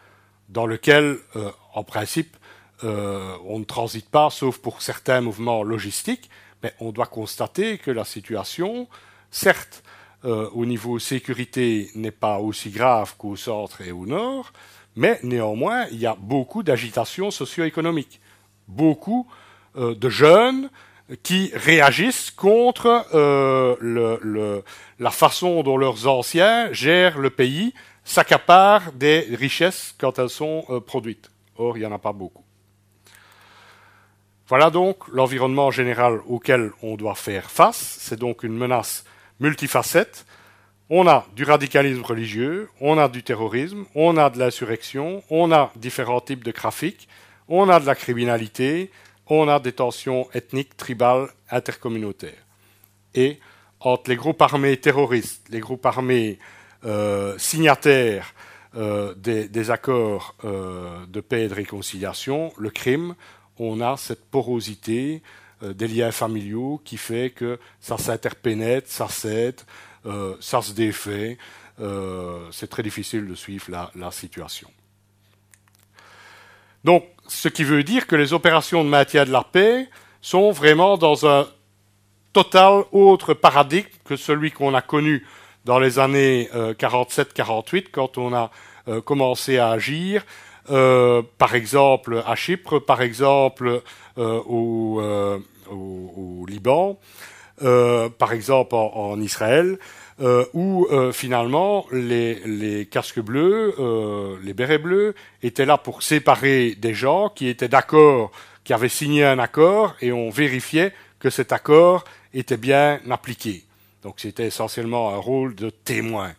dans 0.49 0.67
lequel, 0.67 1.19
euh, 1.37 1.51
en 1.75 1.85
principe, 1.85 2.37
euh, 2.85 3.37
on 3.45 3.59
ne 3.59 3.65
transite 3.65 4.09
pas, 4.09 4.31
sauf 4.31 4.59
pour 4.59 4.83
certains 4.83 5.21
mouvements 5.21 5.63
logistiques, 5.63 6.31
mais 6.63 6.75
on 6.81 6.93
doit 6.93 7.07
constater 7.07 7.79
que 7.79 7.91
la 7.91 8.05
situation, 8.05 8.89
certes, 9.31 9.83
euh, 10.25 10.49
au 10.53 10.67
niveau 10.67 10.99
sécurité, 10.99 11.91
n'est 11.95 12.11
pas 12.11 12.39
aussi 12.39 12.71
grave 12.71 13.15
qu'au 13.19 13.37
centre 13.37 13.81
et 13.83 13.93
au 13.93 14.07
nord, 14.07 14.53
mais 14.95 15.21
néanmoins, 15.23 15.87
il 15.93 15.99
y 15.99 16.07
a 16.07 16.17
beaucoup 16.19 16.63
d'agitation 16.63 17.31
socio-économique, 17.31 18.21
beaucoup 18.67 19.29
de 19.77 20.09
jeunes 20.09 20.71
qui 21.23 21.53
réagissent 21.55 22.31
contre 22.31 23.07
euh, 23.15 24.63
la 24.99 25.11
façon 25.11 25.63
dont 25.63 25.77
leurs 25.77 26.07
anciens 26.07 26.73
gèrent 26.73 27.19
le 27.19 27.31
pays, 27.31 27.75
s'accaparent 28.07 28.93
des 28.93 29.27
richesses 29.33 29.95
quand 29.99 30.19
elles 30.19 30.31
sont 30.31 30.65
euh, 30.71 30.81
produites. 30.81 31.31
Or, 31.59 31.77
il 31.77 31.81
n'y 31.81 31.87
en 31.87 31.93
a 31.93 31.99
pas 31.99 32.13
beaucoup. 32.13 32.45
Voilà 34.49 34.71
donc 34.71 35.09
l'environnement 35.09 35.73
général 35.73 36.21
auquel 36.29 36.71
on 36.83 36.95
doit 36.95 37.17
faire 37.17 37.51
face. 37.51 37.97
C'est 37.99 38.19
donc 38.19 38.45
une 38.45 38.57
menace 38.57 39.05
multifacette. 39.41 40.25
On 40.89 41.09
a 41.09 41.27
du 41.35 41.43
radicalisme 41.43 42.03
religieux, 42.03 42.69
on 42.81 42.97
a 42.97 43.09
du 43.09 43.25
terrorisme, 43.25 43.87
on 43.97 44.17
a 44.17 44.31
de 44.31 44.39
l'insurrection, 44.39 45.25
on 45.31 45.51
a 45.51 45.73
différents 45.75 46.21
types 46.21 46.45
de 46.45 46.53
trafics, 46.53 47.09
on 47.49 47.69
a 47.69 47.81
de 47.81 47.87
la 47.87 47.97
criminalité, 47.97 48.93
on 49.27 49.49
a 49.49 49.59
des 49.59 49.73
tensions 49.73 50.29
ethniques, 50.33 50.77
tribales, 50.77 51.29
intercommunautaires. 51.51 52.45
Et 53.15 53.41
entre 53.81 54.11
les 54.11 54.17
groupes 54.17 54.41
armés 54.43 54.77
terroristes, 54.77 55.47
les 55.51 55.61
groupes 55.61 55.87
armés 55.87 56.39
euh, 56.85 57.37
signataires 57.39 58.35
euh, 58.77 59.15
des, 59.15 59.71
accords 59.71 60.35
euh, 60.45 61.07
de 61.07 61.21
paix 61.21 61.45
et 61.45 61.49
de 61.49 61.55
réconciliation, 61.55 62.53
le 62.59 62.71
crime, 62.71 63.15
on 63.59 63.81
a 63.81 63.97
cette 63.97 64.25
porosité 64.27 65.23
des 65.63 65.89
liens 65.89 66.13
familiaux 66.13 66.83
qui 66.85 66.99
fait 66.99 67.31
que 67.31 67.59
ça 67.81 67.97
s'interpénètre, 67.97 68.91
ça 68.91 69.09
s'aide, 69.09 69.59
ça 70.39 70.61
se 70.61 70.73
défait. 70.75 71.39
c'est 72.53 72.67
très 72.67 72.83
difficile 72.83 73.27
de 73.27 73.35
suivre 73.35 73.71
la, 73.71 73.91
la 73.95 74.11
situation. 74.11 74.71
Donc, 76.85 77.05
ce 77.29 77.49
qui 77.49 77.65
veut 77.65 77.83
dire 77.83 78.07
que 78.07 78.17
les 78.17 78.33
opérations 78.33 78.85
de 78.85 78.89
maintien 78.89 79.25
de 79.25 79.33
la 79.33 79.43
paix 79.43 79.89
sont 80.21 80.51
vraiment 80.51 80.97
dans 80.97 81.27
un 81.27 81.47
total 82.33 82.85
autre 82.93 83.35
paradigme 83.35 83.89
que 84.05 84.17
celui 84.17 84.51
qu'on 84.51 84.75
a 84.75 84.83
connu 84.83 85.27
dans 85.65 85.79
les 85.79 85.99
années 85.99 86.49
47-48 86.55 87.77
euh, 87.77 87.83
quand 87.93 88.19
on 88.19 88.35
a 88.35 88.51
euh, 88.89 89.01
commencé 89.01 89.59
à 89.59 89.71
agir, 89.71 90.25
euh, 90.71 91.23
par 91.39 91.55
exemple 91.55 92.23
à 92.27 92.35
Chypre, 92.37 92.79
par 92.79 93.03
exemple 93.03 93.83
au, 94.17 95.01
Liban, 96.49 96.99
par 97.59 98.33
exemple 98.33 98.75
en 98.75 99.21
Israël. 99.21 99.79
Euh, 100.19 100.47
où 100.55 100.87
euh, 100.91 101.13
finalement 101.13 101.85
les, 101.93 102.89
casques 102.91 103.21
bleus, 103.21 103.75
euh, 103.79 104.39
les 104.43 104.55
bérets 104.55 104.79
bleus, 104.79 105.15
étaient 105.43 105.67
là 105.67 105.77
pour 105.77 106.03
séparer 106.03 106.75
des 106.75 106.95
gens 106.95 107.29
qui 107.29 107.49
étaient 107.49 107.69
d'accord, 107.69 108.31
qui 108.65 108.73
avaient 108.73 108.89
signé 108.89 109.27
un 109.27 109.39
accord, 109.39 109.95
et 110.01 110.13
on 110.13 110.31
vérifiait 110.31 110.95
que 111.19 111.29
cet 111.29 111.53
accord 111.53 112.05
était 112.33 112.57
bien 112.57 112.99
appliqué. 113.11 113.65
Donc 114.03 114.15
c'était 114.17 114.47
essentiellement 114.47 115.11
un 115.11 115.19
rôle 115.19 115.55
de 115.55 115.69
témoin. 115.69 116.33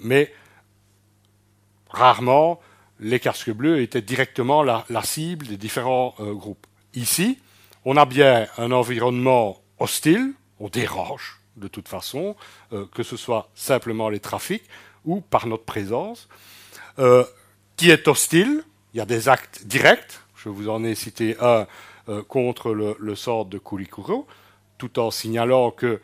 mais 0.00 0.32
rarement, 1.90 2.60
les 2.98 3.20
casques 3.20 3.52
bleus 3.52 3.80
étaient 3.80 4.02
directement 4.02 4.64
la, 4.64 4.84
la 4.90 5.02
cible 5.02 5.46
des 5.46 5.56
différents 5.56 6.16
groupes. 6.18 6.66
Ici, 6.94 7.38
on 7.84 7.96
a 7.96 8.06
bien 8.06 8.48
un 8.58 8.72
environnement 8.72 9.60
hostile, 9.78 10.32
on 10.58 10.68
dérange, 10.68 11.43
de 11.56 11.68
toute 11.68 11.88
façon, 11.88 12.36
euh, 12.72 12.86
que 12.94 13.02
ce 13.02 13.16
soit 13.16 13.48
simplement 13.54 14.08
les 14.08 14.20
trafics 14.20 14.64
ou 15.04 15.20
par 15.20 15.46
notre 15.46 15.64
présence, 15.64 16.28
euh, 16.98 17.24
qui 17.76 17.90
est 17.90 18.08
hostile, 18.08 18.64
il 18.92 18.98
y 18.98 19.00
a 19.00 19.06
des 19.06 19.28
actes 19.28 19.62
directs. 19.64 20.20
Je 20.36 20.48
vous 20.48 20.68
en 20.68 20.84
ai 20.84 20.94
cité 20.94 21.36
un 21.40 21.66
contre 22.28 22.74
le, 22.74 23.14
sort 23.14 23.46
de 23.46 23.56
Koulikoro, 23.56 24.26
tout 24.76 24.98
en 24.98 25.10
signalant 25.10 25.70
que 25.70 26.02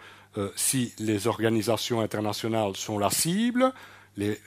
si 0.56 0.94
les 0.98 1.26
organisations 1.26 2.00
internationales 2.00 2.74
sont 2.74 2.98
la 2.98 3.10
cible, 3.10 3.74
les 4.16 4.38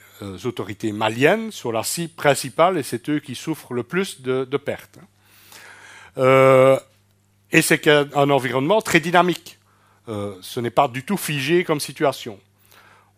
autorités 0.46 0.90
maliennes 0.90 1.52
sont 1.52 1.70
la 1.70 1.84
cible 1.84 2.12
principale 2.12 2.76
et 2.76 2.82
c'est 2.82 3.08
eux 3.08 3.20
qui 3.20 3.36
souffrent 3.36 3.72
le 3.72 3.84
plus 3.84 4.20
de 4.20 4.56
pertes. 4.56 4.98
et 6.16 7.62
c'est 7.62 7.86
un 7.86 8.30
environnement 8.30 8.82
très 8.82 8.98
dynamique. 8.98 9.60
Ce 10.06 10.60
n'est 10.60 10.70
pas 10.70 10.88
du 10.88 11.04
tout 11.04 11.16
figé 11.16 11.64
comme 11.64 11.80
situation 11.80 12.38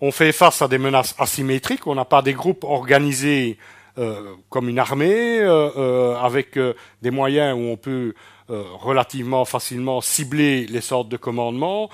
on 0.01 0.13
fait 0.13 0.33
face 0.33 0.63
à 0.63 0.69
des 0.69 0.79
menaces 0.79 1.15
asymétriques, 1.19 1.87
on 1.87 1.95
n'a 1.95 2.05
pas 2.05 2.23
des 2.23 2.35
groupes 2.35 2.65
organisés 2.65 3.59
euh, 3.99 4.35
comme 4.51 4.69
une 4.69 4.79
armée, 4.79 5.41
euh, 5.41 5.71
euh, 5.77 6.17
avec 6.17 6.59
des 7.03 7.11
moyens 7.11 7.57
où 7.57 7.63
on 7.63 7.77
peut 7.77 8.15
relativement 8.49 9.45
facilement 9.45 10.01
cibler 10.01 10.67
les 10.69 10.81
sortes 10.81 11.09
de 11.09 11.17
commandements, 11.17 11.91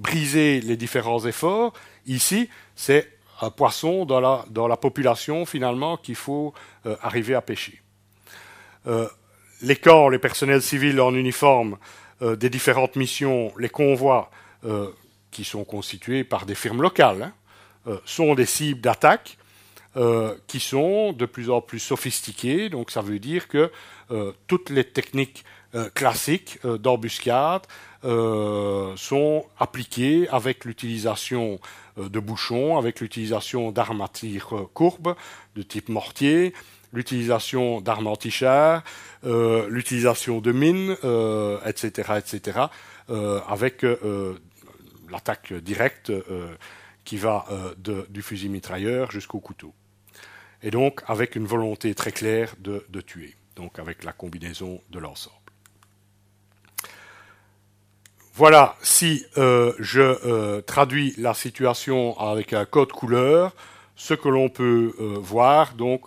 briser 0.00 0.60
les 0.60 0.76
différents 0.76 1.24
efforts. 1.24 1.72
Ici, 2.08 2.48
c'est 2.74 3.08
un 3.40 3.50
poisson 3.50 4.04
dans 4.04 4.18
la, 4.18 4.44
dans 4.50 4.66
la 4.66 4.76
population 4.76 5.46
finalement 5.46 5.96
qu'il 5.96 6.16
faut 6.16 6.52
arriver 7.02 7.36
à 7.36 7.40
pêcher. 7.40 7.80
les 9.62 9.76
corps, 9.76 10.10
les 10.10 10.18
personnels 10.18 10.60
civils 10.60 11.00
en 11.00 11.14
uniforme 11.14 11.78
des 12.22 12.50
différentes 12.50 12.96
missions, 12.96 13.52
les 13.58 13.68
convois, 13.68 14.30
qui 15.32 15.42
sont 15.44 15.64
constitués 15.64 16.22
par 16.22 16.46
des 16.46 16.54
firmes 16.54 16.80
locales, 16.80 17.22
hein, 17.22 17.32
euh, 17.88 17.98
sont 18.04 18.36
des 18.36 18.46
cibles 18.46 18.80
d'attaque 18.80 19.38
euh, 19.96 20.36
qui 20.46 20.60
sont 20.60 21.12
de 21.12 21.26
plus 21.26 21.50
en 21.50 21.60
plus 21.60 21.80
sophistiquées. 21.80 22.68
Donc 22.68 22.92
ça 22.92 23.00
veut 23.00 23.18
dire 23.18 23.48
que 23.48 23.72
euh, 24.12 24.32
toutes 24.46 24.70
les 24.70 24.84
techniques 24.84 25.44
classiques 25.94 26.58
d'embuscade 26.66 27.62
sont 28.02 29.46
appliquées 29.58 30.28
avec 30.28 30.66
l'utilisation 30.66 31.58
de 31.96 32.20
bouchons, 32.20 32.76
avec 32.76 33.00
l'utilisation 33.00 33.72
tir 34.12 34.52
courbes 34.74 35.14
de 35.56 35.62
type 35.62 35.88
mortier, 35.88 36.52
l'utilisation 36.92 37.80
d'armes 37.80 38.06
anti-chars, 38.06 38.82
l'utilisation 39.24 40.40
de 40.40 40.52
mines, 40.52 40.96
etc., 41.64 42.12
etc., 42.18 42.60
avec 43.48 43.84
l'attaque 45.12 45.52
directe 45.52 46.10
euh, 46.10 46.56
qui 47.04 47.16
va 47.16 47.44
euh, 47.50 48.04
du 48.08 48.22
fusil 48.22 48.48
mitrailleur 48.48 49.10
jusqu'au 49.12 49.38
couteau. 49.38 49.72
Et 50.62 50.70
donc 50.70 51.02
avec 51.06 51.36
une 51.36 51.46
volonté 51.46 51.94
très 51.94 52.12
claire 52.12 52.54
de, 52.58 53.00
tuer, 53.00 53.36
donc 53.56 53.78
avec 53.78 54.02
la 54.04 54.12
combinaison 54.12 54.80
de 54.90 54.98
l'ensemble. 54.98 55.36
Voilà, 58.34 58.76
si 58.82 59.26
euh, 59.36 59.74
je 59.78 60.60
traduis 60.60 61.14
la 61.18 61.34
situation 61.34 62.18
avec 62.18 62.54
un 62.54 62.64
code 62.64 62.92
couleur, 62.92 63.54
ce 63.94 64.14
que 64.14 64.28
l'on 64.28 64.48
peut 64.48 64.94
voir, 65.20 65.74
donc 65.74 66.02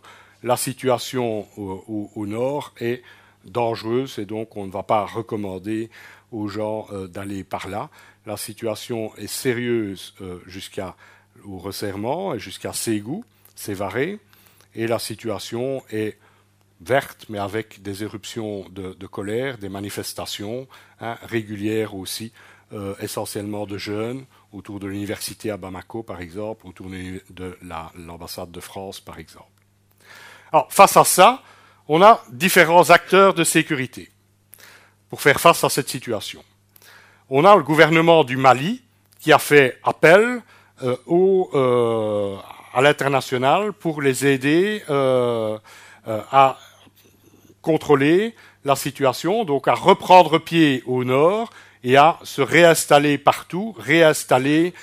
la 0.45 0.55
situation 0.55 1.45
au, 1.57 2.25
nord 2.25 2.73
est 2.79 3.03
dangereuse 3.43 4.17
et 4.17 4.25
donc 4.25 4.55
on 4.55 4.65
ne 4.65 4.71
va 4.71 4.83
pas 4.83 5.05
recommander 5.05 5.89
aux 6.31 6.47
gens 6.47 6.87
d'aller 7.09 7.43
par 7.43 7.67
là 7.67 7.89
la 8.25 8.37
situation 8.37 9.15
est 9.17 9.27
sérieuse 9.27 10.13
euh, 10.21 10.39
jusqu'à 10.47 10.95
au 11.43 11.57
resserrement 11.57 12.33
et 12.33 12.39
jusqu'à 12.39 12.73
Ségou, 12.73 13.23
Sévaré, 13.55 14.19
et 14.73 14.87
la 14.87 14.99
situation 14.99 15.83
est 15.91 16.17
verte, 16.81 17.27
mais 17.29 17.37
avec 17.37 17.81
des 17.81 18.03
éruptions 18.03 18.67
de, 18.69 19.07
colère, 19.07 19.57
des 19.57 19.69
manifestations 19.69 20.67
hein, 20.99 21.17
régulières 21.21 21.95
aussi, 21.95 22.31
euh, 22.73 22.95
essentiellement 22.99 23.67
de 23.67 23.77
jeunes, 23.77 24.25
autour 24.51 24.79
de 24.79 24.87
l'université 24.87 25.51
à 25.51 25.57
Bamako, 25.57 26.03
par 26.03 26.19
exemple, 26.19 26.65
autour 26.67 26.89
de 26.89 27.57
l'ambassade 27.95 28.51
de 28.51 28.59
France, 28.59 28.99
par 28.99 29.19
exemple. 29.19 29.54
Alors, 30.55 30.71
face 30.71 30.95
à 30.95 31.03
ça, 31.03 31.41
on 31.89 32.01
a 32.01 32.23
différents 32.31 32.89
acteurs 32.89 33.33
de 33.33 33.43
sécurité 33.43 34.09
pour 35.09 35.21
faire 35.21 35.37
face 35.37 35.61
à 35.65 35.69
cette 35.69 35.89
situation 35.89 36.41
on 37.29 37.43
a 37.43 37.55
le 37.55 37.63
gouvernement 37.63 38.23
du 38.23 38.37
Mali 38.37 38.81
qui 39.19 39.33
a 39.33 39.39
fait 39.39 39.79
appel 39.83 40.41
euh, 40.83 40.95
euh, 41.09 42.37
à 42.73 42.81
l'international 42.81 43.73
pour 43.73 44.01
les 44.01 44.25
aider 44.25 44.83
euh, 44.89 45.57
à 46.05 46.57
contrôler 47.61 48.33
la 48.63 48.77
situation, 48.77 49.43
donc 49.43 49.67
à 49.67 49.73
reprendre 49.73 50.37
pied 50.37 50.83
au 50.85 51.03
nord 51.03 51.49
et 51.83 51.97
à 51.97 52.17
se 52.23 52.41
réinstaller 52.41 53.17
partout, 53.17 53.75
réinstaller 53.77 54.73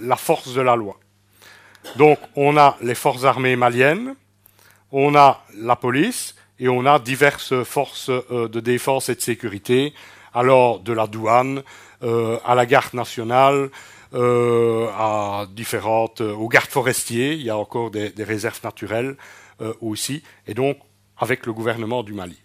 la 0.00 0.16
force 0.16 0.54
de 0.54 0.60
la 0.60 0.76
loi. 0.76 0.98
Donc 1.96 2.18
on 2.36 2.56
a 2.56 2.76
les 2.80 2.94
forces 2.94 3.24
armées 3.24 3.56
maliennes, 3.56 4.14
on 4.92 5.14
a 5.14 5.42
la 5.56 5.76
police 5.76 6.36
et 6.58 6.68
on 6.68 6.86
a 6.86 6.98
diverses 6.98 7.64
forces 7.64 8.10
de 8.10 8.60
défense 8.60 9.08
et 9.08 9.14
de 9.14 9.20
sécurité. 9.20 9.92
Alors 10.34 10.80
de 10.80 10.92
la 10.92 11.06
douane 11.06 11.62
euh, 12.02 12.38
à 12.44 12.56
la 12.56 12.66
garde 12.66 12.94
nationale, 12.94 13.70
euh, 14.12 14.88
à 14.96 15.46
différentes, 15.54 16.20
euh, 16.20 16.32
aux 16.32 16.48
gardes 16.48 16.70
forestiers, 16.70 17.34
il 17.34 17.42
y 17.42 17.50
a 17.50 17.56
encore 17.56 17.92
des, 17.92 18.12
réserves 18.18 18.60
naturelles 18.64 19.16
aussi, 19.80 20.24
et 20.48 20.54
donc 20.54 20.78
avec 21.16 21.46
le 21.46 21.52
gouvernement 21.52 22.02
du 22.02 22.14
Mali. 22.14 22.36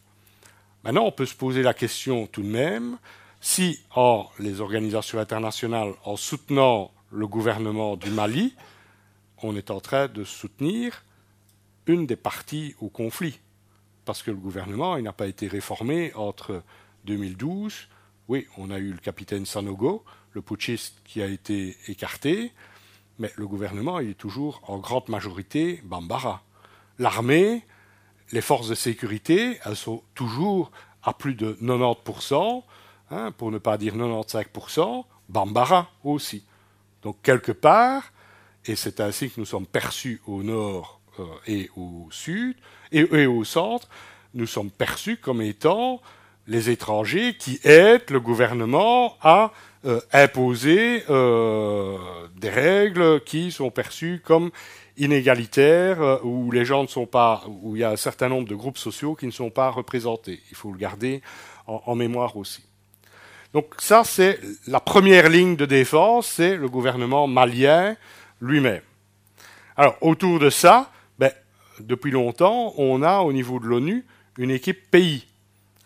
Maintenant, 0.84 1.06
on 1.06 1.12
peut 1.12 1.26
se 1.26 1.34
poser 1.34 1.64
la 1.64 1.74
question 1.74 2.28
tout 2.28 2.44
de 2.44 2.48
même, 2.48 3.00
si 3.42 3.80
en 3.96 4.28
les 4.38 4.62
organisations 4.62 5.18
internationales, 5.18 5.94
en 6.04 6.16
soutenant 6.16 6.92
le 7.12 7.26
gouvernement 7.26 7.96
du 7.96 8.12
Mali, 8.12 8.54
on 9.42 9.56
est 9.56 9.72
en 9.72 9.80
train 9.80 10.08
de 10.08 10.24
soutenir 10.24 11.04
une 11.88 12.06
des 12.06 12.16
parties 12.16 12.76
au 12.80 12.90
conflit. 12.90 13.40
Parce 14.06 14.22
que 14.22 14.32
le 14.32 14.38
gouvernement 14.38 15.00
n'a 15.00 15.14
pas 15.14 15.28
été 15.28 15.48
réformé 15.48 16.14
entre 16.14 16.64
2012, 17.06 17.88
oui, 18.28 18.46
on 18.58 18.70
a 18.72 18.78
eu 18.78 18.92
le 18.92 18.98
capitaine 18.98 19.46
Sanogo, 19.46 20.04
le 20.34 20.42
putschiste 20.42 21.02
qui 21.06 21.22
a 21.22 21.28
été 21.28 21.78
écarté, 21.88 22.52
mais 23.20 23.32
le 23.36 23.48
gouvernement 23.48 24.00
est 24.00 24.18
toujours 24.18 24.62
en 24.68 24.78
grande 24.78 25.08
majorité 25.10 25.82
Bambara. 25.84 26.44
L'armée, 27.00 27.66
les 28.32 28.42
forces 28.42 28.68
de 28.68 28.76
sécurité, 28.76 29.60
elles 29.64 29.78
sont 29.78 30.04
toujours 30.14 30.72
à 31.04 31.14
plus 31.14 31.36
de 31.36 31.58
90%, 31.62 32.64
hein, 33.12 33.32
pour 33.32 33.52
ne 33.52 33.58
pas 33.58 33.78
dire 33.78 33.96
95%, 33.96 35.06
Bambara 35.30 35.90
aussi. 36.04 36.46
Donc 37.02 37.22
quelque 37.22 37.54
part, 37.54 38.12
et 38.66 38.76
c'est 38.76 39.00
ainsi 39.00 39.30
que 39.30 39.40
nous 39.40 39.46
sommes 39.46 39.68
perçus 39.68 40.22
au 40.28 40.44
nord 40.44 40.97
et 41.48 41.70
au 41.76 42.08
sud, 42.12 42.56
et, 42.92 43.26
au 43.26 43.44
centre, 43.44 43.88
nous 44.34 44.48
sommes 44.48 44.72
perçus 44.72 45.18
comme 45.18 45.42
étant 45.42 46.02
les 46.48 46.70
étrangers 46.70 47.36
qui 47.38 47.60
aident 47.64 48.10
le 48.10 48.20
gouvernement 48.20 49.18
à 49.22 49.52
euh, 49.86 50.00
imposer 50.14 51.04
euh, 51.10 51.98
des 52.36 52.50
règles 52.50 53.22
qui 53.22 53.52
sont 53.52 53.70
perçues 53.70 54.22
comme 54.24 54.52
inégalitaires, 54.98 56.02
euh, 56.02 56.18
où 56.24 56.52
les 56.52 56.66
gens 56.66 56.84
ne 56.84 56.88
sont 56.88 57.06
pas, 57.06 57.44
où 57.62 57.76
il 57.76 57.80
y 57.80 57.84
a 57.84 57.92
un 57.92 57.98
certain 57.98 58.30
nombre 58.30 58.48
de 58.48 58.56
groupes 58.56 58.78
sociaux 58.78 59.16
qui 59.16 59.26
ne 59.26 59.32
sont 59.32 59.50
pas 59.50 59.70
représentés. 59.70 60.42
Il 60.50 60.58
faut 60.58 60.72
le 60.72 60.78
garder 60.78 61.22
en, 61.68 61.96
mémoire 61.96 62.38
aussi. 62.38 62.64
Donc 63.54 63.76
ça, 63.78 64.04
c'est 64.04 64.40
la 64.68 64.80
première 64.80 65.30
ligne 65.30 65.56
de 65.56 65.66
défense, 65.66 66.28
c'est 66.28 66.56
le 66.56 66.70
gouvernement 66.70 67.28
malien 67.28 67.96
lui-même. 68.42 68.82
Alors 69.76 69.98
autour 70.02 70.40
de 70.40 70.50
ça, 70.50 70.92
depuis 71.80 72.12
longtemps, 72.12 72.74
on 72.78 73.02
a 73.02 73.20
au 73.20 73.34
niveau 73.34 73.60
de 73.60 73.66
l'ONU 73.66 74.06
une 74.38 74.52
équipe 74.52 74.90
pays 74.92 75.26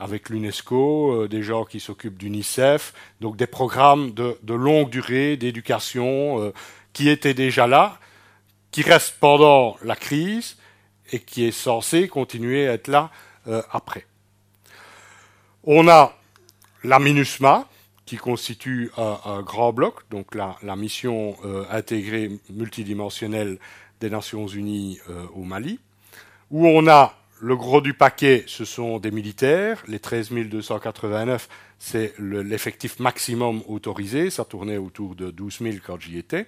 avec 0.01 0.29
l'UNESCO, 0.29 1.11
euh, 1.11 1.27
des 1.27 1.43
gens 1.43 1.63
qui 1.63 1.79
s'occupent 1.79 2.17
d'UNICEF, 2.17 2.93
donc 3.21 3.37
des 3.37 3.45
programmes 3.45 4.11
de, 4.13 4.35
longue 4.53 4.89
durée 4.89 5.37
d'éducation 5.37 6.41
euh, 6.41 6.53
qui 6.91 7.07
étaient 7.07 7.35
déjà 7.35 7.67
là, 7.67 7.99
qui 8.71 8.81
restent 8.81 9.17
pendant 9.19 9.77
la 9.83 9.95
crise 9.95 10.57
et 11.11 11.19
qui 11.19 11.45
est 11.45 11.51
censé 11.51 12.07
continuer 12.07 12.67
à 12.67 12.73
être 12.73 12.87
là 12.87 13.11
euh, 13.47 13.61
après. 13.71 14.07
On 15.63 15.87
a 15.87 16.17
la 16.83 16.97
MINUSMA, 16.97 17.67
qui 18.07 18.17
constitue 18.17 18.91
un, 18.97 19.41
grand 19.41 19.71
bloc, 19.71 20.01
donc 20.09 20.35
la, 20.35 20.57
la 20.63 20.75
mission 20.75 21.37
intégrée 21.69 22.29
multidimensionnelle 22.49 23.57
des 24.01 24.09
Nations 24.09 24.47
Unies 24.47 24.99
au 25.33 25.43
Mali, 25.43 25.79
où 26.49 26.67
on 26.67 26.87
a 26.87 27.15
le 27.39 27.55
gros 27.55 27.81
du 27.81 27.93
paquet, 27.95 28.43
ce 28.45 28.65
sont 28.65 28.99
des 28.99 29.09
militaires. 29.09 29.81
Les 29.87 29.99
13 29.99 30.31
289, 30.31 31.49
c'est 31.79 32.13
l'effectif 32.19 32.99
maximum 32.99 33.63
autorisé. 33.67 34.29
Ça 34.29 34.45
tournait 34.45 34.77
autour 34.77 35.15
de 35.15 35.31
12 35.31 35.59
000 35.59 35.75
quand 35.83 35.99
j'y 35.99 36.19
étais. 36.19 36.47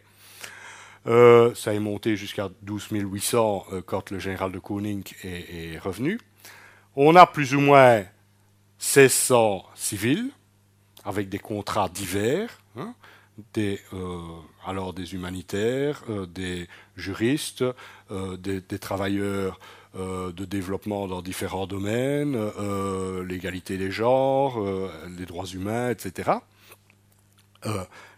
ça 1.05 1.73
est 1.73 1.79
monté 1.79 2.15
jusqu'à 2.15 2.49
12 2.61 2.89
800 2.91 3.65
quand 3.87 4.11
le 4.11 4.19
général 4.19 4.51
de 4.51 4.59
Koning 4.59 5.03
est, 5.23 5.73
est, 5.73 5.79
revenu. 5.79 6.19
On 6.95 7.15
a 7.15 7.25
plus 7.25 7.55
ou 7.55 7.59
moins 7.59 8.03
1600 8.79 9.65
civils 9.73 10.29
avec 11.03 11.29
des 11.29 11.39
contrats 11.39 11.89
divers. 11.89 12.59
Hein, 12.77 12.93
des, 13.53 13.79
euh, 13.93 14.19
alors 14.65 14.93
des 14.93 15.13
humanitaires, 15.13 16.03
euh, 16.09 16.25
des 16.25 16.67
juristes, 16.95 17.63
euh, 18.11 18.37
des, 18.37 18.61
travailleurs 18.79 19.59
de 19.95 20.45
développement 20.45 21.07
dans 21.07 21.21
différents 21.21 21.67
domaines, 21.67 22.35
l'égalité 23.27 23.77
des 23.77 23.91
genres, 23.91 24.59
les 25.19 25.27
droits 25.27 25.45
humains, 25.45 25.91
etc. 25.91 26.31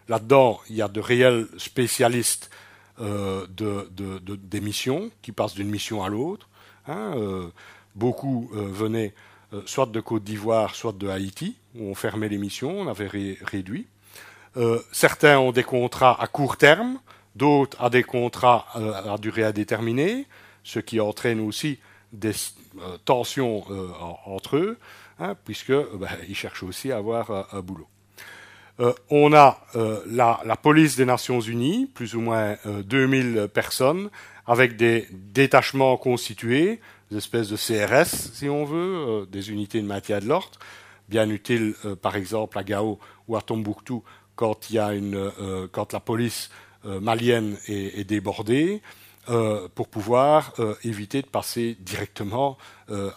Là-dedans, 0.08 0.58
il 0.70 0.76
y 0.76 0.80
a 0.80 0.88
de 0.88 1.00
réels 1.00 1.46
spécialistes 1.58 2.48
de, 2.98 3.90
des 4.36 4.60
missions 4.62 5.10
qui 5.20 5.32
passent 5.32 5.54
d'une 5.54 5.68
mission 5.68 6.02
à 6.02 6.08
l'autre. 6.08 6.48
Hein, 6.88 7.50
beaucoup 7.94 8.48
venaient 8.54 9.12
soit 9.66 9.84
de 9.84 10.00
Côte 10.00 10.24
d'Ivoire, 10.24 10.74
soit 10.74 10.96
de 10.96 11.08
Haïti, 11.08 11.58
où 11.74 11.90
on 11.90 11.94
fermait 11.94 12.30
les 12.30 12.38
missions, 12.38 12.80
on 12.80 12.88
avait 12.88 13.36
réduit. 13.42 13.86
Euh, 14.56 14.80
certains 14.90 15.38
ont 15.38 15.52
des 15.52 15.64
contrats 15.64 16.20
à 16.20 16.26
court 16.26 16.56
terme, 16.56 16.98
d'autres 17.34 17.76
à 17.82 17.90
des 17.90 18.02
contrats 18.02 18.66
euh, 18.76 19.14
à 19.14 19.18
durée 19.18 19.44
indéterminée, 19.44 20.26
ce 20.62 20.78
qui 20.78 20.98
entraîne 20.98 21.40
aussi 21.40 21.78
des 22.12 22.30
euh, 22.30 22.96
tensions 23.04 23.64
entre 24.24 24.56
eux, 24.56 24.78
hein, 25.20 25.34
ils 26.28 26.34
cherchent 26.34 26.62
aussi 26.62 26.90
à 26.90 26.96
avoir 26.96 27.48
un 27.52 27.60
boulot. 27.60 27.88
on 29.10 29.32
a 29.32 29.58
la, 30.06 30.40
la, 30.44 30.56
police 30.56 30.96
des 30.96 31.04
Nations 31.04 31.40
Unies, 31.40 31.86
plus 31.86 32.14
ou 32.14 32.20
moins 32.20 32.56
2000 32.64 33.48
personnes, 33.52 34.10
avec 34.46 34.76
des 34.76 35.08
détachements 35.10 35.96
constitués, 35.96 36.80
des 37.10 37.18
espèces 37.18 37.48
de 37.48 37.56
CRS, 37.56 38.32
si 38.34 38.48
on 38.48 38.64
veut, 38.64 39.26
des 39.30 39.50
unités 39.50 39.80
de 39.80 39.86
maintien 39.86 40.20
de 40.20 40.26
l'ordre, 40.26 40.58
bien 41.08 41.28
utiles, 41.30 41.74
par 42.02 42.16
exemple, 42.16 42.58
à 42.58 42.64
Gao 42.64 42.98
ou 43.28 43.36
à 43.36 43.40
Tombouctou 43.40 44.04
quand, 44.36 44.70
il 44.70 44.76
y 44.76 44.78
a 44.78 44.92
une, 44.92 45.16
euh, 45.16 45.66
quand 45.72 45.92
la 45.92 46.00
police 46.00 46.50
euh, 46.84 47.00
malienne 47.00 47.56
est, 47.66 48.04
débordée, 48.04 48.82
euh, 49.28 49.66
pour 49.74 49.88
pouvoir 49.88 50.52
éviter 50.84 51.20
de 51.20 51.26
passer 51.26 51.76
directement 51.80 52.56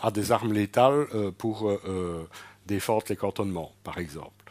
à 0.01 0.09
des 0.09 0.31
armes 0.31 0.53
létales 0.53 1.05
pour 1.37 1.71
défendre 2.65 3.03
les 3.09 3.15
cantonnements, 3.15 3.73
par 3.83 3.99
exemple, 3.99 4.43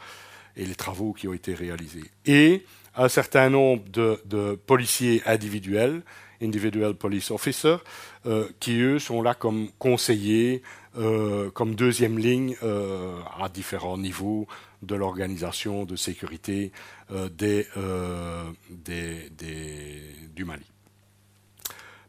et 0.55 0.63
les 0.63 0.75
travaux 0.75 1.11
qui 1.11 1.27
ont 1.27 1.33
été 1.33 1.53
réalisés. 1.53 2.09
Et 2.25 2.65
un 2.95 3.09
certain 3.09 3.49
nombre 3.49 3.83
de, 3.89 4.21
de 4.23 4.55
policiers 4.55 5.21
individuels, 5.25 6.01
individual 6.41 6.93
police 6.93 7.29
officers, 7.31 7.79
qui 8.61 8.79
eux 8.79 8.99
sont 8.99 9.21
là 9.21 9.33
comme 9.33 9.67
conseillers, 9.79 10.61
comme 10.93 11.75
deuxième 11.75 12.17
ligne 12.17 12.55
à 13.37 13.49
différents 13.49 13.97
niveaux 13.97 14.47
de 14.81 14.95
l'organisation 14.95 15.85
de 15.85 15.95
sécurité 15.95 16.71
euh, 17.11 17.29
des, 17.29 17.67
euh, 17.77 18.49
des, 18.69 19.29
des, 19.31 20.01
du 20.33 20.45
Mali. 20.45 20.65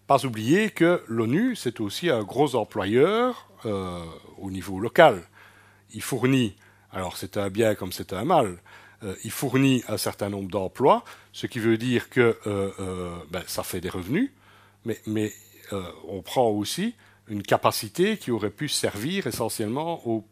Pas 0.07 0.25
oublier 0.25 0.71
que 0.71 1.03
l'ONU, 1.09 1.57
c'est 1.57 1.81
aussi 1.81 2.11
un 2.11 2.23
gros 2.23 2.55
employeur 2.57 3.49
euh, 3.65 4.05
au 4.39 4.51
niveau 4.51 4.81
local. 4.81 5.23
Il 5.93 6.03
fournit, 6.03 6.57
alors 6.93 7.17
c'est 7.17 7.37
un 7.37 7.51
bien 7.51 7.75
comme 7.75 7.93
c'est 7.93 8.13
un 8.13 8.25
mal, 8.25 8.59
il 9.25 9.31
fournit 9.31 9.83
un 9.89 9.97
certain 9.97 10.29
nombre 10.29 10.51
d'emplois, 10.51 11.05
ce 11.33 11.47
qui 11.47 11.59
veut 11.59 11.79
dire 11.79 12.11
que 12.11 12.37
ben, 13.31 13.43
ça 13.47 13.63
fait 13.63 13.81
des 13.81 13.89
revenus, 13.89 14.31
mais, 14.85 15.01
mais 15.07 15.33
on 16.07 16.21
prend 16.21 16.51
aussi 16.51 16.95
une 17.27 17.43
capacité 17.43 18.19
qui 18.19 18.31
aurait 18.31 18.51
pu 18.51 18.69
servir 18.69 19.27
essentiellement 19.27 20.07
au 20.07 20.27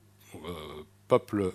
peuple 1.09 1.51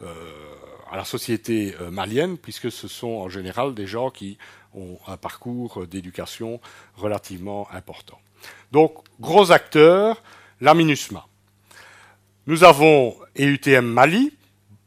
à 0.00 0.96
la 0.96 1.04
société 1.04 1.74
euh, 1.80 1.90
malienne, 1.90 2.38
puisque 2.38 2.70
ce 2.70 2.86
sont 2.86 3.08
en 3.08 3.28
général 3.28 3.74
des 3.74 3.86
gens 3.86 4.10
qui 4.10 4.38
ont 4.74 4.98
un 5.08 5.16
parcours 5.16 5.86
d'éducation 5.86 6.60
relativement 6.94 7.68
important. 7.72 8.20
Donc, 8.70 8.94
gros 9.18 9.50
acteurs, 9.50 10.22
la 10.60 10.74
MINUSMA. 10.74 11.26
Nous 12.46 12.62
avons 12.62 13.16
EUTM 13.38 13.86
Mali, 13.86 14.36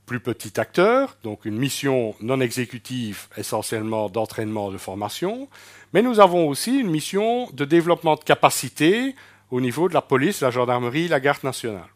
plus 0.06 0.20
petit 0.22 0.60
acteur, 0.60 1.18
donc 1.24 1.44
une 1.44 1.58
mission 1.58 2.16
non 2.22 2.40
exécutive 2.40 3.28
essentiellement 3.36 4.10
d'entraînement 4.10 4.72
de 4.72 4.78
formation, 4.78 5.50
mais 5.92 6.02
nous 6.02 6.22
avons 6.22 6.48
aussi 6.48 6.78
une 6.78 6.90
mission 6.90 7.50
de 7.52 7.66
développement 7.66 8.16
de 8.16 8.24
capacité 8.24 9.16
au 9.52 9.60
niveau 9.60 9.90
de 9.90 9.94
la 9.94 10.02
police, 10.02 10.42
la 10.42 10.52
gendarmerie, 10.52 11.10
la 11.10 11.20
garde 11.20 11.44
nationale. 11.44 11.90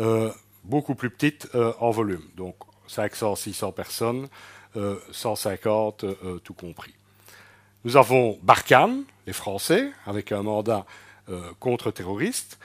Euh, 0.00 0.32
beaucoup 0.64 0.94
plus 0.94 1.10
petite 1.10 1.48
euh, 1.54 1.72
en 1.80 1.90
volume. 1.90 2.22
Donc 2.36 2.56
500, 2.86 3.36
600 3.36 3.72
personnes, 3.72 4.28
euh, 4.76 4.96
150 5.10 6.04
euh, 6.04 6.38
tout 6.42 6.54
compris. 6.54 6.94
Nous 7.84 7.96
avons 7.96 8.38
Barkhane, 8.42 9.04
les 9.26 9.32
Français, 9.32 9.90
avec 10.06 10.32
un 10.32 10.42
mandat 10.42 10.86
euh, 11.28 11.40
contre-terroriste. 11.58 12.58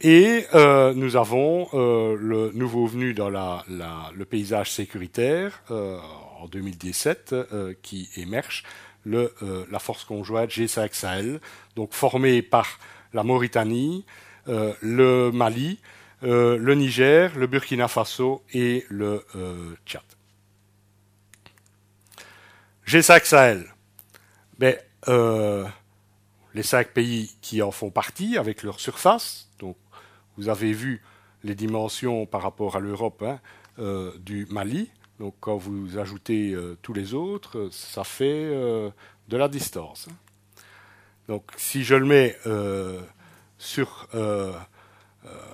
et 0.00 0.46
nous 0.94 1.16
avons 1.16 1.68
le 1.74 2.52
nouveau 2.54 2.86
venu 2.86 3.12
dans 3.12 3.28
le 3.28 4.24
paysage 4.24 4.72
sécuritaire 4.72 5.62
en 5.68 6.46
2017 6.46 7.34
qui 7.82 8.08
émerge, 8.16 8.62
la 9.04 9.78
force 9.78 10.04
conjointe 10.04 10.48
G5 10.50 10.88
Sahel, 10.94 11.40
donc 11.76 11.92
formée 11.92 12.40
par 12.40 12.78
la 13.12 13.24
Mauritanie, 13.24 14.06
le 14.46 15.30
Mali, 15.30 15.80
euh, 16.22 16.56
le 16.56 16.74
Niger, 16.74 17.36
le 17.36 17.46
Burkina 17.46 17.88
Faso 17.88 18.42
et 18.52 18.86
le 18.88 19.24
euh, 19.34 19.74
Tchad. 19.84 20.02
G5 22.86 23.24
Sahel. 23.24 23.66
Euh, 25.08 25.64
les 26.54 26.62
cinq 26.62 26.88
pays 26.88 27.36
qui 27.42 27.60
en 27.62 27.70
font 27.70 27.90
partie 27.90 28.38
avec 28.38 28.62
leur 28.62 28.80
surface. 28.80 29.50
Vous 30.38 30.48
avez 30.48 30.72
vu 30.72 31.02
les 31.44 31.54
dimensions 31.54 32.26
par 32.26 32.42
rapport 32.42 32.76
à 32.76 32.80
l'Europe 32.80 33.24
hein, 33.24 33.40
du 34.18 34.46
Mali. 34.50 34.90
Donc, 35.18 35.34
quand 35.40 35.56
vous 35.56 35.96
ajoutez 35.98 36.54
tous 36.82 36.92
les 36.92 37.14
autres, 37.14 37.68
ça 37.72 38.04
fait 38.04 38.50
de 39.28 39.36
la 39.36 39.48
distance. 39.48 40.08
Hein. 40.10 40.14
Donc, 41.28 41.50
si 41.56 41.84
je 41.84 41.94
le 41.94 42.04
mets 42.04 42.36
sur 43.58 44.08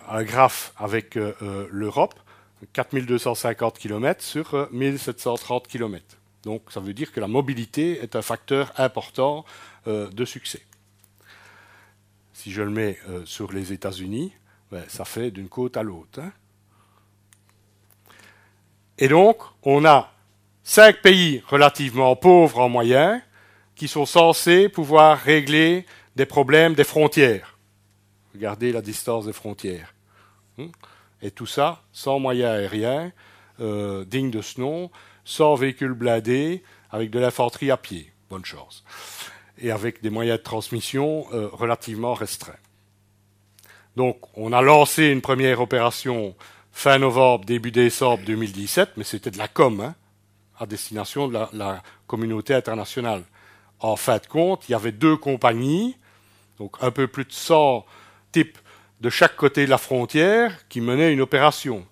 un 0.09 0.23
graphe 0.23 0.73
avec 0.77 1.17
euh, 1.17 1.35
euh, 1.43 1.67
l'Europe, 1.71 2.15
4250 2.73 3.79
km 3.79 4.23
sur 4.23 4.69
1730 4.73 5.67
km. 5.67 6.05
Donc 6.45 6.63
ça 6.71 6.81
veut 6.81 6.95
dire 6.95 7.13
que 7.13 7.21
la 7.21 7.29
mobilité 7.29 8.03
est 8.03 8.15
un 8.17 8.23
facteur 8.23 8.73
important 8.79 9.45
de 9.87 10.25
succès. 10.25 10.63
Si 12.33 12.53
je 12.53 12.63
le 12.63 12.71
mets 12.71 12.99
sur 13.25 13.53
les 13.53 13.73
États-Unis, 13.73 14.33
ben, 14.71 14.85
ça 14.87 15.05
fait 15.05 15.33
d'une 15.33 15.49
côte 15.49 15.77
à 15.77 15.83
l'autre. 15.83 16.21
Hein. 16.21 16.33
Et 18.99 19.09
donc, 19.09 19.39
on 19.65 19.85
a 19.85 20.13
cinq 20.63 21.03
pays 21.03 21.43
relativement 21.49 22.15
pauvres 22.15 22.61
en 22.61 22.69
moyen 22.69 23.21
qui 23.75 23.89
sont 23.89 24.07
censés 24.07 24.69
pouvoir 24.69 25.19
régler 25.19 25.87
des 26.15 26.27
problèmes 26.27 26.75
des 26.75 26.85
frontières. 26.85 27.52
Regardez 28.35 28.73
la 28.73 28.83
distance 28.83 29.27
des 29.27 29.33
frontières. 29.33 29.95
Hmm? 30.59 30.69
Et 31.21 31.31
tout 31.31 31.47
ça 31.47 31.83
sans 31.93 32.19
moyens 32.19 32.51
aériens, 32.51 33.13
euh, 33.61 34.05
dignes 34.05 34.31
de 34.31 34.43
ce 34.43 34.61
nom, 34.61 34.91
sans 35.25 35.55
véhicules 35.55 35.93
blindés, 35.93 36.63
avec 36.91 37.11
de 37.11 37.19
l'infanterie 37.19 37.71
à 37.71 37.77
pied. 37.77 38.13
Bonne 38.29 38.45
chance. 38.45 38.85
Et 39.59 39.71
avec 39.71 40.03
des 40.03 40.11
moyens 40.11 40.39
de 40.39 40.43
transmission 40.43 41.27
euh, 41.33 41.49
relativement 41.53 42.15
restreints. 42.15 42.59
Donc, 43.97 44.19
on 44.37 44.53
a 44.53 44.63
lancé 44.63 45.07
une 45.07 45.21
première 45.21 45.61
opération 45.61 46.35
fin 46.73 46.99
novembre, 46.99 47.45
début 47.45 47.71
décembre 47.71 48.25
2017, 48.25 48.93
mais 48.97 49.05
c'était 49.05 49.31
de 49.31 49.39
la 49.39 49.49
com, 49.49 49.81
hein, 49.81 49.95
à 50.59 50.67
destination 50.67 51.29
de 51.29 51.35
la, 51.35 51.51
la, 51.53 51.83
communauté 52.07 52.55
internationale. 52.55 53.23
En 53.81 53.97
fin 53.97 54.19
de 54.19 54.27
compte, 54.27 54.69
il 54.69 54.73
y 54.73 54.75
avait 54.75 54.93
deux 54.93 55.17
compagnies, 55.17 55.97
donc 56.59 56.77
un 56.81 56.91
peu 56.91 57.07
plus 57.07 57.25
de 57.25 57.33
100 57.33 57.87
type 58.33 58.59
de 59.01 59.11
chaque 59.11 59.37
côté 59.37 59.65
de 59.65 59.71
la 59.71 59.79
frontière 59.79 60.67
qui 60.69 60.81
menait 60.81 61.13
une 61.13 61.21
opération. 61.21 61.87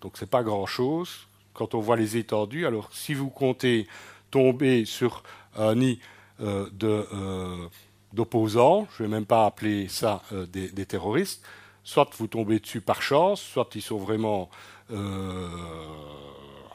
Donc 0.00 0.16
ce 0.16 0.24
n'est 0.24 0.30
pas 0.30 0.42
grand-chose 0.42 1.26
quand 1.54 1.74
on 1.74 1.80
voit 1.80 1.96
les 1.96 2.16
étendues. 2.16 2.66
Alors 2.66 2.90
si 2.92 3.14
vous 3.14 3.30
comptez 3.30 3.86
tomber 4.30 4.84
sur 4.84 5.22
un 5.56 5.76
nid 5.76 6.00
euh, 6.40 6.68
euh, 6.82 7.68
d'opposants, 8.12 8.88
je 8.96 9.02
ne 9.02 9.08
vais 9.08 9.14
même 9.14 9.26
pas 9.26 9.46
appeler 9.46 9.88
ça 9.88 10.22
euh, 10.32 10.46
des, 10.46 10.86
terroristes, 10.86 11.44
soit 11.84 12.10
vous 12.18 12.26
tombez 12.26 12.58
dessus 12.58 12.80
par 12.80 13.02
chance, 13.02 13.40
soit 13.40 13.68
ils 13.74 13.82
sont 13.82 13.98
vraiment 13.98 14.50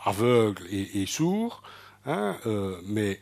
aveugles 0.06 0.64
et, 0.72 1.06
sourds, 1.06 1.62
hein, 2.06 2.38
mais 2.86 3.20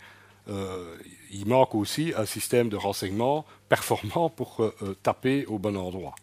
il 1.31 1.47
manque 1.47 1.75
aussi 1.75 2.13
un 2.15 2.25
système 2.25 2.69
de 2.69 2.75
renseignement 2.75 3.45
performant 3.69 4.29
pour 4.29 4.61
taper 5.03 5.45
au 5.45 5.59
bon 5.59 5.75
endroit. 5.75 6.15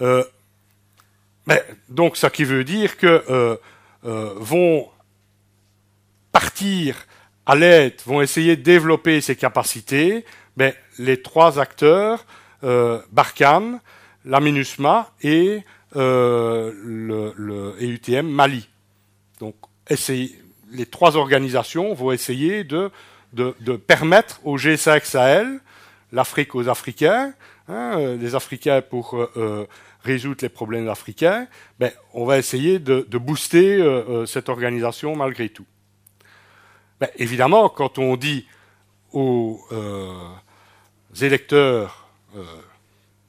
Mais, 0.00 1.62
donc, 1.88 2.16
ça 2.16 2.30
qui 2.30 2.44
veut 2.44 2.64
dire 2.64 2.96
que 2.96 3.58
vont 4.02 4.88
partir 6.32 7.06
à 7.46 7.54
l'aide, 7.54 7.94
vont 8.06 8.20
essayer 8.20 8.56
de 8.56 8.62
développer 8.62 9.20
ces 9.20 9.36
capacités, 9.36 10.24
mais 10.56 10.74
les 10.98 11.20
trois 11.20 11.58
acteurs, 11.58 12.24
euh, 12.64 13.00
Barkhane, 13.12 13.80
la 14.24 14.40
MINUSMA 14.40 15.10
et 15.22 15.62
euh, 15.96 16.72
le, 16.74 17.76
EUTM 17.80 18.26
Mali. 18.26 18.68
Donc, 19.40 19.54
les 20.70 20.86
trois 20.86 21.16
organisations 21.16 21.94
vont 21.94 22.12
essayer 22.12 22.64
de, 22.64 22.90
de, 23.34 23.76
permettre 23.76 24.40
au 24.44 24.56
G5 24.56 25.04
Sahel, 25.04 25.60
l'Afrique 26.12 26.54
aux 26.54 26.68
Africains, 26.68 27.34
hein, 27.68 27.98
euh, 27.98 28.16
les 28.16 28.34
Africains 28.34 28.82
pour 28.82 29.16
euh, 29.16 29.66
résoudre 30.02 30.38
les 30.42 30.48
problèmes 30.48 30.88
africains, 30.88 31.46
ben, 31.78 31.90
on 32.12 32.24
va 32.24 32.38
essayer 32.38 32.78
de, 32.78 33.06
de 33.08 33.18
booster 33.18 33.82
cette 34.26 34.48
organisation 34.48 35.16
malgré 35.16 35.48
tout. 35.48 35.66
Ben, 37.00 37.08
évidemment, 37.16 37.68
quand 37.68 37.98
on 37.98 38.16
dit 38.16 38.46
aux 39.12 39.60
électeurs, 41.20 42.08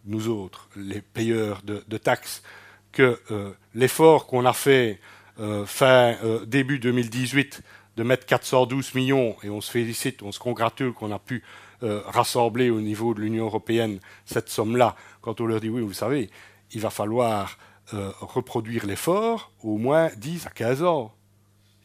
nous 0.06 0.28
autres, 0.28 0.70
les 0.76 1.02
payeurs 1.02 1.62
de, 1.64 1.98
taxes, 1.98 2.44
que 2.92 3.20
euh, 3.32 3.52
l'effort 3.74 4.26
qu'on 4.28 4.46
a 4.46 4.54
fait 4.54 5.00
euh, 5.40 5.66
fin 5.66 6.16
euh, 6.24 6.46
début 6.46 6.80
2018 6.80 7.62
de 7.98 8.04
mettre 8.04 8.26
412 8.26 8.94
millions, 8.96 9.36
et 9.44 9.50
on 9.50 9.62
se 9.62 9.72
félicite, 9.72 10.22
on 10.24 10.32
se 10.32 10.40
congratule 10.40 10.94
qu'on 10.94 11.12
a 11.12 11.20
pu 11.20 11.44
rassembler 11.82 12.70
au 12.70 12.82
niveau 12.82 13.14
de 13.14 13.22
l'Union 13.22 13.46
européenne 13.46 14.00
cette 14.26 14.50
somme-là, 14.50 14.96
quand 15.22 15.40
on 15.40 15.46
leur 15.46 15.62
dit 15.62 15.70
oui, 15.70 15.82
vous 15.82 15.94
savez, 15.94 16.30
il 16.72 16.82
va 16.82 16.90
falloir 16.90 17.58
reproduire 17.92 18.86
l'effort 18.86 19.52
au 19.62 19.78
moins 19.78 20.10
10 20.18 20.48
à 20.48 20.50
15 20.50 20.84
ans, 20.84 21.14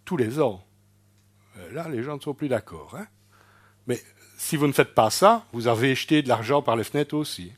tous 0.05 0.17
les 0.17 0.41
ans. 0.41 0.65
Là, 1.73 1.89
les 1.89 2.03
gens 2.03 2.17
ne 2.17 2.21
sont 2.21 2.35
plus 2.35 2.49
d'accord. 2.49 2.97
Hein. 2.99 3.07
Mais 3.87 4.01
si 4.39 4.57
vous 4.57 4.67
ne 4.67 4.73
faites 4.73 4.95
pas 4.95 5.11
ça, 5.11 5.45
vous 5.53 5.69
avez 5.69 5.95
jeté 5.95 6.23
de 6.23 6.29
l'argent 6.29 6.63
par 6.63 6.77
les 6.77 6.85
fenêtres 6.85 7.15
aussi. 7.15 7.53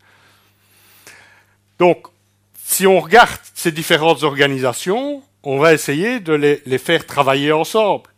Donc, 1.79 2.09
si 2.55 2.87
on 2.87 3.01
regarde 3.01 3.41
ces 3.55 3.73
différentes 3.73 4.23
organisations, 4.23 5.23
on 5.43 5.59
va 5.59 5.73
essayer 5.75 6.21
de 6.21 6.33
les, 6.33 6.79
faire 6.79 7.07
travailler 7.07 7.53
ensemble. 7.53 8.11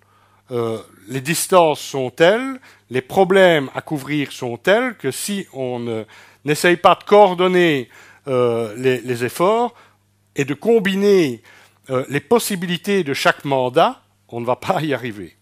Euh, 0.54 0.78
les 1.08 1.20
distances 1.20 1.80
sont 1.80 2.10
telles, 2.10 2.58
les 2.88 3.02
problèmes 3.02 3.68
à 3.74 3.82
couvrir 3.82 4.32
sont 4.32 4.56
tels 4.56 4.94
que 4.96 5.10
si 5.10 5.46
on 5.52 6.04
n'essaye 6.44 6.76
pas 6.76 6.94
de 6.94 7.04
coordonner 7.04 7.90
euh, 8.28 8.74
les, 8.76 9.24
efforts 9.24 9.74
et 10.34 10.46
de 10.46 10.54
combiner 10.54 11.42
euh, 11.90 12.04
les 12.08 12.20
possibilités 12.20 13.04
de 13.04 13.12
chaque 13.12 13.44
mandat, 13.44 14.00
on 14.28 14.40
ne 14.40 14.46
va 14.46 14.56
pas 14.56 14.80
y 14.80 14.94
arriver. 14.94 15.36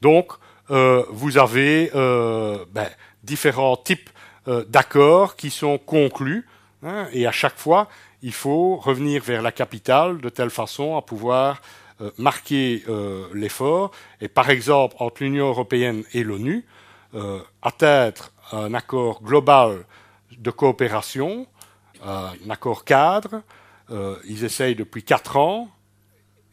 Donc, 0.00 0.32
vous 0.68 1.36
avez 1.38 1.90
ben, 1.92 2.88
différents 3.22 3.76
types 3.76 4.08
d'accords 4.46 5.36
qui 5.36 5.50
sont 5.50 5.76
conclus 5.78 6.46
Hein, 6.84 7.08
et 7.12 7.26
à 7.26 7.32
chaque 7.32 7.56
fois, 7.56 7.88
il 8.22 8.32
faut 8.32 8.76
revenir 8.76 9.22
vers 9.22 9.40
la 9.40 9.52
capitale 9.52 10.20
de 10.20 10.28
telle 10.28 10.50
façon 10.50 10.96
à 10.96 11.02
pouvoir 11.02 11.62
marquer 12.18 12.82
euh, 12.88 13.28
l'effort. 13.32 13.90
Et 14.20 14.28
par 14.28 14.50
exemple, 14.50 14.96
entre 14.98 15.22
l'Union 15.22 15.48
européenne 15.48 16.04
et 16.12 16.24
l'ONU, 16.24 16.64
euh, 17.14 17.40
atteindre 17.62 18.32
un 18.52 18.74
accord 18.74 19.22
global 19.22 19.86
de 20.36 20.50
coopération, 20.50 21.46
un 22.04 22.50
accord 22.50 22.84
cadre. 22.84 23.42
ils 24.26 24.44
essayent 24.44 24.74
depuis 24.74 25.02
quatre 25.02 25.36
ans 25.36 25.68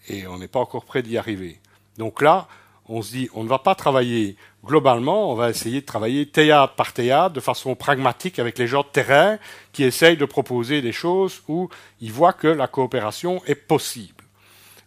et 0.07 0.27
on 0.27 0.37
n'est 0.37 0.47
pas 0.47 0.59
encore 0.59 0.85
prêt 0.85 1.01
d'y 1.01 1.17
arriver. 1.17 1.59
Donc 1.97 2.21
là, 2.21 2.47
on 2.87 3.01
se 3.01 3.11
dit, 3.11 3.29
on 3.33 3.43
ne 3.43 3.49
va 3.49 3.59
pas 3.59 3.75
travailler 3.75 4.35
globalement, 4.63 5.31
on 5.31 5.35
va 5.35 5.49
essayer 5.49 5.81
de 5.81 5.85
travailler 5.85 6.27
théâtre 6.27 6.75
par 6.75 6.93
théâtre 6.93 7.33
de 7.33 7.39
façon 7.39 7.75
pragmatique 7.75 8.39
avec 8.39 8.57
les 8.57 8.67
gens 8.67 8.81
de 8.81 8.87
terrain 8.87 9.37
qui 9.71 9.83
essayent 9.83 10.17
de 10.17 10.25
proposer 10.25 10.81
des 10.81 10.91
choses 10.91 11.41
où 11.47 11.69
ils 11.99 12.11
voient 12.11 12.33
que 12.33 12.47
la 12.47 12.67
coopération 12.67 13.41
est 13.45 13.55
possible. 13.55 14.20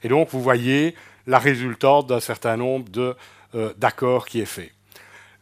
Et 0.05 0.09
donc, 0.09 0.29
vous 0.31 0.41
voyez 0.41 0.95
la 1.27 1.39
résultante 1.39 2.07
d'un 2.07 2.21
certain 2.21 2.57
nombre 2.57 3.17
euh, 3.55 3.73
d'accords 3.77 4.27
qui 4.27 4.41
est 4.41 4.47
fait. 4.47 4.71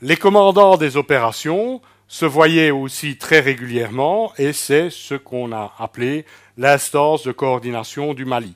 Les 0.00 0.16
commandants 0.16 0.78
des 0.78 0.96
opérations 0.96 1.82
se 2.08 2.24
voyaient 2.24 2.70
aussi 2.70 3.16
très 3.16 3.40
régulièrement 3.40 4.32
et 4.38 4.52
c'est 4.52 4.90
ce 4.90 5.14
qu'on 5.14 5.52
a 5.52 5.74
appelé 5.78 6.24
l'instance 6.56 7.24
de 7.24 7.32
coordination 7.32 8.14
du 8.14 8.24
Mali. 8.24 8.54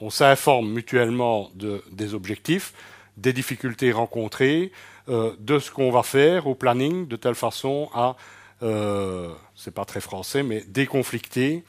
On 0.00 0.10
s'informe 0.10 0.70
mutuellement 0.70 1.50
de, 1.54 1.82
des 1.90 2.14
objectifs, 2.14 2.72
des 3.16 3.32
difficultés 3.32 3.92
rencontrées, 3.92 4.72
euh, 5.08 5.34
de 5.38 5.58
ce 5.58 5.70
qu'on 5.70 5.90
va 5.90 6.02
faire 6.02 6.46
au 6.46 6.54
planning, 6.54 7.06
de 7.06 7.16
telle 7.16 7.34
façon 7.34 7.88
à, 7.94 8.16
euh, 8.62 9.32
c'est 9.54 9.74
pas 9.74 9.84
très 9.84 10.00
français, 10.00 10.42
mais 10.42 10.62
déconflicter 10.66 11.64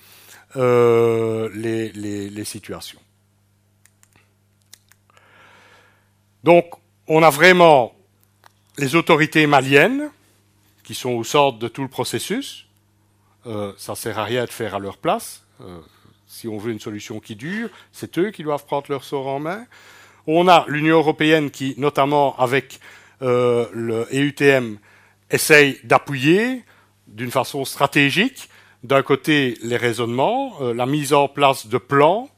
euh, 0.56 1.50
les, 1.54 2.44
situations. 2.46 3.00
Donc, 6.48 6.76
on 7.08 7.24
a 7.24 7.30
vraiment 7.30 7.94
les 8.78 8.96
autorités 8.96 9.46
maliennes 9.48 10.10
qui 10.86 10.96
sont 10.96 11.10
au 11.10 11.26
centre 11.26 11.60
de 11.60 11.68
tout 11.68 11.82
le 11.82 11.90
processus. 11.90 12.68
Euh, 13.46 13.74
ça 13.78 13.96
sert 13.96 14.18
à 14.18 14.24
rien 14.24 14.46
de 14.46 14.50
faire 14.50 14.74
à 14.74 14.80
leur 14.80 14.96
place. 14.98 15.44
Euh, 15.60 15.82
si 16.26 16.48
on 16.48 16.58
veut 16.58 16.72
une 16.72 16.80
solution 16.80 17.20
qui 17.20 17.36
dure, 17.36 17.68
c'est 17.92 18.18
eux 18.18 18.32
qui 18.32 18.44
doivent 18.44 18.66
prendre 18.66 18.86
leur 18.88 19.04
sort 19.04 19.28
en 19.28 19.42
main. 19.42 19.66
On 20.26 20.48
a 20.48 20.64
l'Union 20.70 20.96
européenne 21.00 21.52
qui, 21.52 21.76
notamment 21.78 22.40
avec 22.40 22.80
euh, 23.22 23.68
le 23.74 24.08
EUTM, 24.14 24.78
essaye 25.30 25.82
d'appuyer 25.84 26.64
d'une 27.08 27.32
façon 27.32 27.66
stratégique, 27.66 28.48
d'un 28.84 29.04
côté 29.04 29.58
les 29.64 29.76
raisonnements, 29.76 30.62
euh, 30.62 30.74
la 30.74 30.86
mise 30.86 31.12
en 31.12 31.28
place 31.28 31.68
de 31.68 31.78
plans, 31.78 32.30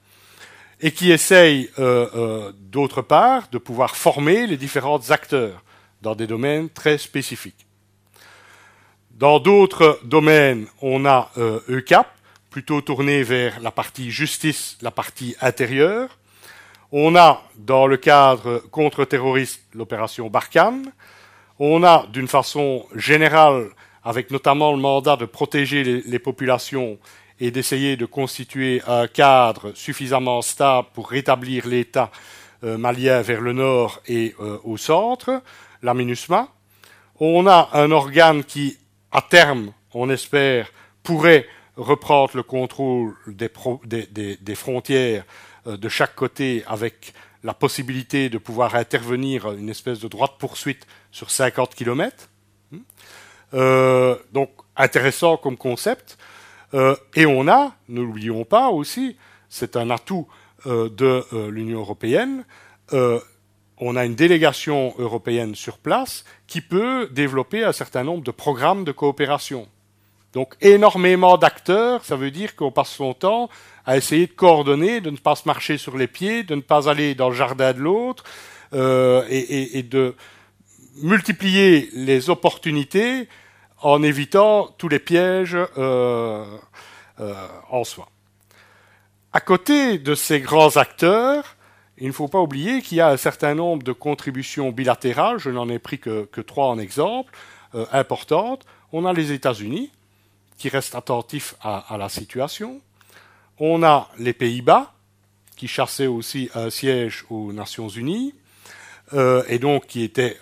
et 0.81 0.91
qui 0.91 1.11
essaye 1.11 1.69
euh, 1.79 2.51
d'autre 2.57 3.01
part 3.01 3.49
de 3.51 3.57
pouvoir 3.57 3.95
former 3.95 4.47
les 4.47 4.57
différents 4.57 5.11
acteurs 5.11 5.63
dans 6.01 6.15
des 6.15 6.27
domaines 6.27 6.69
très 6.69 6.97
spécifiques. 6.97 7.65
Dans 9.11 9.39
d'autres 9.39 9.99
domaines, 10.05 10.67
on 10.81 11.05
a 11.05 11.29
ECAP, 11.67 12.07
plutôt 12.49 12.81
tourné 12.81 13.23
vers 13.23 13.59
la 13.59 13.71
partie 13.71 14.11
justice, 14.11 14.77
la 14.81 14.91
partie 14.91 15.35
intérieure. 15.41 16.17
On 16.91 17.15
a, 17.15 17.43
dans 17.57 17.85
le 17.85 17.97
cadre 17.97 18.63
contre-terroriste, 18.71 19.61
l'opération 19.73 20.29
Barkhane. 20.29 20.91
On 21.59 21.83
a, 21.83 22.07
d'une 22.07 22.27
façon 22.27 22.85
générale, 22.95 23.69
avec 24.03 24.31
notamment 24.31 24.71
le 24.71 24.79
mandat 24.79 25.15
de 25.15 25.25
protéger 25.25 25.83
les, 25.83 26.19
populations 26.19 26.97
et 27.39 27.51
d'essayer 27.51 27.95
de 27.95 28.05
constituer 28.05 28.81
un 28.87 29.07
cadre 29.07 29.71
suffisamment 29.73 30.41
stable 30.41 30.89
pour 30.93 31.09
rétablir 31.09 31.67
l'État 31.67 32.11
euh, 32.63 32.77
malien 32.77 33.21
vers 33.21 33.39
le 33.39 33.53
nord 33.53 34.01
et 34.07 34.35
euh, 34.41 34.59
au 34.65 34.75
centre, 34.75 35.41
la 35.81 35.93
MINUSMA. 35.93 36.49
On 37.21 37.47
a 37.47 37.69
un 37.73 37.91
organe 37.91 38.43
qui, 38.43 38.77
à 39.11 39.21
terme, 39.21 39.71
on 39.93 40.09
espère, 40.09 40.69
pourrait 41.01 41.47
reprendre 41.77 42.31
le 42.35 42.43
contrôle 42.43 43.15
des 43.27 44.55
frontières 44.55 45.23
euh, 45.67 45.77
de 45.77 45.87
chaque 45.87 46.15
côté 46.15 46.63
avec 46.67 47.13
la 47.43 47.53
possibilité 47.53 48.27
de 48.27 48.37
pouvoir 48.37 48.75
intervenir 48.75 49.53
une 49.53 49.69
espèce 49.69 49.99
de 49.99 50.09
droite 50.09 50.33
poursuite 50.37 50.85
sur 51.11 51.31
50 51.31 51.73
km. 51.73 52.27
Hmm. 52.71 54.15
Donc 54.33 54.49
intéressant 54.75 55.37
comme 55.37 55.55
concept. 55.55 56.17
Euh, 56.73 56.95
et 57.15 57.25
on 57.25 57.47
a, 57.47 57.73
ne 57.87 58.01
l'oublions 58.01 58.45
pas 58.45 58.69
aussi, 58.69 59.17
c'est 59.49 59.75
un 59.75 59.89
atout 59.89 60.27
de 60.65 61.23
l'Union 61.49 61.79
européenne, 61.79 62.43
on 62.91 63.95
a 63.95 64.05
une 64.05 64.15
délégation 64.15 64.93
européenne 64.97 65.55
sur 65.55 65.77
place 65.77 66.25
qui 66.47 66.59
peut 66.59 67.07
développer 67.11 67.63
un 67.63 67.71
certain 67.71 68.03
nombre 68.03 68.23
de 68.23 68.31
programmes 68.31 68.83
de 68.83 68.91
coopération. 68.91 69.69
Donc 70.33 70.55
énormément 70.61 71.37
d'acteurs, 71.37 72.05
ça 72.05 72.15
veut 72.15 72.29
dire 72.29 72.55
qu'on 72.55 72.71
passe 72.71 72.91
son 72.91 73.13
temps 73.13 73.49
à 73.85 73.97
essayer 73.97 74.27
de 74.27 74.31
coordonner, 74.31 75.01
de 75.01 75.09
ne 75.09 75.17
pas 75.17 75.35
se 75.35 75.47
marcher 75.47 75.77
sur 75.77 75.97
les 75.97 76.07
pieds, 76.07 76.43
de 76.43 76.55
ne 76.55 76.61
pas 76.61 76.89
aller 76.89 77.15
dans 77.15 77.29
le 77.29 77.35
jardin 77.35 77.73
de 77.73 77.79
l'autre, 77.79 78.23
euh, 78.73 79.25
et, 79.29 79.81
de 79.81 80.15
multiplier 81.01 81.89
les 81.93 82.29
opportunités 82.29 83.27
en 83.81 84.03
évitant 84.03 84.67
tous 84.77 84.89
les 84.89 84.99
pièges 84.99 85.57
euh, 85.77 86.45
euh, 87.19 87.47
en 87.69 87.83
soi. 87.83 88.09
À 89.31 89.39
côté 89.39 89.97
de 89.97 90.15
ces 90.15 90.39
grands 90.39 90.77
acteurs, 90.77 91.55
il 91.97 92.07
ne 92.07 92.11
faut 92.11 92.27
pas 92.27 92.39
oublier 92.39 92.81
qu'il 92.81 92.97
y 92.97 93.01
a 93.01 93.09
un 93.09 93.17
certain 93.17 93.55
nombre 93.55 93.83
de 93.83 93.91
contributions 93.91 94.71
bilatérales, 94.71 95.37
je 95.37 95.49
n'en 95.49 95.69
ai 95.69 95.79
pris 95.79 95.99
que, 95.99 96.41
trois 96.41 96.67
en 96.67 96.79
exemple, 96.79 97.33
euh, 97.75 97.85
importantes. 97.91 98.65
On 98.91 99.05
a 99.05 99.13
les 99.13 99.31
États-Unis, 99.31 99.91
qui 100.57 100.69
restent 100.69 100.95
attentifs 100.95 101.55
à, 101.61 101.95
la 101.97 102.09
situation. 102.09 102.81
On 103.59 103.81
a 103.83 104.09
les 104.17 104.33
Pays-Bas, 104.33 104.93
qui 105.55 105.69
chassaient 105.69 106.07
aussi 106.07 106.49
un 106.53 106.69
siège 106.69 107.23
aux 107.29 107.53
Nations 107.53 107.87
Unies, 107.87 108.33
et 109.47 109.57
donc 109.57 109.87
qui 109.87 110.03
étaient 110.03 110.37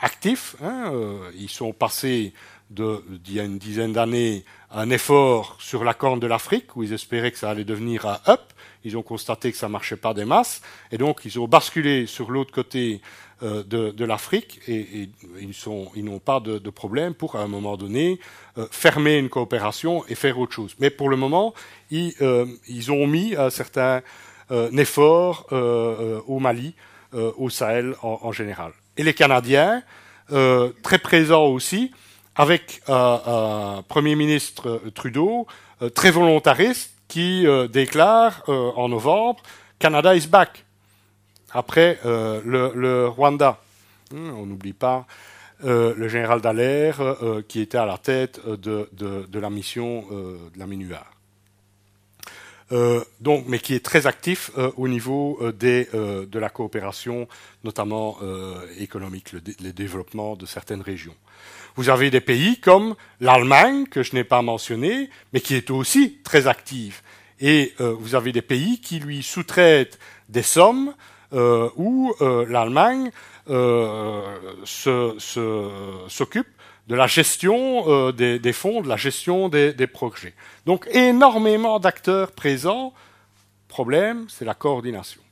actifs. 0.00 0.56
Hein, 0.64 0.92
ils 1.36 1.48
sont 1.48 1.72
passés 1.72 2.32
d'il 2.72 3.34
y 3.34 3.40
a 3.40 3.44
une 3.44 3.58
dizaine 3.58 3.92
d'années 3.92 4.44
un 4.74 4.90
effort 4.90 5.56
sur 5.58 5.84
la 5.84 5.94
corne 5.94 6.20
de 6.20 6.26
l'Afrique, 6.26 6.76
où 6.76 6.82
ils 6.82 6.92
espéraient 6.92 7.30
que 7.30 7.38
ça 7.38 7.50
allait 7.50 7.64
devenir 7.64 8.06
un 8.06 8.18
up. 8.28 8.40
Ils 8.84 8.96
ont 8.96 9.02
constaté 9.02 9.52
que 9.52 9.58
ça 9.58 9.68
marchait 9.68 9.96
pas 9.96 10.14
des 10.14 10.24
masses, 10.24 10.62
et 10.90 10.98
donc 10.98 11.20
ils 11.24 11.38
ont 11.38 11.46
basculé 11.46 12.06
sur 12.06 12.30
l'autre 12.30 12.52
côté 12.52 13.00
euh, 13.42 13.62
de, 13.64 14.04
l'Afrique, 14.04 14.60
et, 14.68 15.08
ils 15.40 16.04
n'ont 16.04 16.18
pas 16.18 16.40
de, 16.40 16.70
problème 16.70 17.14
pour, 17.14 17.36
à 17.36 17.42
un 17.42 17.48
moment 17.48 17.76
donné, 17.76 18.18
euh, 18.56 18.66
fermer 18.70 19.18
une 19.18 19.28
coopération 19.28 20.04
et 20.08 20.14
faire 20.14 20.38
autre 20.38 20.52
chose. 20.52 20.74
Mais 20.78 20.90
pour 20.90 21.08
le 21.08 21.16
moment, 21.16 21.52
ils, 21.90 22.14
euh, 22.22 22.46
ont 22.88 23.06
mis 23.06 23.36
un 23.36 23.50
certain 23.50 24.02
effort 24.76 25.46
au 25.50 26.38
Mali, 26.38 26.74
au 27.12 27.48
Sahel 27.48 27.94
en, 28.02 28.32
général. 28.32 28.72
Et 28.98 29.02
les 29.02 29.14
Canadiens, 29.14 29.82
très 30.28 30.98
présents 30.98 31.46
aussi, 31.46 31.90
avec 32.36 32.80
un 32.88 33.82
Premier 33.88 34.14
ministre 34.16 34.80
Trudeau 34.94 35.46
très 35.94 36.10
volontariste 36.10 36.94
qui 37.08 37.46
déclare 37.70 38.42
en 38.48 38.88
novembre 38.88 39.42
Canada 39.78 40.14
is 40.14 40.26
back 40.26 40.64
après 41.50 41.98
le, 42.04 43.06
Rwanda. 43.08 43.60
Hmm, 44.10 44.30
on 44.30 44.46
n'oublie 44.46 44.72
pas 44.72 45.06
le 45.62 46.08
général 46.08 46.40
Dallaire 46.40 47.16
qui 47.48 47.60
était 47.60 47.78
à 47.78 47.86
la 47.86 47.98
tête 47.98 48.40
de, 48.46 48.88
la 49.38 49.50
mission 49.50 50.06
de 50.10 50.58
la 50.58 50.66
MINUAR. 50.66 51.10
donc, 53.20 53.44
mais 53.46 53.58
qui 53.58 53.74
est 53.74 53.84
très 53.84 54.06
actif 54.06 54.50
au 54.76 54.88
niveau 54.88 55.38
de 55.42 56.38
la 56.38 56.48
coopération, 56.48 57.28
notamment 57.64 58.16
économique, 58.78 59.32
le 59.32 59.72
développement 59.72 60.36
de 60.36 60.46
certaines 60.46 60.82
régions. 60.82 61.14
Vous 61.76 61.88
avez 61.88 62.10
des 62.10 62.20
pays 62.20 62.58
comme 62.60 62.94
l'Allemagne, 63.20 63.86
que 63.86 64.02
je 64.02 64.14
n'ai 64.14 64.24
pas 64.24 64.42
mentionné, 64.42 65.08
mais 65.32 65.40
qui 65.40 65.54
est 65.54 65.70
aussi 65.70 66.18
très 66.22 66.46
active. 66.46 67.00
Et 67.40 67.74
euh, 67.80 67.94
vous 67.98 68.14
avez 68.14 68.32
des 68.32 68.42
pays 68.42 68.80
qui 68.80 69.00
lui 69.00 69.22
sous-traitent 69.22 69.98
des 70.28 70.42
sommes 70.42 70.94
euh, 71.32 71.68
où 71.76 72.14
euh, 72.20 72.46
l'Allemagne 72.48 73.10
s'occupe 76.08 76.46
de 76.86 76.94
la 76.94 77.06
gestion 77.06 78.10
des, 78.12 78.52
fonds, 78.52 78.82
de 78.82 78.88
la 78.88 78.96
gestion 78.96 79.48
des, 79.48 79.72
des 79.72 79.86
projets. 79.86 80.34
Donc 80.66 80.86
énormément 80.92 81.80
d'acteurs 81.80 82.32
présents. 82.32 82.92
Problème, 83.66 84.26
c'est 84.28 84.44
la 84.44 84.54
coordination. 84.54 85.22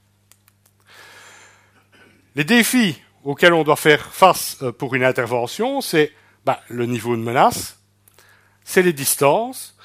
Les 2.34 2.44
défis 2.44 3.00
auxquels 3.22 3.52
on 3.52 3.62
doit 3.62 3.76
faire 3.76 4.12
face 4.12 4.56
pour 4.78 4.94
une 4.94 5.04
intervention, 5.04 5.80
c'est 5.80 6.12
bah, 6.44 6.60
le 6.68 6.86
niveau 6.86 7.16
de 7.16 7.22
menace, 7.22 7.78
c'est 8.64 8.82
les 8.82 8.92
distances, 8.92 9.76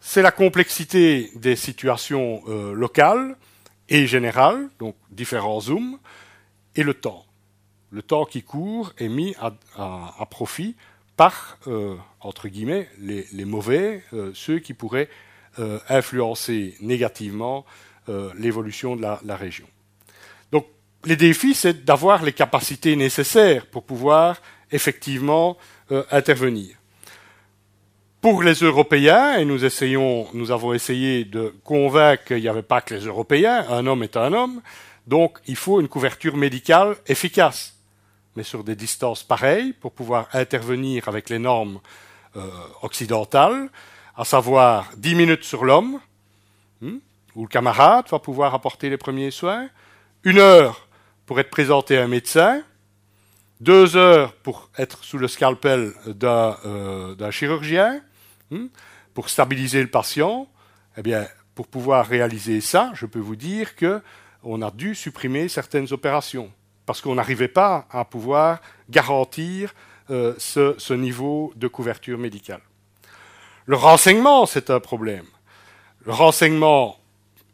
c'est 0.00 0.22
la 0.22 0.32
complexité 0.32 1.30
des 1.36 1.56
situations 1.56 2.42
euh, 2.48 2.74
locales 2.74 3.36
et 3.88 4.06
générales, 4.06 4.68
donc 4.78 4.96
différents 5.10 5.60
zooms, 5.60 5.98
et 6.74 6.82
le 6.82 6.94
temps. 6.94 7.24
Le 7.90 8.02
temps 8.02 8.24
qui 8.24 8.42
court 8.42 8.92
est 8.98 9.08
mis 9.08 9.34
à, 9.38 10.26
profit 10.30 10.76
par, 11.16 11.58
euh, 11.66 11.94
entre 12.20 12.48
guillemets, 12.48 12.88
les, 12.98 13.44
mauvais, 13.44 14.02
euh, 14.12 14.32
ceux 14.34 14.58
qui 14.58 14.74
pourraient 14.74 15.08
influencer 15.90 16.74
négativement 16.80 17.66
l'évolution 18.38 18.96
de 18.96 19.02
la, 19.02 19.20
la, 19.22 19.36
région. 19.36 19.66
Donc, 20.50 20.66
les 21.04 21.14
défis, 21.14 21.52
c'est 21.52 21.84
d'avoir 21.84 22.22
les 22.22 22.32
capacités 22.32 22.96
nécessaires 22.96 23.66
pour 23.66 23.84
pouvoir 23.84 24.40
effectivement 24.70 25.58
euh, 25.92 26.04
intervenir. 26.10 26.76
Pour 28.20 28.42
les 28.42 28.54
Européens, 28.54 29.36
et 29.36 29.44
nous 29.44 29.62
avons 30.50 30.72
essayé 30.72 31.24
de 31.24 31.54
convaincre 31.64 32.24
qu'il 32.24 32.40
n'y 32.40 32.48
avait 32.48 32.62
pas 32.62 32.80
que 32.80 32.94
les 32.94 33.04
Européens, 33.04 33.66
un 33.68 33.86
homme 33.86 34.02
est 34.02 34.16
un 34.16 34.32
homme, 34.32 34.62
donc 35.06 35.38
il 35.46 35.56
faut 35.56 35.80
une 35.80 35.88
couverture 35.88 36.36
médicale 36.36 36.96
efficace, 37.06 37.76
mais 38.36 38.42
sur 38.42 38.64
des 38.64 38.74
distances 38.74 39.22
pareilles 39.22 39.74
pour 39.74 39.92
pouvoir 39.92 40.28
intervenir 40.32 41.08
avec 41.08 41.28
les 41.28 41.38
normes 41.38 41.80
euh, 42.36 42.48
occidentales, 42.80 43.68
à 44.16 44.24
savoir 44.24 44.90
10 44.96 45.14
minutes 45.14 45.44
sur 45.44 45.64
l'homme, 45.64 46.00
hmm, 46.80 46.98
où 47.34 47.42
le 47.42 47.48
camarade 47.48 48.06
va 48.10 48.18
pouvoir 48.18 48.54
apporter 48.54 48.88
les 48.88 48.96
premiers 48.96 49.30
soins, 49.30 49.68
une 50.24 50.38
heure 50.38 50.88
pour 51.26 51.38
être 51.40 51.50
présenté 51.50 51.98
à 51.98 52.04
un 52.04 52.08
médecin, 52.08 52.62
deux 53.62 53.96
heures 53.96 54.32
pour 54.34 54.70
être 54.76 55.04
sous 55.04 55.18
le 55.18 55.28
scalpel 55.28 55.92
d'un 56.06 56.56
euh, 56.66 57.30
chirurgien, 57.30 58.02
hmm, 58.50 58.66
pour 59.14 59.28
stabiliser 59.28 59.80
le 59.80 59.88
patient. 59.88 60.48
Eh 60.96 61.02
bien, 61.02 61.28
pour 61.54 61.68
pouvoir 61.68 62.06
réaliser 62.06 62.60
ça, 62.60 62.90
je 62.94 63.06
peux 63.06 63.20
vous 63.20 63.36
dire 63.36 63.76
que 63.76 64.02
on 64.42 64.62
a 64.62 64.72
dû 64.72 64.96
supprimer 64.96 65.48
certaines 65.48 65.92
opérations 65.92 66.50
parce 66.86 67.00
qu'on 67.00 67.14
n'arrivait 67.14 67.46
pas 67.46 67.86
à 67.90 68.04
pouvoir 68.04 68.60
garantir 68.90 69.72
euh, 70.10 70.34
ce, 70.38 70.74
ce, 70.78 70.92
niveau 70.92 71.52
de 71.54 71.68
couverture 71.68 72.18
médicale. 72.18 72.62
Le 73.66 73.76
renseignement, 73.76 74.44
c'est 74.44 74.70
un 74.70 74.80
problème. 74.80 75.26
Le 76.04 76.12
renseignement 76.12 76.98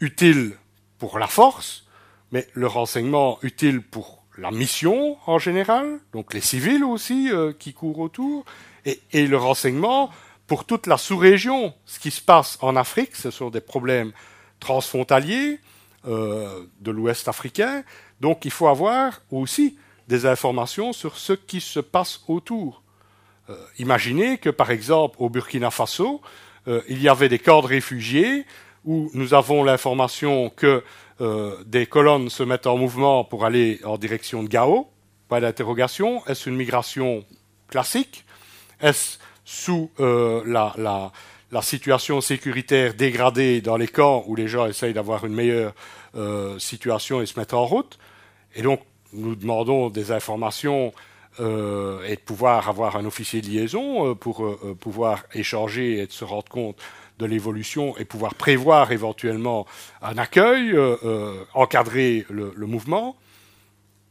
utile 0.00 0.56
pour 0.98 1.18
la 1.18 1.26
force, 1.26 1.86
mais 2.32 2.48
le 2.54 2.66
renseignement 2.66 3.38
utile 3.42 3.82
pour 3.82 4.17
la 4.38 4.50
mission 4.50 5.18
en 5.26 5.38
général, 5.38 5.98
donc 6.12 6.32
les 6.32 6.40
civils 6.40 6.84
aussi 6.84 7.30
euh, 7.30 7.52
qui 7.52 7.74
courent 7.74 7.98
autour, 7.98 8.44
et, 8.84 9.26
le 9.26 9.36
renseignement 9.36 10.10
pour 10.46 10.64
toute 10.64 10.86
la 10.86 10.96
sous-région. 10.96 11.74
Ce 11.84 11.98
qui 11.98 12.10
se 12.10 12.22
passe 12.22 12.56
en 12.62 12.76
Afrique, 12.76 13.16
ce 13.16 13.30
sont 13.30 13.50
des 13.50 13.60
problèmes 13.60 14.12
transfrontaliers 14.60 15.58
euh, 16.06 16.64
de 16.80 16.90
l'Ouest 16.90 17.28
africain, 17.28 17.82
donc 18.20 18.44
il 18.44 18.50
faut 18.50 18.68
avoir 18.68 19.20
aussi 19.30 19.76
des 20.06 20.24
informations 20.24 20.92
sur 20.92 21.18
ce 21.18 21.34
qui 21.34 21.60
se 21.60 21.80
passe 21.80 22.22
autour. 22.28 22.82
Euh, 23.50 23.56
imaginez 23.78 24.38
que 24.38 24.50
par 24.50 24.70
exemple 24.70 25.16
au 25.18 25.28
Burkina 25.28 25.70
Faso, 25.70 26.22
il 26.86 27.00
y 27.00 27.08
avait 27.08 27.30
des 27.30 27.38
camps 27.38 27.62
de 27.62 27.66
réfugiés 27.66 28.44
où 28.84 29.10
nous 29.14 29.34
avons 29.34 29.64
l'information 29.64 30.50
que 30.50 30.82
euh, 31.20 31.56
des 31.66 31.86
colonnes 31.86 32.30
se 32.30 32.42
mettent 32.42 32.66
en 32.66 32.76
mouvement 32.76 33.24
pour 33.24 33.44
aller 33.44 33.80
en 33.84 33.98
direction 33.98 34.42
de 34.42 34.48
Gao. 34.48 34.88
Pas 35.28 35.40
d'interrogation. 35.40 36.24
Est-ce 36.26 36.48
une 36.48 36.56
migration 36.56 37.24
classique? 37.68 38.24
Est-ce 38.80 39.18
sous 39.44 39.90
euh, 39.98 40.42
la, 40.46 41.62
situation 41.62 42.20
sécuritaire 42.20 42.94
dégradée 42.94 43.60
dans 43.60 43.76
les 43.76 43.88
camps 43.88 44.24
où 44.26 44.36
les 44.36 44.46
gens 44.46 44.66
essayent 44.66 44.94
d'avoir 44.94 45.24
une 45.24 45.34
meilleure 45.34 45.74
euh, 46.14 46.58
situation 46.58 47.20
et 47.20 47.26
se 47.26 47.38
mettent 47.38 47.54
en 47.54 47.66
route? 47.66 47.98
Et 48.54 48.62
donc, 48.62 48.80
nous 49.12 49.34
demandons 49.34 49.90
des 49.90 50.12
informations 50.12 50.92
et 51.40 52.16
de 52.16 52.20
pouvoir 52.24 52.68
avoir 52.68 52.96
un 52.96 53.04
officier 53.04 53.40
de 53.40 53.46
liaison 53.46 54.16
pour 54.16 54.58
pouvoir 54.80 55.22
échanger 55.34 56.00
et 56.00 56.06
de 56.08 56.10
se 56.10 56.24
rendre 56.24 56.48
compte 56.48 56.82
de 57.18 57.26
l'évolution 57.26 57.96
et 57.98 58.04
pouvoir 58.04 58.34
prévoir 58.34 58.92
éventuellement 58.92 59.66
un 60.02 60.18
accueil, 60.18 60.72
euh, 60.72 60.96
euh, 61.04 61.44
encadrer 61.54 62.24
le, 62.30 62.52
mouvement 62.66 63.16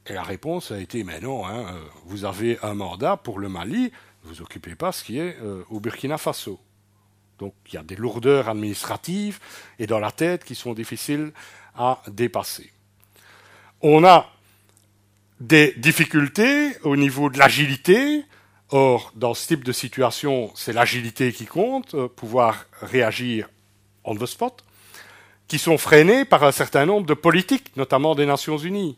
Et 0.08 0.14
la 0.14 0.24
réponse 0.24 0.72
a 0.72 0.80
été 0.80 1.04
mais 1.04 1.20
non, 1.20 1.46
hein, 1.46 1.66
euh, 1.70 1.80
vous 2.06 2.26
avez 2.26 2.60
un 2.64 2.74
mandat 2.74 3.18
pour 3.18 3.40
le 3.40 3.50
Mali, 3.50 3.92
ne 4.24 4.30
vous 4.30 4.42
occupez 4.42 4.76
pas 4.76 4.92
ce 4.92 5.04
qui 5.04 5.20
est 5.20 5.38
au 5.70 5.80
Burkina 5.80 6.18
Faso. 6.18 6.60
Donc 7.40 7.54
il 7.68 7.76
y 7.76 7.78
a 7.78 7.84
des 7.84 7.96
lourdeurs 7.96 8.50
administratives 8.50 9.40
et 9.80 9.88
dans 9.88 10.00
la 10.00 10.12
tête 10.12 10.44
qui 10.44 10.56
sont 10.56 10.74
difficiles 10.74 11.32
à 11.76 12.02
dépasser. 12.08 12.72
On 13.82 14.04
a 14.04 14.30
des 15.40 15.74
difficultés 15.78 16.78
au 16.84 16.96
niveau 16.96 17.30
de 17.30 17.38
l'agilité, 17.38 18.26
Or, 18.72 19.14
dans 19.16 19.34
ce 19.34 19.48
type 19.48 19.64
de 19.64 19.72
situation, 19.72 20.52
c'est 20.54 20.74
l'agilité 20.74 21.32
qui 21.32 21.46
compte, 21.46 21.94
euh, 21.94 22.10
pouvoir 22.10 22.66
réagir 22.82 23.50
on 24.04 24.16
the 24.16 24.26
spot, 24.26 24.64
qui 25.48 25.58
sont 25.58 25.78
freinés 25.78 26.26
par 26.26 26.44
un 26.44 26.52
certain 26.52 26.86
nombre 26.86 27.06
de 27.06 27.14
politiques, 27.14 27.76
notamment 27.78 28.14
des 28.14 28.26
Nations 28.26 28.58
Unies, 28.58 28.98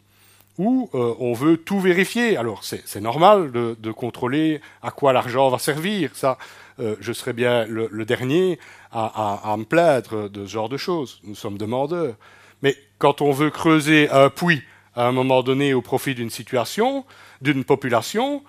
où 0.58 0.90
euh, 0.96 1.14
on 1.20 1.34
veut 1.34 1.58
tout 1.58 1.80
vérifier. 1.80 2.36
Alors, 2.36 2.64
c'est 2.64 3.00
normal 3.00 3.52
de, 3.52 3.92
contrôler 3.92 4.60
à 4.82 4.90
quoi 4.90 5.14
l'argent 5.14 5.50
va 5.50 5.60
servir. 5.60 6.16
Ça, 6.16 6.40
euh, 6.80 6.96
je 7.00 7.14
serais 7.14 7.34
bien 7.34 7.66
le, 7.66 8.06
dernier 8.06 8.58
à, 8.92 9.52
à, 9.52 9.56
me 9.56 9.66
plaindre 9.66 10.30
de 10.30 10.46
ce 10.46 10.52
genre 10.52 10.70
de 10.70 10.78
choses. 10.78 11.20
Nous 11.24 11.36
sommes 11.36 11.60
demandeurs. 11.60 12.16
Mais 12.64 12.76
quand 12.98 13.22
on 13.22 13.32
veut 13.32 13.52
creuser 13.52 14.10
un 14.10 14.30
puits 14.30 14.64
à 14.96 15.08
un 15.08 15.12
moment 15.12 15.44
donné 15.44 15.76
au 15.76 15.82
profit 15.82 16.16
d'une 16.16 16.32
situation, 16.32 17.06
d'une 17.42 17.64
population, 17.64 18.44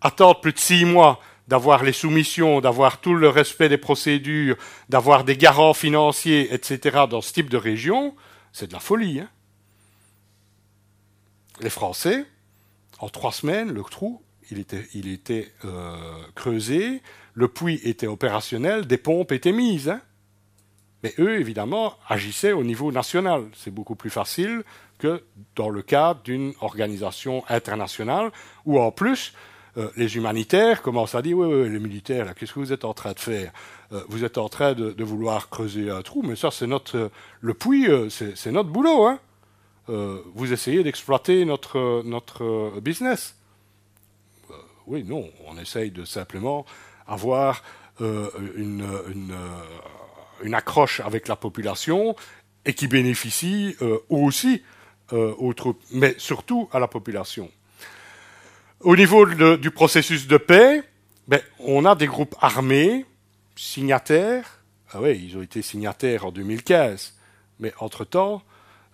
attendre 0.00 0.40
plus 0.40 0.52
de 0.52 0.58
six 0.58 0.84
mois 0.84 1.20
d'avoir 1.48 1.84
les 1.84 1.92
soumissions, 1.92 2.60
d'avoir 2.60 3.00
tout 3.00 3.14
le 3.14 3.28
respect 3.28 3.68
des 3.68 3.78
procédures, 3.78 4.56
d'avoir 4.88 5.24
des 5.24 5.36
garants 5.36 5.74
financiers, 5.74 6.52
etc., 6.52 7.04
dans 7.08 7.20
ce 7.20 7.32
type 7.32 7.48
de 7.48 7.56
région, 7.56 8.16
c'est 8.52 8.66
de 8.66 8.72
la 8.72 8.80
folie. 8.80 9.20
Hein 9.20 9.28
les 11.60 11.70
Français, 11.70 12.24
en 12.98 13.08
trois 13.08 13.32
semaines, 13.32 13.72
le 13.72 13.82
trou, 13.82 14.22
était 14.50 15.52
euh, 15.64 16.22
creusé, 16.34 17.02
le 17.34 17.48
puits 17.48 17.80
était 17.84 18.06
opérationnel, 18.06 18.86
des 18.86 18.98
pompes 18.98 19.32
étaient 19.32 19.52
mises. 19.52 19.88
Hein 19.88 20.00
Mais 21.02 21.14
eux, 21.18 21.40
évidemment, 21.40 21.94
agissaient 22.08 22.52
au 22.52 22.62
niveau 22.62 22.92
national. 22.92 23.46
C'est 23.54 23.72
beaucoup 23.72 23.96
plus 23.96 24.10
facile 24.10 24.62
que 24.98 25.24
dans 25.56 25.68
le 25.68 25.82
cadre 25.82 26.22
d'une 26.22 26.54
organisation 26.60 27.44
internationale 27.48 28.30
où, 28.64 28.78
en 28.78 28.92
plus, 28.92 29.34
euh, 29.76 29.90
les 29.96 30.16
humanitaires 30.16 30.82
commencent 30.82 31.14
à 31.14 31.22
dire 31.22 31.38
oui, 31.38 31.46
oui, 31.46 31.68
les 31.68 31.78
militaires, 31.78 32.34
qu'est-ce 32.34 32.52
que 32.52 32.60
vous 32.60 32.72
êtes 32.72 32.84
en 32.84 32.94
train 32.94 33.12
de 33.12 33.20
faire? 33.20 33.52
Euh, 33.92 34.02
Vous 34.08 34.24
êtes 34.24 34.38
en 34.38 34.48
train 34.48 34.72
de, 34.74 35.04
vouloir 35.04 35.48
creuser 35.48 35.90
un 35.90 36.02
trou, 36.02 36.22
mais 36.22 36.36
ça, 36.36 36.50
c'est 36.50 36.66
notre 36.66 37.10
le 37.40 37.54
puits, 37.54 37.88
c'est 38.10 38.52
notre 38.52 38.70
boulot. 38.70 39.06
Hein 39.06 39.20
euh, 39.88 40.20
vous 40.34 40.52
essayez 40.52 40.82
d'exploiter 40.82 41.44
notre, 41.44 42.02
notre 42.04 42.80
business. 42.80 43.36
Euh, 44.50 44.54
oui, 44.86 45.04
non, 45.04 45.28
on 45.46 45.56
essaye 45.58 45.90
de 45.90 46.04
simplement 46.04 46.66
avoir 47.06 47.62
euh, 48.00 48.28
une, 48.56 48.84
une, 50.42 50.54
accroche 50.54 51.00
avec 51.00 51.28
la 51.28 51.36
population 51.36 52.16
et 52.64 52.74
qui 52.74 52.88
bénéficie 52.88 53.76
aussi 54.08 54.62
aux 55.12 55.54
troupes, 55.54 55.80
mais 55.92 56.16
surtout 56.18 56.68
à 56.72 56.80
la 56.80 56.88
population. 56.88 57.48
Au 58.86 58.94
niveau 58.94 59.26
du 59.56 59.72
processus 59.72 60.28
de 60.28 60.36
paix, 60.36 60.80
ben, 61.26 61.40
on 61.58 61.84
a 61.84 61.96
des 61.96 62.06
groupes 62.06 62.36
armés, 62.40 63.04
signataires. 63.56 64.62
Ah 64.92 65.00
oui, 65.02 65.20
ils 65.28 65.36
ont 65.36 65.42
été 65.42 65.60
signataires 65.60 66.24
en 66.24 66.30
2015, 66.30 67.16
mais 67.58 67.72
entre-temps, 67.80 68.42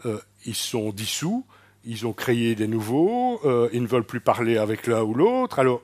euh, 0.07 0.19
ils 0.47 0.55
sont 0.55 0.93
dissous, 0.93 1.45
ils 1.85 2.07
ont 2.07 2.15
créé 2.15 2.55
des 2.55 2.69
nouveaux, 2.69 3.39
euh, 3.45 3.69
ils 3.75 3.83
ne 3.83 3.87
veulent 3.87 4.07
plus 4.07 4.21
parler 4.21 4.57
avec 4.57 4.87
l'un 4.87 5.03
ou 5.03 5.13
l'autre. 5.13 5.59
Alors, 5.59 5.83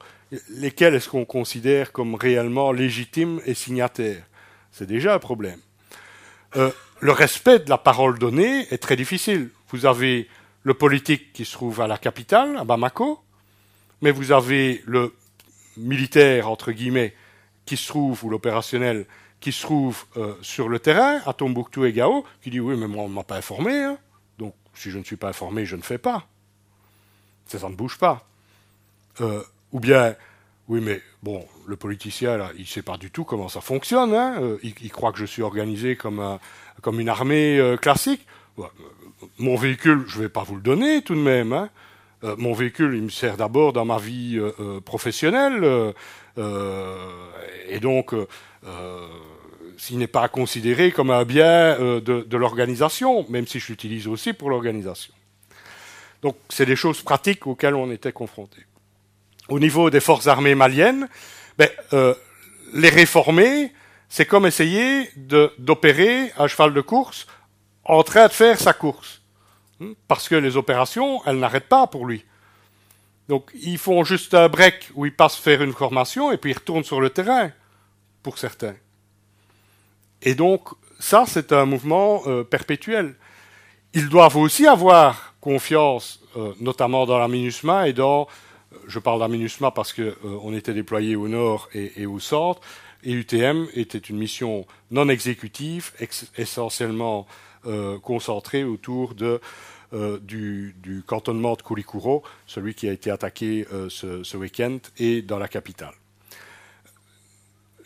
lesquels 0.49 0.95
est-ce 0.95 1.11
qu'on 1.11 1.27
considère 1.27 1.93
comme 1.93 2.15
réellement 2.15 2.73
légitimes 2.73 3.43
et 3.45 3.53
signataires? 3.53 4.25
C'est 4.73 4.87
déjà 4.87 5.13
un 5.13 5.19
problème. 5.19 5.61
Euh, 6.57 6.71
le 7.01 7.13
respect 7.13 7.59
de 7.59 7.69
la 7.69 7.77
parole 7.77 8.19
donnée 8.19 8.73
est 8.73 8.79
très 8.79 8.97
difficile. 8.97 9.51
Vous 9.69 9.85
avez 9.85 10.29
le 10.63 10.73
politique 10.73 11.35
qui 11.35 11.45
se 11.45 11.53
trouve 11.53 11.83
à 11.83 11.87
la 11.87 11.99
capitale, 11.99 12.57
à 12.57 12.65
Bamako, 12.65 13.21
mais 14.01 14.11
vous 14.11 14.33
avez 14.33 14.83
le 14.87 15.15
militaire, 15.77 16.51
entre 16.51 16.73
guillemets, 16.73 17.15
qui 17.67 17.77
se 17.77 17.89
trouve, 17.89 18.25
ou 18.25 18.31
l'opérationnel, 18.31 19.07
qui 19.41 19.53
se 19.53 19.63
trouve 19.63 20.05
sur 20.43 20.69
le 20.69 20.79
terrain, 20.81 21.21
à 21.27 21.33
Tombouctou 21.33 21.85
et 21.85 21.93
Gao, 21.93 22.25
qui 22.43 22.51
dit 22.51 22.61
oui, 22.61 22.77
mais 22.77 22.89
moi, 22.89 23.05
on 23.05 23.09
ne 23.09 23.15
m'a 23.15 23.23
pas 23.23 23.37
informé. 23.37 23.83
Hein. 23.83 23.99
Si 24.79 24.93
je 24.93 24.99
ne 24.99 25.03
suis 25.03 25.17
pas 25.17 25.29
informé, 25.29 25.67
je 25.67 25.75
ne 25.75 25.83
fais 25.83 25.99
pas. 25.99 26.29
Ça, 27.47 27.69
ne 27.69 27.75
bouge 27.75 27.99
pas. 27.99 28.29
Euh, 29.21 29.43
ou 29.73 29.81
bien, 29.81 30.15
oui, 30.69 30.81
mais 30.81 31.03
bon, 31.21 31.45
le 31.67 31.75
politicien, 31.75 32.37
là, 32.37 32.51
il 32.55 32.61
ne 32.61 32.67
sait 32.67 32.83
pas 32.83 32.97
du 32.97 33.11
tout 33.11 33.25
comment 33.25 33.49
ça 33.49 33.61
fonctionne. 33.61 34.15
Hein. 34.15 34.41
Euh, 34.41 34.59
il, 34.63 34.93
croit 34.93 35.11
que 35.11 35.19
je 35.19 35.25
suis 35.25 35.43
organisé 35.43 35.97
comme, 35.97 36.39
comme 36.81 37.01
une 37.01 37.09
armée 37.09 37.59
euh, 37.59 37.77
classique. 37.77 38.25
mon 39.39 39.57
véhicule, 39.57 40.05
je 40.07 40.19
ne 40.19 40.23
vais 40.23 40.29
pas 40.29 40.45
vous 40.45 40.55
le 40.55 40.63
donner 40.63 41.03
tout 41.03 41.17
de 41.17 41.21
même. 41.21 41.53
Hein. 41.53 41.71
Mon 42.23 42.53
véhicule, 42.53 42.95
il 42.95 43.03
me 43.03 43.11
sert 43.11 43.37
d'abord 43.37 43.73
dans 43.73 43.85
ma 43.85 43.99
vie 43.99 44.41
professionnelle. 44.85 45.95
et 46.37 47.81
donc, 47.81 48.15
s'il 49.79 49.99
n'est 49.99 50.09
pas 50.09 50.29
considéré 50.29 50.91
comme 50.91 51.11
un 51.11 51.25
bien 51.25 51.47
euh, 51.47 52.01
de, 52.01 52.37
l'organisation, 52.37 53.25
même 53.31 53.47
si 53.47 53.61
je 53.61 53.69
l'utilise 53.69 54.09
aussi 54.09 54.33
pour 54.33 54.51
l'organisation. 54.51 55.15
Donc 56.21 56.37
c'est 56.49 56.67
des 56.67 56.77
choses 56.77 57.01
pratiques 57.01 57.47
auxquelles 57.47 57.77
on 57.77 57.91
était 57.91 58.13
confronté. 58.13 58.59
Au 59.49 59.61
niveau 59.61 59.89
des 59.89 60.01
forces 60.01 60.27
armées 60.27 60.57
maliennes, 60.57 61.09
ben, 61.57 61.69
euh, 61.93 62.15
les 62.75 62.89
réformer, 62.89 63.73
c'est 64.09 64.27
comme 64.27 64.47
essayer 64.47 65.09
d'opérer 65.59 66.33
un 66.37 66.49
cheval 66.49 66.75
de 66.75 66.81
course 66.81 67.27
en 67.85 68.03
train 68.03 68.27
de 68.27 68.33
faire 68.33 68.59
sa 68.59 68.73
course. 68.73 69.18
Hmm? 69.81 69.93
Parce 70.07 70.29
que 70.29 70.35
les 70.35 70.57
opérations, 70.57 71.21
elles 71.27 71.39
n'arrêtent 71.39 71.69
pas 71.69 71.87
pour 71.87 72.07
lui. 72.07 72.25
Donc 73.29 73.51
ils 73.55 73.79
font 73.79 74.05
juste 74.05 74.35
un 74.35 74.49
break 74.49 74.91
où 74.95 75.07
ils 75.07 75.15
passent 75.15 75.37
faire 75.37 75.63
une 75.63 75.73
formation 75.73 76.33
et 76.33 76.39
puis 76.39 76.53
ils 76.53 76.59
retournent 76.59 76.85
sur 76.85 77.01
le 77.01 77.11
terrain, 77.11 77.51
pour 78.23 78.39
certains. 78.39 78.75
Et 80.23 80.35
donc, 80.35 80.69
ça, 80.99 81.25
c'est 81.27 81.53
un 81.53 81.65
mouvement 81.65 82.23
euh, 82.27 82.45
perpétuel. 82.45 83.15
Ils 83.95 84.09
doivent 84.09 84.37
aussi 84.37 84.67
avoir 84.67 85.35
confiance, 85.41 86.21
euh, 86.37 86.53
notamment 86.61 87.07
dans 87.07 87.19
la 87.19 87.29
MINUSMA 87.29 87.89
et 87.89 87.93
dans, 87.93 88.27
euh, 88.73 88.77
je 88.87 88.99
parle 88.99 89.19
de 89.19 89.23
la 89.23 89.29
MINUSMA 89.29 89.71
parce 89.71 89.95
qu'on 89.95 90.55
était 90.55 90.75
déployé 90.75 91.17
au 91.17 91.29
nord 91.29 91.69
et, 91.73 92.07
au 92.07 92.19
centre, 92.19 92.61
et 93.05 93.13
UTM 93.13 93.69
était 93.75 93.99
une 93.99 94.19
mission 94.19 94.67
non 94.91 95.09
exécutive, 95.09 95.93
essentiellement 96.37 97.27
concentrée 98.03 98.65
autour 98.65 99.15
de, 99.15 99.41
du, 100.23 101.03
cantonnement 101.07 101.55
de 101.55 101.63
Kurikuro, 101.63 102.23
celui 102.47 102.75
qui 102.75 102.89
a 102.89 102.93
été 102.93 103.11
attaqué 103.11 103.67
ce, 103.89 104.23
ce 104.23 104.37
week-end, 104.37 104.79
et 104.99 105.23
dans 105.23 105.39
la 105.39 105.49
capitale. 105.49 105.95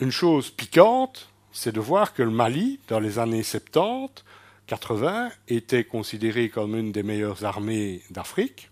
Une 0.01 0.11
chose 0.11 0.51
piquante, 0.51 1.29
c'est 1.53 1.73
de 1.73 1.81
voir 1.81 2.15
que 2.15 2.23
le 2.23 2.31
Mali, 2.31 2.81
dans 2.89 3.01
les 3.01 3.19
années 3.19 3.43
70, 3.43 4.25
80, 4.67 5.31
était 5.49 5.85
considéré 5.85 6.49
comme 6.49 6.75
une 6.77 6.93
des 6.93 7.03
meilleures 7.03 7.45
armées 7.45 8.03
d'Afrique 8.11 8.71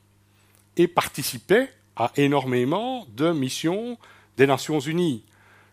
et 0.76 0.88
participait 0.88 1.68
à 1.94 2.10
énormément 2.16 3.06
de 3.14 3.32
missions 3.32 3.98
des 4.36 4.46
Nations 4.46 4.80
Unies. 4.80 5.22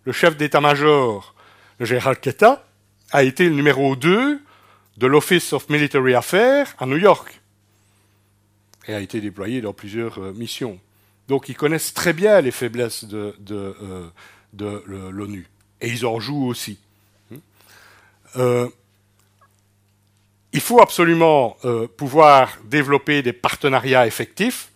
Le 0.04 0.12
chef 0.12 0.36
d'état-major, 0.36 1.34
le 1.80 1.86
général 1.86 2.20
Keta, 2.20 2.68
a 3.12 3.24
été 3.24 3.48
le 3.48 3.56
numéro 3.56 3.96
2 3.96 4.42
de 4.98 5.08
l'Office 5.08 5.54
of 5.54 5.70
Military 5.70 6.16
Affairs 6.16 6.76
à 6.80 6.86
New 6.86 6.98
York 6.98 7.40
et 8.88 8.94
a 8.94 9.00
été 9.00 9.22
déployé 9.22 9.62
dans 9.62 9.74
plusieurs 9.74 10.20
euh, 10.20 10.34
missions. 10.34 10.80
Donc 11.28 11.50
ils 11.50 11.56
connaissent 11.56 11.94
très 11.94 12.14
bien 12.14 12.42
les 12.42 12.52
faiblesses 12.52 13.04
de, 13.06 13.36
euh, 13.52 14.10
l'ONU 15.12 15.48
et 15.82 15.90
ils 15.90 16.06
en 16.06 16.20
jouent 16.20 16.48
aussi. 16.48 16.80
Euh, 18.38 18.68
il 20.54 20.62
faut 20.62 20.82
absolument 20.82 21.58
pouvoir 21.98 22.58
développer 22.64 23.22
des 23.22 23.34
partenariats 23.34 24.08
effectifs 24.08 24.72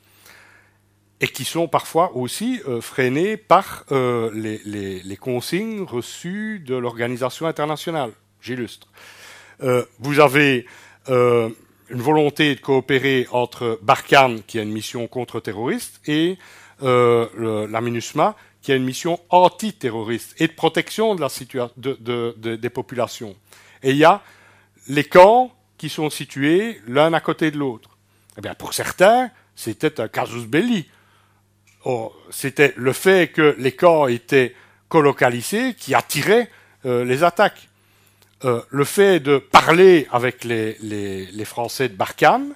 et 1.21 1.27
qui 1.27 1.43
sont 1.43 1.67
parfois 1.67 2.15
aussi 2.15 2.61
freinés 2.81 3.35
par 3.37 3.85
les, 3.89 5.17
consignes 5.19 5.81
reçues 5.81 6.59
de 6.59 6.75
l'organisation 6.75 7.47
internationale. 7.47 8.11
J'illustre. 8.41 8.87
Vous 9.99 10.19
avez 10.19 10.65
une 11.07 11.53
volonté 12.01 12.55
de 12.55 12.59
coopérer 12.59 13.27
entre 13.31 13.79
Barkhane, 13.81 14.41
qui 14.43 14.59
a 14.59 14.63
une 14.63 14.71
mission 14.71 15.07
contre-terroriste, 15.07 16.01
et 16.07 16.37
la 16.81 17.81
MINUSMA, 17.81 18.35
qui 18.61 18.71
a 18.71 18.75
une 18.75 18.85
mission 18.85 19.19
antiterroriste 19.29 20.39
et 20.39 20.47
de 20.47 20.53
protection 20.53 21.15
de 21.15 21.21
la 21.21 21.29
situation 21.29 21.71
des 21.77 22.69
populations. 22.69 23.35
Et 23.83 23.91
il 23.91 23.97
y 23.97 24.05
a 24.05 24.21
les 24.87 25.03
camps 25.03 25.51
qui 25.77 25.89
sont 25.89 26.09
situés 26.09 26.79
l'un 26.87 27.13
à 27.13 27.19
côté 27.19 27.49
de 27.49 27.57
l'autre. 27.57 27.97
Eh 28.37 28.41
bien, 28.41 28.53
pour 28.53 28.73
certains, 28.73 29.31
c'était 29.55 29.99
un 29.99 30.07
casus 30.07 30.45
belli. 30.45 30.87
C'était 32.29 32.73
le 32.77 32.93
fait 32.93 33.31
que 33.31 33.55
les 33.57 33.71
camps 33.71 34.07
étaient 34.07 34.55
colocalisés 34.89 35.73
qui 35.73 35.95
attirait 35.95 36.51
euh, 36.85 37.03
les 37.03 37.23
attaques. 37.23 37.67
Euh, 38.43 38.61
le 38.69 38.83
fait 38.83 39.19
de 39.19 39.37
parler 39.37 40.07
avec 40.11 40.43
les, 40.43 40.77
les, 40.81 41.25
les 41.27 41.45
Français 41.45 41.89
de 41.89 41.95
Barkhane 41.95 42.55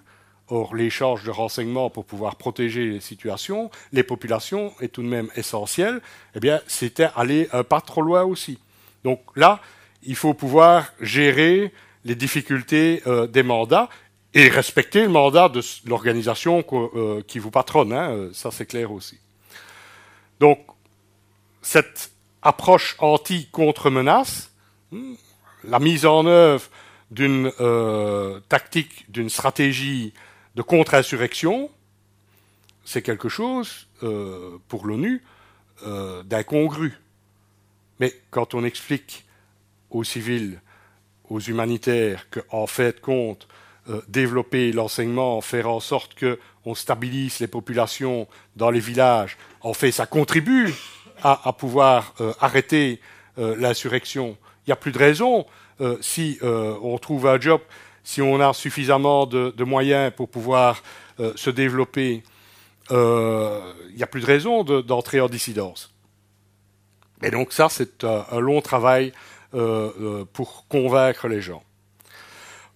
Or, 0.50 0.76
l'échange 0.76 1.24
de 1.24 1.32
renseignements 1.32 1.90
pour 1.90 2.06
pouvoir 2.06 2.36
protéger 2.36 2.86
les 2.86 3.00
situations, 3.00 3.72
les 3.92 4.04
populations 4.04 4.74
est 4.80 4.90
tout 4.90 5.02
de 5.02 5.08
même 5.08 5.28
essentiel. 5.36 6.02
Eh 6.36 6.40
bien, 6.40 6.62
c'était 6.68 7.10
aller 7.16 7.50
un 7.52 7.64
pas 7.64 7.82
trop 7.82 8.04
loin 8.04 8.24
aussi. 8.24 8.60
Donc 9.04 9.22
là, 9.36 9.60
il 10.04 10.16
faut 10.16 10.36
pouvoir 10.36 10.94
gérer 11.02 11.74
les 12.04 12.14
difficultés 12.14 13.02
euh, 13.08 13.26
des 13.26 13.42
mandats 13.42 13.90
et 14.36 14.48
respecter 14.48 15.02
le 15.02 15.10
mandat 15.10 15.50
de 15.50 15.62
l'organisation 15.88 16.64
euh, 16.74 17.24
qui 17.24 17.40
vous 17.40 17.50
patronne. 17.50 17.92
Hein, 17.92 18.12
euh, 18.12 18.30
ça, 18.32 18.52
c'est 18.52 18.68
clair 18.68 18.92
aussi. 18.92 19.18
Donc, 20.40 20.60
cette 21.64 22.12
approche 22.44 22.96
anti-contre-menace, 23.00 24.52
hmm, 24.92 25.16
la 25.68 25.80
mise 25.80 26.06
en 26.06 26.26
œuvre 26.26 26.68
d'une 27.12 27.52
tactique, 28.50 29.06
d'une 29.10 29.30
stratégie 29.30 30.14
de 30.56 30.62
contre-insurrection, 30.62 31.70
c'est 32.84 33.02
quelque 33.02 33.30
chose, 33.30 33.88
pour 34.68 34.86
l'ONU, 34.86 35.24
d'incongru. 36.26 36.94
Mais 38.00 38.14
quand 38.32 38.54
on 38.54 38.64
explique 38.64 39.26
aux 39.90 40.04
civils, 40.04 40.60
aux 41.30 41.40
humanitaires, 41.40 42.28
qu'en 42.30 42.68
fait 42.68 43.00
compte, 43.02 43.48
euh, 43.90 44.02
développer 44.08 44.72
l'enseignement, 44.72 45.42
faire 45.42 45.70
en 45.70 45.80
sorte 45.80 46.16
qu'on 46.20 46.76
stabilise 46.76 47.40
les 47.40 47.48
populations 47.48 48.28
dans 48.56 48.72
les 48.72 48.80
villages, 48.80 49.38
en 49.62 49.74
fait, 49.74 49.92
ça 49.92 50.06
contribue 50.06 50.74
à, 51.24 51.54
pouvoir 51.54 52.14
euh, 52.20 52.34
arrêter 52.40 53.00
euh, 53.38 53.56
l'insurrection. 53.58 54.38
Il 54.66 54.70
n'y 54.70 54.74
a 54.74 54.78
plus 54.78 54.92
de 54.92 54.98
raison, 54.98 55.46
si 56.02 56.40
on 56.42 56.98
trouve 56.98 57.28
un 57.28 57.40
job, 57.40 57.62
si 58.04 58.22
on 58.22 58.40
a 58.40 58.54
suffisamment 58.54 59.26
de, 59.26 59.64
moyens 59.64 60.12
pour 60.16 60.30
pouvoir 60.30 60.82
se 61.36 61.50
développer, 61.50 62.24
il 62.90 63.96
n'y 63.96 64.04
a 64.04 64.08
plus 64.08 64.22
de 64.22 64.26
raison 64.26 64.64
d'entrer 64.64 65.22
en 65.22 65.28
dissidence. 65.28 65.94
Et 67.22 67.30
donc 67.30 67.54
ça, 67.54 67.70
c'est 67.70 68.04
un, 68.04 68.40
long 68.40 68.62
travail 68.62 69.14
pour 69.52 70.66
convaincre 70.68 71.28
les 71.28 71.42
gens. 71.42 71.64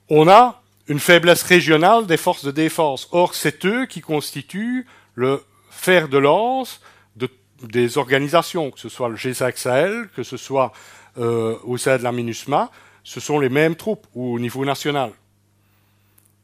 On 0.09 0.27
a 0.27 0.61
une 0.87 0.99
faiblesse 0.99 1.43
régionale 1.43 2.07
des 2.07 2.17
forces 2.17 2.43
de 2.43 2.51
défense. 2.51 3.07
Or, 3.11 3.35
c'est 3.35 3.65
eux 3.65 3.85
qui 3.85 4.01
constituent 4.01 4.87
le 5.13 5.43
fer 5.69 6.09
de 6.09 6.17
lance 6.17 6.81
de, 7.15 7.29
des 7.61 7.99
organisations, 7.99 8.71
que 8.71 8.79
ce 8.79 8.89
soit 8.89 9.07
le 9.07 9.15
G5 9.15 9.55
Sahel, 9.55 10.09
que 10.15 10.23
ce 10.23 10.35
soit 10.35 10.73
euh, 11.19 11.57
au 11.63 11.77
sein 11.77 11.97
de 11.97 12.03
la 12.03 12.11
MINUSMA, 12.11 12.71
ce 13.03 13.19
sont 13.19 13.39
les 13.39 13.49
mêmes 13.49 13.75
troupes 13.75 14.07
ou 14.15 14.33
au 14.33 14.39
niveau 14.39 14.65
national. 14.65 15.11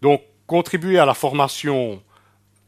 Donc, 0.02 0.22
contribuer 0.48 1.00
à 1.00 1.06
la 1.06 1.14
formation 1.14 2.02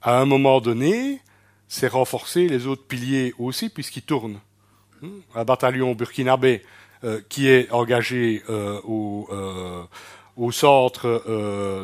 à 0.02 0.20
un 0.20 0.26
moment 0.26 0.62
donné, 0.62 1.22
c'est 1.68 1.88
renforcer 1.88 2.48
les 2.48 2.66
autres 2.66 2.86
piliers 2.86 3.34
aussi, 3.38 3.70
puisqu'ils 3.70 4.04
tournent. 4.04 4.40
Un 5.36 5.44
bataillon 5.44 5.94
burkinabé 5.94 6.64
euh, 7.04 7.22
qui 7.30 7.48
est 7.48 7.72
engagé 7.72 8.42
euh, 8.50 8.80
au, 8.84 10.52
centre 10.52 11.24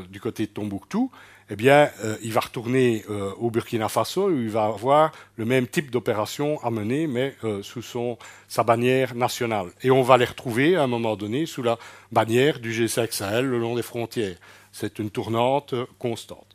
du 0.09 0.19
côté 0.19 0.45
de 0.45 0.51
Tombouctou, 0.51 1.11
eh 1.49 1.55
bien, 1.55 1.89
euh, 2.03 2.17
il 2.23 2.31
va 2.31 2.41
retourner 2.41 3.03
euh, 3.09 3.31
au 3.37 3.51
Burkina 3.51 3.89
Faso 3.89 4.29
où 4.29 4.41
il 4.41 4.49
va 4.49 4.65
avoir 4.65 5.11
le 5.35 5.45
même 5.45 5.67
type 5.67 5.91
d'opération 5.91 6.63
à 6.63 6.71
mener, 6.71 7.07
mais 7.07 7.35
sous 7.61 7.81
son, 7.81 8.17
sa 8.47 8.63
bannière 8.63 9.15
nationale. 9.15 9.67
Et 9.81 9.91
on 9.91 10.01
va 10.01 10.17
les 10.17 10.25
retrouver 10.25 10.75
à 10.75 10.83
un 10.83 10.87
moment 10.87 11.15
donné 11.15 11.45
sous 11.45 11.63
la 11.63 11.77
bannière 12.11 12.59
du 12.59 12.71
G5 12.71 13.11
Sahel 13.11 13.45
le 13.45 13.59
long 13.59 13.75
des 13.75 13.81
frontières. 13.81 14.37
C'est 14.71 14.99
une 14.99 15.09
tournante 15.09 15.75
constante. 15.99 16.47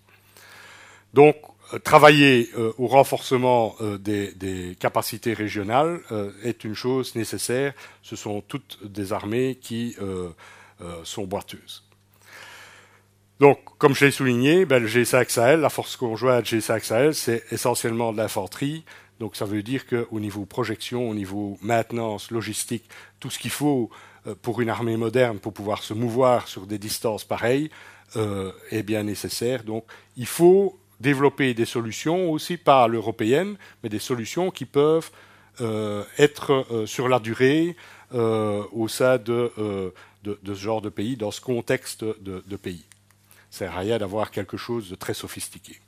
Donc, 1.14 1.36
travailler 1.84 2.50
au 2.78 2.86
renforcement 2.86 3.76
des, 4.00 4.32
des, 4.34 4.76
capacités 4.78 5.34
régionales 5.34 6.00
est 6.42 6.64
une 6.64 6.74
chose 6.74 7.14
nécessaire. 7.14 7.74
Ce 8.02 8.16
sont 8.16 8.40
toutes 8.40 8.78
des 8.84 9.12
armées 9.12 9.58
qui 9.60 9.96
sont 11.04 11.24
boiteuses. 11.24 11.87
Donc, 13.40 13.60
comme 13.78 13.94
je 13.94 14.04
l'ai 14.04 14.10
souligné, 14.10 14.64
ben, 14.64 14.82
le 14.82 14.88
G5 14.88 15.30
Sahel, 15.30 15.60
la 15.60 15.70
force 15.70 15.96
conjointe 15.96 16.44
G5 16.44 16.82
Sahel, 16.82 17.14
c'est 17.14 17.44
essentiellement 17.52 18.12
de 18.12 18.16
l'infanterie. 18.16 18.84
Donc, 19.20 19.36
ça 19.36 19.44
veut 19.44 19.62
dire 19.62 19.86
qu'au 19.86 20.18
niveau 20.18 20.44
projection, 20.44 21.08
au 21.08 21.14
niveau 21.14 21.56
maintenance, 21.62 22.32
logistique, 22.32 22.84
tout 23.20 23.30
ce 23.30 23.38
qu'il 23.38 23.52
faut 23.52 23.90
euh, 24.26 24.34
pour 24.42 24.60
une 24.60 24.68
armée 24.68 24.96
moderne 24.96 25.38
pour 25.38 25.52
pouvoir 25.52 25.84
se 25.84 25.94
mouvoir 25.94 26.48
sur 26.48 26.66
des 26.66 26.78
distances 26.78 27.24
pareilles 27.24 27.70
euh, 28.16 28.50
est 28.72 28.82
bien 28.82 29.04
nécessaire. 29.04 29.62
Donc, 29.62 29.84
il 30.16 30.26
faut 30.26 30.76
développer 30.98 31.54
des 31.54 31.64
solutions 31.64 32.32
aussi, 32.32 32.56
pas 32.56 32.88
l'européenne, 32.88 33.56
mais 33.84 33.88
des 33.88 34.00
solutions 34.00 34.50
qui 34.50 34.64
peuvent 34.64 35.10
euh, 35.60 36.02
être 36.18 36.66
sur 36.86 37.08
la 37.08 37.20
durée 37.20 37.76
au 38.10 38.88
sein 38.88 39.18
de, 39.18 39.52
ce 40.24 40.54
genre 40.54 40.80
de 40.80 40.88
pays, 40.88 41.16
dans 41.16 41.30
ce 41.30 41.40
contexte 41.40 42.04
de 42.04 42.56
pays. 42.56 42.84
C'est 43.50 43.68
rien 43.68 43.98
d'avoir 43.98 44.30
quelque 44.30 44.56
chose 44.56 44.90
de 44.90 44.94
très 44.94 45.14
sophistiqué. 45.14 45.80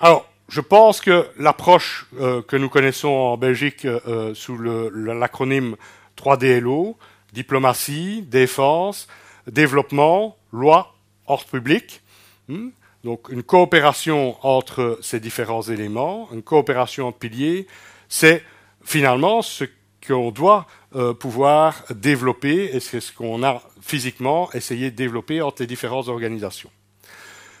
Alors, 0.00 0.26
je 0.48 0.60
pense 0.60 1.00
que 1.00 1.28
l'approche 1.38 2.06
euh, 2.18 2.42
que 2.42 2.56
nous 2.56 2.68
connaissons 2.68 3.08
en 3.08 3.36
Belgique 3.36 3.84
euh, 3.84 4.34
sous 4.34 4.58
l'acronyme 4.58 5.76
3DLO, 6.16 6.96
diplomatie, 7.32 8.22
défense, 8.22 9.06
développement, 9.46 10.36
loi, 10.52 10.94
ordre 11.26 11.44
public, 11.44 12.02
hmm, 12.48 12.70
donc 13.04 13.28
une 13.30 13.42
coopération 13.42 14.36
entre 14.44 14.98
ces 15.00 15.20
différents 15.20 15.62
éléments, 15.62 16.28
une 16.32 16.42
coopération 16.42 17.08
en 17.08 17.12
piliers, 17.12 17.66
c'est 18.08 18.42
finalement 18.82 19.42
ce 19.42 19.64
qu'on 20.06 20.30
doit 20.30 20.66
euh, 20.96 21.14
pouvoir 21.14 21.84
développer 21.90 22.74
et 22.74 22.80
c'est 22.80 23.00
ce 23.00 23.12
qu'on 23.12 23.44
a 23.44 23.62
physiquement 23.80 24.52
essayé 24.52 24.90
de 24.90 24.96
développer 24.96 25.42
entre 25.42 25.62
les 25.62 25.66
différentes 25.66 26.08
organisations. 26.08 26.70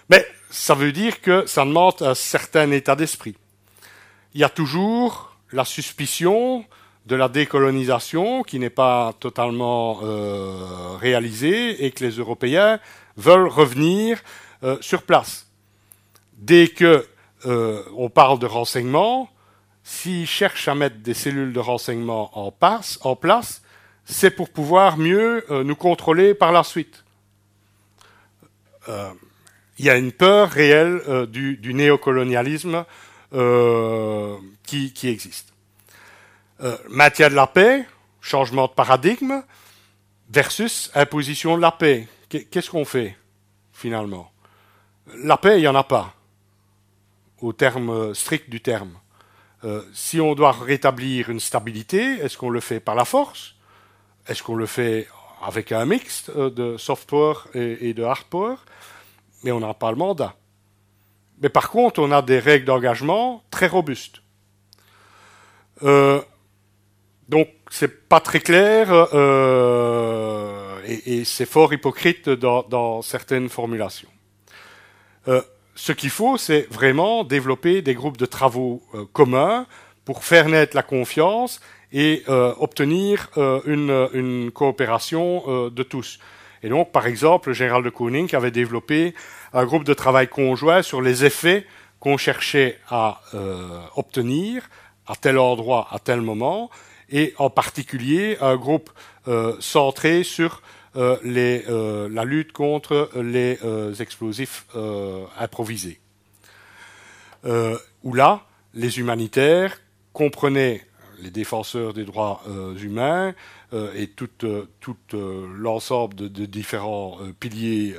Mais 0.08 0.26
ça 0.50 0.74
veut 0.74 0.92
dire 0.92 1.20
que 1.20 1.46
ça 1.46 1.64
demande 1.64 2.02
un 2.02 2.14
certain 2.14 2.70
état 2.72 2.96
d'esprit. 2.96 3.36
Il 4.34 4.40
y 4.40 4.44
a 4.44 4.48
toujours 4.48 5.36
la 5.52 5.64
suspicion 5.64 6.64
de 7.06 7.16
la 7.16 7.28
décolonisation 7.28 8.42
qui 8.42 8.58
n'est 8.58 8.70
pas 8.70 9.14
totalement 9.18 10.00
euh, 10.02 10.96
réalisée 11.00 11.84
et 11.84 11.90
que 11.90 12.04
les 12.04 12.16
Européens 12.16 12.78
veulent 13.16 13.48
revenir 13.48 14.20
euh, 14.62 14.76
sur 14.80 15.02
place. 15.02 15.46
Dès 16.34 16.68
que 16.68 17.06
euh, 17.46 17.82
on 17.96 18.10
parle 18.10 18.38
de 18.38 18.46
renseignement, 18.46 19.30
s'ils 19.82 20.26
cherchent 20.26 20.68
à 20.68 20.74
mettre 20.74 20.96
des 20.98 21.14
cellules 21.14 21.52
de 21.52 21.60
renseignement 21.60 22.30
en, 22.38 22.54
en 23.02 23.16
place, 23.16 23.62
c'est 24.10 24.30
pour 24.30 24.50
pouvoir 24.50 24.98
mieux 24.98 25.44
euh, 25.50 25.62
nous 25.62 25.76
contrôler 25.76 26.34
par 26.34 26.52
la 26.52 26.64
suite. 26.64 27.04
Euh, 28.88 29.12
il 29.78 29.84
y 29.84 29.90
a 29.90 29.96
une 29.96 30.12
peur 30.12 30.50
réelle 30.50 31.00
euh, 31.08 31.26
du, 31.26 31.72
néocolonialisme 31.72 32.84
qui, 34.64 35.08
existe. 35.08 35.52
maintien 36.88 37.28
de 37.28 37.34
la 37.34 37.46
paix, 37.46 37.86
changement 38.20 38.66
de 38.66 38.72
paradigme, 38.72 39.42
versus 40.28 40.90
imposition 40.94 41.56
de 41.56 41.62
la 41.62 41.70
paix. 41.70 42.08
Qu'est-ce 42.28 42.70
qu'on 42.70 42.84
fait 42.84 43.16
finalement? 43.72 44.32
La 45.22 45.36
paix, 45.36 45.58
il 45.58 45.60
n'y 45.60 45.68
en 45.68 45.76
a 45.76 45.84
pas, 45.84 46.14
au 47.40 47.52
terme 47.52 48.14
strict 48.14 48.50
du 48.50 48.60
terme. 48.60 48.98
Si 49.94 50.20
on 50.20 50.34
doit 50.34 50.52
rétablir 50.52 51.30
une 51.30 51.40
stabilité, 51.40 52.18
est-ce 52.18 52.36
qu'on 52.36 52.50
le 52.50 52.60
fait 52.60 52.80
par 52.80 52.96
la 52.96 53.04
force? 53.04 53.54
Est-ce 54.26 54.42
qu'on 54.42 54.54
le 54.54 54.66
fait 54.66 55.08
avec 55.42 55.72
un 55.72 55.86
mix 55.86 56.30
euh, 56.36 56.50
de 56.50 56.76
soft 56.76 57.08
power 57.08 57.34
et, 57.54 57.94
de 57.94 58.02
hard 58.02 58.24
power 58.24 58.56
Mais 59.42 59.52
on 59.52 59.60
n'a 59.60 59.74
pas 59.74 59.90
le 59.90 59.96
mandat. 59.96 60.36
Mais 61.42 61.48
par 61.48 61.70
contre, 61.70 62.00
on 62.00 62.10
a 62.10 62.22
des 62.22 62.38
règles 62.38 62.66
d'engagement 62.66 63.42
très 63.50 63.66
robustes. 63.66 64.20
Euh, 65.82 66.20
donc, 67.28 67.48
c'est 67.70 68.08
pas 68.08 68.20
très 68.20 68.40
clair 68.40 68.88
euh, 68.90 70.80
et, 70.84 71.24
c'est 71.24 71.46
fort 71.46 71.72
hypocrite 71.72 72.28
dans, 72.28 73.02
certaines 73.02 73.48
formulations. 73.48 74.08
Euh, 75.28 75.40
ce 75.74 75.92
qu'il 75.92 76.10
faut, 76.10 76.36
c'est 76.36 76.66
vraiment 76.70 77.24
développer 77.24 77.82
des 77.82 77.94
groupes 77.94 78.16
de 78.16 78.26
travaux 78.26 78.82
communs 79.12 79.66
pour 80.04 80.24
faire 80.24 80.48
naître 80.48 80.76
la 80.76 80.82
confiance 80.82 81.60
et 81.92 82.22
euh, 82.28 82.54
obtenir 82.58 83.28
euh, 83.36 83.60
une, 83.66 84.08
une, 84.12 84.50
coopération 84.50 85.70
de 85.70 85.82
tous. 85.82 86.18
Et 86.62 86.68
donc, 86.68 86.92
par 86.92 87.06
exemple, 87.06 87.52
Gérald 87.52 87.84
de 87.84 87.90
Kooning 87.90 88.34
avait 88.34 88.50
développé 88.50 89.14
un 89.52 89.64
groupe 89.64 89.84
de 89.84 89.94
travail 89.94 90.28
conjoint 90.28 90.82
sur 90.82 91.00
les 91.00 91.24
effets 91.24 91.66
qu'on 91.98 92.16
cherchait 92.16 92.78
à 92.88 93.20
obtenir 93.96 94.68
à 95.06 95.16
tel 95.16 95.38
endroit, 95.38 95.88
à 95.90 95.98
tel 95.98 96.20
moment, 96.20 96.70
et 97.10 97.34
en 97.38 97.50
particulier 97.50 98.36
un 98.40 98.56
groupe 98.56 98.90
centré 99.58 100.22
sur 100.22 100.62
euh, 100.96 101.18
les, 101.22 101.66
euh, 101.68 102.08
la 102.10 102.24
lutte 102.24 102.50
contre 102.50 103.10
les 103.14 103.60
euh, 103.64 103.94
explosifs 103.94 104.66
improvisés. 105.38 106.00
où 108.02 108.14
là, 108.14 108.42
les 108.74 108.98
humanitaires 108.98 109.80
comprenaient 110.12 110.82
les 111.22 111.30
défenseurs 111.30 111.92
des 111.92 112.04
droits 112.04 112.42
humains 112.80 113.34
et 113.94 114.08
tout, 114.08 114.28
tout 114.80 114.96
l'ensemble 115.12 116.14
de, 116.14 116.28
de, 116.28 116.46
différents 116.46 117.18
piliers 117.38 117.94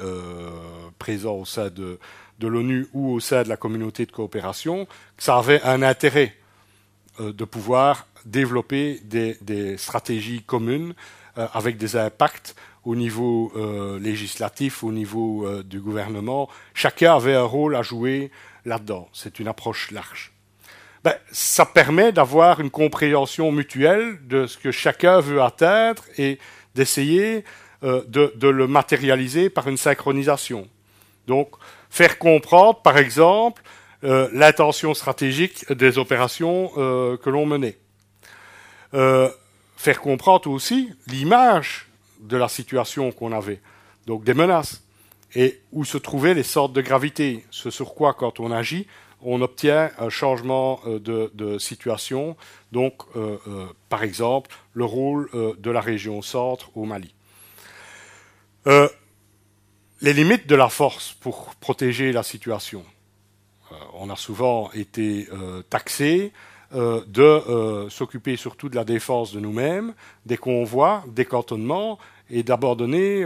présents 0.99 1.35
au 1.35 1.45
sein 1.45 1.69
de, 1.69 1.99
l'ONU 2.41 2.87
ou 2.93 3.13
au 3.13 3.19
sein 3.19 3.43
de 3.43 3.49
la 3.49 3.57
communauté 3.57 4.05
de 4.05 4.11
coopération, 4.11 4.85
que 5.17 5.23
ça 5.23 5.37
avait 5.37 5.61
un 5.63 5.81
intérêt 5.81 6.35
de 7.19 7.45
pouvoir 7.45 8.07
développer 8.25 8.99
des, 9.03 9.37
des 9.41 9.77
stratégies 9.77 10.41
communes 10.41 10.93
avec 11.35 11.77
des 11.77 11.95
impacts 11.95 12.55
au 12.83 12.95
niveau 12.95 13.51
euh, 13.55 13.99
législatif, 13.99 14.83
au 14.83 14.91
niveau 14.91 15.45
euh, 15.45 15.63
du 15.63 15.79
gouvernement. 15.79 16.49
Chacun 16.73 17.15
avait 17.15 17.35
un 17.35 17.43
rôle 17.43 17.75
à 17.75 17.81
jouer 17.81 18.31
là-dedans. 18.65 19.09
C'est 19.13 19.39
une 19.39 19.47
approche 19.47 19.91
large. 19.91 20.30
Ben, 21.03 21.15
ça 21.31 21.65
permet 21.65 22.11
d'avoir 22.11 22.59
une 22.59 22.69
compréhension 22.69 23.51
mutuelle 23.51 24.19
de 24.27 24.45
ce 24.45 24.57
que 24.57 24.71
chacun 24.71 25.19
veut 25.19 25.41
atteindre 25.41 26.03
et 26.17 26.37
d'essayer 26.75 27.43
euh, 27.83 28.03
de, 28.07 28.47
le 28.47 28.67
matérialiser 28.67 29.49
par 29.49 29.67
une 29.67 29.77
synchronisation. 29.77 30.67
Donc, 31.25 31.49
faire 31.89 32.19
comprendre, 32.19 32.81
par 32.83 32.99
exemple, 32.99 33.63
euh, 34.03 34.29
l'intention 34.33 34.93
stratégique 34.93 35.71
des 35.71 35.97
opérations 35.97 36.71
euh, 36.77 37.17
que 37.17 37.29
l'on 37.31 37.47
menait. 37.47 37.77
Faire 39.77 39.99
comprendre 40.01 40.51
aussi 40.51 40.91
l'image 41.07 41.87
de 42.19 42.37
la 42.37 42.47
situation 42.47 43.11
qu'on 43.11 43.31
avait, 43.31 43.59
donc 44.05 44.23
des 44.23 44.35
menaces, 44.35 44.83
et 45.33 45.59
où 45.71 45.85
se 45.85 45.97
trouvaient 45.97 46.35
les 46.35 46.43
sortes 46.43 46.73
de 46.73 46.81
gravité, 46.81 47.43
ce 47.49 47.71
sur 47.71 47.95
quoi, 47.95 48.13
quand 48.13 48.39
on 48.39 48.51
agit, 48.51 48.85
on 49.23 49.41
obtient 49.41 49.91
un 49.97 50.09
changement 50.09 50.79
euh, 50.85 50.99
de, 51.33 51.57
situation, 51.57 52.35
donc 52.71 53.03
euh, 53.15 53.37
euh, 53.47 53.65
par 53.89 54.03
exemple 54.03 54.51
le 54.73 54.85
rôle 54.85 55.29
de 55.33 55.71
la 55.71 55.81
région 55.81 56.21
centre 56.21 56.75
au 56.75 56.85
Mali. 56.85 57.13
les 58.65 60.13
limites 60.13 60.47
de 60.47 60.55
la 60.55 60.69
force 60.69 61.13
pour 61.13 61.55
protéger 61.55 62.11
la 62.11 62.23
situation. 62.23 62.83
on 63.93 64.09
a 64.09 64.15
souvent 64.15 64.71
été 64.71 65.27
taxé 65.69 66.31
de 66.73 67.87
s'occuper 67.89 68.37
surtout 68.37 68.69
de 68.69 68.75
la 68.75 68.85
défense 68.85 69.33
de 69.33 69.39
nous-mêmes, 69.39 69.93
des 70.25 70.37
convois, 70.37 71.03
des 71.07 71.25
cantonnements, 71.25 71.99
et 72.29 72.43
d'abandonner 72.43 73.23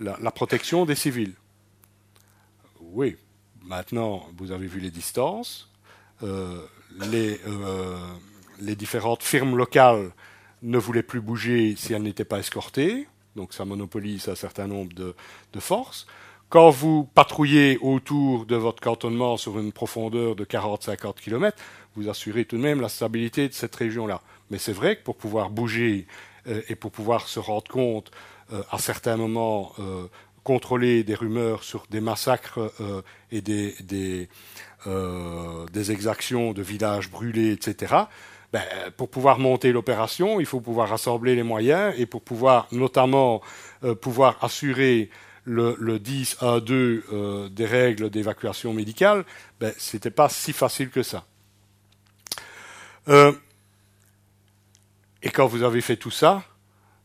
la 0.00 0.30
protection 0.30 0.84
des 0.84 0.94
civils. 0.94 1.34
Oui, 2.80 3.16
Maintenant, 3.68 4.26
vous 4.38 4.50
avez 4.50 4.66
vu 4.66 4.80
les 4.80 4.90
distances. 4.90 5.68
Euh, 6.22 6.58
les, 7.00 7.38
euh, 7.46 7.98
les, 8.60 8.74
différentes 8.74 9.22
firmes 9.22 9.56
locales 9.56 10.10
ne 10.62 10.78
voulaient 10.78 11.02
plus 11.02 11.20
bouger 11.20 11.76
si 11.76 11.92
elles 11.92 12.02
n'étaient 12.02 12.24
pas 12.24 12.38
escortées. 12.38 13.06
Donc 13.36 13.52
ça 13.52 13.66
monopolise 13.66 14.28
un 14.28 14.34
certain 14.34 14.66
nombre 14.66 14.92
de, 14.94 15.14
forces. 15.60 16.06
Quand 16.48 16.70
vous 16.70 17.04
patrouillez 17.14 17.78
autour 17.82 18.46
de 18.46 18.56
votre 18.56 18.82
cantonnement 18.82 19.36
sur 19.36 19.58
une 19.58 19.70
profondeur 19.70 20.34
de 20.34 20.46
40-50 20.46 21.16
km, 21.20 21.56
vous 21.94 22.08
assurez 22.08 22.46
tout 22.46 22.56
de 22.56 22.62
même 22.62 22.80
la 22.80 22.88
stabilité 22.88 23.48
de 23.48 23.52
cette 23.52 23.76
région-là. 23.76 24.22
Mais 24.50 24.56
c'est 24.56 24.72
vrai 24.72 24.96
que 24.96 25.02
pour 25.02 25.16
pouvoir 25.16 25.50
bouger 25.50 26.06
euh, 26.46 26.62
et 26.70 26.74
pour 26.74 26.90
pouvoir 26.90 27.28
se 27.28 27.38
rendre 27.38 27.68
compte 27.68 28.10
à 28.70 28.78
certains 28.78 29.18
moments 29.18 29.74
contrôler 30.48 31.04
des 31.04 31.14
rumeurs 31.14 31.62
sur 31.62 31.84
des 31.90 32.00
massacres 32.00 32.72
euh, 32.80 33.02
et 33.30 33.42
des, 33.42 34.28
euh, 34.86 35.66
des, 35.66 35.92
exactions 35.92 36.54
de 36.54 36.62
villages 36.62 37.10
brûlés, 37.10 37.52
etc., 37.52 37.94
ben, 38.50 38.62
pour 38.96 39.10
pouvoir 39.10 39.38
monter 39.38 39.72
l'opération, 39.72 40.40
il 40.40 40.46
faut 40.46 40.62
pouvoir 40.62 40.88
rassembler 40.88 41.34
les 41.34 41.42
moyens 41.42 41.92
et 41.98 42.06
pour 42.06 42.22
pouvoir 42.22 42.66
notamment 42.72 43.42
euh, 43.84 43.94
pouvoir 43.94 44.42
assurer 44.42 45.10
le, 45.44 45.76
le 45.78 45.98
10 45.98 46.38
à 46.40 46.60
2 46.60 47.04
euh, 47.12 47.48
des 47.50 47.66
règles 47.66 48.08
d'évacuation 48.08 48.72
médicale, 48.72 49.26
ben, 49.60 49.74
c'était 49.76 50.10
pas 50.10 50.30
si 50.30 50.54
facile 50.54 50.88
que 50.88 51.02
ça. 51.02 51.26
Et 55.22 55.30
quand 55.30 55.46
vous 55.46 55.62
avez 55.62 55.82
fait 55.82 55.96
tout 55.96 56.10
ça, 56.10 56.42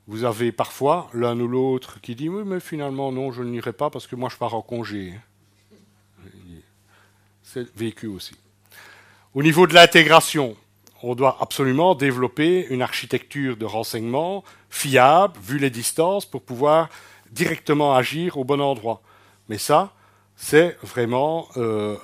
vous 0.08 0.26
avez 0.26 0.52
parfois 0.52 1.10
l'un 1.14 1.40
ou 1.40 1.48
l'autre 1.48 2.02
qui 2.02 2.16
dit 2.16 2.30
oui, 2.30 2.44
mais 2.46 2.60
finalement 2.60 3.12
non, 3.12 3.32
je 3.32 3.42
n'irai 3.42 3.74
pas 3.74 3.90
parce 3.90 4.08
que 4.08 4.16
moi 4.16 4.30
je 4.30 4.38
pars 4.38 4.54
en 4.54 4.62
congé. 4.62 5.14
C'est 7.42 7.74
vécu 7.76 8.08
aussi. 8.08 8.36
Au 9.34 9.44
niveau 9.44 9.68
de 9.68 9.74
l'intégration, 9.74 10.56
on 11.04 11.16
doit 11.16 11.38
absolument 11.40 11.96
développer 11.96 12.68
une 12.70 12.82
architecture 12.82 13.58
de 13.58 13.66
renseignement 13.66 14.44
fiable, 14.70 15.38
vu 15.42 15.58
les 15.58 15.70
distances, 15.70 16.26
pour 16.26 16.42
pouvoir 16.42 16.90
directement 17.32 17.96
agir 17.96 18.38
au 18.38 18.44
bon 18.44 18.60
endroit. 18.60 19.02
Mais 19.50 19.58
ça, 19.58 19.94
c'est 20.36 20.78
vraiment 20.82 21.48
euh, 21.58 21.96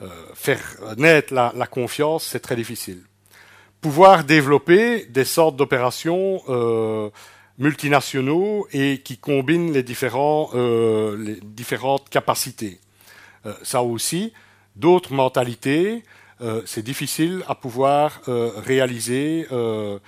euh, 0.00 0.08
faire 0.34 0.62
naître 0.96 1.34
la, 1.34 1.52
la 1.54 1.66
confiance, 1.66 2.24
c'est 2.24 2.40
très 2.40 2.56
difficile 2.56 3.02
pouvoir 3.80 4.24
développer 4.24 5.06
des 5.06 5.24
sortes 5.24 5.56
d'opérations 5.56 6.42
euh, 6.48 7.10
multinationaux 7.58 8.66
et 8.72 8.98
qui 8.98 9.18
combinent 9.18 9.72
les, 9.72 9.82
différents, 9.82 10.50
euh, 10.54 11.16
les 11.16 11.38
différentes 11.42 12.08
capacités. 12.08 12.78
Euh, 13.46 13.54
ça 13.62 13.82
aussi, 13.82 14.32
d'autres 14.76 15.12
mentalités, 15.12 16.02
euh, 16.42 16.62
c'est 16.64 16.82
difficile 16.82 17.42
à 17.48 17.54
pouvoir 17.54 18.22
euh, 18.28 18.50
réaliser. 18.56 19.46
Euh, 19.52 19.98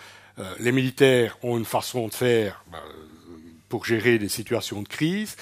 les 0.58 0.72
militaires 0.72 1.36
ont 1.42 1.58
une 1.58 1.66
façon 1.66 2.08
de 2.08 2.14
faire 2.14 2.64
ben, 2.72 2.78
pour 3.68 3.84
gérer 3.84 4.18
des 4.18 4.30
situations 4.30 4.82
de 4.82 4.88
crise, 4.88 5.36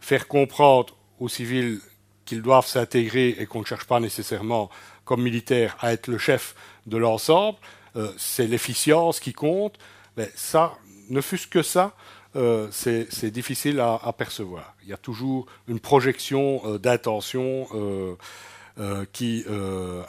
faire 0.00 0.28
comprendre 0.28 0.94
aux 1.18 1.28
civils 1.28 1.80
qu'ils 2.26 2.42
doivent 2.42 2.66
s'intégrer 2.66 3.36
et 3.38 3.46
qu'on 3.46 3.60
ne 3.60 3.64
cherche 3.64 3.86
pas 3.86 4.00
nécessairement 4.00 4.70
comme 5.04 5.22
militaire 5.22 5.76
à 5.80 5.92
être 5.92 6.08
le 6.08 6.18
chef 6.18 6.54
de 6.86 6.96
l'ensemble, 6.96 7.58
euh, 7.96 8.08
c'est 8.16 8.46
l'efficience 8.46 9.20
qui 9.20 9.32
compte. 9.32 9.78
Mais 10.16 10.30
ça, 10.34 10.74
ne 11.10 11.20
fût-ce 11.20 11.46
que 11.46 11.62
ça, 11.62 11.94
euh, 12.36 12.68
c'est 12.70 13.30
difficile 13.30 13.80
à, 13.80 14.12
percevoir. 14.16 14.74
Il 14.82 14.88
y 14.88 14.92
a 14.92 14.96
toujours 14.96 15.46
une 15.68 15.80
projection 15.80 16.60
euh, 16.64 16.78
d'intention 16.78 17.68
qui 19.12 19.44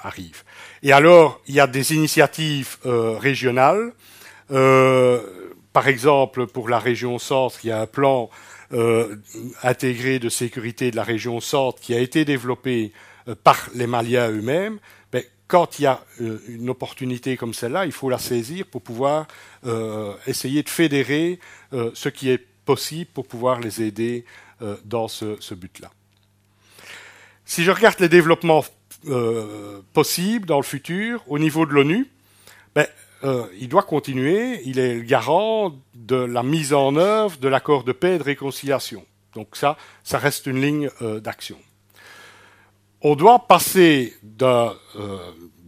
arrive. 0.04 0.44
Et 0.82 0.92
alors, 0.92 1.40
il 1.48 1.54
y 1.54 1.60
a 1.60 1.68
des 1.68 1.94
initiatives 1.94 2.78
régionales. 2.84 3.94
par 4.50 5.88
exemple, 5.88 6.48
pour 6.48 6.70
la 6.70 6.80
région 6.80 7.20
centre, 7.20 7.60
il 7.64 7.68
y 7.68 7.72
a 7.72 7.82
un 7.82 7.86
plan 7.86 8.32
intégré 9.62 10.18
de 10.18 10.30
sécurité 10.30 10.90
de 10.90 10.96
la 10.96 11.04
région 11.04 11.40
centre 11.42 11.80
qui 11.80 11.94
a 11.94 12.00
été 12.00 12.26
développé 12.26 12.92
par 13.44 13.70
les 13.76 13.86
Maliens 13.86 14.32
eux-mêmes, 14.32 14.80
quand 15.48 15.80
il 15.80 15.84
y 15.84 15.86
a 15.86 16.02
euh, 16.22 16.40
une 16.48 16.70
opportunité 16.70 17.38
comme 17.38 17.54
celle-là, 17.54 17.86
il 17.86 17.92
faut 17.92 18.10
la 18.10 18.18
saisir 18.18 18.66
pour 18.66 18.82
pouvoir 18.82 19.28
euh, 19.66 20.14
essayer 20.26 20.64
de 20.64 20.70
fédérer 20.70 21.40
euh, 21.74 21.92
ce 21.94 22.10
qui 22.10 22.30
est 22.30 22.44
possible 22.66 23.10
pour 23.14 23.28
pouvoir 23.28 23.60
les 23.60 23.84
aider 23.84 24.26
dans 24.86 25.10
ce, 25.10 25.54
but-là. 25.54 25.92
Si 27.44 27.64
je 27.64 27.70
regarde 27.70 28.00
les 28.00 28.10
développements 28.10 28.64
possibles 29.94 30.48
dans 30.48 30.58
le 30.58 30.64
futur 30.64 31.24
au 31.28 31.38
niveau 31.38 31.66
de 31.66 31.74
l'ONU, 31.74 32.08
ben, 32.74 32.88
il 33.60 33.68
doit 33.68 33.84
continuer, 33.84 34.62
il 34.66 34.80
est 34.80 34.96
le 34.96 35.02
garant 35.02 35.76
de 35.94 36.16
la 36.16 36.42
mise 36.42 36.74
en 36.74 36.96
œuvre 36.96 37.38
de 37.38 37.48
l'accord 37.50 37.84
de 37.84 37.92
paix 37.92 38.16
et 38.16 38.18
de 38.18 38.24
réconciliation. 38.24 39.06
Donc 39.36 39.58
ça, 39.58 39.78
ça 40.04 40.18
reste 40.18 40.48
une 40.48 40.62
ligne 40.62 40.90
d'action 41.22 41.58
on 43.08 43.16
doit 43.16 43.46
passer 43.48 44.16
euh, 44.42 44.72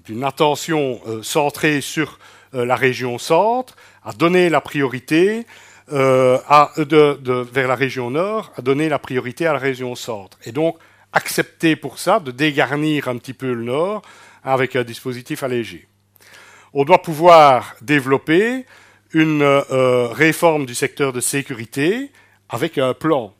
d'une 0.03 0.23
attention 0.23 0.99
euh, 1.05 1.21
centrée 1.21 1.81
sur 1.81 2.17
euh, 2.55 2.65
la 2.65 2.75
région 2.75 3.19
centre 3.19 3.75
à 4.03 4.11
donner 4.11 4.49
la 4.49 4.59
priorité 4.59 5.45
vers 5.87 6.41
la 6.49 7.75
région 7.75 8.09
nord, 8.09 8.51
à 8.57 8.63
donner 8.63 8.89
la 8.89 8.97
priorité 8.97 9.45
à 9.45 9.53
la 9.53 9.59
région 9.59 9.93
centre. 9.93 10.39
Et 10.45 10.51
donc, 10.51 10.79
accepter 11.13 11.75
pour 11.75 11.99
ça 11.99 12.19
de 12.19 12.31
dégarnir 12.31 13.07
un 13.07 13.17
petit 13.17 13.33
peu 13.33 13.53
le 13.53 13.63
nord 13.63 14.01
avec 14.43 14.75
un 14.75 14.83
dispositif 14.83 15.43
allégé. 15.43 15.87
On 16.73 16.85
doit 16.85 17.03
pouvoir 17.03 17.75
développer 17.81 18.65
une 19.13 19.43
réforme 19.43 20.65
du 20.65 20.75
secteur 20.75 21.13
de 21.13 21.21
sécurité 21.21 22.11
avec 22.49 22.77
un 22.77 22.93
plan 22.93 23.33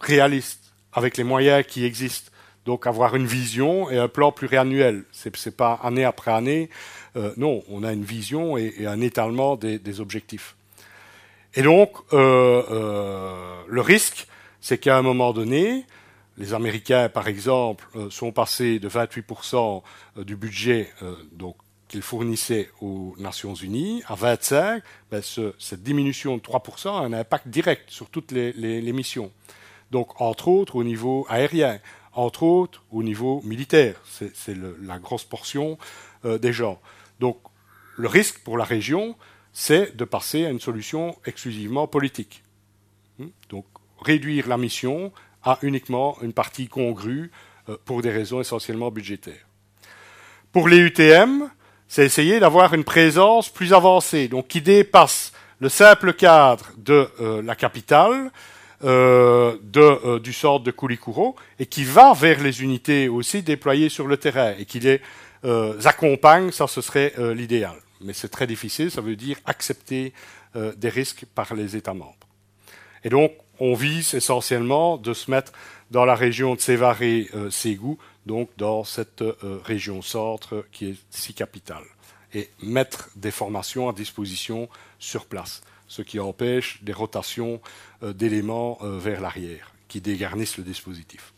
réaliste, 0.00 0.74
avec 0.92 1.16
les 1.16 1.24
moyens 1.24 1.64
qui 1.66 1.84
existent. 1.84 2.30
Donc 2.66 2.88
avoir 2.88 3.14
une 3.14 3.26
vision 3.26 3.88
et 3.90 3.96
un 3.96 4.08
plan 4.08 4.32
pluriannuel. 4.32 5.04
C'est 5.12 5.46
n'est 5.46 5.52
pas 5.52 5.78
année 5.82 6.04
après 6.04 6.32
année. 6.32 6.68
Euh, 7.16 7.32
non, 7.36 7.62
on 7.70 7.84
a 7.84 7.92
une 7.92 8.04
vision 8.04 8.58
et, 8.58 8.86
un 8.86 9.00
étalement 9.00 9.56
des, 9.56 10.00
objectifs. 10.00 10.56
Et 11.54 11.62
donc, 11.62 11.92
euh, 12.12 12.62
euh, 12.70 13.62
le 13.68 13.80
risque, 13.80 14.26
c'est 14.60 14.78
qu'à 14.78 14.98
un 14.98 15.02
moment 15.02 15.32
donné, 15.32 15.86
les 16.36 16.52
Américains, 16.52 17.08
par 17.08 17.28
exemple, 17.28 17.86
sont 18.10 18.32
passés 18.32 18.78
de 18.78 18.88
28% 18.88 19.82
euh, 20.18 20.24
du 20.24 20.36
budget 20.36 20.90
qu'ils 21.88 22.02
fournissaient 22.02 22.68
aux 22.80 23.14
Nations 23.16 23.54
Unies 23.54 24.02
à 24.08 24.16
25. 24.16 24.82
Ben 25.12 25.22
ce, 25.22 25.54
cette 25.58 25.84
diminution 25.84 26.36
de 26.36 26.42
3% 26.42 26.88
a 26.88 26.90
un 26.98 27.12
impact 27.12 27.46
direct 27.46 27.90
sur 27.90 28.10
toutes 28.10 28.32
les, 28.32 28.52
les 28.52 28.92
missions. 28.92 29.30
Donc, 29.92 30.20
entre 30.20 30.48
autres, 30.48 30.76
au 30.76 30.84
niveau 30.84 31.26
aérien, 31.28 31.78
entre 32.16 32.42
autres 32.42 32.82
au 32.90 33.02
niveau 33.02 33.40
militaire. 33.44 33.94
C'est 34.04 34.56
la 34.82 34.98
grosse 34.98 35.24
portion 35.24 35.78
euh, 36.24 36.38
des 36.38 36.52
gens. 36.52 36.80
Donc 37.20 37.38
le 37.96 38.08
risque 38.08 38.40
pour 38.40 38.58
la 38.58 38.64
région, 38.64 39.16
c'est 39.52 39.96
de 39.96 40.04
passer 40.04 40.44
à 40.44 40.50
une 40.50 40.60
solution 40.60 41.16
exclusivement 41.24 41.86
politique. 41.86 42.42
Hmm? 43.18 43.28
Donc 43.50 43.66
réduire 44.00 44.48
la 44.48 44.58
mission 44.58 45.12
à 45.42 45.58
uniquement 45.62 46.16
une 46.22 46.32
partie 46.32 46.68
congrue 46.68 47.30
euh, 47.68 47.76
pour 47.84 48.02
des 48.02 48.10
raisons 48.10 48.40
essentiellement 48.40 48.90
budgétaires. 48.90 49.46
Pour 50.52 50.68
les 50.68 50.78
UTM, 50.78 51.50
c'est 51.88 52.04
essayer 52.04 52.40
d'avoir 52.40 52.74
une 52.74 52.84
présence 52.84 53.48
plus 53.48 53.72
avancée, 53.72 54.28
donc 54.28 54.48
qui 54.48 54.60
dépasse 54.60 55.32
le 55.60 55.68
simple 55.68 56.14
cadre 56.14 56.70
de 56.76 57.08
euh, 57.20 57.42
la 57.42 57.54
capitale, 57.54 58.30
euh, 58.84 59.56
de, 59.62 60.18
du 60.18 60.32
sort 60.32 60.60
de 60.60 60.70
Koulikuro, 60.70 61.36
et 61.58 61.66
qui 61.66 61.84
va 61.84 62.12
vers 62.12 62.42
les 62.42 62.62
unités 62.62 63.08
aussi 63.08 63.42
déployées 63.42 63.88
sur 63.88 64.06
le 64.06 64.16
terrain, 64.16 64.54
et 64.58 64.64
qui 64.64 64.80
les 64.80 65.00
accompagne, 65.84 66.50
ça 66.50 66.66
ce 66.66 66.80
serait 66.80 67.12
l'idéal 67.34 67.76
mais 68.00 68.12
c'est 68.12 68.28
très 68.28 68.46
difficile, 68.46 68.90
ça 68.90 69.00
veut 69.00 69.16
dire 69.16 69.38
accepter 69.44 70.12
euh, 70.54 70.72
des 70.76 70.88
risques 70.88 71.24
par 71.34 71.54
les 71.54 71.76
États 71.76 71.94
membres. 71.94 72.14
Et 73.04 73.08
donc, 73.08 73.32
on 73.58 73.74
vise 73.74 74.14
essentiellement 74.14 74.96
de 74.96 75.14
se 75.14 75.30
mettre 75.30 75.52
dans 75.90 76.04
la 76.04 76.14
région 76.14 76.54
de 76.54 76.60
Sévaré-Ségou, 76.60 77.98
donc 78.26 78.50
dans 78.56 78.84
cette 78.84 79.22
euh, 79.22 79.60
région 79.64 80.02
centre 80.02 80.66
qui 80.72 80.90
est 80.90 80.96
si 81.10 81.32
capitale, 81.32 81.84
et 82.34 82.50
mettre 82.62 83.08
des 83.16 83.30
formations 83.30 83.88
à 83.88 83.92
disposition 83.92 84.68
sur 84.98 85.26
place, 85.26 85.62
ce 85.88 86.02
qui 86.02 86.20
empêche 86.20 86.82
des 86.82 86.92
rotations 86.92 87.60
euh, 88.02 88.12
d'éléments 88.12 88.78
vers 88.82 89.20
l'arrière, 89.20 89.72
qui 89.88 90.00
dégarnissent 90.00 90.58
le 90.58 90.64
dispositif 90.64 91.32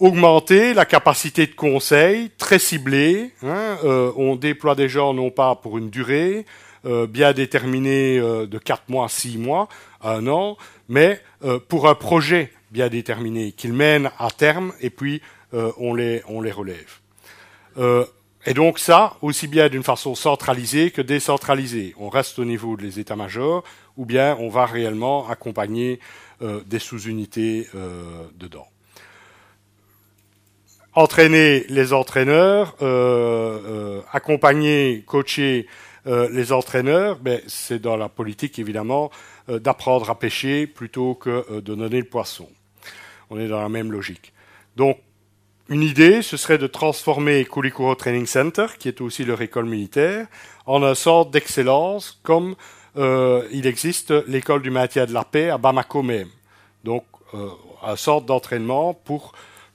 augmenter 0.00 0.72
la 0.72 0.86
capacité 0.86 1.46
de 1.46 1.54
conseil, 1.54 2.30
très 2.38 2.58
ciblée. 2.58 3.32
Hein, 3.42 3.76
euh, 3.84 4.10
on 4.16 4.34
déploie 4.34 4.74
des 4.74 4.88
gens 4.88 5.14
non 5.14 5.30
pas 5.30 5.54
pour 5.54 5.78
une 5.78 5.90
durée 5.90 6.46
euh, 6.86 7.06
bien 7.06 7.32
déterminée 7.34 8.18
euh, 8.18 8.46
de 8.46 8.58
4 8.58 8.84
mois, 8.88 9.08
6 9.08 9.36
mois, 9.38 9.68
un 10.02 10.26
an, 10.26 10.56
mais 10.88 11.22
pour 11.68 11.88
un 11.88 11.94
projet 11.94 12.52
bien 12.70 12.88
déterminé 12.88 13.52
qu'ils 13.52 13.72
mènent 13.72 14.10
à 14.18 14.30
terme 14.30 14.72
et 14.80 14.90
puis 14.90 15.22
on, 15.52 15.94
les, 15.94 16.22
on 16.28 16.40
les 16.40 16.50
relève. 16.50 16.98
Et 18.46 18.54
donc 18.54 18.78
ça, 18.78 19.16
aussi 19.22 19.48
bien 19.48 19.68
d'une 19.68 19.82
façon 19.82 20.14
centralisée 20.14 20.90
que 20.90 21.02
décentralisée. 21.02 21.94
On 21.98 22.08
reste 22.08 22.38
au 22.38 22.44
niveau 22.44 22.76
des 22.76 22.98
états-majors 22.98 23.64
ou 23.96 24.06
bien 24.06 24.36
on 24.40 24.48
va 24.48 24.66
réellement 24.66 25.28
accompagner 25.28 26.00
des 26.40 26.78
sous-unités 26.78 27.68
dedans 28.38 28.66
entraîner 30.94 31.64
les 31.68 31.92
entraîneurs, 31.92 32.76
euh, 32.82 33.60
euh, 33.66 34.02
accompagner, 34.12 35.02
coacher 35.06 35.66
euh, 36.06 36.28
les 36.32 36.52
entraîneurs, 36.52 37.18
ben, 37.18 37.40
c'est 37.46 37.80
dans 37.80 37.96
la 37.96 38.08
politique 38.08 38.58
évidemment 38.58 39.10
d'apprendre 39.48 40.08
à 40.10 40.18
pêcher 40.18 40.68
plutôt 40.68 41.16
que 41.16 41.58
de 41.60 41.74
donner 41.74 41.98
le 41.98 42.04
poisson. 42.04 42.48
On 43.30 43.38
est 43.40 43.48
dans 43.48 43.60
la 43.60 43.68
même 43.68 43.90
logique. 43.90 44.32
Donc, 44.76 44.98
une 45.70 45.82
idée, 45.82 46.20
ce 46.20 46.36
serait 46.36 46.58
de 46.58 46.66
transformer 46.66 47.46
Kulikuro 47.46 47.94
Training 47.94 48.26
Center, 48.26 48.66
qui 48.78 48.88
est 48.88 49.00
aussi 49.00 49.24
leur 49.24 49.40
école 49.40 49.66
militaire, 49.66 50.26
en 50.66 50.82
un 50.82 50.94
centre 50.94 51.30
d'excellence 51.30 52.20
comme 52.22 52.54
il 52.96 53.66
existe 53.66 54.10
l'école 54.26 54.62
du 54.62 54.70
maintien 54.70 55.06
de 55.06 55.14
la 55.14 55.24
paix 55.24 55.48
à 55.48 55.56
Bamako 55.56 56.02
même. 56.02 56.28
Donc, 56.84 57.04
un 57.82 57.96
centre 57.96 58.26
d'entraînement 58.26 58.94
pour 58.94 59.32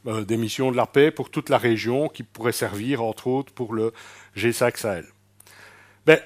euh, 0.08 0.24
des 0.24 0.38
missions 0.38 0.72
de 0.72 0.78
la 0.78 0.86
paix 0.86 1.10
pour 1.10 1.32
toute 1.32 1.50
la 1.50 1.58
région 1.58 2.10
qui 2.10 2.22
pourraient 2.22 2.52
servir, 2.52 3.02
entre 3.02 3.26
autres, 3.26 3.52
pour 3.52 3.74
le 3.74 3.92
G5 4.38 4.78
Sahel. 4.78 5.06
Ben, 6.06 6.20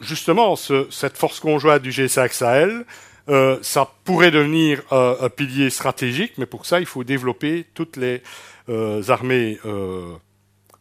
justement, 0.00 0.56
cette 0.56 1.16
force 1.16 1.38
conjointe 1.38 1.82
du 1.82 1.90
G5 1.90 2.32
Sahel, 2.32 2.84
euh, 3.28 3.58
ça 3.62 3.90
pourrait 4.04 4.30
devenir 4.30 4.82
euh, 4.92 5.16
un 5.20 5.28
pilier 5.28 5.70
stratégique, 5.70 6.34
mais 6.38 6.46
pour 6.46 6.66
ça, 6.66 6.80
il 6.80 6.86
faut 6.86 7.04
développer 7.04 7.66
toutes 7.74 7.96
les 7.96 8.22
armées 9.08 9.58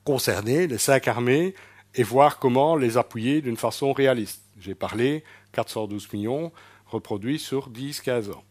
concernées, 0.04 0.68
les 0.68 0.78
cinq 0.78 1.08
armées, 1.08 1.54
et 1.94 2.04
voir 2.04 2.40
comment 2.40 2.76
les 2.76 2.98
appuyer 2.98 3.42
d'une 3.42 3.58
façon 3.58 3.94
réaliste. 3.94 4.42
J'ai 4.60 4.76
parlé 4.76 5.24
412 5.54 6.12
millions 6.14 6.52
reproduits 6.88 7.40
sur 7.40 7.70
10-15 7.70 8.32
ans. 8.32 8.44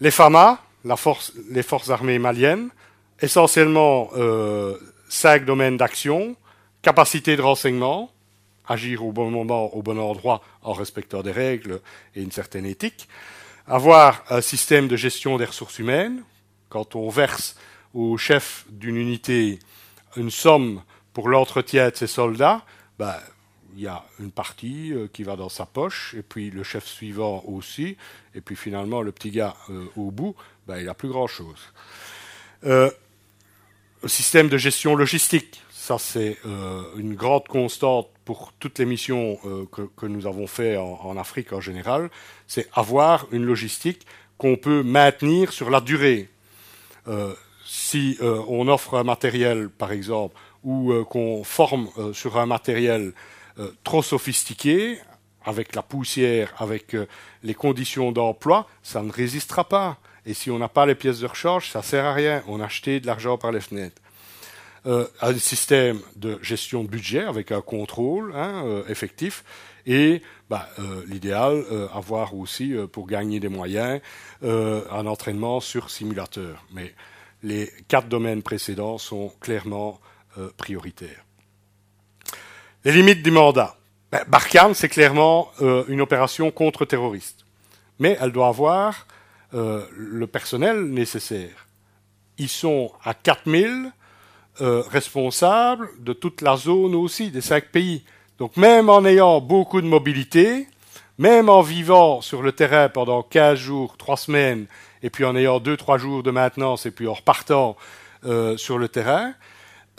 Les 0.00 0.10
FAMA, 0.10 0.60
les 0.84 1.62
forces 1.62 1.90
armées 1.90 2.18
maliennes, 2.18 2.70
essentiellement 3.20 4.10
euh, 4.16 4.76
cinq 5.08 5.44
domaines 5.44 5.76
d'action, 5.76 6.36
capacité 6.82 7.36
de 7.36 7.42
renseignement, 7.42 8.10
agir 8.68 9.04
au 9.04 9.12
bon 9.12 9.30
moment, 9.30 9.74
au 9.74 9.82
bon 9.82 9.98
endroit, 9.98 10.42
en 10.62 10.72
respectant 10.72 11.22
des 11.22 11.32
règles 11.32 11.80
et 12.14 12.22
une 12.22 12.32
certaine 12.32 12.66
éthique, 12.66 13.08
avoir 13.66 14.24
un 14.30 14.40
système 14.40 14.88
de 14.88 14.96
gestion 14.96 15.38
des 15.38 15.44
ressources 15.44 15.78
humaines, 15.78 16.22
quand 16.68 16.96
on 16.96 17.08
verse 17.08 17.56
au 17.94 18.16
chef 18.16 18.64
d'une 18.70 18.96
unité 18.96 19.58
une 20.16 20.30
somme 20.30 20.82
pour 21.12 21.28
l'entretien 21.28 21.90
de 21.90 21.96
ses 21.96 22.06
soldats, 22.06 22.64
ben, 22.98 23.14
il 23.76 23.82
y 23.82 23.86
a 23.86 24.04
une 24.20 24.30
partie 24.30 24.92
euh, 24.92 25.06
qui 25.12 25.22
va 25.22 25.36
dans 25.36 25.48
sa 25.48 25.66
poche, 25.66 26.14
et 26.18 26.22
puis 26.22 26.50
le 26.50 26.62
chef 26.62 26.86
suivant 26.86 27.44
aussi, 27.46 27.96
et 28.34 28.40
puis 28.40 28.56
finalement 28.56 29.02
le 29.02 29.12
petit 29.12 29.30
gars 29.30 29.54
euh, 29.70 29.84
au 29.96 30.10
bout, 30.10 30.34
ben, 30.66 30.78
il 30.78 30.86
n'a 30.86 30.94
plus 30.94 31.08
grand-chose. 31.08 31.60
Euh, 32.64 32.90
système 34.06 34.48
de 34.48 34.56
gestion 34.56 34.94
logistique, 34.94 35.62
ça 35.86 35.98
c'est 35.98 36.36
une 36.96 37.14
grande 37.14 37.46
constante 37.48 38.08
pour 38.24 38.52
toutes 38.58 38.78
les 38.78 38.86
missions 38.86 39.38
que, 39.70 40.06
nous 40.06 40.26
avons 40.26 40.46
fait 40.46 40.76
en, 40.76 41.16
Afrique 41.16 41.52
en 41.52 41.60
général, 41.60 42.10
c'est 42.46 42.68
avoir 42.72 43.26
une 43.30 43.44
logistique 43.44 44.06
qu'on 44.36 44.56
peut 44.56 44.82
maintenir 44.82 45.52
sur 45.52 45.70
la 45.70 45.80
durée. 45.80 46.28
si 47.64 48.18
on 48.20 48.66
offre 48.68 48.94
un 48.94 49.04
matériel, 49.04 49.68
par 49.68 49.92
exemple, 49.92 50.36
ou 50.64 50.92
qu'on 51.04 51.44
forme 51.44 51.88
sur 52.12 52.36
un 52.36 52.46
matériel 52.46 53.12
euh, 53.58 53.72
trop 53.84 54.02
sophistiqué, 54.02 54.98
avec 55.46 55.74
la 55.74 55.80
poussière, 55.80 56.52
avec 56.58 56.94
euh, 56.94 57.06
les 57.42 57.54
conditions 57.54 58.12
d'emploi, 58.12 58.68
ça 58.82 59.00
ne 59.02 59.10
résistera 59.10 59.64
pas. 59.66 59.96
Et 60.26 60.34
si 60.34 60.50
on 60.50 60.58
n'a 60.58 60.68
pas 60.68 60.84
les 60.84 60.94
pièces 60.94 61.20
de 61.20 61.26
rechange, 61.26 61.70
ça 61.70 61.80
sert 61.80 62.04
à 62.04 62.12
rien. 62.12 62.42
On 62.48 62.60
a 62.60 62.66
acheté 62.66 63.00
de 63.00 63.06
l'argent 63.06 63.38
par 63.38 63.52
les 63.52 63.60
fenêtres. 63.60 64.02
Euh, 64.86 65.06
un 65.20 65.36
système 65.36 66.00
de 66.14 66.38
gestion 66.42 66.84
de 66.84 66.88
budget 66.88 67.24
avec 67.24 67.50
un 67.50 67.60
contrôle 67.60 68.32
hein, 68.36 68.82
effectif 68.88 69.44
et 69.84 70.22
bah, 70.48 70.68
l'idéal 71.06 71.64
avoir 71.92 72.34
aussi 72.34 72.74
pour 72.92 73.06
gagner 73.06 73.38
des 73.38 73.48
moyens 73.48 74.00
un 74.42 75.06
entraînement 75.06 75.60
sur 75.60 75.90
simulateur. 75.90 76.64
Mais 76.72 76.92
les 77.44 77.70
quatre 77.86 78.08
domaines 78.08 78.42
précédents 78.42 78.98
sont 78.98 79.32
clairement 79.40 80.00
prioritaires. 80.56 81.24
Les 82.86 82.92
limites 82.92 83.24
du 83.24 83.32
mandat. 83.32 83.76
Ben, 84.12 84.22
Barkhane, 84.28 84.72
c'est 84.72 84.88
clairement 84.88 85.50
euh, 85.60 85.82
une 85.88 86.00
opération 86.00 86.52
contre-terroriste. 86.52 87.44
Mais 87.98 88.16
elle 88.20 88.30
doit 88.30 88.46
avoir 88.46 89.08
euh, 89.54 89.84
le 89.90 90.28
personnel 90.28 90.84
nécessaire. 90.84 91.66
Ils 92.38 92.48
sont 92.48 92.92
à 93.02 93.12
4000 93.12 93.90
euh, 94.60 94.82
responsables 94.90 95.88
de 96.00 96.12
toute 96.12 96.40
la 96.40 96.56
zone 96.56 96.94
aussi, 96.94 97.30
des 97.30 97.40
cinq 97.40 97.66
pays. 97.66 98.04
Donc 98.38 98.56
même 98.56 98.88
en 98.88 99.04
ayant 99.04 99.40
beaucoup 99.40 99.80
de 99.80 99.86
mobilité, 99.86 100.66
même 101.18 101.48
en 101.48 101.62
vivant 101.62 102.20
sur 102.20 102.42
le 102.42 102.52
terrain 102.52 102.88
pendant 102.88 103.22
15 103.22 103.58
jours, 103.58 103.96
3 103.96 104.16
semaines, 104.16 104.66
et 105.02 105.10
puis 105.10 105.24
en 105.24 105.34
ayant 105.36 105.58
2-3 105.58 105.98
jours 105.98 106.22
de 106.22 106.30
maintenance, 106.30 106.84
et 106.86 106.90
puis 106.90 107.06
en 107.06 107.14
repartant 107.14 107.76
sur 108.56 108.76
le 108.76 108.88
terrain, 108.88 109.34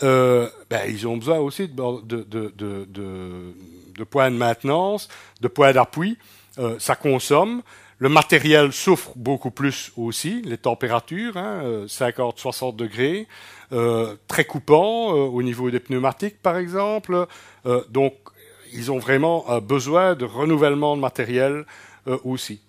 euh, 0.04 0.48
ben, 0.70 0.82
ils 0.88 1.08
ont 1.08 1.18
besoin 1.18 1.40
aussi 1.40 1.68
de, 1.68 2.02
de, 2.06 2.24
de, 2.24 2.86
de, 3.98 4.04
points 4.04 4.30
de 4.30 4.36
maintenance, 4.36 5.08
de 5.42 5.48
points 5.48 5.74
d'appui. 5.74 6.18
Euh, 6.60 6.78
ça 6.80 6.96
consomme. 6.96 7.62
Le 8.00 8.10
matériel 8.10 8.72
souffre 8.74 9.12
beaucoup 9.16 9.50
plus 9.50 9.92
aussi, 9.98 10.44
les 10.44 10.60
températures, 10.60 11.36
hein, 11.36 11.86
50-60 11.88 12.68
euh, 12.68 12.72
degrés, 12.74 13.28
euh, 13.72 14.16
très 14.28 14.46
coupant 14.46 15.16
euh, 15.16 15.22
au 15.22 15.42
niveau 15.42 15.72
des 15.72 15.80
pneumatiques 15.80 16.40
par 16.42 16.58
exemple. 16.58 17.26
donc 17.90 18.14
ils 18.74 18.92
ont 18.92 19.00
vraiment 19.00 19.46
besoin 19.62 20.14
de 20.14 20.26
renouvellement 20.26 20.96
de 20.96 21.02
matériel 21.02 21.66
aussi. 22.24 22.62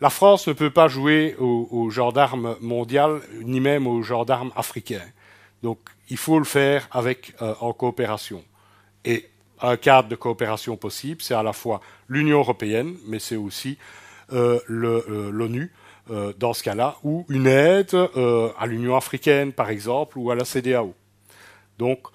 La 0.00 0.10
France 0.10 0.48
ne 0.48 0.52
peut 0.52 0.70
pas 0.70 0.88
jouer 0.88 1.36
au, 1.38 1.68
au 1.70 1.90
gendarme 1.90 2.56
mondial, 2.60 3.20
ni 3.42 3.60
même 3.60 3.86
au 3.86 4.02
gendarme 4.02 4.50
africain. 4.56 5.02
Donc 5.62 5.78
il 6.10 6.16
faut 6.16 6.38
le 6.38 6.44
faire 6.44 6.88
avec, 6.90 7.34
en 7.40 7.72
coopération. 7.72 8.44
Et 9.04 9.28
un 9.60 9.76
cadre 9.76 10.08
de 10.08 10.16
coopération 10.16 10.76
possible, 10.76 11.22
c'est 11.22 11.34
à 11.34 11.42
la 11.42 11.52
fois 11.52 11.80
l'Union 12.08 12.38
européenne, 12.38 12.96
mais 13.06 13.20
c'est 13.20 13.36
aussi 13.36 13.78
l'ONU 14.30 15.72
dans 16.38 16.52
ce 16.52 16.62
cas-là, 16.62 16.96
ou 17.02 17.24
une 17.28 17.46
aide 17.46 17.94
à 17.94 18.66
l'Union 18.66 18.96
africaine, 18.96 19.52
par 19.52 19.70
exemple, 19.70 20.18
ou 20.18 20.30
à 20.30 20.34
la 20.34 20.44
CDAO. 20.44 20.94
Donc, 21.78 22.06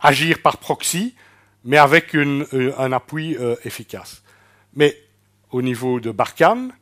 agir 0.00 0.42
par 0.42 0.58
proxy, 0.58 1.14
mais 1.64 1.78
avec 1.78 2.14
un 2.14 2.92
appui 2.92 3.36
efficace. 3.64 4.22
Mais 4.74 4.96
au 5.50 5.62
niveau 5.62 6.00
de 6.00 6.10
Barkhane, 6.10 6.72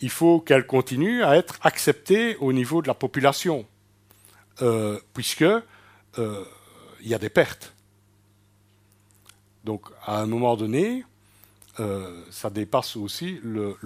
il 0.00 0.10
faut 0.10 0.40
qu'elle 0.40 0.66
continue 0.66 1.22
à 1.22 1.36
être 1.36 1.58
acceptée 1.62 2.36
au 2.36 2.52
niveau 2.52 2.82
de 2.82 2.88
la 2.88 2.94
population, 2.94 3.66
puisque 5.12 5.44
il 6.18 7.08
y 7.08 7.14
a 7.14 7.18
des 7.18 7.30
pertes. 7.30 7.72
Donc, 9.64 9.86
à 10.04 10.20
un 10.20 10.26
moment 10.26 10.56
donné, 10.56 11.04
ça 12.30 12.50
dépasse 12.50 12.96
aussi 12.96 13.40
le, 13.42 13.76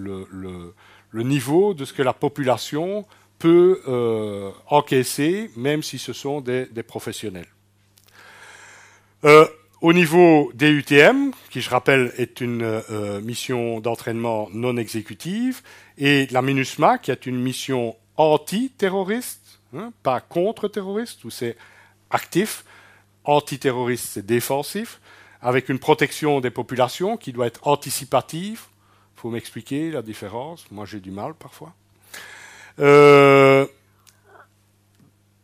niveau 1.12 1.74
de 1.74 1.85
ce 1.85 1.93
que 1.93 2.02
la 2.02 2.12
population 2.12 3.06
peut 3.39 3.81
euh, 3.86 4.51
encaisser, 4.66 5.51
même 5.56 5.82
si 5.82 5.98
ce 5.98 6.12
sont 6.12 6.40
des, 6.40 6.66
professionnels. 6.86 7.47
Euh, 9.24 9.47
au 9.81 9.93
niveau 9.93 10.51
des 10.55 10.70
UTM, 10.70 11.31
qui 11.51 11.60
je 11.60 11.70
rappelle 11.70 12.12
est 12.16 12.40
une 12.40 12.62
euh, 12.62 13.20
mission 13.20 13.81
d'entraînement 13.81 14.48
non 14.52 14.77
exécutive, 14.77 15.62
et 15.97 16.27
la 16.31 16.43
MINUSMA, 16.43 16.98
qui 16.98 17.10
est 17.10 17.27
une 17.27 17.40
mission 17.40 17.97
anti-terroriste, 18.16 19.60
hein, 19.77 19.93
pas 20.02 20.20
contre-terroriste, 20.20 21.24
où 21.24 21.31
c'est 21.31 21.56
actif, 22.10 22.65
anti-terroriste 23.24 24.09
c'est 24.15 24.27
défensif, 24.27 25.01
avec 25.43 25.69
une 25.69 25.78
protection 25.78 26.40
des 26.40 26.51
populations 26.51 27.16
qui 27.16 27.32
doit 27.32 27.47
être 27.47 27.66
anticipative, 27.66 28.62
il 29.16 29.20
faut 29.20 29.31
m'expliquer 29.31 29.90
la 29.90 30.02
différence. 30.02 30.65
Moi, 30.70 30.85
j'ai 30.85 31.01
du 31.01 31.10
mal 31.10 31.35
parfois. 31.35 31.73
Euh, 32.81 33.66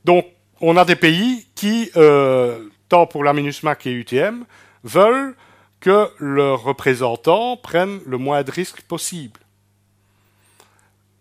donc, 0.05 0.27
on 0.61 0.77
a 0.77 0.85
des 0.85 0.97
pays 0.97 1.47
qui, 1.55 1.91
euh, 1.97 2.69
tant 2.89 3.07
pour 3.07 3.25
la 3.25 3.33
MINUSMA 3.33 3.77
et 3.85 3.91
UTM, 3.91 4.45
veulent 4.85 5.35
que 5.81 6.09
leurs 6.19 6.62
représentants 6.62 7.57
prennent 7.57 8.01
le 8.07 8.19
moins 8.19 8.43
de 8.43 8.51
risques 8.51 8.83
possible. 8.83 9.41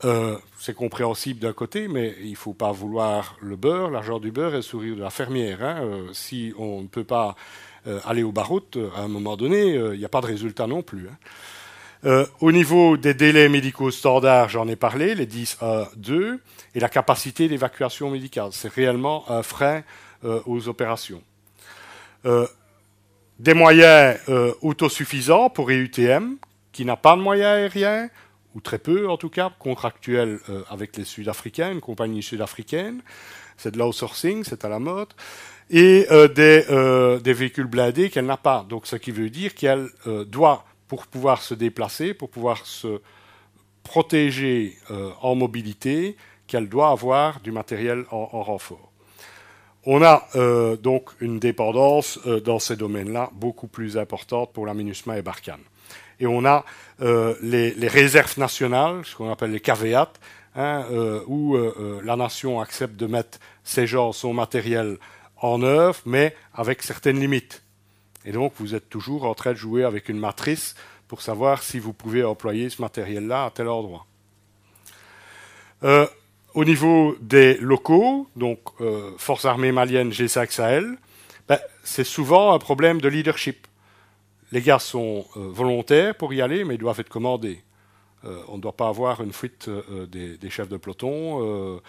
Euh, 0.06 0.38
c'est 0.60 0.76
compréhensible 0.76 1.40
d'un 1.40 1.54
côté, 1.54 1.88
mais 1.88 2.16
il 2.22 2.32
ne 2.32 2.36
faut 2.36 2.54
pas 2.54 2.72
vouloir 2.72 3.38
le 3.42 3.56
beurre, 3.56 3.90
l'argent 3.90 4.20
du 4.20 4.32
beurre 4.32 4.54
et 4.54 4.58
le 4.58 4.62
sourire 4.62 4.96
de 4.96 5.02
la 5.02 5.10
fermière. 5.10 5.64
Hein. 5.64 6.06
si 6.14 6.54
on 6.58 6.82
ne 6.82 6.88
peut 6.88 7.04
pas 7.04 7.36
aller 8.06 8.24
au 8.24 8.32
baroute, 8.32 8.78
à 8.96 9.02
un 9.02 9.08
moment 9.08 9.36
donné, 9.36 9.74
il 9.74 10.00
n'y 10.00 10.06
a 10.06 10.10
pas 10.10 10.22
de 10.22 10.28
résultat 10.28 10.68
non 10.68 10.82
plus. 10.82 11.08
Hein. 11.10 11.18
Euh, 12.06 12.26
au 12.42 12.52
niveau 12.52 12.98
des 12.98 13.14
délais 13.14 13.48
médicaux 13.48 13.90
standards, 13.90 14.50
j'en 14.50 14.68
ai 14.68 14.76
parlé, 14.76 15.16
les 15.16 15.26
10 15.26 15.58
à 15.62 15.90
2, 15.96 16.40
et 16.76 16.80
la 16.80 16.90
capacité 16.90 17.48
d'évacuation 17.48 18.10
médicale. 18.10 18.50
C'est 18.52 18.72
réellement 18.72 19.30
un 19.32 19.42
frein 19.42 19.84
euh, 20.26 20.42
aux 20.46 20.68
opérations. 20.68 21.22
Euh, 22.26 22.46
des 23.40 23.54
moyens 23.54 24.18
autosuffisants 24.62 25.50
pour 25.50 25.70
EUTM, 25.70 26.36
qui 26.72 26.86
n'a 26.86 26.96
pas 26.96 27.16
de 27.16 27.22
moyens 27.22 27.58
aériens, 27.58 28.10
ou 28.54 28.62
très 28.62 28.78
peu 28.78 29.10
en 29.10 29.18
tout 29.18 29.30
cas, 29.30 29.52
contractuels 29.58 30.40
avec 30.70 30.96
les 30.98 31.04
Sud-Africains, 31.04 31.72
une 31.72 31.82
compagnie 31.82 32.22
sud-africaine. 32.22 33.02
C'est 33.58 33.72
de 33.72 33.80
l'outsourcing, 33.80 34.44
c'est 34.44 34.64
à 34.66 34.70
la 34.70 34.80
mode. 34.80 35.10
Et 35.76 36.06
des, 36.36 37.20
des 37.24 37.34
véhicules 37.34 37.66
blindés 37.66 38.12
qu'elle 38.12 38.28
n'a 38.28 38.38
pas. 38.38 38.64
Donc 38.70 38.86
ce 38.86 38.96
qui 38.96 39.10
veut 39.10 39.32
dire 39.32 39.56
qu'elle 39.56 39.90
doit 40.28 40.66
pour 40.88 41.08
pouvoir 41.08 41.42
se 41.42 41.56
déplacer, 41.56 42.14
pour 42.14 42.30
pouvoir 42.30 42.68
se 42.68 43.02
protéger 43.84 44.78
euh, 44.92 45.10
en 45.22 45.34
mobilité, 45.34 46.16
qu'elle 46.46 46.70
doit 46.70 46.90
avoir 46.90 47.40
du 47.40 47.52
matériel 47.52 48.06
en, 48.12 48.44
renfort. 48.44 48.92
On 49.86 50.04
a 50.04 50.28
euh, 50.36 50.78
donc 50.78 51.10
une 51.20 51.40
dépendance 51.40 52.20
euh, 52.28 52.40
dans 52.40 52.60
ces 52.60 52.76
domaines-là 52.76 53.32
beaucoup 53.34 53.68
plus 53.68 53.98
importante 53.98 54.54
pour 54.54 54.68
la 54.68 54.76
MINUSMA 54.76 55.18
et 55.18 55.22
Barkhane. 55.24 55.64
Et 56.20 56.28
on 56.28 56.46
a 56.46 56.64
les, 57.00 57.88
réserves 57.88 58.38
nationales, 58.38 59.02
ce 59.04 59.16
qu'on 59.16 59.32
appelle 59.32 59.52
les 59.52 59.60
caveats, 59.60 60.14
hein, 60.56 60.86
où 61.28 61.58
la 62.04 62.16
nation 62.16 62.62
accepte 62.62 62.96
de 62.96 63.08
mettre 63.08 63.40
ces 63.64 63.88
gens, 63.88 64.14
son 64.14 64.32
matériel 64.32 65.00
en 65.44 65.62
œuvre, 65.62 66.00
mais 66.06 66.36
avec 66.54 66.82
certaines 66.82 67.20
limites. 67.20 67.62
Et 68.26 68.32
donc, 68.32 68.54
vous 68.58 68.74
êtes 68.74 68.90
toujours 68.90 69.26
en 69.26 69.36
train 69.36 69.52
de 69.52 69.58
jouer 69.58 69.84
avec 69.84 70.08
une 70.08 70.18
matrice 70.18 70.74
pour 71.10 71.22
savoir 71.22 71.62
si 71.62 71.80
vous 71.80 71.92
pouvez 71.92 72.24
employer 72.24 72.70
ce 72.70 72.82
matériel-là 72.82 73.46
à 73.46 73.52
tel 73.52 73.68
endroit. 73.68 74.08
Euh, 75.84 76.08
au 76.54 76.64
niveau 76.64 77.18
des 77.20 77.58
locaux, 77.58 78.28
donc 78.38 78.60
euh, 78.80 79.12
Force 79.18 79.44
armée 79.44 79.74
malienne 79.74 80.12
G5 80.12 80.50
Sahel, 80.50 80.98
ben, 81.50 81.60
c'est 81.84 82.06
souvent 82.06 82.54
un 82.54 82.60
problème 82.60 83.02
de 83.02 83.10
leadership. 83.10 83.68
Les 84.54 84.62
gars 84.62 84.80
sont 84.80 85.26
euh, 85.36 85.50
volontaires 85.52 86.16
pour 86.16 86.34
y 86.34 86.42
aller, 86.42 86.64
mais 86.64 86.76
ils 86.76 86.80
doivent 86.80 87.02
être 87.02 87.10
commandés. 87.10 87.62
on 88.48 88.56
ne 88.56 88.62
doit 88.62 88.78
pas 88.78 88.88
avoir 88.88 89.22
une 89.22 89.34
fuite 89.34 89.70
des, 90.08 90.50
chefs 90.50 90.70
de 90.70 90.78
peloton. 90.78 91.82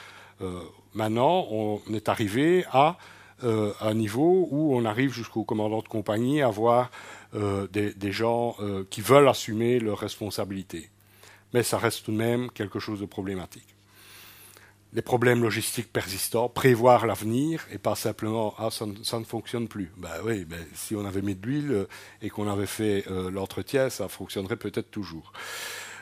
maintenant, 0.92 1.46
on 1.48 1.80
est 1.94 2.08
arrivé 2.08 2.64
à 2.72 2.98
euh, 3.42 3.72
un 3.80 3.94
niveau 3.94 4.48
où 4.50 4.76
on 4.76 4.84
arrive 4.84 5.12
jusqu'au 5.12 5.42
commandant 5.42 5.82
de 5.82 5.88
compagnie 5.88 6.40
à 6.40 6.46
avoir 6.48 6.90
euh, 7.34 7.66
des, 7.66 8.12
gens 8.12 8.54
euh, 8.60 8.84
qui 8.90 9.00
veulent 9.00 9.28
assumer 9.28 9.80
leurs 9.80 9.98
responsabilités. 9.98 10.88
Mais 11.52 11.64
ça 11.64 11.78
reste 11.78 12.04
tout 12.04 12.12
de 12.12 12.16
même 12.16 12.50
quelque 12.50 12.78
chose 12.78 13.00
de 13.00 13.06
problématique. 13.06 13.74
Les 14.92 15.02
problèmes 15.02 15.42
logistiques 15.42 15.92
persistants, 15.92 16.48
prévoir 16.48 17.06
l'avenir 17.06 17.66
et 17.72 17.78
pas 17.78 17.96
simplement 17.96 18.54
ah 18.58 18.68
ça, 18.70 18.86
ne 18.86 19.24
fonctionne 19.24 19.66
plus. 19.66 19.90
Ben 19.96 20.10
oui, 20.24 20.44
ben, 20.44 20.64
si 20.72 20.94
on 20.94 21.04
avait 21.04 21.22
mis 21.22 21.34
de 21.34 21.44
l'huile 21.44 21.86
et 22.22 22.30
qu'on 22.30 22.48
avait 22.48 22.66
fait 22.66 23.04
l'entretien, 23.32 23.90
ça 23.90 24.06
fonctionnerait 24.06 24.54
peut-être 24.54 24.92
toujours. 24.92 25.32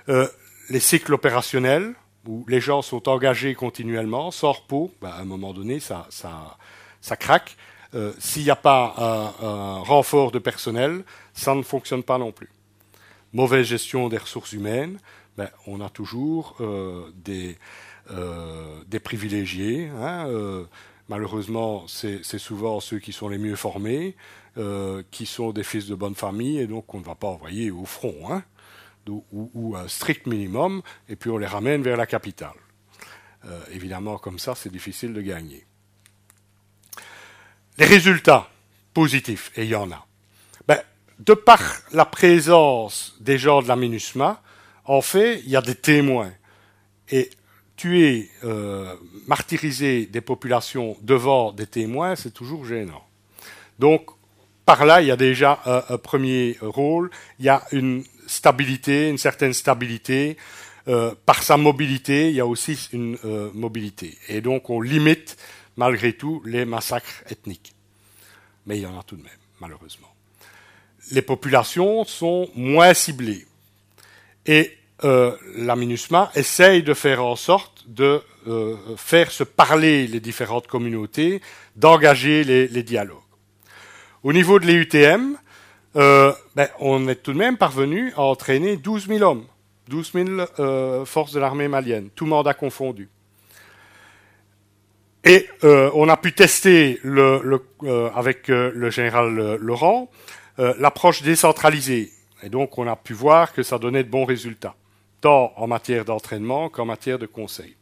les 0.08 0.80
cycles 0.80 1.14
opérationnels 1.14 1.94
où 2.26 2.44
les 2.48 2.60
gens 2.60 2.82
sont 2.82 3.08
engagés 3.08 3.54
continuellement, 3.54 4.30
sans 4.30 4.52
repos, 4.52 4.92
ben, 5.00 5.08
à 5.08 5.20
un 5.20 5.24
moment 5.24 5.54
donné, 5.54 5.80
ça, 5.80 6.06
ça, 6.10 6.58
ça 7.02 7.16
craque. 7.16 7.56
Euh, 7.94 8.12
s'il 8.18 8.44
n'y 8.44 8.50
a 8.50 8.56
pas 8.56 8.94
un, 8.96 9.80
renfort 9.80 10.32
de 10.32 10.38
personnel, 10.38 11.04
ça 11.34 11.54
ne 11.54 11.62
fonctionne 11.62 12.02
pas 12.02 12.16
non 12.16 12.32
plus. 12.32 12.48
Mauvaise 13.34 13.66
gestion 13.66 14.08
des 14.08 14.16
ressources 14.16 14.52
humaines, 14.52 14.98
ben, 15.36 15.50
on 15.66 15.80
a 15.80 15.90
toujours 15.90 16.56
euh, 16.60 17.10
des, 17.14 17.58
euh, 18.10 18.82
des, 18.86 19.00
privilégiés. 19.00 19.88
Hein, 19.88 20.26
malheureusement, 21.08 21.84
c'est 21.86 22.22
souvent 22.38 22.80
ceux 22.80 22.98
qui 22.98 23.12
sont 23.12 23.28
les 23.28 23.38
mieux 23.38 23.56
formés, 23.56 24.16
qui 25.10 25.26
sont 25.26 25.52
des 25.52 25.64
fils 25.64 25.86
de 25.86 25.94
bonne 25.94 26.14
famille, 26.14 26.58
et 26.60 26.66
donc 26.66 26.94
on 26.94 27.00
ne 27.00 27.04
va 27.04 27.14
pas 27.14 27.28
envoyer 27.28 27.70
au 27.70 27.84
front, 27.84 28.32
hein, 28.32 28.42
ou, 29.08 29.74
un 29.76 29.88
strict 29.88 30.26
minimum, 30.26 30.82
et 31.08 31.16
puis 31.16 31.30
on 31.30 31.38
les 31.38 31.46
ramène 31.46 31.82
vers 31.82 31.96
la 31.96 32.06
capitale. 32.06 32.56
évidemment, 33.70 34.18
comme 34.18 34.38
ça, 34.38 34.54
c'est 34.54 34.72
difficile 34.72 35.12
de 35.12 35.20
gagner. 35.20 35.66
Les 37.78 37.86
résultats 37.86 38.48
positifs, 38.94 39.50
et 39.56 39.64
il 39.64 39.70
y 39.70 39.74
en 39.74 39.90
a. 39.90 40.06
Ben, 40.68 40.80
de 41.18 41.34
par 41.34 41.60
la 41.92 42.04
présence 42.04 43.16
des 43.20 43.38
gens 43.38 43.62
de 43.62 43.68
la 43.68 43.76
MINUSMA, 43.76 44.42
en 44.84 45.00
fait, 45.00 45.40
il 45.44 45.50
y 45.50 45.56
a 45.56 45.62
des 45.62 45.74
témoins. 45.74 46.32
Et 47.10 47.30
tuer, 47.76 48.30
euh, 48.44 48.94
martyriser 49.26 50.06
des 50.06 50.20
populations 50.20 50.96
devant 51.02 51.52
des 51.52 51.66
témoins, 51.66 52.16
c'est 52.16 52.32
toujours 52.32 52.64
gênant. 52.64 53.02
Donc, 53.78 54.10
par 54.64 54.84
là, 54.84 55.02
il 55.02 55.08
y 55.08 55.10
a 55.10 55.16
déjà 55.16 55.60
un, 55.64 55.98
premier 55.98 56.56
rôle. 56.60 57.10
Il 57.40 57.44
y 57.44 57.48
a 57.48 57.64
une 57.72 58.04
stabilité, 58.26 59.08
une 59.08 59.18
certaine 59.18 59.52
stabilité. 59.52 60.36
Euh, 60.88 61.14
par 61.26 61.42
sa 61.42 61.56
mobilité, 61.56 62.30
il 62.30 62.36
y 62.36 62.40
a 62.40 62.46
aussi 62.46 62.88
une 62.92 63.18
euh, 63.24 63.50
mobilité. 63.54 64.16
Et 64.28 64.40
donc, 64.40 64.70
on 64.70 64.80
limite 64.80 65.36
malgré 65.76 66.12
tout 66.12 66.42
les 66.44 66.64
massacres 66.64 67.22
ethniques. 67.28 67.74
Mais 68.66 68.78
il 68.78 68.82
y 68.82 68.86
en 68.86 68.98
a 68.98 69.02
tout 69.02 69.16
de 69.16 69.22
même, 69.22 69.32
malheureusement. 69.60 70.12
Les 71.10 71.22
populations 71.22 72.04
sont 72.04 72.48
moins 72.54 72.94
ciblées. 72.94 73.46
Et 74.46 74.78
euh, 75.04 75.36
la 75.56 75.74
MINUSMA 75.74 76.30
essaye 76.34 76.82
de 76.82 76.94
faire 76.94 77.24
en 77.24 77.34
sorte 77.34 77.84
de 77.88 78.22
euh, 78.46 78.76
faire 78.96 79.32
se 79.32 79.42
parler 79.42 80.06
les 80.06 80.20
différentes 80.20 80.68
communautés, 80.68 81.40
d'engager 81.74 82.44
les, 82.44 82.82
dialogues. 82.82 83.18
Au 84.22 84.32
niveau 84.32 84.60
de 84.60 84.66
l'EUTM, 84.66 85.36
euh, 85.96 86.32
ben, 86.54 86.68
on 86.78 87.08
est 87.08 87.16
tout 87.16 87.32
de 87.32 87.38
même 87.38 87.56
parvenu 87.56 88.12
à 88.16 88.22
entraîner 88.22 88.76
12 88.76 89.08
000 89.08 89.22
hommes, 89.22 89.46
12 89.88 90.12
000 90.12 91.04
forces 91.04 91.32
de 91.32 91.40
l'armée 91.40 91.68
malienne, 91.68 92.10
tout 92.14 92.26
mandat 92.26 92.54
confondu. 92.54 93.08
Et 95.24 95.48
euh, 95.62 95.90
on 95.94 96.08
a 96.08 96.16
pu 96.16 96.32
tester 96.32 96.98
le, 97.04 97.62
euh, 97.84 98.10
avec 98.14 98.50
euh, 98.50 98.72
le 98.74 98.90
général 98.90 99.56
Laurent 99.56 100.10
l'approche 100.58 101.22
décentralisée. 101.22 102.12
Et 102.42 102.48
donc 102.48 102.76
on 102.76 102.86
a 102.86 102.94
pu 102.94 103.14
voir 103.14 103.52
que 103.52 103.62
ça 103.62 103.78
donnait 103.78 104.04
de 104.04 104.10
bons 104.10 104.26
résultats, 104.26 104.76
tant 105.20 105.52
en 105.56 105.66
matière 105.66 106.04
d'entraînement 106.04 106.68
qu'en 106.68 106.84
matière 106.84 107.18
de 107.18 107.26
conseil. 107.26 107.74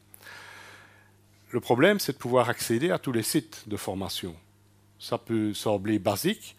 Le 1.50 1.60
problème, 1.60 1.98
c'est 1.98 2.12
de 2.12 2.18
pouvoir 2.18 2.48
accéder 2.48 2.90
à 2.90 2.98
tous 2.98 3.10
les 3.10 3.24
sites 3.24 3.64
de 3.66 3.76
formation. 3.76 4.34
Ça 5.00 5.18
peut 5.18 5.52
sembler 5.52 5.98
basique, 5.98 6.56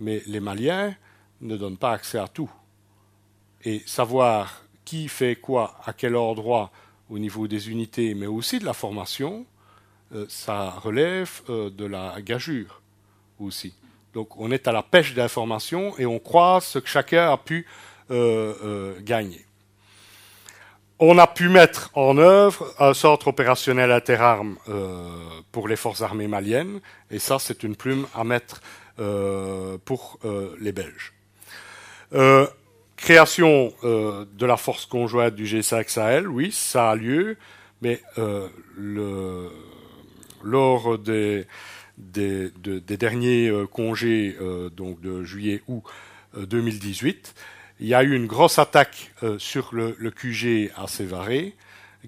mais 0.00 0.20
les 0.26 0.40
Maliens 0.40 0.94
ne 1.40 1.56
donnent 1.56 1.78
pas 1.78 1.92
accès 1.92 2.18
à 2.18 2.26
tout. 2.26 2.50
Et 3.64 3.82
savoir 3.86 4.64
qui 4.84 5.06
fait 5.06 5.36
quoi, 5.36 5.78
à 5.84 5.92
quel 5.92 6.16
endroit, 6.16 6.72
au 7.08 7.20
niveau 7.20 7.46
des 7.46 7.70
unités, 7.70 8.14
mais 8.14 8.26
aussi 8.26 8.58
de 8.58 8.64
la 8.64 8.72
formation, 8.72 9.46
euh, 9.46 9.51
ça 10.28 10.70
relève 10.70 11.40
euh, 11.48 11.70
de 11.70 11.86
la 11.86 12.16
gageure 12.20 12.82
aussi. 13.40 13.74
Donc 14.14 14.38
on 14.38 14.50
est 14.50 14.68
à 14.68 14.72
la 14.72 14.82
pêche 14.82 15.14
d'informations 15.14 15.96
et 15.98 16.06
on 16.06 16.18
croit 16.18 16.60
ce 16.60 16.78
que 16.78 16.88
chacun 16.88 17.32
a 17.32 17.36
pu 17.36 17.66
euh, 18.10 18.94
gagner. 19.00 19.44
On 20.98 21.18
a 21.18 21.26
pu 21.26 21.48
mettre 21.48 21.90
en 21.94 22.18
œuvre 22.18 22.72
un 22.78 22.94
centre 22.94 23.28
opérationnel 23.28 23.90
interarmes 23.90 24.56
pour 25.50 25.66
les 25.66 25.74
forces 25.74 26.00
armées 26.00 26.28
maliennes, 26.28 26.80
et 27.10 27.18
ça 27.18 27.40
c'est 27.40 27.64
une 27.64 27.74
plume 27.74 28.06
à 28.14 28.22
mettre 28.22 28.60
pour 29.84 30.20
les 30.60 30.70
Belges. 30.70 31.12
création 32.96 33.72
de 33.82 34.46
la 34.46 34.56
force 34.56 34.86
conjointe 34.86 35.34
du 35.34 35.44
G5 35.44 35.88
Sahel, 35.88 36.28
oui, 36.28 36.52
ça 36.52 36.90
a 36.90 36.94
lieu, 36.94 37.36
mais 37.80 38.00
le, 38.76 39.50
lors 40.42 40.98
des, 41.98 42.96
derniers 42.96 43.48
euh, 43.48 43.66
congés 43.66 44.36
euh, 44.40 44.70
donc 44.70 45.00
de 45.00 45.22
juillet-août 45.22 45.82
2018, 46.36 47.34
euh, 47.34 47.40
il 47.80 47.88
y 47.88 47.94
a 47.94 48.02
eu 48.02 48.14
une 48.14 48.26
grosse 48.26 48.58
attaque 48.58 49.12
sur 49.38 49.70
le, 49.74 49.92
QG 50.10 50.70
à 50.76 50.86
Sévaré 50.86 51.54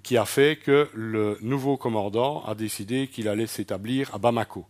qui 0.05 0.17
a 0.17 0.25
fait 0.25 0.57
que 0.57 0.89
le 0.95 1.37
nouveau 1.41 1.77
commandant 1.77 2.45
a 2.45 2.55
décidé 2.55 3.09
qu'il 3.09 3.29
allait 3.29 3.49
s'établir 3.49 4.15
à 4.15 4.19
Bamako. 4.19 4.67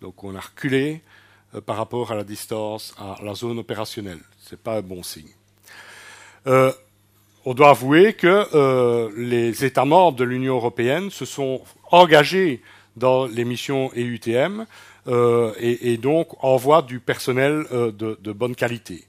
Donc 0.00 0.22
on 0.22 0.36
a 0.36 0.40
reculé 0.40 1.00
par 1.66 1.76
rapport 1.76 2.12
à 2.12 2.14
la 2.14 2.22
distance 2.22 2.94
à 2.98 3.16
la 3.24 3.34
zone 3.34 3.58
opérationnelle. 3.58 4.20
Ce 4.38 4.54
n'est 4.54 4.60
pas 4.60 4.76
un 4.76 4.82
bon 4.82 5.02
signe. 5.02 5.32
on 6.46 7.54
doit 7.54 7.70
avouer 7.70 8.14
que 8.14 9.10
les 9.16 9.64
États 9.64 9.84
membres 9.84 10.18
de 10.18 10.24
l'Union 10.24 10.54
européenne 10.54 11.10
se 11.10 11.24
sont 11.24 11.62
engagés 11.90 12.62
dans 12.96 13.26
les 13.26 13.44
missions 13.44 13.90
EUTM 13.96 14.66
euh, 15.08 15.52
et, 15.58 15.96
donc 15.96 16.28
envoie 16.44 16.82
du 16.82 17.00
personnel 17.00 17.64
euh, 17.72 17.90
de, 17.90 18.32
bonne 18.32 18.54
qualité. 18.54 19.04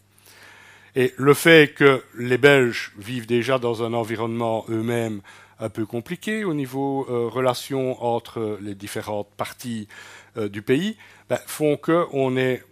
Et 0.95 1.13
le 1.17 1.33
fait 1.33 1.73
que 1.73 2.03
les 2.17 2.37
Belges 2.37 2.93
vivent 2.97 3.27
déjà 3.27 3.59
dans 3.59 3.83
un 3.83 3.93
environnement 3.93 4.65
eux-mêmes 4.69 5.21
un 5.59 5.69
peu 5.69 5.85
compliqué 5.85 6.43
au 6.43 6.53
niveau 6.53 7.05
euh, 7.09 7.27
relation 7.27 8.03
entre 8.03 8.57
les 8.61 8.75
différentes 8.75 9.29
parties 9.37 9.87
du 10.35 10.63
pays, 10.63 10.97
ben, 11.29 11.37
font 11.45 11.77
qu'on 11.77 12.35
est 12.37 12.63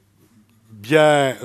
bien 0.71 1.35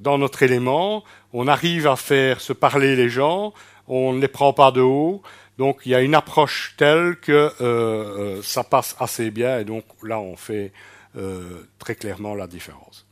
dans 0.00 0.18
notre 0.18 0.42
élément, 0.42 1.04
on 1.32 1.48
arrive 1.48 1.86
à 1.86 1.96
faire 1.96 2.42
se 2.42 2.52
parler 2.52 2.96
les 2.96 3.08
gens, 3.08 3.54
on 3.88 4.12
ne 4.12 4.20
les 4.20 4.28
prend 4.28 4.52
pas 4.52 4.72
de 4.72 4.82
haut, 4.82 5.22
donc 5.58 5.80
il 5.84 5.92
y 5.92 5.94
a 5.94 6.00
une 6.00 6.14
approche 6.14 6.74
telle 6.76 7.16
que 7.16 7.32
euh, 7.32 7.52
euh, 7.60 8.42
ça 8.42 8.64
passe 8.64 8.96
assez 8.98 9.30
bien 9.30 9.58
et 9.58 9.64
donc 9.64 9.84
là 10.02 10.18
on 10.18 10.36
fait 10.36 10.72
euh, 11.16 11.68
très 11.78 11.94
clairement 11.94 12.34
la 12.34 12.46
différence. 12.46 13.06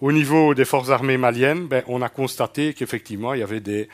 Au 0.00 0.10
niveau 0.10 0.54
des 0.54 0.64
forces 0.64 0.90
armées 0.90 1.16
maliennes, 1.16 1.68
ben, 1.68 1.84
on 1.86 2.02
a 2.02 2.08
constaté 2.08 2.74
qu'effectivement 2.74 3.32
il 3.34 3.40
y 3.40 3.42
avait 3.42 3.60
des 3.60 3.88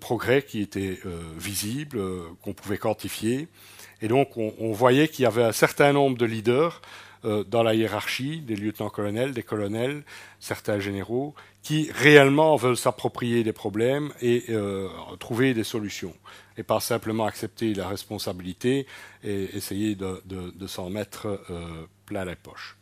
progrès 0.00 0.42
qui 0.42 0.60
étaient 0.62 0.98
visibles, 1.36 2.00
qu'on 2.42 2.54
pouvait 2.54 2.78
quantifier. 2.78 3.48
Et 4.00 4.08
donc 4.08 4.36
on, 4.36 4.54
on 4.58 4.72
voyait 4.72 5.08
qu'il 5.08 5.24
y 5.24 5.26
avait 5.26 5.42
un 5.42 5.52
certain 5.52 5.92
nombre 5.92 6.16
de 6.16 6.24
leaders 6.24 6.80
dans 7.24 7.62
la 7.62 7.74
hiérarchie, 7.74 8.40
des 8.40 8.56
lieutenants-colonels, 8.56 9.32
des 9.32 9.42
colonels, 9.42 10.02
certains 10.40 10.78
généraux, 10.78 11.34
qui 11.64 11.90
réellement 11.90 12.56
veulent 12.56 12.76
s'approprier 12.76 13.42
des 13.42 13.54
problèmes 13.54 14.12
et 14.20 14.44
euh, 14.50 14.86
trouver 15.18 15.54
des 15.54 15.64
solutions, 15.64 16.14
et 16.58 16.62
pas 16.62 16.78
simplement 16.78 17.24
accepter 17.24 17.72
la 17.72 17.88
responsabilité 17.88 18.86
et 19.24 19.56
essayer 19.56 19.94
de, 19.96 20.66
s'en 20.66 20.90
mettre 20.90 21.26
euh, 21.50 21.86
plein 22.04 22.26
les 22.26 22.36
poches. 22.36 22.76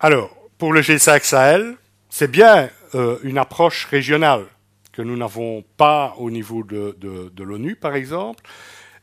Alors, 0.00 0.36
pour 0.58 0.72
le 0.72 0.80
G5 0.80 1.22
Sahel, 1.22 1.76
c'est 2.08 2.30
bien 2.30 2.68
euh, 2.96 3.18
une 3.22 3.38
approche 3.38 3.84
régionale 3.84 4.46
que 4.90 5.02
nous 5.02 5.16
n'avons 5.16 5.62
pas 5.76 6.16
au 6.18 6.32
niveau 6.32 6.64
de, 6.64 6.96
de 6.98 7.44
l'ONU, 7.44 7.76
par 7.76 7.94
exemple, 7.94 8.42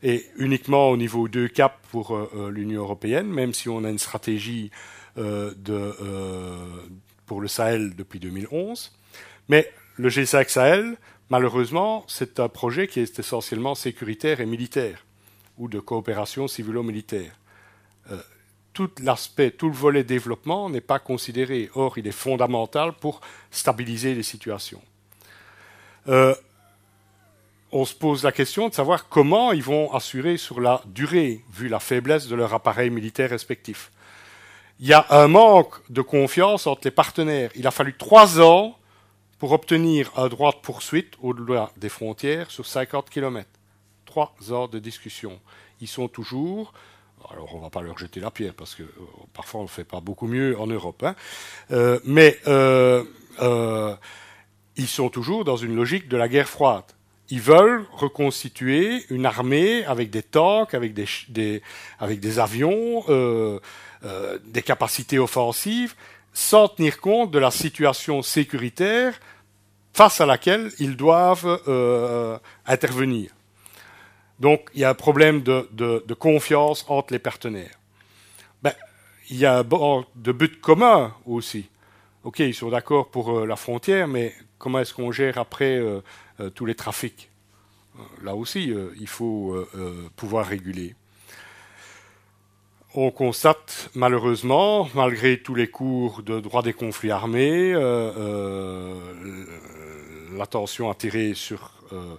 et 0.02 0.24
uniquement 0.36 0.90
au 0.90 0.96
niveau 0.96 1.28
2 1.28 1.48
cap 1.48 1.78
pour 1.90 2.16
l'Union 2.50 2.82
européenne, 2.82 3.26
même 3.26 3.52
si 3.52 3.68
on 3.68 3.82
a 3.84 3.90
une 3.90 3.98
stratégie 3.98 4.70
euh, 5.18 5.52
euh, 5.68 6.86
pour 7.26 7.40
le 7.40 7.48
Sahel 7.48 7.96
depuis 7.96 8.20
2011. 8.20 8.92
Mais 9.48 9.70
le 9.96 10.08
G5 10.08 10.48
Sahel, 10.48 10.96
malheureusement, 11.28 12.04
c'est 12.06 12.38
un 12.38 12.48
projet 12.48 12.86
qui 12.86 13.00
est 13.00 13.18
essentiellement 13.18 13.74
sécuritaire 13.74 14.40
et 14.40 14.46
militaire, 14.46 15.04
ou 15.58 15.68
de 15.68 15.80
coopération 15.80 16.46
civilo-militaire. 16.46 17.32
Euh, 18.12 18.18
tout 18.72 18.90
l'aspect, 19.02 19.50
tout 19.50 19.68
le 19.68 19.74
volet 19.74 20.04
développement 20.04 20.70
n'est 20.70 20.80
pas 20.80 21.00
considéré. 21.00 21.68
Or, 21.74 21.98
il 21.98 22.06
est 22.06 22.12
fondamental 22.12 22.92
pour 22.92 23.20
stabiliser 23.50 24.14
les 24.14 24.22
situations. 24.22 24.80
On 27.72 27.84
se 27.84 27.94
pose 27.94 28.24
la 28.24 28.32
question 28.32 28.68
de 28.68 28.74
savoir 28.74 29.08
comment 29.08 29.52
ils 29.52 29.62
vont 29.62 29.92
assurer 29.92 30.36
sur 30.36 30.60
la 30.60 30.82
durée, 30.86 31.44
vu 31.52 31.68
la 31.68 31.80
faiblesse 31.80 32.28
de 32.28 32.34
leur 32.34 32.54
appareil 32.54 32.90
militaire 32.90 33.30
respectif 33.30 33.90
il 34.80 34.86
y 34.86 34.92
a 34.92 35.06
un 35.10 35.28
manque 35.28 35.74
de 35.90 36.02
confiance 36.02 36.66
entre 36.66 36.82
les 36.84 36.90
partenaires. 36.90 37.50
Il 37.56 37.66
a 37.66 37.70
fallu 37.70 37.94
trois 37.96 38.40
ans 38.40 38.78
pour 39.38 39.52
obtenir 39.52 40.10
un 40.16 40.28
droit 40.28 40.52
de 40.52 40.58
poursuite 40.58 41.14
au-delà 41.20 41.70
des 41.76 41.88
frontières 41.88 42.50
sur 42.50 42.66
50 42.66 43.10
km. 43.10 43.48
Trois 44.04 44.34
ans 44.50 44.68
de 44.68 44.78
discussion. 44.78 45.40
Ils 45.80 45.88
sont 45.88 46.08
toujours, 46.08 46.72
alors 47.30 47.54
on 47.54 47.58
ne 47.58 47.62
va 47.62 47.70
pas 47.70 47.82
leur 47.82 47.98
jeter 47.98 48.20
la 48.20 48.30
pierre 48.30 48.54
parce 48.54 48.74
que 48.74 48.82
euh, 48.82 48.88
parfois 49.32 49.60
on 49.60 49.64
ne 49.64 49.68
fait 49.68 49.84
pas 49.84 50.00
beaucoup 50.00 50.26
mieux 50.26 50.58
en 50.58 50.66
Europe, 50.66 51.02
hein, 51.02 51.14
euh, 51.70 52.00
mais 52.04 52.38
euh, 52.46 53.04
ils 54.76 54.88
sont 54.88 55.08
toujours 55.08 55.44
dans 55.44 55.56
une 55.56 55.74
logique 55.74 56.08
de 56.08 56.16
la 56.16 56.28
guerre 56.28 56.48
froide. 56.48 56.84
Ils 57.30 57.40
veulent 57.40 57.84
reconstituer 57.92 59.04
une 59.10 59.26
armée 59.26 59.84
avec 59.84 60.10
des 60.10 60.22
tanks, 60.22 60.72
avec 60.74 60.94
des, 60.94 61.60
avions, 62.38 63.04
euh, 63.08 63.58
des 64.44 64.62
capacités 64.62 65.18
offensives 65.18 65.94
sans 66.32 66.68
tenir 66.68 67.00
compte 67.00 67.30
de 67.32 67.38
la 67.38 67.50
situation 67.50 68.22
sécuritaire 68.22 69.18
face 69.92 70.20
à 70.20 70.26
laquelle 70.26 70.70
ils 70.78 70.96
doivent 70.96 71.60
euh, 71.66 72.38
intervenir. 72.64 73.32
Donc 74.38 74.70
il 74.72 74.80
y 74.80 74.84
a 74.84 74.90
un 74.90 74.94
problème 74.94 75.42
de, 75.42 76.14
confiance 76.14 76.84
entre 76.88 77.12
les 77.12 77.18
partenaires. 77.18 77.76
Ben, 78.62 78.72
il 79.30 79.38
y 79.38 79.46
a 79.46 79.58
un 79.58 79.64
de 79.64 80.32
but 80.32 80.60
commun 80.60 81.12
aussi. 81.26 81.68
Ok, 82.22 82.38
ils 82.38 82.54
sont 82.54 82.70
d'accord 82.70 83.08
pour 83.10 83.38
euh, 83.38 83.46
la 83.46 83.56
frontière, 83.56 84.06
mais 84.06 84.32
comment 84.58 84.78
est-ce 84.78 84.94
qu'on 84.94 85.10
gère 85.10 85.38
après 85.38 85.80
tous 86.54 86.66
les 86.66 86.74
trafics. 86.74 87.30
Là 88.22 88.34
aussi, 88.34 88.72
il 89.00 89.08
faut 89.08 89.66
pouvoir 90.16 90.46
réguler. 90.46 90.94
On 92.94 93.10
constate 93.10 93.90
malheureusement, 93.94 94.88
malgré 94.94 95.38
tous 95.40 95.54
les 95.54 95.68
cours 95.68 96.22
de 96.22 96.40
droit 96.40 96.62
des 96.62 96.72
conflits 96.72 97.10
armés, 97.10 97.74
euh, 97.74 98.12
euh, 98.16 98.94
l'attention 100.36 100.90
attirée 100.90 101.34
sur 101.34 101.70
euh, 101.92 102.14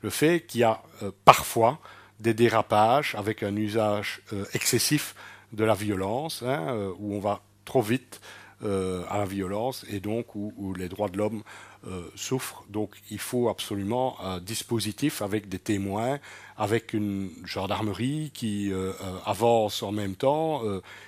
le 0.00 0.08
fait 0.08 0.40
qu'il 0.40 0.62
y 0.62 0.64
a 0.64 0.80
parfois 1.26 1.78
des 2.20 2.32
dérapages 2.32 3.14
avec 3.16 3.42
un 3.42 3.54
usage 3.54 4.22
excessif 4.54 5.14
de 5.52 5.62
la 5.62 5.74
violence, 5.74 6.42
hein, 6.42 6.74
où 6.98 7.14
on 7.14 7.20
va 7.20 7.42
trop 7.64 7.82
vite 7.82 8.20
à 8.62 9.18
la 9.18 9.26
violence 9.26 9.84
et 9.90 10.00
donc 10.00 10.34
où 10.34 10.74
les 10.74 10.88
droits 10.88 11.08
de 11.10 11.18
l'homme 11.18 11.42
euh, 11.42 11.73
souffrent. 12.14 12.64
Donc 12.68 12.90
il 13.10 13.18
faut 13.18 13.48
absolument 13.48 14.16
un 14.20 14.40
dispositif 14.40 15.22
avec 15.22 15.48
des 15.48 15.58
témoins, 15.58 16.18
avec 16.56 16.92
une 16.92 17.30
gendarmerie 17.44 18.30
qui 18.32 18.72
euh, 18.72 18.92
euh, 19.00 19.18
avance 19.26 19.82
en 19.82 19.92
même 19.92 20.14
temps 20.14 20.62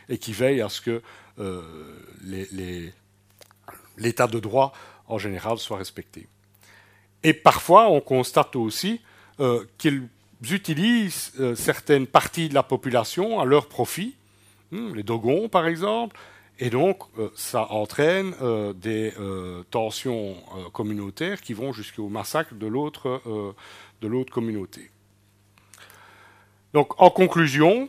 et 0.09 0.19
qui 0.19 0.33
veille 0.33 0.61
à 0.61 0.69
ce 0.69 0.81
que 0.81 1.03
l'état 3.97 4.27
de 4.27 4.41
droit 4.41 4.73
en 5.09 5.19
général 5.19 5.59
soit 5.59 5.79
respecté. 5.79 6.27
Et 7.23 7.33
parfois, 7.33 7.89
on 7.91 8.01
constate 8.01 8.57
aussi 8.57 9.01
qu'ils 9.79 10.09
utilisent 10.51 11.33
certaines 11.55 12.07
parties 12.07 12.49
de 12.49 12.55
la 12.55 12.63
population 12.63 13.41
à 13.41 13.45
leur 13.45 13.69
profit, 13.69 14.15
hmm, 14.71 14.95
les 14.95 15.03
Dogons 15.03 15.49
par 15.49 15.67
exemple, 15.67 16.17
et 16.59 16.71
donc, 16.71 17.03
euh, 17.19 17.29
ça 17.35 17.71
entraîne 17.71 18.35
euh, 18.41 18.73
des 18.73 19.13
euh, 19.21 19.63
tensions 19.71 20.37
communautaires 20.73 21.41
qui 21.41 21.53
vont 21.53 21.73
jusqu'au 21.73 22.09
massacre 22.09 22.55
de 22.55 22.67
l'autre 22.67 23.21
communauté. 24.31 24.91
Donc, 26.73 27.01
en 27.01 27.11
conclusion, 27.11 27.89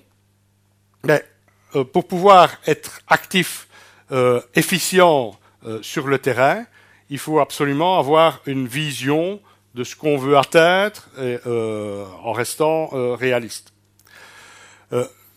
ben, 1.04 1.22
pour 1.94 2.08
pouvoir 2.08 2.58
être 2.66 3.02
actif, 3.08 3.68
efficient 4.56 5.38
sur 5.82 6.08
le 6.08 6.18
terrain, 6.18 6.66
il 7.10 7.18
faut 7.18 7.40
absolument 7.40 8.00
avoir 8.00 8.42
une 8.46 8.66
vision 8.66 9.42
de 9.76 9.84
ce 9.84 9.98
qu'on 9.98 10.18
veut 10.18 10.38
atteindre 10.38 11.04
en 12.24 12.32
restant 12.32 12.88
réaliste. 13.16 13.74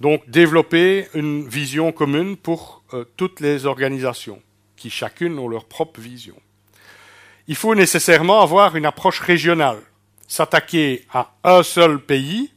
Donc 0.00 0.28
développer 0.28 1.08
une 1.14 1.46
vision 1.46 1.92
commune 1.92 2.36
pour 2.36 2.82
euh, 2.94 3.04
toutes 3.16 3.40
les 3.40 3.66
organisations, 3.66 4.42
qui 4.76 4.90
chacune 4.90 5.38
ont 5.38 5.48
leur 5.48 5.66
propre 5.66 6.00
vision. 6.00 6.36
Il 7.46 7.54
faut 7.54 7.74
nécessairement 7.74 8.40
avoir 8.40 8.76
une 8.76 8.86
approche 8.86 9.20
régionale. 9.20 9.80
S'attaquer 10.26 11.04
à 11.12 11.32
un 11.44 11.62
seul 11.62 12.00
pays, 12.00 12.50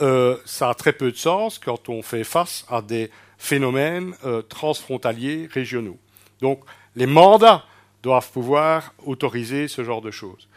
euh, 0.00 0.36
ça 0.44 0.70
a 0.70 0.74
très 0.74 0.92
peu 0.92 1.12
de 1.12 1.16
sens 1.16 1.58
quand 1.58 1.88
on 1.88 2.02
fait 2.02 2.24
face 2.24 2.64
à 2.68 2.82
des 2.82 3.10
phénomènes 3.38 4.14
euh, 4.24 4.42
transfrontaliers 4.42 5.48
régionaux. 5.52 5.98
Donc 6.40 6.64
les 6.96 7.06
mandats 7.06 7.64
doivent 8.02 8.30
pouvoir 8.32 8.94
autoriser 9.04 9.68
ce 9.68 9.84
genre 9.84 10.02
de 10.02 10.10
choses. 10.10 10.48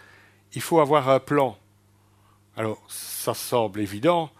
Il 0.53 0.61
faut 0.61 0.79
avoir 0.79 1.09
un 1.09 1.19
plan. 1.19 1.57
Alors 2.55 2.81
ça 2.87 3.33
semble 3.33 3.81
évident. 3.81 4.31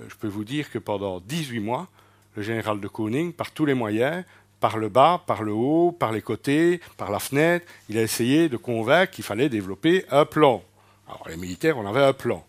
Euh, 0.00 0.04
Je 0.08 0.16
peux 0.16 0.28
vous 0.28 0.44
dire 0.44 0.70
que 0.70 0.78
pendant 0.78 1.20
18 1.20 1.60
mois, 1.60 1.88
le 2.36 2.42
général 2.42 2.80
de 2.80 2.88
Kooning, 2.88 3.32
par 3.32 3.52
tous 3.52 3.64
les 3.66 3.74
moyens, 3.74 4.24
par 4.60 4.78
le 4.78 4.88
bas, 4.88 5.22
par 5.26 5.42
le 5.42 5.52
haut, 5.52 5.92
par 5.92 6.12
les 6.12 6.22
côtés, 6.22 6.80
par 6.96 7.10
la 7.10 7.18
fenêtre, 7.18 7.66
il 7.88 7.98
a 7.98 8.02
essayé 8.02 8.48
de 8.48 8.56
convaincre 8.56 9.12
qu'il 9.12 9.24
fallait 9.24 9.48
développer 9.48 10.04
un 10.10 10.24
plan. 10.24 10.62
Alors 11.06 11.28
les 11.28 11.36
militaires, 11.36 11.76
on 11.78 11.86
avait 11.86 12.02
un 12.02 12.12
plan. 12.12 12.46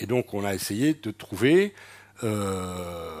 Et 0.00 0.06
donc 0.06 0.32
on 0.32 0.44
a 0.44 0.54
essayé 0.54 0.94
de 0.94 1.10
trouver 1.10 1.74
euh, 2.24 3.20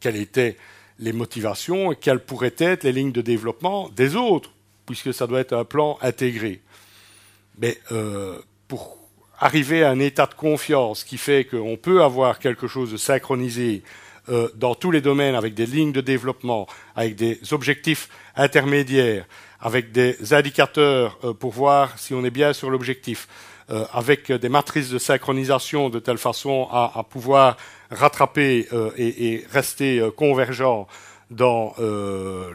quelles 0.00 0.16
étaient 0.16 0.56
les 0.98 1.12
motivations 1.12 1.92
et 1.92 1.96
quelles 1.96 2.20
pourraient 2.20 2.54
être 2.58 2.84
les 2.84 2.92
lignes 2.92 3.12
de 3.12 3.22
développement 3.22 3.88
des 3.90 4.16
autres, 4.16 4.50
puisque 4.86 5.14
ça 5.14 5.26
doit 5.26 5.40
être 5.40 5.52
un 5.52 5.64
plan 5.64 5.98
intégré. 6.02 6.60
Mais 7.58 7.78
euh, 7.92 8.38
pour 8.68 8.99
arriver 9.40 9.82
à 9.82 9.90
un 9.90 9.98
état 9.98 10.26
de 10.26 10.34
confiance 10.34 11.02
qui 11.02 11.16
fait 11.16 11.44
qu'on 11.44 11.76
peut 11.76 12.02
avoir 12.02 12.38
quelque 12.38 12.68
chose 12.68 12.92
de 12.92 12.98
synchronisé 12.98 13.82
euh, 14.28 14.48
dans 14.54 14.74
tous 14.74 14.90
les 14.90 15.00
domaines 15.00 15.34
avec 15.34 15.54
des 15.54 15.64
lignes 15.64 15.92
de 15.92 16.02
développement, 16.02 16.66
avec 16.94 17.16
des 17.16 17.40
objectifs 17.52 18.10
intermédiaires, 18.36 19.24
avec 19.60 19.92
des 19.92 20.34
indicateurs 20.34 21.18
euh, 21.24 21.32
pour 21.32 21.52
voir 21.52 21.98
si 21.98 22.12
on 22.12 22.22
est 22.22 22.30
bien 22.30 22.52
sur 22.52 22.68
l'objectif, 22.68 23.28
euh, 23.70 23.86
avec 23.92 24.30
des 24.30 24.48
matrices 24.50 24.90
de 24.90 24.98
synchronisation 24.98 25.88
de 25.88 25.98
telle 25.98 26.18
façon 26.18 26.68
à, 26.70 27.02
pouvoir 27.08 27.56
rattraper 27.90 28.68
et, 28.96 29.44
rester 29.50 30.06
convergent 30.16 30.86
dans 31.30 31.74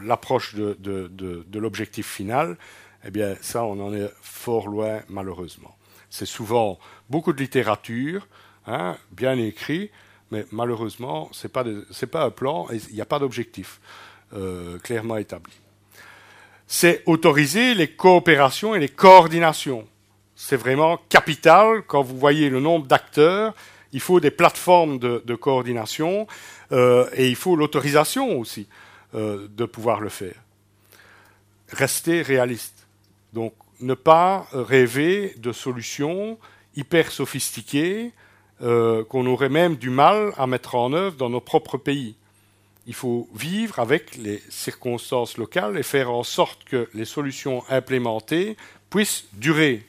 l'approche 0.02 0.54
de 0.54 1.58
l'objectif 1.58 2.06
final, 2.06 2.56
eh 3.04 3.10
bien 3.10 3.34
ça, 3.40 3.64
on 3.64 3.80
en 3.80 3.94
est 3.94 4.10
fort 4.22 4.68
loin 4.68 5.00
malheureusement. 5.08 5.76
C'est 6.10 6.26
souvent 6.26 6.78
beaucoup 7.10 7.32
de 7.32 7.38
littérature, 7.38 8.26
hein, 8.66 8.96
bien 9.10 9.36
écrit, 9.38 9.90
mais 10.30 10.44
malheureusement, 10.50 11.28
c'est 11.32 11.52
pas 11.52 11.64
de- 11.64 11.86
c'est 11.90 12.06
pas 12.06 12.24
un 12.24 12.30
plan, 12.30 12.66
et 12.70 12.76
il 12.90 12.94
n'y 12.94 13.00
a 13.00 13.06
pas 13.06 13.18
d'objectif 13.18 13.80
euh, 14.32 14.78
clairement 14.78 15.16
établi. 15.16 15.52
C'est 16.66 17.02
autoriser 17.06 17.74
les 17.74 17.88
coopérations 17.88 18.74
et 18.74 18.80
les 18.80 18.88
coordinations. 18.88 19.86
C'est 20.34 20.56
vraiment 20.56 20.98
capital 21.08 21.82
quand 21.86 22.02
vous 22.02 22.18
voyez 22.18 22.50
le 22.50 22.60
nombre 22.60 22.86
d'acteurs. 22.86 23.54
Il 23.92 24.00
faut 24.00 24.18
des 24.18 24.32
plateformes 24.32 24.98
de, 24.98 25.22
de 25.24 25.34
coordination 25.36 26.26
euh, 26.72 27.08
et 27.14 27.28
il 27.28 27.36
faut 27.36 27.54
l'autorisation 27.54 28.38
aussi 28.38 28.66
euh, 29.14 29.46
de 29.48 29.64
pouvoir 29.64 30.00
le 30.00 30.08
faire. 30.08 30.34
Rester 31.70 32.22
réaliste. 32.22 32.86
Donc, 33.32 33.54
ne 33.80 33.94
pas 33.94 34.46
rêver 34.52 35.34
de 35.38 35.52
solutions 35.52 36.38
hyper 36.76 37.10
sophistiquées 37.10 38.12
euh, 38.62 39.04
qu'on 39.04 39.26
aurait 39.26 39.48
même 39.48 39.76
du 39.76 39.90
mal 39.90 40.32
à 40.36 40.46
mettre 40.46 40.76
en 40.76 40.92
œuvre 40.92 41.16
dans 41.16 41.28
nos 41.28 41.40
propres 41.40 41.76
pays. 41.76 42.16
Il 42.86 42.94
faut 42.94 43.28
vivre 43.34 43.78
avec 43.78 44.16
les 44.16 44.42
circonstances 44.48 45.36
locales 45.36 45.76
et 45.76 45.82
faire 45.82 46.10
en 46.10 46.22
sorte 46.22 46.64
que 46.64 46.88
les 46.94 47.04
solutions 47.04 47.64
implémentées 47.68 48.56
puissent 48.88 49.26
durer 49.34 49.84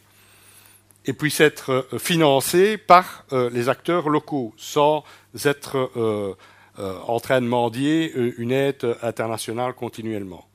et 1.05 1.13
puissent 1.13 1.39
être 1.39 1.87
euh, 1.93 1.97
financées 1.97 2.77
par 2.77 3.23
euh, 3.31 3.49
les 3.51 3.69
acteurs 3.69 4.09
locaux 4.09 4.53
sans 4.57 5.03
être 5.45 6.35
en 6.77 7.19
train 7.19 7.41
de 7.41 7.47
mendier 7.47 8.13
une 8.37 8.51
aide 8.51 8.97
internationale 9.01 9.73
continuellement. 9.73 10.47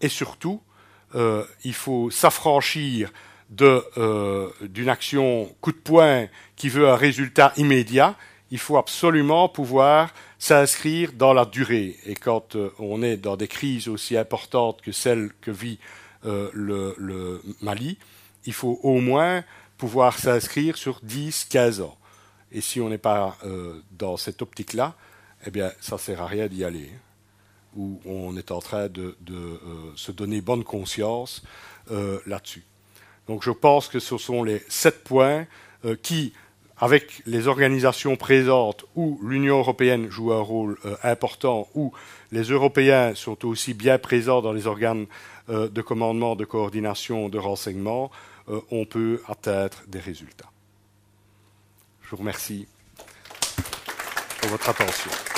Et 0.00 0.08
surtout, 0.08 0.60
euh, 1.14 1.44
il 1.64 1.74
faut 1.74 2.10
s'affranchir 2.10 3.10
euh, 3.60 4.50
d'une 4.60 4.88
action 4.88 5.54
coup 5.60 5.72
de 5.72 5.78
poing 5.78 6.26
qui 6.56 6.68
veut 6.68 6.88
un 6.88 6.96
résultat 6.96 7.52
immédiat. 7.56 8.14
Il 8.50 8.58
faut 8.58 8.76
absolument 8.76 9.48
pouvoir 9.48 10.12
s'inscrire 10.38 11.12
dans 11.12 11.32
la 11.32 11.44
durée. 11.44 11.96
Et 12.06 12.14
quand 12.14 12.56
euh, 12.56 12.70
on 12.78 13.02
est 13.02 13.16
dans 13.16 13.36
des 13.36 13.48
crises 13.48 13.88
aussi 13.88 14.16
importantes 14.16 14.80
que 14.82 14.92
celle 14.92 15.30
que 15.40 15.50
vit 15.50 15.78
le, 16.24 16.94
le 16.98 17.40
Mali, 17.62 17.96
il 18.44 18.52
faut 18.52 18.80
au 18.82 19.00
moins 19.00 19.44
pouvoir 19.78 20.18
s'inscrire 20.18 20.76
sur 20.76 20.98
10, 21.04 21.46
15 21.48 21.80
ans. 21.80 21.96
Et 22.50 22.60
si 22.60 22.80
on 22.80 22.88
n'est 22.88 22.98
pas 22.98 23.38
dans 23.92 24.16
cette 24.16 24.42
optique-là, 24.42 24.96
eh 25.46 25.50
bien, 25.52 25.70
ça 25.80 25.94
ne 25.94 26.00
sert 26.00 26.20
à 26.20 26.26
rien 26.26 26.48
d'y 26.48 26.64
aller 26.64 26.90
où 27.78 28.00
on 28.04 28.36
est 28.36 28.50
en 28.50 28.58
train 28.58 28.88
de, 28.88 29.16
euh, 29.30 29.56
se 29.94 30.12
donner 30.12 30.40
bonne 30.40 30.64
conscience 30.64 31.42
euh, 31.90 32.18
là-dessus. 32.26 32.64
Donc 33.28 33.42
je 33.44 33.52
pense 33.52 33.88
que 33.88 34.00
ce 34.00 34.18
sont 34.18 34.42
les 34.42 34.62
sept 34.68 35.04
points 35.04 35.46
euh, 35.84 35.94
qui, 36.02 36.32
avec 36.76 37.22
les 37.24 37.46
organisations 37.46 38.16
présentes 38.16 38.84
où 38.96 39.20
l'Union 39.22 39.58
européenne 39.58 40.10
joue 40.10 40.32
un 40.32 40.40
rôle 40.40 40.76
important, 41.02 41.68
où 41.74 41.92
les 42.32 42.42
Européens 42.42 43.14
sont 43.14 43.46
aussi 43.46 43.74
bien 43.74 43.98
présents 43.98 44.42
dans 44.42 44.52
les 44.52 44.66
organes 44.66 45.06
de 45.48 45.82
commandement, 45.82 46.36
de 46.36 46.44
coordination, 46.44 47.28
de 47.28 47.38
renseignement, 47.38 48.12
on 48.70 48.84
peut 48.84 49.20
atteindre 49.26 49.78
des 49.88 49.98
résultats. 49.98 50.50
Je 52.02 52.10
vous 52.10 52.18
remercie 52.18 52.68
pour 54.40 54.50
votre 54.50 54.68
attention. 54.68 55.37